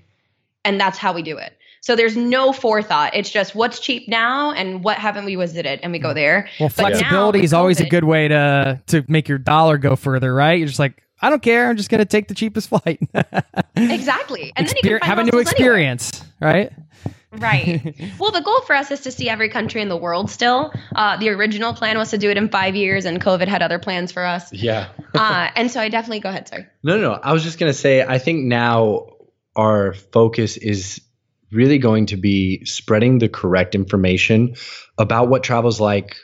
And 0.65 0.79
that's 0.79 0.99
how 0.99 1.15
we 1.15 1.23
do 1.23 1.39
it. 1.39 1.57
So 1.83 1.97
there's 1.97 2.17
no 2.17 2.53
forethought. 2.53 3.17
It's 3.17 3.29
just 3.29 3.57
what's 3.57 3.81
cheap 3.81 4.09
now 4.09 4.53
and 4.53 4.85
what 4.85 4.99
haven't 4.99 5.25
we 5.25 5.35
visited, 5.35 5.81
and 5.83 5.91
we 5.91 5.99
go 5.99 6.15
there. 6.15 6.49
Well, 6.61 6.69
but 6.69 6.95
flexibility 6.95 7.41
now, 7.41 7.45
is 7.45 7.53
always 7.53 7.81
a 7.81 7.89
good 7.89 8.05
way 8.05 8.29
to 8.29 8.81
to 8.87 9.05
make 9.09 9.29
your 9.29 9.39
dollar 9.39 9.79
go 9.79 9.97
further, 9.97 10.33
right? 10.33 10.59
You're 10.59 10.69
just 10.69 10.79
like, 10.79 11.03
I 11.21 11.29
don't 11.29 11.43
care. 11.43 11.69
I'm 11.69 11.77
just 11.77 11.91
going 11.91 11.99
to 11.99 12.05
take 12.05 12.29
the 12.29 12.35
cheapest 12.35 12.69
flight. 12.69 13.01
exactly, 13.77 14.53
and 14.55 14.69
Exper- 14.69 14.83
then 14.83 14.93
you 14.93 14.99
can 15.01 15.09
have 15.09 15.19
a 15.19 15.25
new 15.25 15.41
experience, 15.41 16.23
anywhere. 16.41 16.71
right? 16.71 16.73
right. 17.33 18.13
Well, 18.19 18.31
the 18.31 18.43
goal 18.43 18.61
for 18.61 18.77
us 18.77 18.93
is 18.93 19.01
to 19.01 19.11
see 19.11 19.29
every 19.29 19.49
country 19.49 19.83
in 19.83 19.89
the 19.89 19.97
world 19.97 20.31
still. 20.31 20.73
Uh, 20.95 21.17
the 21.17 21.31
original 21.31 21.75
plan 21.75 21.99
was 21.99 22.11
to 22.11 22.19
do 22.19 22.31
it 22.31 22.37
in 22.37 22.49
five 22.49 22.77
years, 22.77 23.07
and 23.07 23.21
COVID 23.21 23.49
had 23.49 23.61
other 23.61 23.81
plans 23.81 24.13
for 24.13 24.25
us. 24.25 24.53
Yeah. 24.53 24.91
uh, 25.15 25.49
and 25.57 25.69
so 25.69 25.81
I 25.81 25.89
definitely 25.89 26.21
go 26.21 26.29
ahead. 26.29 26.47
Sorry. 26.47 26.67
No, 26.85 26.97
no, 26.97 27.13
no. 27.13 27.21
I 27.21 27.33
was 27.33 27.43
just 27.43 27.59
going 27.59 27.73
to 27.73 27.77
say, 27.77 28.03
I 28.03 28.19
think 28.19 28.45
now 28.45 29.07
our 29.57 29.95
focus 29.95 30.57
is 30.57 31.01
really 31.53 31.79
going 31.79 32.07
to 32.07 32.17
be 32.17 32.65
spreading 32.65 33.19
the 33.19 33.29
correct 33.29 33.75
information 33.75 34.57
about 34.99 35.29
what 35.29 35.43
travel's 35.43 35.81
like 35.81 36.17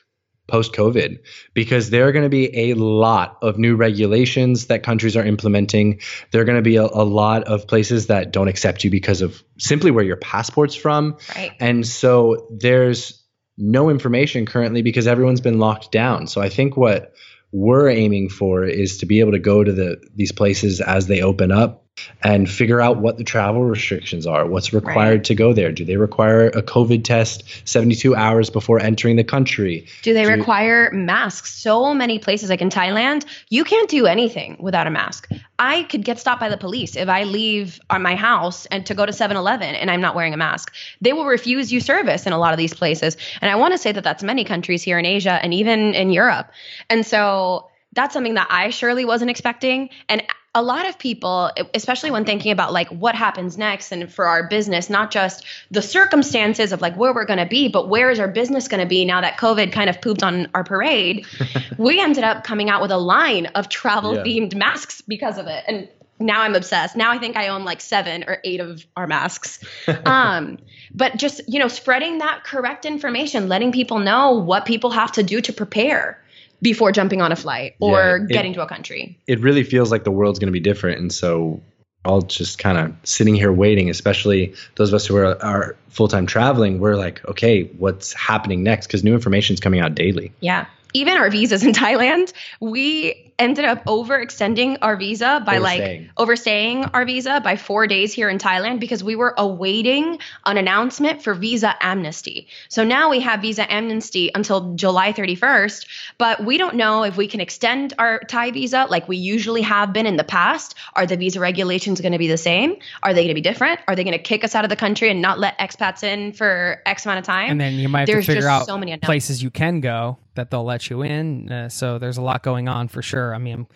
post 0.48 0.72
COVID 0.72 1.18
because 1.54 1.90
there 1.90 2.08
are 2.08 2.12
going 2.12 2.24
to 2.24 2.30
be 2.30 2.70
a 2.70 2.74
lot 2.74 3.36
of 3.42 3.58
new 3.58 3.76
regulations 3.76 4.66
that 4.66 4.82
countries 4.82 5.16
are 5.16 5.24
implementing. 5.24 6.00
There 6.32 6.40
are 6.40 6.44
going 6.44 6.56
to 6.56 6.62
be 6.62 6.76
a, 6.76 6.84
a, 6.84 7.04
lot 7.04 7.44
of 7.44 7.68
places 7.68 8.06
that 8.06 8.32
don't 8.32 8.48
accept 8.48 8.82
you 8.82 8.90
because 8.90 9.20
of 9.20 9.42
simply 9.58 9.90
where 9.90 10.04
your 10.04 10.16
passport's 10.16 10.74
from. 10.74 11.18
Right. 11.36 11.52
And 11.60 11.86
so 11.86 12.48
there's 12.50 13.22
no 13.58 13.90
information 13.90 14.46
currently 14.46 14.82
because 14.82 15.06
everyone's 15.06 15.42
been 15.42 15.58
locked 15.58 15.92
down. 15.92 16.26
So 16.26 16.40
I 16.40 16.48
think 16.48 16.76
what 16.76 17.12
we're 17.52 17.88
aiming 17.88 18.30
for 18.30 18.64
is 18.64 18.98
to 18.98 19.06
be 19.06 19.20
able 19.20 19.32
to 19.32 19.38
go 19.38 19.62
to 19.62 19.72
the 19.72 20.02
these 20.14 20.32
places 20.32 20.80
as 20.80 21.06
they 21.06 21.22
open 21.22 21.50
up 21.50 21.84
and 22.22 22.48
figure 22.50 22.80
out 22.80 22.98
what 22.98 23.16
the 23.18 23.24
travel 23.24 23.62
restrictions 23.64 24.26
are. 24.26 24.46
What's 24.46 24.72
required 24.72 24.96
Right. 25.18 25.24
to 25.24 25.34
go 25.34 25.52
there? 25.52 25.72
Do 25.72 25.84
they 25.84 25.96
require 25.96 26.46
a 26.48 26.62
COVID 26.62 27.04
test 27.04 27.44
72 27.64 28.14
hours 28.16 28.50
before 28.50 28.80
entering 28.80 29.16
the 29.16 29.24
country? 29.24 29.86
Do 30.02 30.14
they 30.14 30.24
Do- 30.24 30.30
require 30.30 30.90
masks? 30.92 31.54
So 31.54 31.94
many 31.94 32.18
places, 32.18 32.50
like 32.50 32.60
in 32.62 32.70
Thailand, 32.70 33.24
you 33.48 33.64
can't 33.64 33.88
do 33.88 34.06
anything 34.06 34.56
without 34.60 34.86
a 34.86 34.90
mask. 34.90 35.28
I 35.58 35.82
could 35.84 36.04
get 36.04 36.18
stopped 36.18 36.40
by 36.40 36.48
the 36.48 36.56
police 36.56 36.96
if 36.96 37.08
I 37.08 37.24
leave 37.24 37.80
on 37.90 38.02
my 38.02 38.14
house 38.14 38.66
and 38.66 38.84
to 38.86 38.94
go 38.94 39.04
to 39.06 39.12
7 39.12 39.36
Eleven 39.36 39.74
and 39.74 39.90
I'm 39.90 40.00
not 40.00 40.14
wearing 40.14 40.34
a 40.34 40.36
mask. 40.36 40.72
They 41.00 41.12
will 41.12 41.26
refuse 41.26 41.72
you 41.72 41.80
service 41.80 42.26
in 42.26 42.32
a 42.32 42.38
lot 42.38 42.52
of 42.52 42.58
these 42.58 42.74
places. 42.74 43.16
And 43.40 43.50
I 43.50 43.56
want 43.56 43.72
to 43.72 43.78
say 43.78 43.92
that 43.92 44.04
that's 44.04 44.22
many 44.22 44.44
countries 44.44 44.82
here 44.82 44.98
in 44.98 45.04
Asia 45.06 45.38
and 45.42 45.52
even 45.54 45.94
in 45.94 46.10
Europe. 46.10 46.50
And 46.90 47.04
so 47.06 47.68
that's 47.94 48.12
something 48.12 48.34
that 48.34 48.46
I 48.50 48.70
surely 48.70 49.04
wasn't 49.04 49.30
expecting. 49.30 49.90
And 50.08 50.22
a 50.58 50.62
lot 50.62 50.88
of 50.88 50.98
people, 50.98 51.52
especially 51.72 52.10
when 52.10 52.24
thinking 52.24 52.50
about 52.50 52.72
like 52.72 52.88
what 52.88 53.14
happens 53.14 53.56
next 53.56 53.92
and 53.92 54.12
for 54.12 54.26
our 54.26 54.48
business, 54.48 54.90
not 54.90 55.12
just 55.12 55.44
the 55.70 55.80
circumstances 55.80 56.72
of 56.72 56.80
like 56.80 56.96
where 56.96 57.14
we're 57.14 57.26
going 57.26 57.38
to 57.38 57.46
be, 57.46 57.68
but 57.68 57.88
where 57.88 58.10
is 58.10 58.18
our 58.18 58.26
business 58.26 58.66
going 58.66 58.80
to 58.80 58.86
be 58.86 59.04
now 59.04 59.20
that 59.20 59.38
COVID 59.38 59.70
kind 59.70 59.88
of 59.88 60.00
pooped 60.00 60.24
on 60.24 60.48
our 60.54 60.64
parade, 60.64 61.26
we 61.78 62.00
ended 62.00 62.24
up 62.24 62.42
coming 62.42 62.68
out 62.68 62.82
with 62.82 62.90
a 62.90 62.98
line 62.98 63.46
of 63.54 63.68
travel 63.68 64.16
themed 64.16 64.56
masks 64.56 65.00
because 65.00 65.38
of 65.38 65.46
it. 65.46 65.62
And 65.68 65.88
now 66.18 66.42
I'm 66.42 66.56
obsessed. 66.56 66.96
Now 66.96 67.12
I 67.12 67.18
think 67.18 67.36
I 67.36 67.46
own 67.46 67.64
like 67.64 67.80
seven 67.80 68.24
or 68.26 68.40
eight 68.42 68.58
of 68.58 68.84
our 68.96 69.06
masks. 69.06 69.60
um, 70.06 70.58
but 70.92 71.16
just, 71.16 71.40
you 71.46 71.60
know, 71.60 71.68
spreading 71.68 72.18
that 72.18 72.42
correct 72.42 72.84
information, 72.84 73.48
letting 73.48 73.70
people 73.70 74.00
know 74.00 74.32
what 74.32 74.66
people 74.66 74.90
have 74.90 75.12
to 75.12 75.22
do 75.22 75.40
to 75.40 75.52
prepare 75.52 76.20
before 76.62 76.92
jumping 76.92 77.20
on 77.22 77.32
a 77.32 77.36
flight 77.36 77.74
or 77.80 78.18
Yeah, 78.18 78.24
it- 78.24 78.28
getting 78.28 78.54
to 78.54 78.62
a 78.62 78.66
country. 78.66 79.18
it 79.26 79.40
really 79.40 79.64
feels 79.64 79.90
like 79.90 80.04
the 80.04 80.10
world's 80.10 80.38
going 80.38 80.48
to 80.48 80.52
be 80.52 80.60
different. 80.60 81.00
And 81.00 81.12
so 81.12 81.60
all 82.04 82.22
just 82.22 82.58
kind 82.58 82.78
of 82.78 82.94
sitting 83.02 83.34
here 83.34 83.52
waiting, 83.52 83.90
especially 83.90 84.54
those 84.76 84.88
of 84.90 84.94
us 84.94 85.06
who 85.06 85.16
are, 85.16 85.42
are 85.42 85.76
full 85.88 86.08
time 86.08 86.26
traveling, 86.26 86.78
we're 86.78 86.96
like, 86.96 87.24
okay, 87.26 87.64
what's 87.78 88.12
happening 88.12 88.62
next? 88.62 88.86
Because 88.86 89.02
new 89.04 89.14
information 89.14 89.54
is 89.54 89.60
coming 89.60 89.80
out 89.80 89.94
daily. 89.94 90.32
Yeah. 90.40 90.66
Even 90.94 91.16
our 91.18 91.28
visas 91.30 91.64
in 91.64 91.72
Thailand, 91.72 92.32
we 92.60 93.27
ended 93.38 93.64
up 93.64 93.84
overextending 93.84 94.78
our 94.82 94.96
visa 94.96 95.42
by 95.44 95.58
Overstaying. 95.58 96.02
like 96.02 96.10
overstaying 96.16 96.84
our 96.86 97.04
visa 97.04 97.40
by 97.42 97.56
four 97.56 97.86
days 97.86 98.12
here 98.12 98.28
in 98.28 98.38
Thailand 98.38 98.80
because 98.80 99.04
we 99.04 99.14
were 99.16 99.34
awaiting 99.36 100.18
an 100.46 100.56
announcement 100.56 101.22
for 101.22 101.34
visa 101.34 101.74
amnesty. 101.80 102.48
So 102.68 102.84
now 102.84 103.10
we 103.10 103.20
have 103.20 103.40
visa 103.40 103.70
amnesty 103.72 104.30
until 104.34 104.74
July 104.74 105.12
31st, 105.12 105.86
but 106.18 106.44
we 106.44 106.58
don't 106.58 106.74
know 106.76 107.04
if 107.04 107.16
we 107.16 107.28
can 107.28 107.40
extend 107.40 107.94
our 107.98 108.20
Thai 108.20 108.50
visa 108.50 108.86
like 108.90 109.08
we 109.08 109.16
usually 109.16 109.62
have 109.62 109.92
been 109.92 110.06
in 110.06 110.16
the 110.16 110.24
past. 110.24 110.74
Are 110.94 111.06
the 111.06 111.16
visa 111.16 111.40
regulations 111.40 112.00
going 112.00 112.12
to 112.12 112.18
be 112.18 112.28
the 112.28 112.36
same? 112.36 112.76
Are 113.02 113.14
they 113.14 113.20
going 113.22 113.28
to 113.28 113.34
be 113.34 113.40
different? 113.40 113.80
Are 113.86 113.94
they 113.94 114.04
going 114.04 114.16
to 114.16 114.22
kick 114.22 114.44
us 114.44 114.54
out 114.54 114.64
of 114.64 114.70
the 114.70 114.76
country 114.76 115.10
and 115.10 115.22
not 115.22 115.38
let 115.38 115.58
expats 115.58 116.02
in 116.02 116.32
for 116.32 116.82
X 116.86 117.04
amount 117.04 117.20
of 117.20 117.24
time? 117.24 117.50
and 117.52 117.60
then 117.60 117.74
you 117.74 117.88
might 117.88 118.00
have 118.00 118.06
There's 118.08 118.26
to 118.26 118.32
figure 118.34 118.48
out 118.48 118.66
so 118.66 118.76
many 118.76 118.92
unknowns. 118.92 119.06
places 119.06 119.42
you 119.42 119.50
can 119.50 119.80
go 119.80 120.18
that 120.38 120.50
they'll 120.50 120.64
let 120.64 120.88
you 120.88 121.02
in. 121.02 121.50
Uh, 121.50 121.68
so 121.68 121.98
there's 121.98 122.16
a 122.16 122.22
lot 122.22 122.42
going 122.42 122.68
on 122.68 122.88
for 122.88 123.02
sure. 123.02 123.34
I 123.34 123.38
mean, 123.38 123.66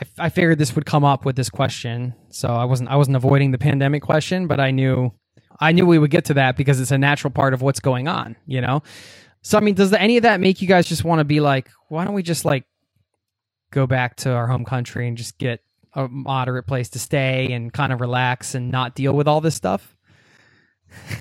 I, 0.00 0.26
I 0.26 0.28
figured 0.30 0.58
this 0.58 0.74
would 0.74 0.86
come 0.86 1.04
up 1.04 1.24
with 1.24 1.36
this 1.36 1.50
question, 1.50 2.14
so 2.30 2.48
I 2.48 2.64
wasn't 2.64 2.88
I 2.88 2.96
wasn't 2.96 3.16
avoiding 3.16 3.50
the 3.50 3.58
pandemic 3.58 4.02
question, 4.02 4.46
but 4.46 4.60
I 4.60 4.70
knew 4.70 5.12
I 5.60 5.72
knew 5.72 5.86
we 5.86 5.98
would 5.98 6.10
get 6.10 6.26
to 6.26 6.34
that 6.34 6.56
because 6.56 6.80
it's 6.80 6.92
a 6.92 6.98
natural 6.98 7.32
part 7.32 7.52
of 7.52 7.62
what's 7.62 7.80
going 7.80 8.08
on. 8.08 8.36
You 8.46 8.60
know. 8.60 8.82
So 9.42 9.58
I 9.58 9.60
mean, 9.60 9.74
does 9.74 9.92
any 9.92 10.16
of 10.16 10.22
that 10.22 10.40
make 10.40 10.62
you 10.62 10.68
guys 10.68 10.86
just 10.86 11.04
want 11.04 11.20
to 11.20 11.24
be 11.24 11.40
like, 11.40 11.68
why 11.88 12.04
don't 12.04 12.14
we 12.14 12.22
just 12.22 12.44
like 12.44 12.64
go 13.70 13.86
back 13.86 14.16
to 14.16 14.32
our 14.32 14.46
home 14.46 14.64
country 14.64 15.08
and 15.08 15.16
just 15.16 15.38
get 15.38 15.60
a 15.94 16.08
moderate 16.08 16.66
place 16.66 16.90
to 16.90 16.98
stay 16.98 17.52
and 17.52 17.72
kind 17.72 17.92
of 17.92 18.00
relax 18.00 18.54
and 18.54 18.70
not 18.70 18.94
deal 18.94 19.12
with 19.14 19.28
all 19.28 19.40
this 19.40 19.54
stuff? 19.54 19.96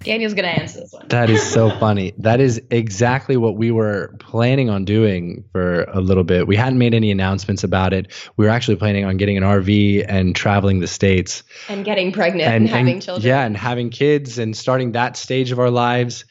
Daniel's 0.04 0.34
going 0.34 0.46
to 0.46 0.62
answer 0.62 0.80
this 0.82 0.94
one. 0.94 1.08
That 1.10 1.30
is 1.30 1.42
so 1.44 1.70
funny. 1.80 2.14
That 2.18 2.40
is 2.40 2.62
exactly 2.72 3.38
what 3.38 3.58
we 3.58 3.72
were 3.72 4.16
planning 4.20 4.70
on 4.70 4.86
doing 4.86 5.44
for 5.52 5.84
a 5.84 6.02
little 6.02 6.24
bit. 6.24 6.48
We 6.48 6.56
hadn't 6.56 6.80
made 6.80 6.94
any 6.94 7.12
announcements 7.12 7.64
about 7.64 7.94
it. 7.94 8.12
We 8.38 8.46
were 8.46 8.52
actually 8.52 8.78
planning 8.78 9.06
on 9.06 9.18
getting 9.18 9.38
an 9.38 9.44
RV 9.44 10.06
and 10.08 10.36
traveling 10.36 10.80
the 10.80 10.88
states 10.88 11.44
and 11.68 11.84
getting 11.84 12.12
pregnant 12.12 12.54
and, 12.54 12.70
having 12.70 13.00
children. 13.00 13.28
Yeah, 13.28 13.44
and 13.44 13.56
having 13.58 13.90
kids 13.90 14.38
and 14.38 14.56
starting 14.56 14.94
that 14.94 15.18
stage 15.18 15.52
of 15.52 15.60
our 15.60 15.72
lives. 15.72 16.26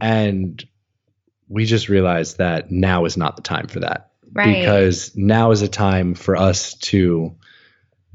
And 0.00 0.62
we 1.48 1.64
just 1.64 1.88
realized 1.88 2.38
that 2.38 2.70
now 2.70 3.04
is 3.04 3.16
not 3.16 3.36
the 3.36 3.42
time 3.42 3.66
for 3.66 3.80
that. 3.80 4.10
right. 4.32 4.60
Because 4.60 5.16
now 5.16 5.50
is 5.50 5.62
a 5.62 5.68
time 5.68 6.14
for 6.14 6.36
us 6.36 6.74
to 6.74 7.36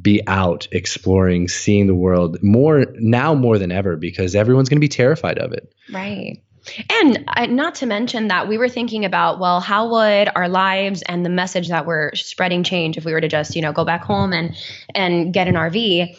be 0.06 0.22
out 0.28 0.68
exploring, 0.72 1.47
seeing 1.47 1.88
the 1.88 1.95
world 1.95 2.41
more 2.43 2.86
now 2.99 3.34
more 3.34 3.58
than 3.58 3.72
ever 3.72 3.97
because 3.97 4.36
everyone's 4.36 4.70
going 4.70 4.78
to 4.78 4.82
be 4.82 4.88
terrified 4.88 5.39
of 5.39 5.51
it. 5.51 5.74
right. 5.91 6.41
And 6.89 7.24
uh, 7.28 7.45
not 7.47 7.76
to 7.76 7.86
mention 7.86 8.28
that 8.30 8.47
we 8.47 8.58
were 8.58 8.70
thinking 8.70 9.06
about, 9.06 9.39
well, 9.39 9.60
how 9.60 9.89
would 9.91 10.30
our 10.36 10.49
lives 10.49 11.03
and 11.03 11.24
the 11.24 11.30
message 11.30 11.70
that 11.70 11.86
we're 11.86 12.14
spreading 12.16 12.64
change 12.64 12.97
if 12.97 13.06
we 13.06 13.14
were 13.14 13.22
to 13.22 13.28
just, 13.28 13.56
you 13.56 13.62
know, 13.62 13.72
go 13.72 13.86
back 13.86 14.03
home 14.03 14.32
and 14.34 14.56
and 14.93 15.34
get 15.34 15.47
an 15.47 15.56
RV? 15.56 16.18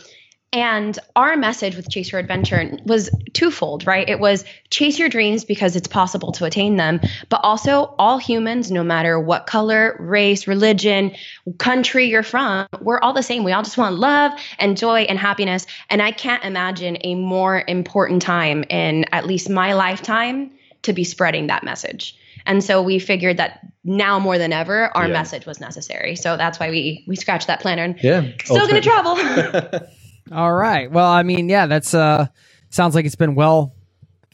And 0.52 0.98
our 1.16 1.36
message 1.36 1.76
with 1.76 1.90
Chase 1.90 2.08
for 2.08 2.18
Adventure 2.18 2.78
was 2.86 3.10
twofold, 3.32 3.86
right? 3.86 4.08
It 4.08 4.20
was 4.20 4.44
chase 4.70 4.98
your 4.98 5.08
dreams 5.08 5.44
because 5.44 5.76
it's 5.76 5.88
possible 5.88 6.32
to 6.32 6.44
attain 6.44 6.76
them, 6.76 7.00
but 7.28 7.40
also 7.42 7.94
all 7.98 8.16
humans, 8.18 8.70
no 8.70 8.82
matter 8.82 9.18
what 9.20 9.46
color, 9.46 9.96
race, 9.98 10.46
religion, 10.46 11.14
country 11.58 12.06
you're 12.06 12.22
from, 12.22 12.66
we're 12.80 13.00
all 13.00 13.12
the 13.12 13.22
same. 13.22 13.44
We 13.44 13.52
all 13.52 13.64
just 13.64 13.76
want 13.76 13.96
love 13.96 14.32
and 14.58 14.76
joy 14.76 15.00
and 15.00 15.18
happiness. 15.18 15.66
And 15.90 16.00
I 16.00 16.12
can't 16.12 16.42
imagine 16.44 16.96
a 17.02 17.16
more 17.16 17.64
important 17.66 18.22
time 18.22 18.64
in 18.70 19.04
at 19.12 19.26
least 19.26 19.50
my 19.50 19.74
lifetime 19.74 20.52
to 20.82 20.92
be 20.92 21.04
spreading 21.04 21.48
that 21.48 21.64
message. 21.64 22.16
And 22.46 22.62
so 22.62 22.80
we 22.80 23.00
figured 23.00 23.38
that 23.38 23.60
now 23.84 24.20
more 24.20 24.38
than 24.38 24.52
ever, 24.52 24.96
our 24.96 25.08
Yeah. 25.08 25.12
message 25.12 25.44
was 25.44 25.60
necessary. 25.60 26.14
So 26.14 26.36
that's 26.36 26.60
why 26.60 26.70
we 26.70 27.04
we 27.08 27.16
scratched 27.16 27.48
that 27.48 27.60
planner 27.60 27.82
and 27.82 27.96
Yeah. 28.00 28.22
still 28.44 28.66
going 28.68 28.80
to 28.80 28.88
travel. 28.88 29.16
All 30.32 30.52
right. 30.52 30.90
Well, 30.90 31.10
I 31.10 31.22
mean, 31.22 31.48
yeah, 31.48 31.66
that's 31.66 31.94
uh 31.94 32.26
sounds 32.70 32.94
like 32.94 33.04
it's 33.04 33.14
been 33.14 33.34
well 33.34 33.74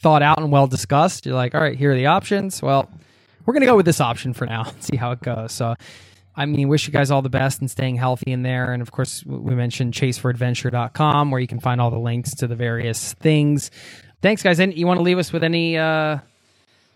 thought 0.01 0.21
out 0.21 0.39
and 0.39 0.51
well 0.51 0.67
discussed. 0.67 1.25
You're 1.25 1.35
like, 1.35 1.53
all 1.55 1.61
right, 1.61 1.77
here 1.77 1.91
are 1.91 1.95
the 1.95 2.07
options. 2.07 2.61
Well, 2.61 2.89
we're 3.45 3.53
gonna 3.53 3.65
go 3.65 3.75
with 3.75 3.85
this 3.85 4.01
option 4.01 4.33
for 4.33 4.45
now. 4.45 4.63
and 4.65 4.83
See 4.89 4.95
how 4.97 5.11
it 5.11 5.21
goes. 5.21 5.51
So, 5.51 5.75
I 6.35 6.45
mean, 6.45 6.67
wish 6.67 6.87
you 6.87 6.93
guys 6.93 7.11
all 7.11 7.21
the 7.21 7.29
best 7.29 7.59
and 7.61 7.69
staying 7.69 7.95
healthy 7.97 8.31
in 8.31 8.41
there. 8.41 8.73
And 8.73 8.81
of 8.81 8.91
course, 8.91 9.23
we 9.25 9.53
mentioned 9.53 9.93
chaseforadventure.com 9.93 11.29
where 11.31 11.39
you 11.39 11.47
can 11.47 11.59
find 11.59 11.79
all 11.79 11.91
the 11.91 11.99
links 11.99 12.33
to 12.35 12.47
the 12.47 12.55
various 12.55 13.13
things. 13.13 13.69
Thanks, 14.21 14.41
guys. 14.41 14.59
And 14.59 14.75
you 14.75 14.87
want 14.87 14.97
to 14.99 15.03
leave 15.03 15.19
us 15.19 15.31
with 15.31 15.43
any 15.43 15.77
uh 15.77 16.19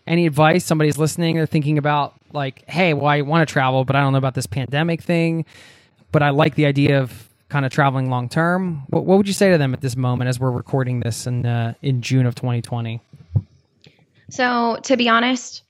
any 0.07 0.25
advice? 0.25 0.65
Somebody's 0.65 0.97
listening 0.97 1.37
or 1.37 1.45
thinking 1.45 1.77
about 1.77 2.13
like, 2.33 2.63
hey, 2.67 2.93
well, 2.93 3.07
I 3.07 3.21
want 3.21 3.47
to 3.47 3.51
travel, 3.51 3.85
but 3.85 3.95
I 3.95 4.01
don't 4.01 4.13
know 4.13 4.17
about 4.17 4.33
this 4.33 4.47
pandemic 4.47 5.01
thing. 5.01 5.45
But 6.11 6.23
I 6.23 6.29
like 6.29 6.55
the 6.55 6.65
idea 6.65 7.01
of 7.01 7.26
kind 7.49 7.65
of 7.65 7.71
traveling 7.71 8.09
long 8.09 8.29
term. 8.29 8.83
What, 8.89 9.05
what 9.05 9.17
would 9.17 9.27
you 9.27 9.33
say 9.33 9.51
to 9.51 9.57
them 9.57 9.73
at 9.73 9.81
this 9.81 9.95
moment 9.95 10.27
as 10.29 10.39
we're 10.39 10.51
recording 10.51 10.99
this 10.99 11.27
in 11.27 11.45
uh, 11.45 11.73
in 11.81 12.01
June 12.01 12.25
of 12.25 12.35
2020? 12.35 13.01
So, 14.29 14.77
to 14.83 14.97
be 14.97 15.07
honest, 15.07 15.63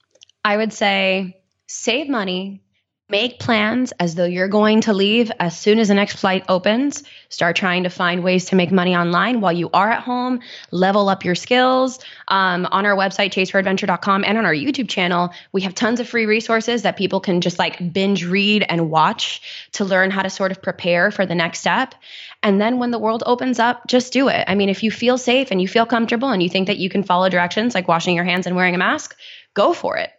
I 0.44 0.58
would 0.58 0.74
say 0.74 1.38
save 1.68 2.10
money, 2.10 2.62
make 3.10 3.40
plans 3.40 3.94
as 4.02 4.16
though 4.16 4.26
you're 4.26 4.50
going 4.50 4.82
to 4.82 4.94
leave 4.94 5.32
as 5.40 5.58
soon 5.58 5.80
as 5.80 5.88
the 5.88 5.94
next 5.94 6.18
flight 6.18 6.44
opens. 6.50 7.04
Start 7.30 7.56
trying 7.56 7.84
to 7.84 7.90
find 7.90 8.22
ways 8.22 8.46
to 8.46 8.58
make 8.58 8.70
money 8.70 8.98
online 8.98 9.40
while 9.40 9.54
you 9.54 9.70
are 9.74 9.90
at 9.90 10.04
home, 10.04 10.42
level 10.72 11.08
up 11.08 11.24
your 11.24 11.36
skills. 11.36 12.00
Um, 12.28 12.68
on 12.70 12.86
our 12.86 12.98
website, 12.98 13.32
chaseforadventure.com, 13.32 14.26
and 14.26 14.38
on 14.38 14.46
our 14.46 14.54
YouTube 14.54 14.90
channel, 14.90 15.32
we 15.54 15.62
have 15.62 15.74
tons 15.74 16.02
of 16.02 16.10
free 16.10 16.26
resources 16.26 16.82
that 16.82 16.98
people 16.98 17.22
can 17.22 17.40
just 17.40 17.58
like 17.58 17.94
binge 17.94 18.26
read 18.26 18.66
and 18.68 18.90
watch 18.90 19.70
to 19.74 19.86
learn 19.86 20.12
how 20.12 20.22
to 20.22 20.30
sort 20.30 20.52
of 20.52 20.62
prepare 20.62 21.10
for 21.10 21.26
the 21.26 21.36
next 21.36 21.60
step. 21.60 21.96
And 22.44 22.60
then 22.60 22.78
when 22.78 22.92
the 22.92 23.00
world 23.00 23.24
opens 23.26 23.58
up, 23.58 23.88
just 23.88 24.12
do 24.12 24.28
it. 24.28 24.44
I 24.48 24.56
mean, 24.56 24.68
if 24.68 24.84
you 24.84 24.92
feel 24.92 25.18
safe 25.18 25.50
and 25.52 25.62
you 25.62 25.68
feel 25.70 25.86
comfortable 25.86 26.30
and 26.30 26.44
you 26.44 26.50
think 26.50 26.68
that 26.68 26.78
you 26.78 26.90
can 26.90 27.04
follow 27.04 27.30
directions 27.30 27.74
like 27.74 27.88
washing 27.88 28.16
your 28.16 28.26
hands 28.26 28.48
and 28.48 28.56
wearing 28.58 28.76
a 28.76 28.78
mask, 28.78 29.16
go 29.54 29.72
for 29.72 29.96
it. 29.96 30.12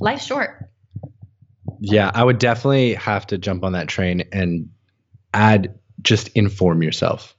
Life's 0.00 0.26
short. 0.26 0.68
Yeah, 1.80 2.10
I 2.12 2.24
would 2.24 2.38
definitely 2.38 2.94
have 2.94 3.26
to 3.28 3.38
jump 3.38 3.64
on 3.64 3.72
that 3.72 3.88
train 3.88 4.24
and 4.32 4.70
add 5.32 5.78
just 6.02 6.28
inform 6.28 6.82
yourself. 6.82 7.34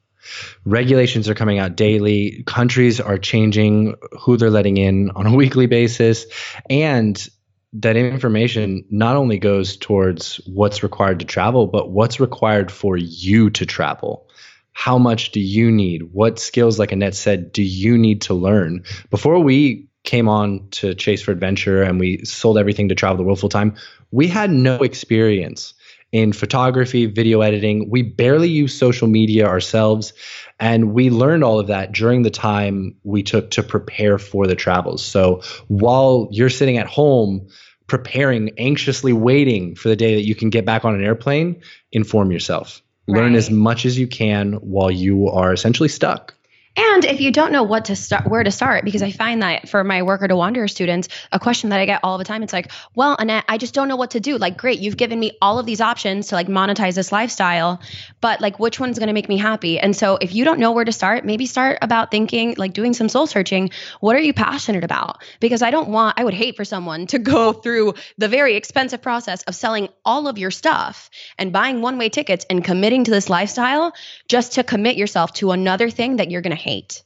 Regulations 0.65 1.29
are 1.29 1.35
coming 1.35 1.59
out 1.59 1.75
daily, 1.75 2.43
countries 2.45 2.99
are 2.99 3.17
changing 3.17 3.95
who 4.19 4.37
they're 4.37 4.49
letting 4.49 4.77
in 4.77 5.11
on 5.11 5.25
a 5.25 5.35
weekly 5.35 5.65
basis, 5.65 6.25
and 6.69 7.27
that 7.73 7.95
information 7.95 8.83
not 8.89 9.15
only 9.15 9.37
goes 9.37 9.77
towards 9.77 10.37
what's 10.47 10.81
required 10.81 11.19
to 11.19 11.25
travel, 11.25 11.67
but 11.67 11.91
what's 11.91 12.19
required 12.19 12.71
for 12.71 12.97
you 12.97 13.49
to 13.51 13.65
travel. 13.65 14.27
How 14.71 14.97
much 14.97 15.31
do 15.31 15.39
you 15.39 15.71
need? 15.71 16.13
What 16.13 16.39
skills, 16.39 16.79
like 16.79 16.91
Annette 16.91 17.15
said, 17.15 17.51
do 17.51 17.61
you 17.61 17.97
need 17.97 18.21
to 18.23 18.33
learn? 18.33 18.83
Before 19.09 19.39
we 19.39 19.88
came 20.09 20.27
on 20.27 20.67
to 20.71 20.95
Chase 20.95 21.21
for 21.21 21.31
Adventure 21.31 21.83
and 21.83 21.99
we 21.99 22.25
sold 22.25 22.57
everything 22.57 22.89
to 22.89 22.95
travel 22.95 23.17
the 23.17 23.23
world 23.23 23.39
full 23.39 23.47
time, 23.47 23.75
we 24.09 24.27
had 24.27 24.49
no 24.49 24.77
experience 24.77 25.75
in 26.11 26.33
photography, 26.33 27.05
video 27.05 27.41
editing. 27.41 27.91
We 27.91 28.01
barely 28.01 28.49
use 28.49 28.73
social 28.73 29.07
media 29.07 29.45
ourselves. 29.45 30.13
And 30.59 30.93
we 30.93 31.11
learned 31.11 31.43
all 31.43 31.59
of 31.59 31.67
that 31.67 31.91
during 31.91 32.23
the 32.23 32.31
time 32.31 32.95
we 33.03 33.21
took 33.21 33.51
to 33.51 33.61
prepare 33.61 34.17
for 34.17 34.47
the 34.47 34.55
travels. 34.55 35.05
So 35.05 35.43
while 35.67 36.27
you're 36.31 36.49
sitting 36.49 36.77
at 36.77 36.87
home, 36.87 37.47
preparing, 37.85 38.49
anxiously 38.57 39.13
waiting 39.13 39.75
for 39.75 39.89
the 39.89 39.95
day 39.95 40.15
that 40.15 40.25
you 40.25 40.33
can 40.33 40.49
get 40.49 40.65
back 40.65 40.85
on 40.85 40.95
an 40.95 41.03
airplane, 41.03 41.61
inform 41.91 42.31
yourself. 42.31 42.81
Learn 43.07 43.35
as 43.35 43.51
much 43.51 43.85
as 43.85 43.97
you 43.97 44.07
can 44.07 44.53
while 44.53 44.91
you 44.91 45.29
are 45.29 45.53
essentially 45.53 45.89
stuck. 45.89 46.35
And 46.81 47.03
if 47.03 47.19
you 47.19 47.33
don't 47.33 47.51
know 47.51 47.63
what 47.63 47.85
to 47.85 47.95
start, 47.97 48.25
where 48.25 48.41
to 48.41 48.51
start, 48.51 48.85
because 48.85 49.03
I 49.03 49.11
find 49.11 49.41
that 49.41 49.67
for 49.67 49.83
my 49.83 50.03
worker 50.03 50.29
to 50.29 50.35
wanderer 50.37 50.69
students, 50.69 51.09
a 51.29 51.37
question 51.37 51.71
that 51.71 51.79
I 51.81 51.85
get 51.85 51.99
all 52.03 52.17
the 52.17 52.23
time, 52.23 52.41
it's 52.41 52.53
like, 52.53 52.71
well, 52.95 53.17
Annette, 53.19 53.43
I 53.49 53.57
just 53.57 53.73
don't 53.73 53.89
know 53.89 53.97
what 53.97 54.11
to 54.11 54.21
do. 54.21 54.37
Like, 54.37 54.57
great, 54.57 54.79
you've 54.79 54.95
given 54.95 55.19
me 55.19 55.37
all 55.41 55.59
of 55.59 55.65
these 55.65 55.81
options 55.81 56.27
to 56.27 56.35
like 56.35 56.47
monetize 56.47 56.95
this 56.95 57.11
lifestyle, 57.11 57.81
but 58.21 58.39
like, 58.39 58.59
which 58.59 58.79
one's 58.79 58.97
going 58.97 59.07
to 59.07 59.13
make 59.13 59.27
me 59.27 59.35
happy? 59.35 59.77
And 59.77 59.93
so 59.93 60.17
if 60.21 60.33
you 60.33 60.45
don't 60.45 60.57
know 60.57 60.71
where 60.71 60.85
to 60.85 60.93
start, 60.93 61.25
maybe 61.25 61.47
start 61.47 61.79
about 61.81 62.11
thinking, 62.11 62.55
like 62.57 62.71
doing 62.71 62.93
some 62.93 63.09
soul 63.09 63.27
searching. 63.27 63.71
What 63.99 64.15
are 64.15 64.21
you 64.21 64.33
passionate 64.33 64.85
about? 64.85 65.21
Because 65.41 65.61
I 65.61 65.71
don't 65.71 65.89
want, 65.89 66.17
I 66.17 66.23
would 66.23 66.33
hate 66.33 66.55
for 66.55 66.63
someone 66.63 67.07
to 67.07 67.19
go 67.19 67.51
through 67.51 67.95
the 68.17 68.29
very 68.29 68.55
expensive 68.55 69.01
process 69.01 69.43
of 69.43 69.53
selling 69.53 69.89
all 70.05 70.29
of 70.29 70.37
your 70.37 70.51
stuff 70.51 71.09
and 71.37 71.51
buying 71.51 71.81
one 71.81 71.97
way 71.97 72.07
tickets 72.07 72.45
and 72.49 72.63
committing 72.63 73.03
to 73.03 73.11
this 73.11 73.29
lifestyle 73.29 73.93
just 74.29 74.53
to 74.53 74.63
commit 74.63 74.95
yourself 74.95 75.33
to 75.33 75.51
another 75.51 75.89
thing 75.89 76.15
that 76.17 76.31
you're 76.31 76.41
going 76.41 76.55
to 76.55 76.61
hate. 76.61 77.03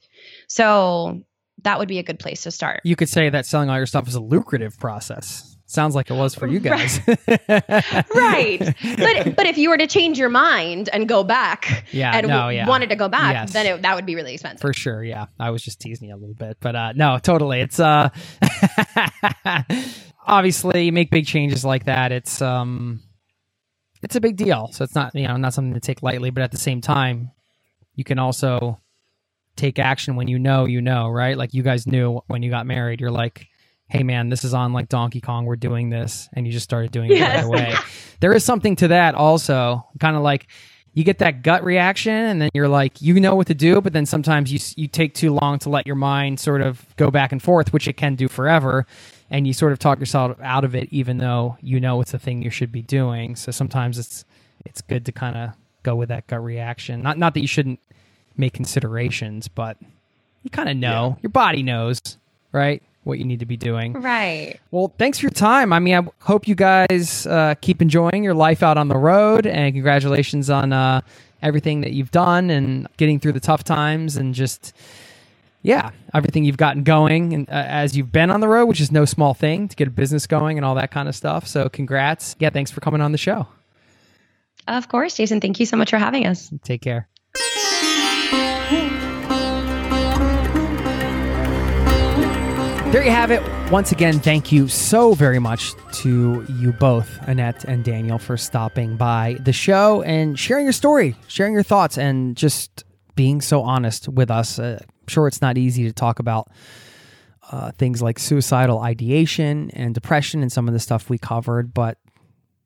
So 0.47 1.23
that 1.63 1.79
would 1.79 1.87
be 1.87 1.97
a 1.97 2.03
good 2.03 2.19
place 2.19 2.43
to 2.43 2.51
start. 2.51 2.81
You 2.83 2.95
could 2.95 3.09
say 3.09 3.29
that 3.29 3.45
selling 3.47 3.69
all 3.69 3.77
your 3.77 3.85
stuff 3.87 4.07
is 4.07 4.15
a 4.15 4.19
lucrative 4.21 4.77
process. 4.77 5.49
Sounds 5.65 5.95
like 5.95 6.11
it 6.11 6.13
was 6.13 6.35
for 6.35 6.45
you 6.45 6.59
guys. 6.59 6.99
right. 8.13 8.59
But 8.59 9.35
but 9.35 9.45
if 9.47 9.57
you 9.57 9.69
were 9.69 9.77
to 9.77 9.87
change 9.87 10.19
your 10.19 10.29
mind 10.29 10.87
and 10.93 11.09
go 11.09 11.23
back 11.23 11.85
yeah, 11.91 12.15
and 12.15 12.27
no, 12.27 12.49
yeah. 12.49 12.67
wanted 12.67 12.89
to 12.89 12.95
go 12.95 13.07
back, 13.09 13.33
Yes. 13.33 13.53
then 13.53 13.65
it, 13.65 13.81
that 13.81 13.95
would 13.95 14.05
be 14.05 14.13
really 14.13 14.33
expensive. 14.33 14.61
For 14.61 14.73
sure, 14.73 15.03
yeah. 15.03 15.27
I 15.39 15.49
was 15.49 15.63
just 15.63 15.79
teasing 15.79 16.09
you 16.09 16.15
a 16.15 16.17
little 16.17 16.35
bit, 16.35 16.57
but 16.59 16.75
uh 16.75 16.91
no, 16.91 17.17
totally. 17.17 17.61
It's 17.61 17.79
uh 17.79 18.09
obviously 20.27 20.83
you 20.85 20.91
make 20.91 21.09
big 21.09 21.25
changes 21.25 21.65
like 21.65 21.85
that. 21.85 22.11
It's 22.11 22.41
um 22.41 23.01
it's 24.03 24.15
a 24.15 24.21
big 24.21 24.35
deal. 24.37 24.69
So 24.71 24.83
it's 24.83 24.95
not, 24.95 25.15
you 25.15 25.27
know, 25.27 25.37
not 25.37 25.53
something 25.53 25.73
to 25.73 25.79
take 25.79 26.03
lightly, 26.03 26.29
but 26.29 26.43
at 26.43 26.51
the 26.51 26.57
same 26.57 26.81
time, 26.81 27.31
you 27.95 28.03
can 28.03 28.19
also 28.19 28.79
take 29.55 29.79
action 29.79 30.15
when 30.15 30.27
you 30.27 30.39
know 30.39 30.65
you 30.65 30.81
know, 30.81 31.09
right? 31.09 31.37
Like 31.37 31.53
you 31.53 31.63
guys 31.63 31.87
knew 31.87 32.21
when 32.27 32.43
you 32.43 32.49
got 32.49 32.65
married, 32.65 33.01
you're 33.01 33.11
like, 33.11 33.47
"Hey 33.87 34.03
man, 34.03 34.29
this 34.29 34.43
is 34.43 34.53
on 34.53 34.73
like 34.73 34.89
Donkey 34.89 35.21
Kong, 35.21 35.45
we're 35.45 35.55
doing 35.55 35.89
this." 35.89 36.29
And 36.33 36.45
you 36.47 36.53
just 36.53 36.63
started 36.63 36.91
doing 36.91 37.11
it 37.11 37.17
Yes. 37.17 37.35
right 37.35 37.45
away. 37.45 37.75
there 38.19 38.33
is 38.33 38.43
something 38.43 38.75
to 38.77 38.89
that 38.89 39.15
also. 39.15 39.85
Kind 39.99 40.15
of 40.15 40.23
like 40.23 40.47
you 40.93 41.03
get 41.03 41.19
that 41.19 41.41
gut 41.43 41.63
reaction 41.63 42.13
and 42.13 42.41
then 42.41 42.49
you're 42.53 42.67
like 42.67 43.01
you 43.01 43.19
know 43.19 43.35
what 43.35 43.47
to 43.47 43.55
do 43.55 43.81
but 43.81 43.93
then 43.93 44.05
sometimes 44.05 44.51
you 44.53 44.59
you 44.75 44.87
take 44.87 45.13
too 45.15 45.33
long 45.33 45.57
to 45.59 45.69
let 45.69 45.87
your 45.87 45.95
mind 45.95 46.39
sort 46.39 46.61
of 46.61 46.85
go 46.97 47.09
back 47.09 47.31
and 47.31 47.41
forth 47.41 47.73
which 47.73 47.87
it 47.87 47.93
can 47.97 48.15
do 48.15 48.27
forever 48.27 48.85
and 49.33 49.47
you 49.47 49.51
sort 49.51 49.71
of 49.71 49.79
talk 49.79 49.99
yourself 49.99 50.37
out 50.41 50.63
of 50.63 50.75
it 50.75 50.87
even 50.91 51.17
though 51.17 51.57
you 51.59 51.79
know 51.79 51.99
it's 51.99 52.11
the 52.11 52.19
thing 52.19 52.43
you 52.43 52.51
should 52.51 52.71
be 52.71 52.83
doing. 52.83 53.35
So 53.35 53.51
sometimes 53.51 53.97
it's 53.97 54.23
it's 54.63 54.81
good 54.81 55.05
to 55.07 55.11
kind 55.11 55.35
of 55.35 55.49
go 55.81 55.95
with 55.95 56.09
that 56.09 56.27
gut 56.27 56.41
reaction. 56.41 57.01
Not 57.01 57.17
not 57.17 57.33
that 57.33 57.41
you 57.41 57.47
shouldn't 57.47 57.79
make 58.37 58.53
considerations 58.53 59.47
but 59.49 59.75
you 60.43 60.49
kind 60.51 60.69
of 60.69 60.77
know. 60.77 61.17
Your 61.23 61.31
body 61.31 61.63
knows 61.63 61.99
right 62.51 62.81
what 63.03 63.19
you 63.19 63.25
need 63.25 63.39
to 63.39 63.45
be 63.45 63.57
doing. 63.57 63.93
Right. 63.93 64.59
well, 64.71 64.93
thanks 64.97 65.19
for 65.19 65.25
your 65.25 65.31
time. 65.31 65.73
I 65.73 65.79
mean, 65.79 65.95
I 65.95 66.07
hope 66.25 66.47
you 66.47 66.55
guys 66.55 67.27
uh, 67.27 67.55
keep 67.59 67.81
enjoying 67.81 68.23
your 68.23 68.33
life 68.33 68.63
out 68.63 68.77
on 68.77 68.87
the 68.87 68.95
road, 68.95 69.45
and 69.45 69.73
congratulations 69.73 70.49
on 70.49 70.71
uh, 70.71 71.01
everything 71.41 71.81
that 71.81 71.91
you've 71.91 72.11
done 72.11 72.49
and 72.49 72.87
getting 72.95 73.19
through 73.19 73.33
the 73.33 73.41
tough 73.41 73.65
times, 73.65 74.15
and 74.15 74.33
just 74.33 74.73
yeah, 75.63 75.91
everything 76.13 76.43
you've 76.43 76.57
gotten 76.57 76.83
going, 76.83 77.33
and 77.33 77.49
uh, 77.49 77.53
as 77.53 77.95
you've 77.97 78.11
been 78.11 78.29
on 78.29 78.41
the 78.41 78.47
road, 78.47 78.65
which 78.65 78.81
is 78.81 78.91
no 78.91 79.05
small 79.05 79.33
thing 79.33 79.69
to 79.69 79.75
get 79.75 79.87
a 79.87 79.91
business 79.91 80.27
going 80.27 80.57
and 80.57 80.65
all 80.65 80.75
that 80.75 80.91
kind 80.91 81.07
of 81.09 81.15
stuff. 81.15 81.47
So, 81.47 81.69
congrats. 81.69 82.35
Yeah, 82.39 82.49
thanks 82.49 82.69
for 82.69 82.81
coming 82.81 83.01
on 83.01 83.13
the 83.13 83.17
show. 83.17 83.47
Of 84.67 84.89
course, 84.89 85.15
Jason. 85.15 85.41
Thank 85.41 85.59
you 85.59 85.65
so 85.65 85.77
much 85.77 85.89
for 85.89 85.97
having 85.97 86.27
us. 86.27 86.53
Take 86.63 86.81
care. 86.81 87.07
There 92.91 93.03
you 93.03 93.09
have 93.09 93.31
it. 93.31 93.41
Once 93.71 93.91
again, 93.91 94.19
thank 94.19 94.51
you 94.51 94.67
so 94.67 95.15
very 95.15 95.39
much 95.39 95.73
to 95.93 96.45
you 96.59 96.73
both, 96.73 97.09
Annette 97.27 97.63
and 97.63 97.83
Daniel, 97.83 98.19
for 98.19 98.37
stopping 98.37 98.97
by 98.97 99.37
the 99.39 99.51
show 99.51 100.03
and 100.03 100.37
sharing 100.37 100.65
your 100.65 100.73
story, 100.73 101.15
sharing 101.27 101.53
your 101.53 101.63
thoughts, 101.63 101.97
and 101.97 102.37
just 102.37 102.83
being 103.15 103.41
so 103.41 103.63
honest 103.63 104.09
with 104.09 104.29
us. 104.29 104.59
Uh, 104.59 104.79
sure 105.07 105.27
it's 105.27 105.41
not 105.41 105.57
easy 105.57 105.83
to 105.85 105.93
talk 105.93 106.19
about 106.19 106.49
uh, 107.51 107.71
things 107.71 108.01
like 108.01 108.19
suicidal 108.19 108.79
ideation 108.79 109.69
and 109.71 109.93
depression 109.93 110.41
and 110.41 110.51
some 110.51 110.67
of 110.67 110.73
the 110.73 110.79
stuff 110.79 111.09
we 111.09 111.17
covered, 111.17 111.73
but 111.73 111.97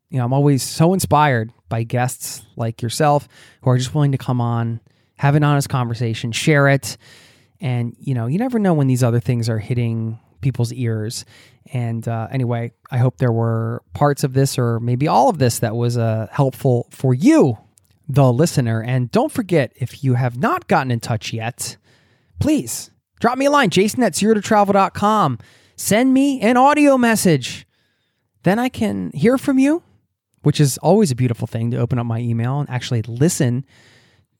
you 0.10 0.18
know, 0.18 0.26
I'm 0.26 0.34
always 0.34 0.64
so 0.64 0.94
inspired 0.94 1.52
by 1.68 1.84
guests 1.84 2.46
like 2.56 2.82
yourself 2.82 3.28
who 3.62 3.70
are 3.70 3.78
just 3.78 3.94
willing 3.94 4.14
to 4.14 4.18
come 4.18 4.40
on, 4.40 4.80
have 5.18 5.36
an 5.36 5.44
honest 5.44 5.70
conversation, 5.70 6.32
share 6.32 6.68
it. 6.70 6.98
And, 7.60 7.96
you 8.00 8.14
know, 8.14 8.28
you 8.28 8.38
never 8.38 8.60
know 8.60 8.74
when 8.74 8.88
these 8.88 9.04
other 9.04 9.20
things 9.20 9.50
are 9.50 9.60
hitting 9.60 10.20
people's 10.42 10.72
ears. 10.72 11.26
And 11.74 12.08
uh, 12.08 12.28
anyway, 12.32 12.72
I 12.90 12.98
hope 13.00 13.18
there 13.18 13.32
were 13.32 13.84
parts 13.94 14.24
of 14.24 14.34
this 14.34 14.58
or 14.58 14.80
maybe 14.80 15.08
all 15.08 15.30
of 15.30 15.40
this 15.40 15.60
that 15.60 15.76
was 15.76 15.98
uh, 15.98 16.28
helpful 16.32 16.88
for 16.92 17.14
you, 17.14 17.58
the 18.08 18.32
listener. 18.32 18.82
And 18.82 19.12
don't 19.12 19.32
forget, 19.32 19.74
if 19.76 20.04
you 20.04 20.14
have 20.14 20.38
not 20.38 20.68
gotten 20.68 20.92
in 20.92 21.00
touch 21.00 21.34
yet, 21.34 21.76
please 22.40 22.92
drop 23.20 23.38
me 23.38 23.46
a 23.46 23.52
line, 23.52 23.70
jason 23.70 24.04
at 24.04 24.16
zero 24.16 24.34
to 24.34 24.42
travel.com. 24.42 25.40
Send 25.76 26.14
me 26.14 26.42
an 26.42 26.58
audio 26.58 26.98
message. 26.98 27.66
Then 28.44 28.60
I 28.60 28.70
can 28.70 29.12
hear 29.12 29.38
from 29.38 29.60
you 29.60 29.84
which 30.48 30.62
is 30.62 30.78
always 30.78 31.12
a 31.12 31.16
beautiful 31.16 31.46
thing 31.46 31.72
to 31.72 31.78
open 31.78 32.00
up 32.00 32.06
my 32.06 32.20
email 32.20 32.62
and 32.62 32.70
actually 32.70 33.02
listen 33.02 33.66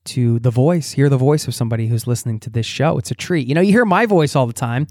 to 0.06 0.38
the 0.38 0.50
voice, 0.50 0.92
hear 0.92 1.10
the 1.10 1.18
voice 1.18 1.46
of 1.46 1.54
somebody 1.54 1.86
who's 1.86 2.06
listening 2.06 2.40
to 2.40 2.48
this 2.48 2.64
show. 2.64 2.96
It's 2.96 3.10
a 3.10 3.14
treat. 3.14 3.46
You 3.46 3.54
know, 3.54 3.60
you 3.60 3.72
hear 3.72 3.84
my 3.84 4.06
voice 4.06 4.34
all 4.34 4.46
the 4.46 4.54
time. 4.54 4.86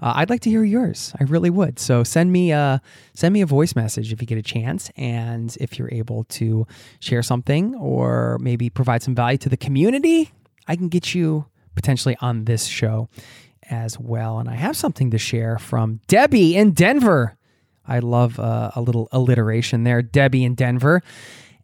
Uh, 0.00 0.12
I'd 0.14 0.30
like 0.30 0.42
to 0.42 0.50
hear 0.50 0.62
yours. 0.62 1.12
I 1.18 1.24
really 1.24 1.50
would. 1.50 1.80
So 1.80 2.04
send 2.04 2.30
me 2.30 2.52
a 2.52 2.80
send 3.14 3.32
me 3.32 3.40
a 3.40 3.46
voice 3.46 3.74
message 3.74 4.12
if 4.12 4.20
you 4.20 4.28
get 4.28 4.38
a 4.38 4.42
chance, 4.42 4.92
and 4.96 5.56
if 5.58 5.76
you're 5.76 5.92
able 5.92 6.22
to 6.38 6.68
share 7.00 7.24
something 7.24 7.74
or 7.74 8.38
maybe 8.40 8.70
provide 8.70 9.02
some 9.02 9.16
value 9.16 9.38
to 9.38 9.48
the 9.48 9.56
community, 9.56 10.30
I 10.68 10.76
can 10.76 10.88
get 10.88 11.16
you 11.16 11.46
potentially 11.74 12.16
on 12.20 12.44
this 12.44 12.66
show 12.66 13.08
as 13.70 13.98
well. 13.98 14.38
And 14.38 14.48
I 14.48 14.54
have 14.54 14.76
something 14.76 15.10
to 15.10 15.18
share 15.18 15.58
from 15.58 16.00
Debbie 16.08 16.56
in 16.56 16.72
Denver. 16.72 17.36
I 17.86 18.00
love 18.00 18.38
uh, 18.38 18.70
a 18.74 18.80
little 18.80 19.08
alliteration 19.12 19.84
there. 19.84 20.02
Debbie 20.02 20.44
in 20.44 20.54
Denver. 20.54 21.02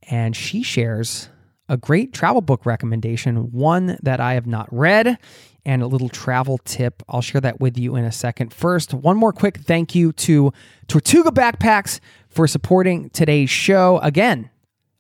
And 0.09 0.37
she 0.37 0.63
shares 0.63 1.29
a 1.69 1.77
great 1.77 2.13
travel 2.13 2.41
book 2.41 2.65
recommendation, 2.65 3.51
one 3.51 3.99
that 4.03 4.21
I 4.21 4.35
have 4.35 4.47
not 4.47 4.69
read, 4.73 5.19
and 5.65 5.83
a 5.83 5.87
little 5.87 6.09
travel 6.09 6.59
tip. 6.59 7.03
I'll 7.09 7.21
share 7.23 7.41
that 7.41 7.61
with 7.61 7.77
you 7.77 7.97
in 7.97 8.05
a 8.05 8.13
second. 8.13 8.55
First, 8.55 8.95
one 8.95 9.17
more 9.17 9.33
quick 9.33 9.59
thank 9.59 9.95
you 9.95 10.13
to 10.13 10.53
Tortuga 10.87 11.31
Backpacks 11.31 11.99
for 12.29 12.47
supporting 12.47 13.11
today's 13.11 13.51
show. 13.51 13.99
Again, 13.99 14.51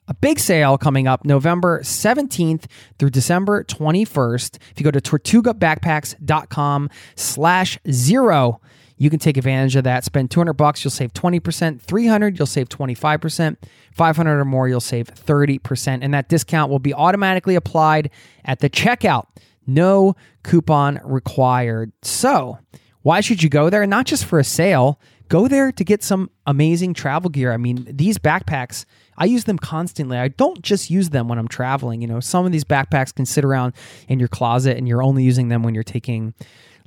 a 0.09 0.15
big 0.15 0.39
sale 0.39 0.79
coming 0.79 1.07
up 1.07 1.25
November 1.25 1.81
17th 1.81 2.67
through 2.99 3.11
December 3.11 3.65
21st. 3.65 4.57
If 4.71 4.79
you 4.79 4.85
go 4.85 4.91
to 4.91 5.01
tortugabackpacks.com 5.01 6.91
slash 7.17 7.79
zero, 7.91 8.61
you 8.99 9.11
can 9.11 9.19
take 9.19 9.37
advantage 9.37 9.77
of 9.77 9.85
that. 9.85 10.05
Spend 10.05 10.31
200 10.31 10.55
bucks, 10.55 10.85
you'll 10.85 10.91
save 10.91 11.13
20%. 11.13 11.81
300, 11.81 12.39
you'll 12.39 12.47
save 12.47 12.69
25%. 12.69 13.57
500 13.93 14.41
or 14.41 14.45
more, 14.45 14.69
you'll 14.69 14.81
save 14.81 15.09
30%. 15.09 15.99
And 16.03 16.15
that 16.15 16.29
discount 16.29 16.71
will 16.71 16.79
be 16.79 16.95
automatically 16.95 17.55
applied 17.55 18.11
at 18.45 18.61
the 18.61 18.71
checkout. 18.71 19.27
No 19.67 20.15
coupon 20.45 21.01
required. 21.05 21.93
So, 22.03 22.59
why 23.03 23.21
should 23.21 23.43
you 23.43 23.49
go 23.49 23.69
there? 23.69 23.87
Not 23.87 24.07
just 24.07 24.25
for 24.25 24.39
a 24.39 24.45
sale, 24.45 25.01
go 25.29 25.49
there 25.49 25.73
to 25.73 25.85
get 25.85 26.03
some 26.03 26.31
amazing 26.47 26.95
travel 26.95 27.31
gear. 27.31 27.53
I 27.53 27.57
mean, 27.57 27.87
these 27.91 28.19
backpacks, 28.19 28.85
I 29.19 29.25
use 29.27 29.45
them 29.45 29.59
constantly. 29.59 30.19
I 30.19 30.29
don't 30.29 30.63
just 30.63 30.91
use 30.91 31.11
them 31.11 31.29
when 31.29 31.39
I'm 31.39 31.49
traveling. 31.49 32.01
You 32.01 32.09
know, 32.09 32.21
some 32.21 32.47
of 32.47 32.53
these 32.53 32.65
backpacks 32.65 33.15
can 33.15 33.27
sit 33.27 33.45
around 33.45 33.75
in 34.09 34.19
your 34.19 34.29
closet 34.29 34.77
and 34.77 34.87
you're 34.87 35.03
only 35.03 35.25
using 35.25 35.49
them 35.49 35.63
when 35.63 35.75
you're 35.75 35.85
taking 35.85 36.35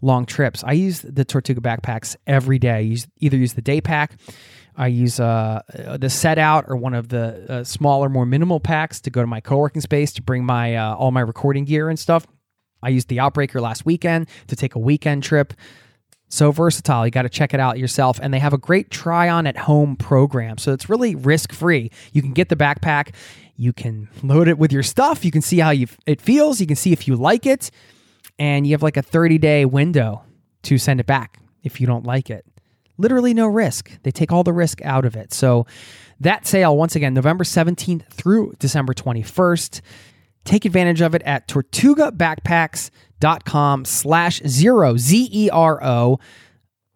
long 0.01 0.25
trips. 0.25 0.63
I 0.63 0.73
use 0.73 1.01
the 1.01 1.25
Tortuga 1.25 1.61
backpacks 1.61 2.15
every 2.25 2.59
day. 2.59 2.71
I 2.71 2.79
use 2.79 3.07
either 3.17 3.37
use 3.37 3.53
the 3.53 3.61
day 3.61 3.81
pack, 3.81 4.17
I 4.79 4.87
use 4.87 5.19
uh, 5.19 5.61
the 5.67 6.07
Setout 6.07 6.69
or 6.69 6.77
one 6.77 6.93
of 6.93 7.09
the 7.09 7.45
uh, 7.51 7.63
smaller, 7.65 8.07
more 8.07 8.25
minimal 8.25 8.61
packs 8.61 9.01
to 9.01 9.09
go 9.09 9.19
to 9.19 9.27
my 9.27 9.41
co-working 9.41 9.81
space 9.81 10.13
to 10.13 10.21
bring 10.21 10.45
my 10.45 10.75
uh, 10.75 10.95
all 10.95 11.11
my 11.11 11.19
recording 11.19 11.65
gear 11.65 11.89
and 11.89 11.99
stuff. 11.99 12.25
I 12.81 12.87
used 12.87 13.09
the 13.09 13.17
Outbreaker 13.17 13.59
last 13.59 13.85
weekend 13.85 14.29
to 14.47 14.55
take 14.55 14.75
a 14.75 14.79
weekend 14.79 15.23
trip. 15.23 15.53
So 16.29 16.51
versatile. 16.51 17.05
You 17.05 17.11
got 17.11 17.23
to 17.23 17.29
check 17.29 17.53
it 17.53 17.59
out 17.59 17.79
yourself. 17.79 18.19
And 18.21 18.33
they 18.33 18.39
have 18.39 18.53
a 18.53 18.57
great 18.57 18.91
try 18.91 19.27
on 19.29 19.47
at 19.47 19.57
home 19.57 19.95
program. 19.95 20.57
So 20.57 20.71
it's 20.71 20.87
really 20.87 21.15
risk 21.15 21.51
free. 21.51 21.91
You 22.13 22.21
can 22.21 22.33
get 22.33 22.49
the 22.49 22.55
backpack, 22.55 23.13
you 23.55 23.73
can 23.73 24.07
load 24.23 24.47
it 24.47 24.57
with 24.57 24.71
your 24.71 24.83
stuff, 24.83 25.25
you 25.25 25.31
can 25.31 25.41
see 25.41 25.57
how 25.57 25.73
it 26.05 26.21
feels, 26.21 26.61
you 26.61 26.67
can 26.67 26.75
see 26.75 26.93
if 26.93 27.07
you 27.07 27.15
like 27.15 27.45
it, 27.45 27.71
and 28.37 28.65
you 28.65 28.73
have 28.73 28.83
like 28.83 28.95
a 28.95 29.01
30 29.01 29.37
day 29.37 29.65
window 29.65 30.23
to 30.63 30.77
send 30.77 30.99
it 30.99 31.05
back 31.05 31.39
if 31.63 31.81
you 31.81 31.87
don't 31.87 32.05
like 32.05 32.29
it. 32.29 32.45
Literally 32.97 33.33
no 33.33 33.47
risk. 33.47 33.91
They 34.03 34.11
take 34.11 34.31
all 34.31 34.43
the 34.43 34.53
risk 34.53 34.83
out 34.83 35.05
of 35.05 35.15
it. 35.15 35.33
So 35.33 35.65
that 36.19 36.45
sale, 36.45 36.75
once 36.75 36.95
again, 36.95 37.13
November 37.13 37.43
17th 37.43 38.07
through 38.09 38.53
December 38.59 38.93
21st. 38.93 39.81
Take 40.43 40.65
advantage 40.65 41.01
of 41.01 41.15
it 41.15 41.21
at 41.23 41.47
tortugabackpacks.com 43.19 43.85
slash 43.85 44.41
zero, 44.47 44.97
Z 44.97 45.29
E 45.31 45.49
R 45.49 45.83
O. 45.83 46.19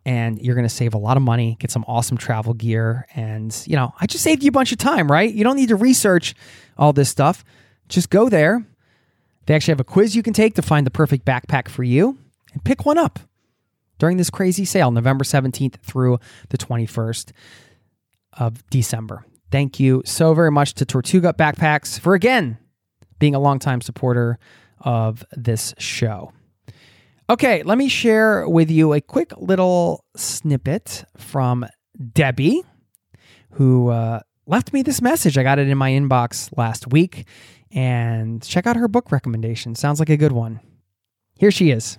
And 0.06 0.42
you're 0.42 0.56
going 0.56 0.68
to 0.68 0.74
save 0.74 0.94
a 0.94 0.98
lot 0.98 1.16
of 1.16 1.24
money, 1.24 1.56
get 1.60 1.72
some 1.72 1.86
awesome 1.88 2.18
travel 2.18 2.54
gear. 2.54 3.08
And, 3.16 3.56
you 3.66 3.78
know, 3.78 3.94
I 4.02 4.06
just 4.06 4.22
saved 4.22 4.44
you 4.44 4.50
a 4.50 4.52
bunch 4.52 4.74
of 4.74 4.78
time, 4.78 5.10
right? 5.10 5.34
You 5.34 5.46
don't 5.46 5.56
need 5.56 5.70
to 5.70 5.78
research 5.78 6.36
all 6.78 6.92
this 6.92 7.10
stuff. 7.10 7.46
Just 7.88 8.10
go 8.10 8.28
there. 8.28 8.66
They 9.46 9.56
actually 9.56 9.72
have 9.72 9.80
a 9.80 9.86
quiz 9.86 10.14
you 10.14 10.22
can 10.22 10.34
take 10.34 10.56
to 10.56 10.62
find 10.62 10.86
the 10.86 10.92
perfect 10.92 11.26
backpack 11.26 11.70
for 11.70 11.84
you 11.84 12.18
and 12.52 12.62
pick 12.66 12.86
one 12.86 12.98
up 12.98 13.20
during 13.98 14.18
this 14.18 14.30
crazy 14.30 14.66
sale, 14.66 14.92
November 14.92 15.24
17th 15.24 15.76
through 15.78 16.20
the 16.50 16.58
21st 16.58 17.32
of 18.34 18.70
December. 18.70 19.26
Thank 19.52 19.80
you 19.80 20.02
so 20.06 20.34
very 20.34 20.52
much 20.52 20.74
to 20.76 20.86
Tortuga 20.86 21.32
Backpacks 21.32 21.98
for 21.98 22.14
again 22.14 22.58
being 23.20 23.36
a 23.36 23.40
longtime 23.40 23.80
supporter 23.80 24.38
of 24.84 25.24
this 25.32 25.74
show. 25.78 26.32
Okay, 27.30 27.64
let 27.64 27.78
me 27.78 27.88
share 27.88 28.48
with 28.48 28.70
you 28.70 28.94
a 28.94 29.02
quick 29.02 29.32
little 29.38 30.04
snippet 30.16 31.06
from 31.18 31.66
Debbie, 32.14 32.64
who 33.52 33.90
uh, 33.90 34.20
left 34.46 34.74
me 34.74 34.82
this 34.82 35.02
message. 35.02 35.38
I 35.38 35.44
got 35.44 35.58
it 35.58 35.70
in 35.70 35.78
my 35.78 35.92
inbox 35.92 36.56
last 36.58 36.92
week, 36.92 37.26
and 37.72 38.44
check 38.44 38.68
out 38.68 38.76
her 38.76 38.88
book 38.88 39.12
recommendation. 39.12 39.74
Sounds 39.76 40.00
like 40.00 40.10
a 40.10 40.18
good 40.18 40.34
one. 40.34 40.60
Here 41.38 41.52
she 41.52 41.72
is. 41.72 41.98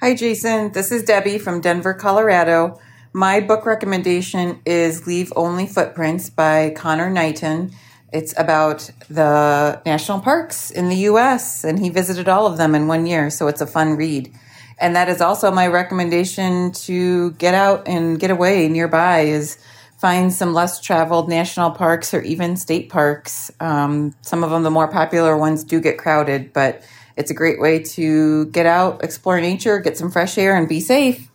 Hi, 0.00 0.14
Jason. 0.14 0.72
This 0.72 0.90
is 0.90 1.04
Debbie 1.04 1.38
from 1.38 1.60
Denver, 1.60 1.94
Colorado. 1.94 2.80
My 3.12 3.40
book 3.40 3.66
recommendation 3.66 4.60
is 4.64 5.06
Leave 5.06 5.32
Only 5.36 5.66
Footprints 5.66 6.30
by 6.30 6.70
Conor 6.70 7.10
Knighton. 7.10 7.72
It's 8.12 8.34
about 8.36 8.90
the 9.08 9.80
national 9.86 10.20
parks 10.20 10.70
in 10.70 10.88
the 10.88 10.96
US, 11.10 11.64
and 11.64 11.78
he 11.78 11.90
visited 11.90 12.28
all 12.28 12.46
of 12.46 12.56
them 12.56 12.74
in 12.74 12.88
one 12.88 13.06
year, 13.06 13.30
so 13.30 13.48
it's 13.48 13.60
a 13.60 13.66
fun 13.66 13.96
read. 13.96 14.32
And 14.78 14.96
that 14.96 15.08
is 15.08 15.20
also 15.20 15.50
my 15.50 15.66
recommendation 15.66 16.72
to 16.72 17.32
get 17.32 17.54
out 17.54 17.86
and 17.86 18.18
get 18.18 18.30
away 18.30 18.68
nearby 18.68 19.20
is 19.20 19.58
find 19.98 20.32
some 20.32 20.54
less 20.54 20.80
traveled 20.80 21.28
national 21.28 21.72
parks 21.72 22.14
or 22.14 22.22
even 22.22 22.56
state 22.56 22.88
parks. 22.88 23.50
Um, 23.60 24.14
some 24.22 24.42
of 24.42 24.50
them, 24.50 24.62
the 24.62 24.70
more 24.70 24.88
popular 24.88 25.36
ones, 25.36 25.62
do 25.62 25.80
get 25.80 25.98
crowded, 25.98 26.54
but 26.54 26.82
it's 27.16 27.30
a 27.30 27.34
great 27.34 27.60
way 27.60 27.80
to 27.80 28.46
get 28.46 28.64
out, 28.64 29.04
explore 29.04 29.40
nature, 29.40 29.78
get 29.78 29.98
some 29.98 30.10
fresh 30.10 30.38
air, 30.38 30.56
and 30.56 30.66
be 30.66 30.80
safe. 30.80 31.28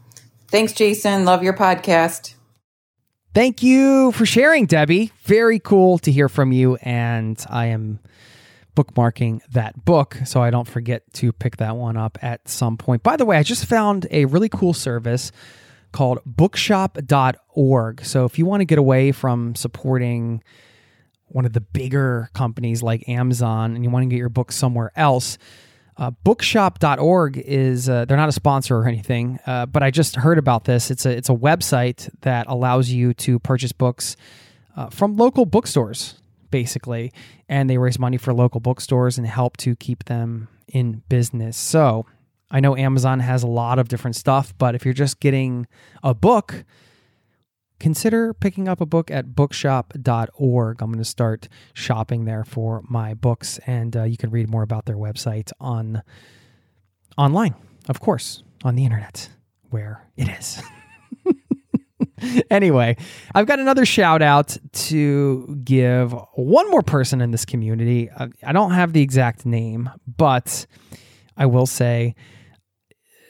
Thanks, 0.47 0.73
Jason. 0.73 1.26
Love 1.26 1.43
your 1.43 1.53
podcast. 1.53 2.34
Thank 3.35 3.61
you 3.61 4.13
for 4.13 4.25
sharing, 4.25 4.65
Debbie. 4.65 5.11
Very 5.23 5.59
cool 5.59 5.97
to 5.99 6.09
hear 6.09 6.29
from 6.29 6.53
you. 6.53 6.77
And 6.77 7.45
I 7.49 7.65
am 7.65 7.99
bookmarking 8.77 9.41
that 9.51 9.83
book 9.83 10.17
so 10.23 10.41
I 10.41 10.51
don't 10.51 10.69
forget 10.69 11.03
to 11.15 11.33
pick 11.33 11.57
that 11.57 11.75
one 11.75 11.97
up 11.97 12.17
at 12.21 12.47
some 12.47 12.77
point. 12.77 13.03
By 13.03 13.17
the 13.17 13.25
way, 13.25 13.35
I 13.35 13.43
just 13.43 13.65
found 13.65 14.07
a 14.09 14.23
really 14.23 14.47
cool 14.47 14.73
service 14.73 15.33
called 15.91 16.19
bookshop.org. 16.25 18.05
So 18.05 18.23
if 18.23 18.39
you 18.39 18.45
want 18.45 18.61
to 18.61 18.65
get 18.65 18.77
away 18.77 19.11
from 19.11 19.53
supporting 19.55 20.41
one 21.27 21.45
of 21.45 21.51
the 21.51 21.59
bigger 21.59 22.29
companies 22.33 22.81
like 22.81 23.09
Amazon 23.09 23.75
and 23.75 23.83
you 23.83 23.89
want 23.89 24.03
to 24.03 24.09
get 24.09 24.17
your 24.17 24.29
book 24.29 24.53
somewhere 24.53 24.93
else, 24.95 25.37
uh, 25.97 26.11
bookshop.org 26.11 27.38
is 27.38 27.88
uh, 27.88 28.05
they're 28.05 28.17
not 28.17 28.30
a 28.30 28.34
sponsor 28.34 28.77
or 28.77 28.88
anything, 28.88 29.39
uh, 29.47 29.65
but 29.65 29.81
I 29.81 29.91
just 29.91 30.17
heard 30.17 30.38
about 30.38 30.65
this. 30.65 30.91
It's 30.91 31.05
a 31.05 31.11
it's 31.11 31.30
a 31.30 31.35
website 31.35 32.09
that 32.22 32.47
allows 32.47 32.89
you 32.89 33.13
to 33.13 33.39
purchase 33.39 33.72
books 33.72 34.17
uh, 34.76 34.89
from 34.89 35.15
local 35.15 35.45
bookstores, 35.45 36.15
basically, 36.51 37.13
and 37.47 37.69
they 37.69 37.77
raise 37.77 37.97
money 37.97 38.17
for 38.17 38.34
local 38.34 38.59
bookstores 38.59 39.17
and 39.17 39.26
help 39.26 39.55
to 39.57 39.76
keep 39.76 40.05
them 40.05 40.49
in 40.67 41.01
business. 41.07 41.55
So 41.55 42.05
I 42.51 42.59
know 42.59 42.76
Amazon 42.76 43.22
has 43.22 43.43
a 43.43 43.47
lot 43.47 43.80
of 43.80 43.88
different 43.88 44.17
stuff, 44.17 44.53
but 44.57 44.76
if 44.76 44.84
you're 44.84 44.93
just 44.93 45.19
getting 45.22 45.65
a 46.03 46.13
book, 46.13 46.65
consider 47.80 48.34
picking 48.34 48.68
up 48.68 48.81
a 48.81 48.85
book 48.85 49.11
at 49.11 49.35
bookshop.org. 49.35 50.81
I'm 50.81 50.89
going 50.89 50.97
to 50.97 51.06
start 51.06 51.47
shopping 51.73 52.26
there 52.26 52.43
for 52.43 52.81
my 52.88 53.14
books, 53.14 53.60
and 53.65 53.95
uh, 53.95 54.03
you 54.03 54.18
can 54.18 54.30
read 54.30 54.49
more 54.49 54.64
about 54.64 54.85
their 54.85 54.97
website 54.97 55.52
on 55.60 56.02
online, 57.18 57.56
of 57.88 57.99
course, 57.99 58.43
on 58.64 58.76
the 58.76 58.84
internet, 58.84 59.30
where 59.69 60.07
it 60.18 60.27
is. 60.30 60.61
anyway, 62.49 62.97
I've 63.34 63.45
got 63.45 63.60
another 63.60 63.85
shout 63.85 64.22
out 64.22 64.57
to 64.73 65.60
give 65.64 66.14
one 66.34 66.69
more 66.69 66.81
person 66.81 67.22
in 67.22 67.31
this 67.31 67.45
community. 67.45 68.10
I 68.43 68.52
don't 68.52 68.72
have 68.72 68.93
the 68.93 69.02
exact 69.02 69.45
name, 69.45 69.89
but 70.18 70.65
I 71.38 71.45
will 71.45 71.65
say 71.65 72.15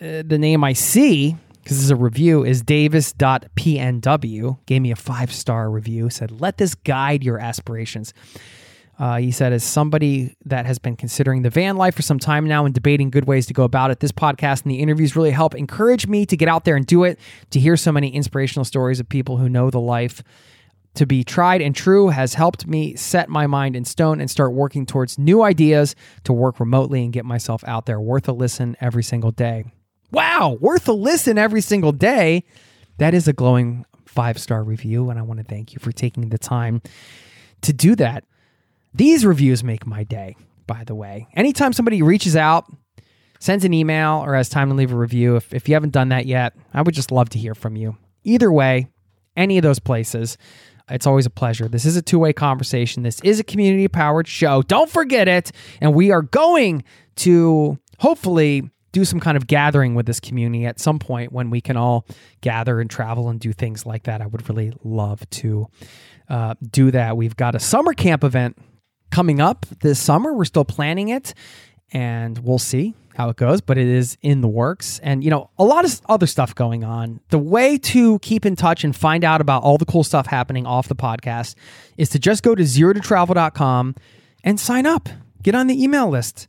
uh, 0.02 0.24
the 0.26 0.38
name 0.38 0.64
I 0.64 0.74
see 0.74 1.36
because 1.66 1.78
this 1.78 1.86
is 1.86 1.90
a 1.90 1.96
review, 1.96 2.46
is 2.46 2.62
davis.pnw. 2.62 4.58
Gave 4.68 4.82
me 4.84 4.92
a 4.92 4.96
five 4.96 5.34
star 5.34 5.72
review, 5.72 6.12
said, 6.12 6.40
Let 6.40 6.60
this 6.60 6.76
guide 6.76 7.24
your 7.24 7.40
aspirations. 7.40 8.14
Uh, 9.00 9.18
he 9.18 9.32
said, 9.32 9.52
as 9.52 9.64
somebody 9.64 10.38
that 10.46 10.68
has 10.68 10.78
been 10.78 10.96
considering 10.96 11.42
the 11.42 11.50
van 11.50 11.76
life 11.76 11.96
for 11.96 12.04
some 12.04 12.20
time 12.20 12.48
now 12.48 12.66
and 12.66 12.74
debating 12.76 13.10
good 13.10 13.26
ways 13.26 13.48
to 13.48 13.54
go 13.54 13.64
about 13.64 13.90
it, 13.90 14.00
this 14.00 14.12
podcast 14.12 14.62
and 14.62 14.72
the 14.72 14.80
interviews 14.80 15.16
really 15.16 15.32
help 15.32 15.56
encourage 15.56 16.06
me 16.06 16.24
to 16.26 16.38
get 16.38 16.48
out 16.48 16.66
there 16.66 16.76
and 16.76 16.86
do 16.86 17.04
it, 17.04 17.20
to 17.50 17.60
hear 17.60 17.76
so 17.76 17.92
many 17.92 18.14
inspirational 18.14 18.64
stories 18.64 19.00
of 19.00 19.10
people 19.10 19.38
who 19.38 19.50
know 19.50 19.72
the 19.72 19.80
life 19.80 20.24
to 20.94 21.08
be 21.08 21.24
tried 21.24 21.62
and 21.62 21.76
true 21.76 22.10
has 22.10 22.36
helped 22.36 22.68
me 22.68 22.96
set 22.96 23.28
my 23.28 23.48
mind 23.48 23.76
in 23.76 23.84
stone 23.84 24.22
and 24.22 24.30
start 24.30 24.54
working 24.54 24.86
towards 24.86 25.18
new 25.18 25.42
ideas 25.42 25.96
to 26.24 26.32
work 26.32 26.60
remotely 26.60 27.04
and 27.04 27.12
get 27.12 27.26
myself 27.26 27.64
out 27.68 27.88
there. 27.88 28.00
Worth 28.00 28.30
a 28.30 28.34
listen 28.34 28.78
every 28.80 29.04
single 29.04 29.32
day. 29.32 29.66
Wow, 30.16 30.58
worth 30.62 30.88
a 30.88 30.94
listen 30.94 31.38
every 31.38 31.60
single 31.60 31.92
day. 31.92 32.46
That 33.00 33.14
is 33.14 33.28
a 33.28 33.34
glowing 33.34 33.84
five 34.06 34.40
star 34.40 34.64
review, 34.64 35.10
and 35.10 35.20
I 35.20 35.24
want 35.24 35.42
to 35.42 35.44
thank 35.44 35.74
you 35.74 35.80
for 35.80 35.92
taking 35.92 36.30
the 36.30 36.38
time 36.38 36.82
to 37.64 37.74
do 37.74 37.98
that. 37.98 38.24
These 38.94 39.26
reviews 39.26 39.62
make 39.62 39.86
my 39.86 40.06
day, 40.06 40.38
by 40.68 40.86
the 40.86 40.96
way. 40.96 41.28
Anytime 41.34 41.74
somebody 41.74 42.02
reaches 42.02 42.38
out, 42.38 42.64
sends 43.40 43.66
an 43.66 43.74
email, 43.74 44.24
or 44.26 44.36
has 44.36 44.48
time 44.48 44.70
to 44.70 44.74
leave 44.74 44.94
a 44.94 44.96
review, 44.96 45.36
if, 45.36 45.54
if 45.54 45.68
you 45.68 45.76
haven't 45.76 45.92
done 45.92 46.08
that 46.08 46.26
yet, 46.26 46.54
I 46.74 46.82
would 46.82 46.96
just 46.96 47.12
love 47.12 47.28
to 47.32 47.38
hear 47.38 47.54
from 47.54 47.76
you. 47.76 47.98
Either 48.24 48.50
way, 48.50 48.88
any 49.36 49.58
of 49.58 49.64
those 49.64 49.80
places, 49.80 50.38
it's 50.90 51.06
always 51.06 51.26
a 51.26 51.30
pleasure. 51.30 51.68
This 51.68 51.84
is 51.84 51.98
a 51.98 52.02
two 52.02 52.20
way 52.20 52.32
conversation. 52.32 53.04
This 53.04 53.20
is 53.20 53.42
a 53.42 53.44
community 53.44 53.90
powered 53.90 54.30
show. 54.30 54.62
Don't 54.62 54.90
forget 54.90 55.28
it. 55.28 55.52
And 55.82 55.94
we 55.94 56.12
are 56.12 56.22
going 56.22 56.86
to 57.18 57.78
hopefully 58.00 58.70
do 58.96 59.04
some 59.04 59.20
kind 59.20 59.36
of 59.36 59.46
gathering 59.46 59.94
with 59.94 60.06
this 60.06 60.22
community 60.22 60.66
at 60.66 60.80
some 60.80 61.00
point 61.00 61.34
when 61.34 61.50
we 61.50 61.60
can 61.60 61.76
all 61.76 62.08
gather 62.40 62.80
and 62.80 62.90
travel 62.90 63.28
and 63.28 63.42
do 63.42 63.52
things 63.52 63.86
like 63.86 64.04
that. 64.04 64.22
I 64.22 64.26
would 64.26 64.48
really 64.48 64.72
love 64.86 65.30
to 65.32 65.68
uh, 66.30 66.56
do 66.62 66.92
that. 66.92 67.18
We've 67.18 67.36
got 67.36 67.56
a 67.56 67.60
summer 67.60 67.94
camp 67.94 68.24
event 68.24 68.58
coming 69.12 69.42
up 69.42 69.66
this 69.82 70.00
summer. 70.00 70.34
We're 70.34 70.46
still 70.46 70.64
planning 70.64 71.10
it 71.10 71.34
and 71.92 72.40
we'll 72.40 72.58
see 72.58 72.94
how 73.16 73.28
it 73.28 73.36
goes, 73.36 73.60
but 73.60 73.78
it 73.78 73.86
is 73.86 74.18
in 74.22 74.40
the 74.40 74.48
works. 74.48 75.00
And, 75.04 75.26
you 75.26 75.30
know, 75.30 75.50
a 75.58 75.66
lot 75.66 75.84
of 75.84 76.00
other 76.08 76.26
stuff 76.26 76.56
going 76.56 76.86
on. 76.86 77.20
The 77.32 77.38
way 77.38 77.78
to 77.78 78.18
keep 78.20 78.46
in 78.46 78.56
touch 78.56 78.86
and 78.86 78.96
find 78.96 79.26
out 79.26 79.42
about 79.42 79.64
all 79.64 79.78
the 79.78 79.86
cool 79.86 80.06
stuff 80.06 80.26
happening 80.26 80.66
off 80.66 80.88
the 80.88 80.96
podcast 80.96 81.56
is 81.98 82.08
to 82.12 82.20
just 82.20 82.44
go 82.44 82.56
to 82.56 82.64
zero 82.64 82.94
to 82.94 83.02
travel.com 83.02 83.96
and 84.46 84.58
sign 84.58 84.86
up. 84.86 85.10
Get 85.44 85.54
on 85.54 85.68
the 85.68 85.84
email 85.84 86.08
list. 86.10 86.48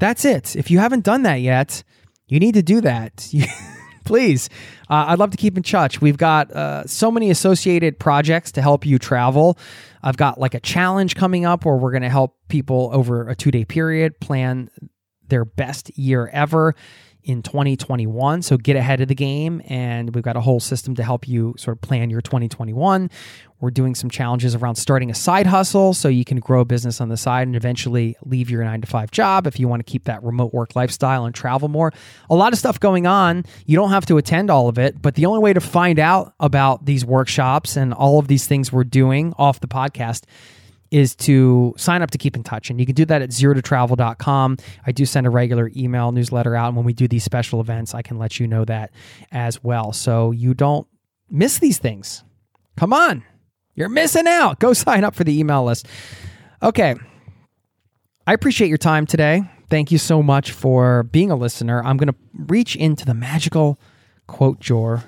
That's 0.00 0.24
it. 0.24 0.56
If 0.56 0.70
you 0.70 0.78
haven't 0.78 1.04
done 1.04 1.22
that 1.22 1.36
yet, 1.36 1.84
you 2.26 2.40
need 2.40 2.54
to 2.54 2.62
do 2.62 2.80
that. 2.80 3.28
Please. 4.04 4.48
Uh, 4.88 5.04
I'd 5.08 5.18
love 5.18 5.30
to 5.30 5.36
keep 5.36 5.56
in 5.56 5.62
touch. 5.62 6.00
We've 6.00 6.16
got 6.16 6.50
uh, 6.50 6.86
so 6.86 7.10
many 7.10 7.30
associated 7.30 7.98
projects 7.98 8.50
to 8.52 8.62
help 8.62 8.84
you 8.86 8.98
travel. 8.98 9.58
I've 10.02 10.16
got 10.16 10.40
like 10.40 10.54
a 10.54 10.60
challenge 10.60 11.14
coming 11.14 11.44
up 11.44 11.64
where 11.64 11.76
we're 11.76 11.92
going 11.92 12.02
to 12.02 12.08
help 12.08 12.36
people 12.48 12.90
over 12.92 13.28
a 13.28 13.36
two 13.36 13.50
day 13.50 13.64
period 13.64 14.18
plan 14.18 14.70
their 15.28 15.44
best 15.44 15.96
year 15.96 16.28
ever. 16.32 16.74
In 17.24 17.42
2021. 17.42 18.42
So 18.42 18.56
get 18.56 18.76
ahead 18.76 19.00
of 19.00 19.08
the 19.08 19.14
game, 19.14 19.62
and 19.66 20.14
we've 20.14 20.24
got 20.24 20.36
a 20.36 20.40
whole 20.40 20.60
system 20.60 20.94
to 20.96 21.02
help 21.02 21.28
you 21.28 21.54
sort 21.58 21.76
of 21.76 21.80
plan 21.82 22.10
your 22.10 22.20
2021. 22.20 23.10
We're 23.60 23.70
doing 23.70 23.94
some 23.94 24.08
challenges 24.08 24.54
around 24.54 24.76
starting 24.76 25.10
a 25.10 25.14
side 25.14 25.46
hustle 25.46 25.92
so 25.92 26.08
you 26.08 26.24
can 26.24 26.40
grow 26.40 26.60
a 26.60 26.64
business 26.64 27.00
on 27.00 27.10
the 27.10 27.16
side 27.16 27.46
and 27.46 27.54
eventually 27.54 28.16
leave 28.24 28.48
your 28.48 28.64
nine 28.64 28.80
to 28.80 28.86
five 28.86 29.10
job 29.10 29.46
if 29.46 29.60
you 29.60 29.68
want 29.68 29.84
to 29.84 29.90
keep 29.90 30.04
that 30.04 30.22
remote 30.22 30.54
work 30.54 30.74
lifestyle 30.74 31.26
and 31.26 31.34
travel 31.34 31.68
more. 31.68 31.92
A 32.30 32.34
lot 32.34 32.54
of 32.54 32.58
stuff 32.58 32.80
going 32.80 33.06
on. 33.06 33.44
You 33.66 33.76
don't 33.76 33.90
have 33.90 34.06
to 34.06 34.16
attend 34.16 34.50
all 34.50 34.68
of 34.68 34.78
it, 34.78 35.00
but 35.00 35.14
the 35.14 35.26
only 35.26 35.40
way 35.40 35.52
to 35.52 35.60
find 35.60 35.98
out 35.98 36.34
about 36.40 36.86
these 36.86 37.04
workshops 37.04 37.76
and 37.76 37.92
all 37.92 38.18
of 38.18 38.28
these 38.28 38.46
things 38.46 38.72
we're 38.72 38.84
doing 38.84 39.34
off 39.36 39.60
the 39.60 39.68
podcast 39.68 40.24
is 40.90 41.14
to 41.14 41.74
sign 41.76 42.02
up 42.02 42.10
to 42.10 42.18
keep 42.18 42.34
in 42.36 42.42
touch. 42.42 42.70
And 42.70 42.80
you 42.80 42.86
can 42.86 42.94
do 42.94 43.04
that 43.04 43.22
at 43.22 43.32
zero 43.32 43.54
to 43.54 43.62
travel.com. 43.62 44.56
I 44.86 44.92
do 44.92 45.06
send 45.06 45.26
a 45.26 45.30
regular 45.30 45.70
email 45.76 46.12
newsletter 46.12 46.56
out. 46.56 46.68
And 46.68 46.76
when 46.76 46.84
we 46.84 46.92
do 46.92 47.06
these 47.06 47.24
special 47.24 47.60
events, 47.60 47.94
I 47.94 48.02
can 48.02 48.18
let 48.18 48.40
you 48.40 48.46
know 48.46 48.64
that 48.64 48.90
as 49.30 49.62
well. 49.62 49.92
So 49.92 50.32
you 50.32 50.54
don't 50.54 50.86
miss 51.30 51.58
these 51.58 51.78
things. 51.78 52.24
Come 52.76 52.92
on. 52.92 53.22
You're 53.74 53.88
missing 53.88 54.26
out. 54.26 54.58
Go 54.58 54.72
sign 54.74 55.04
up 55.04 55.14
for 55.14 55.24
the 55.24 55.38
email 55.38 55.64
list. 55.64 55.86
Okay. 56.62 56.94
I 58.26 58.32
appreciate 58.32 58.68
your 58.68 58.78
time 58.78 59.06
today. 59.06 59.42
Thank 59.70 59.92
you 59.92 59.98
so 59.98 60.22
much 60.22 60.50
for 60.50 61.04
being 61.04 61.30
a 61.30 61.36
listener. 61.36 61.82
I'm 61.84 61.96
going 61.96 62.12
to 62.12 62.18
reach 62.34 62.74
into 62.74 63.04
the 63.04 63.14
magical 63.14 63.78
quote 64.26 64.58
drawer 64.58 65.04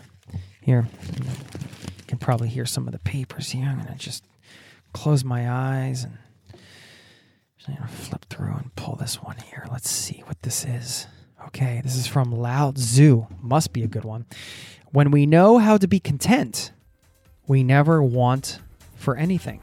here. 0.60 0.86
You 1.18 2.04
can 2.06 2.18
probably 2.18 2.48
hear 2.48 2.64
some 2.64 2.86
of 2.86 2.92
the 2.92 3.00
papers 3.00 3.50
here. 3.50 3.66
I'm 3.66 3.76
going 3.76 3.92
to 3.92 3.98
just 3.98 4.24
close 4.92 5.24
my 5.24 5.50
eyes 5.50 6.04
and 6.04 6.18
I'm 7.68 7.76
to 7.76 7.86
flip 7.86 8.26
through 8.28 8.54
and 8.54 8.74
pull 8.74 8.96
this 8.96 9.22
one 9.22 9.36
here. 9.36 9.66
Let's 9.70 9.88
see 9.88 10.22
what 10.26 10.42
this 10.42 10.64
is. 10.64 11.06
Okay, 11.46 11.80
this 11.82 11.96
is 11.96 12.06
from 12.06 12.32
Lao 12.32 12.72
Tzu. 12.72 13.26
Must 13.40 13.72
be 13.72 13.82
a 13.82 13.88
good 13.88 14.04
one. 14.04 14.26
When 14.90 15.10
we 15.10 15.26
know 15.26 15.58
how 15.58 15.76
to 15.76 15.86
be 15.86 16.00
content, 16.00 16.72
we 17.46 17.62
never 17.62 18.02
want 18.02 18.60
for 18.96 19.16
anything. 19.16 19.62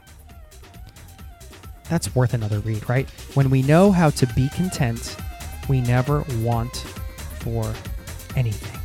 That's 1.88 2.14
worth 2.14 2.34
another 2.34 2.60
read, 2.60 2.88
right? 2.88 3.08
When 3.34 3.50
we 3.50 3.62
know 3.62 3.92
how 3.92 4.10
to 4.10 4.26
be 4.28 4.48
content, 4.50 5.16
we 5.68 5.80
never 5.80 6.24
want 6.40 6.76
for 7.40 7.72
anything. 8.36 8.78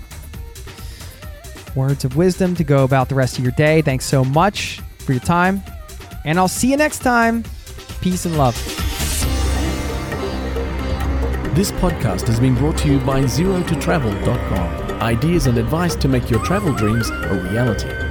Words 1.75 2.05
of 2.05 2.15
wisdom 2.15 2.55
to 2.55 2.63
go 2.63 2.83
about 2.83 3.09
the 3.09 3.15
rest 3.15 3.37
of 3.37 3.43
your 3.43 3.53
day. 3.53 3.81
Thanks 3.81 4.05
so 4.05 4.23
much 4.23 4.81
for 4.99 5.11
your 5.11 5.21
time. 5.21 5.61
And 6.25 6.37
I'll 6.37 6.47
see 6.47 6.69
you 6.71 6.77
next 6.77 6.99
time. 6.99 7.43
Peace 8.01 8.25
and 8.25 8.37
love. 8.37 8.55
This 11.55 11.71
podcast 11.71 12.27
has 12.27 12.39
been 12.39 12.55
brought 12.55 12.77
to 12.79 12.89
you 12.89 12.99
by 12.99 13.21
ZeroToTravel.com. 13.21 15.01
Ideas 15.01 15.47
and 15.47 15.57
advice 15.57 15.95
to 15.95 16.09
make 16.09 16.29
your 16.29 16.43
travel 16.43 16.73
dreams 16.73 17.09
a 17.09 17.49
reality. 17.49 18.04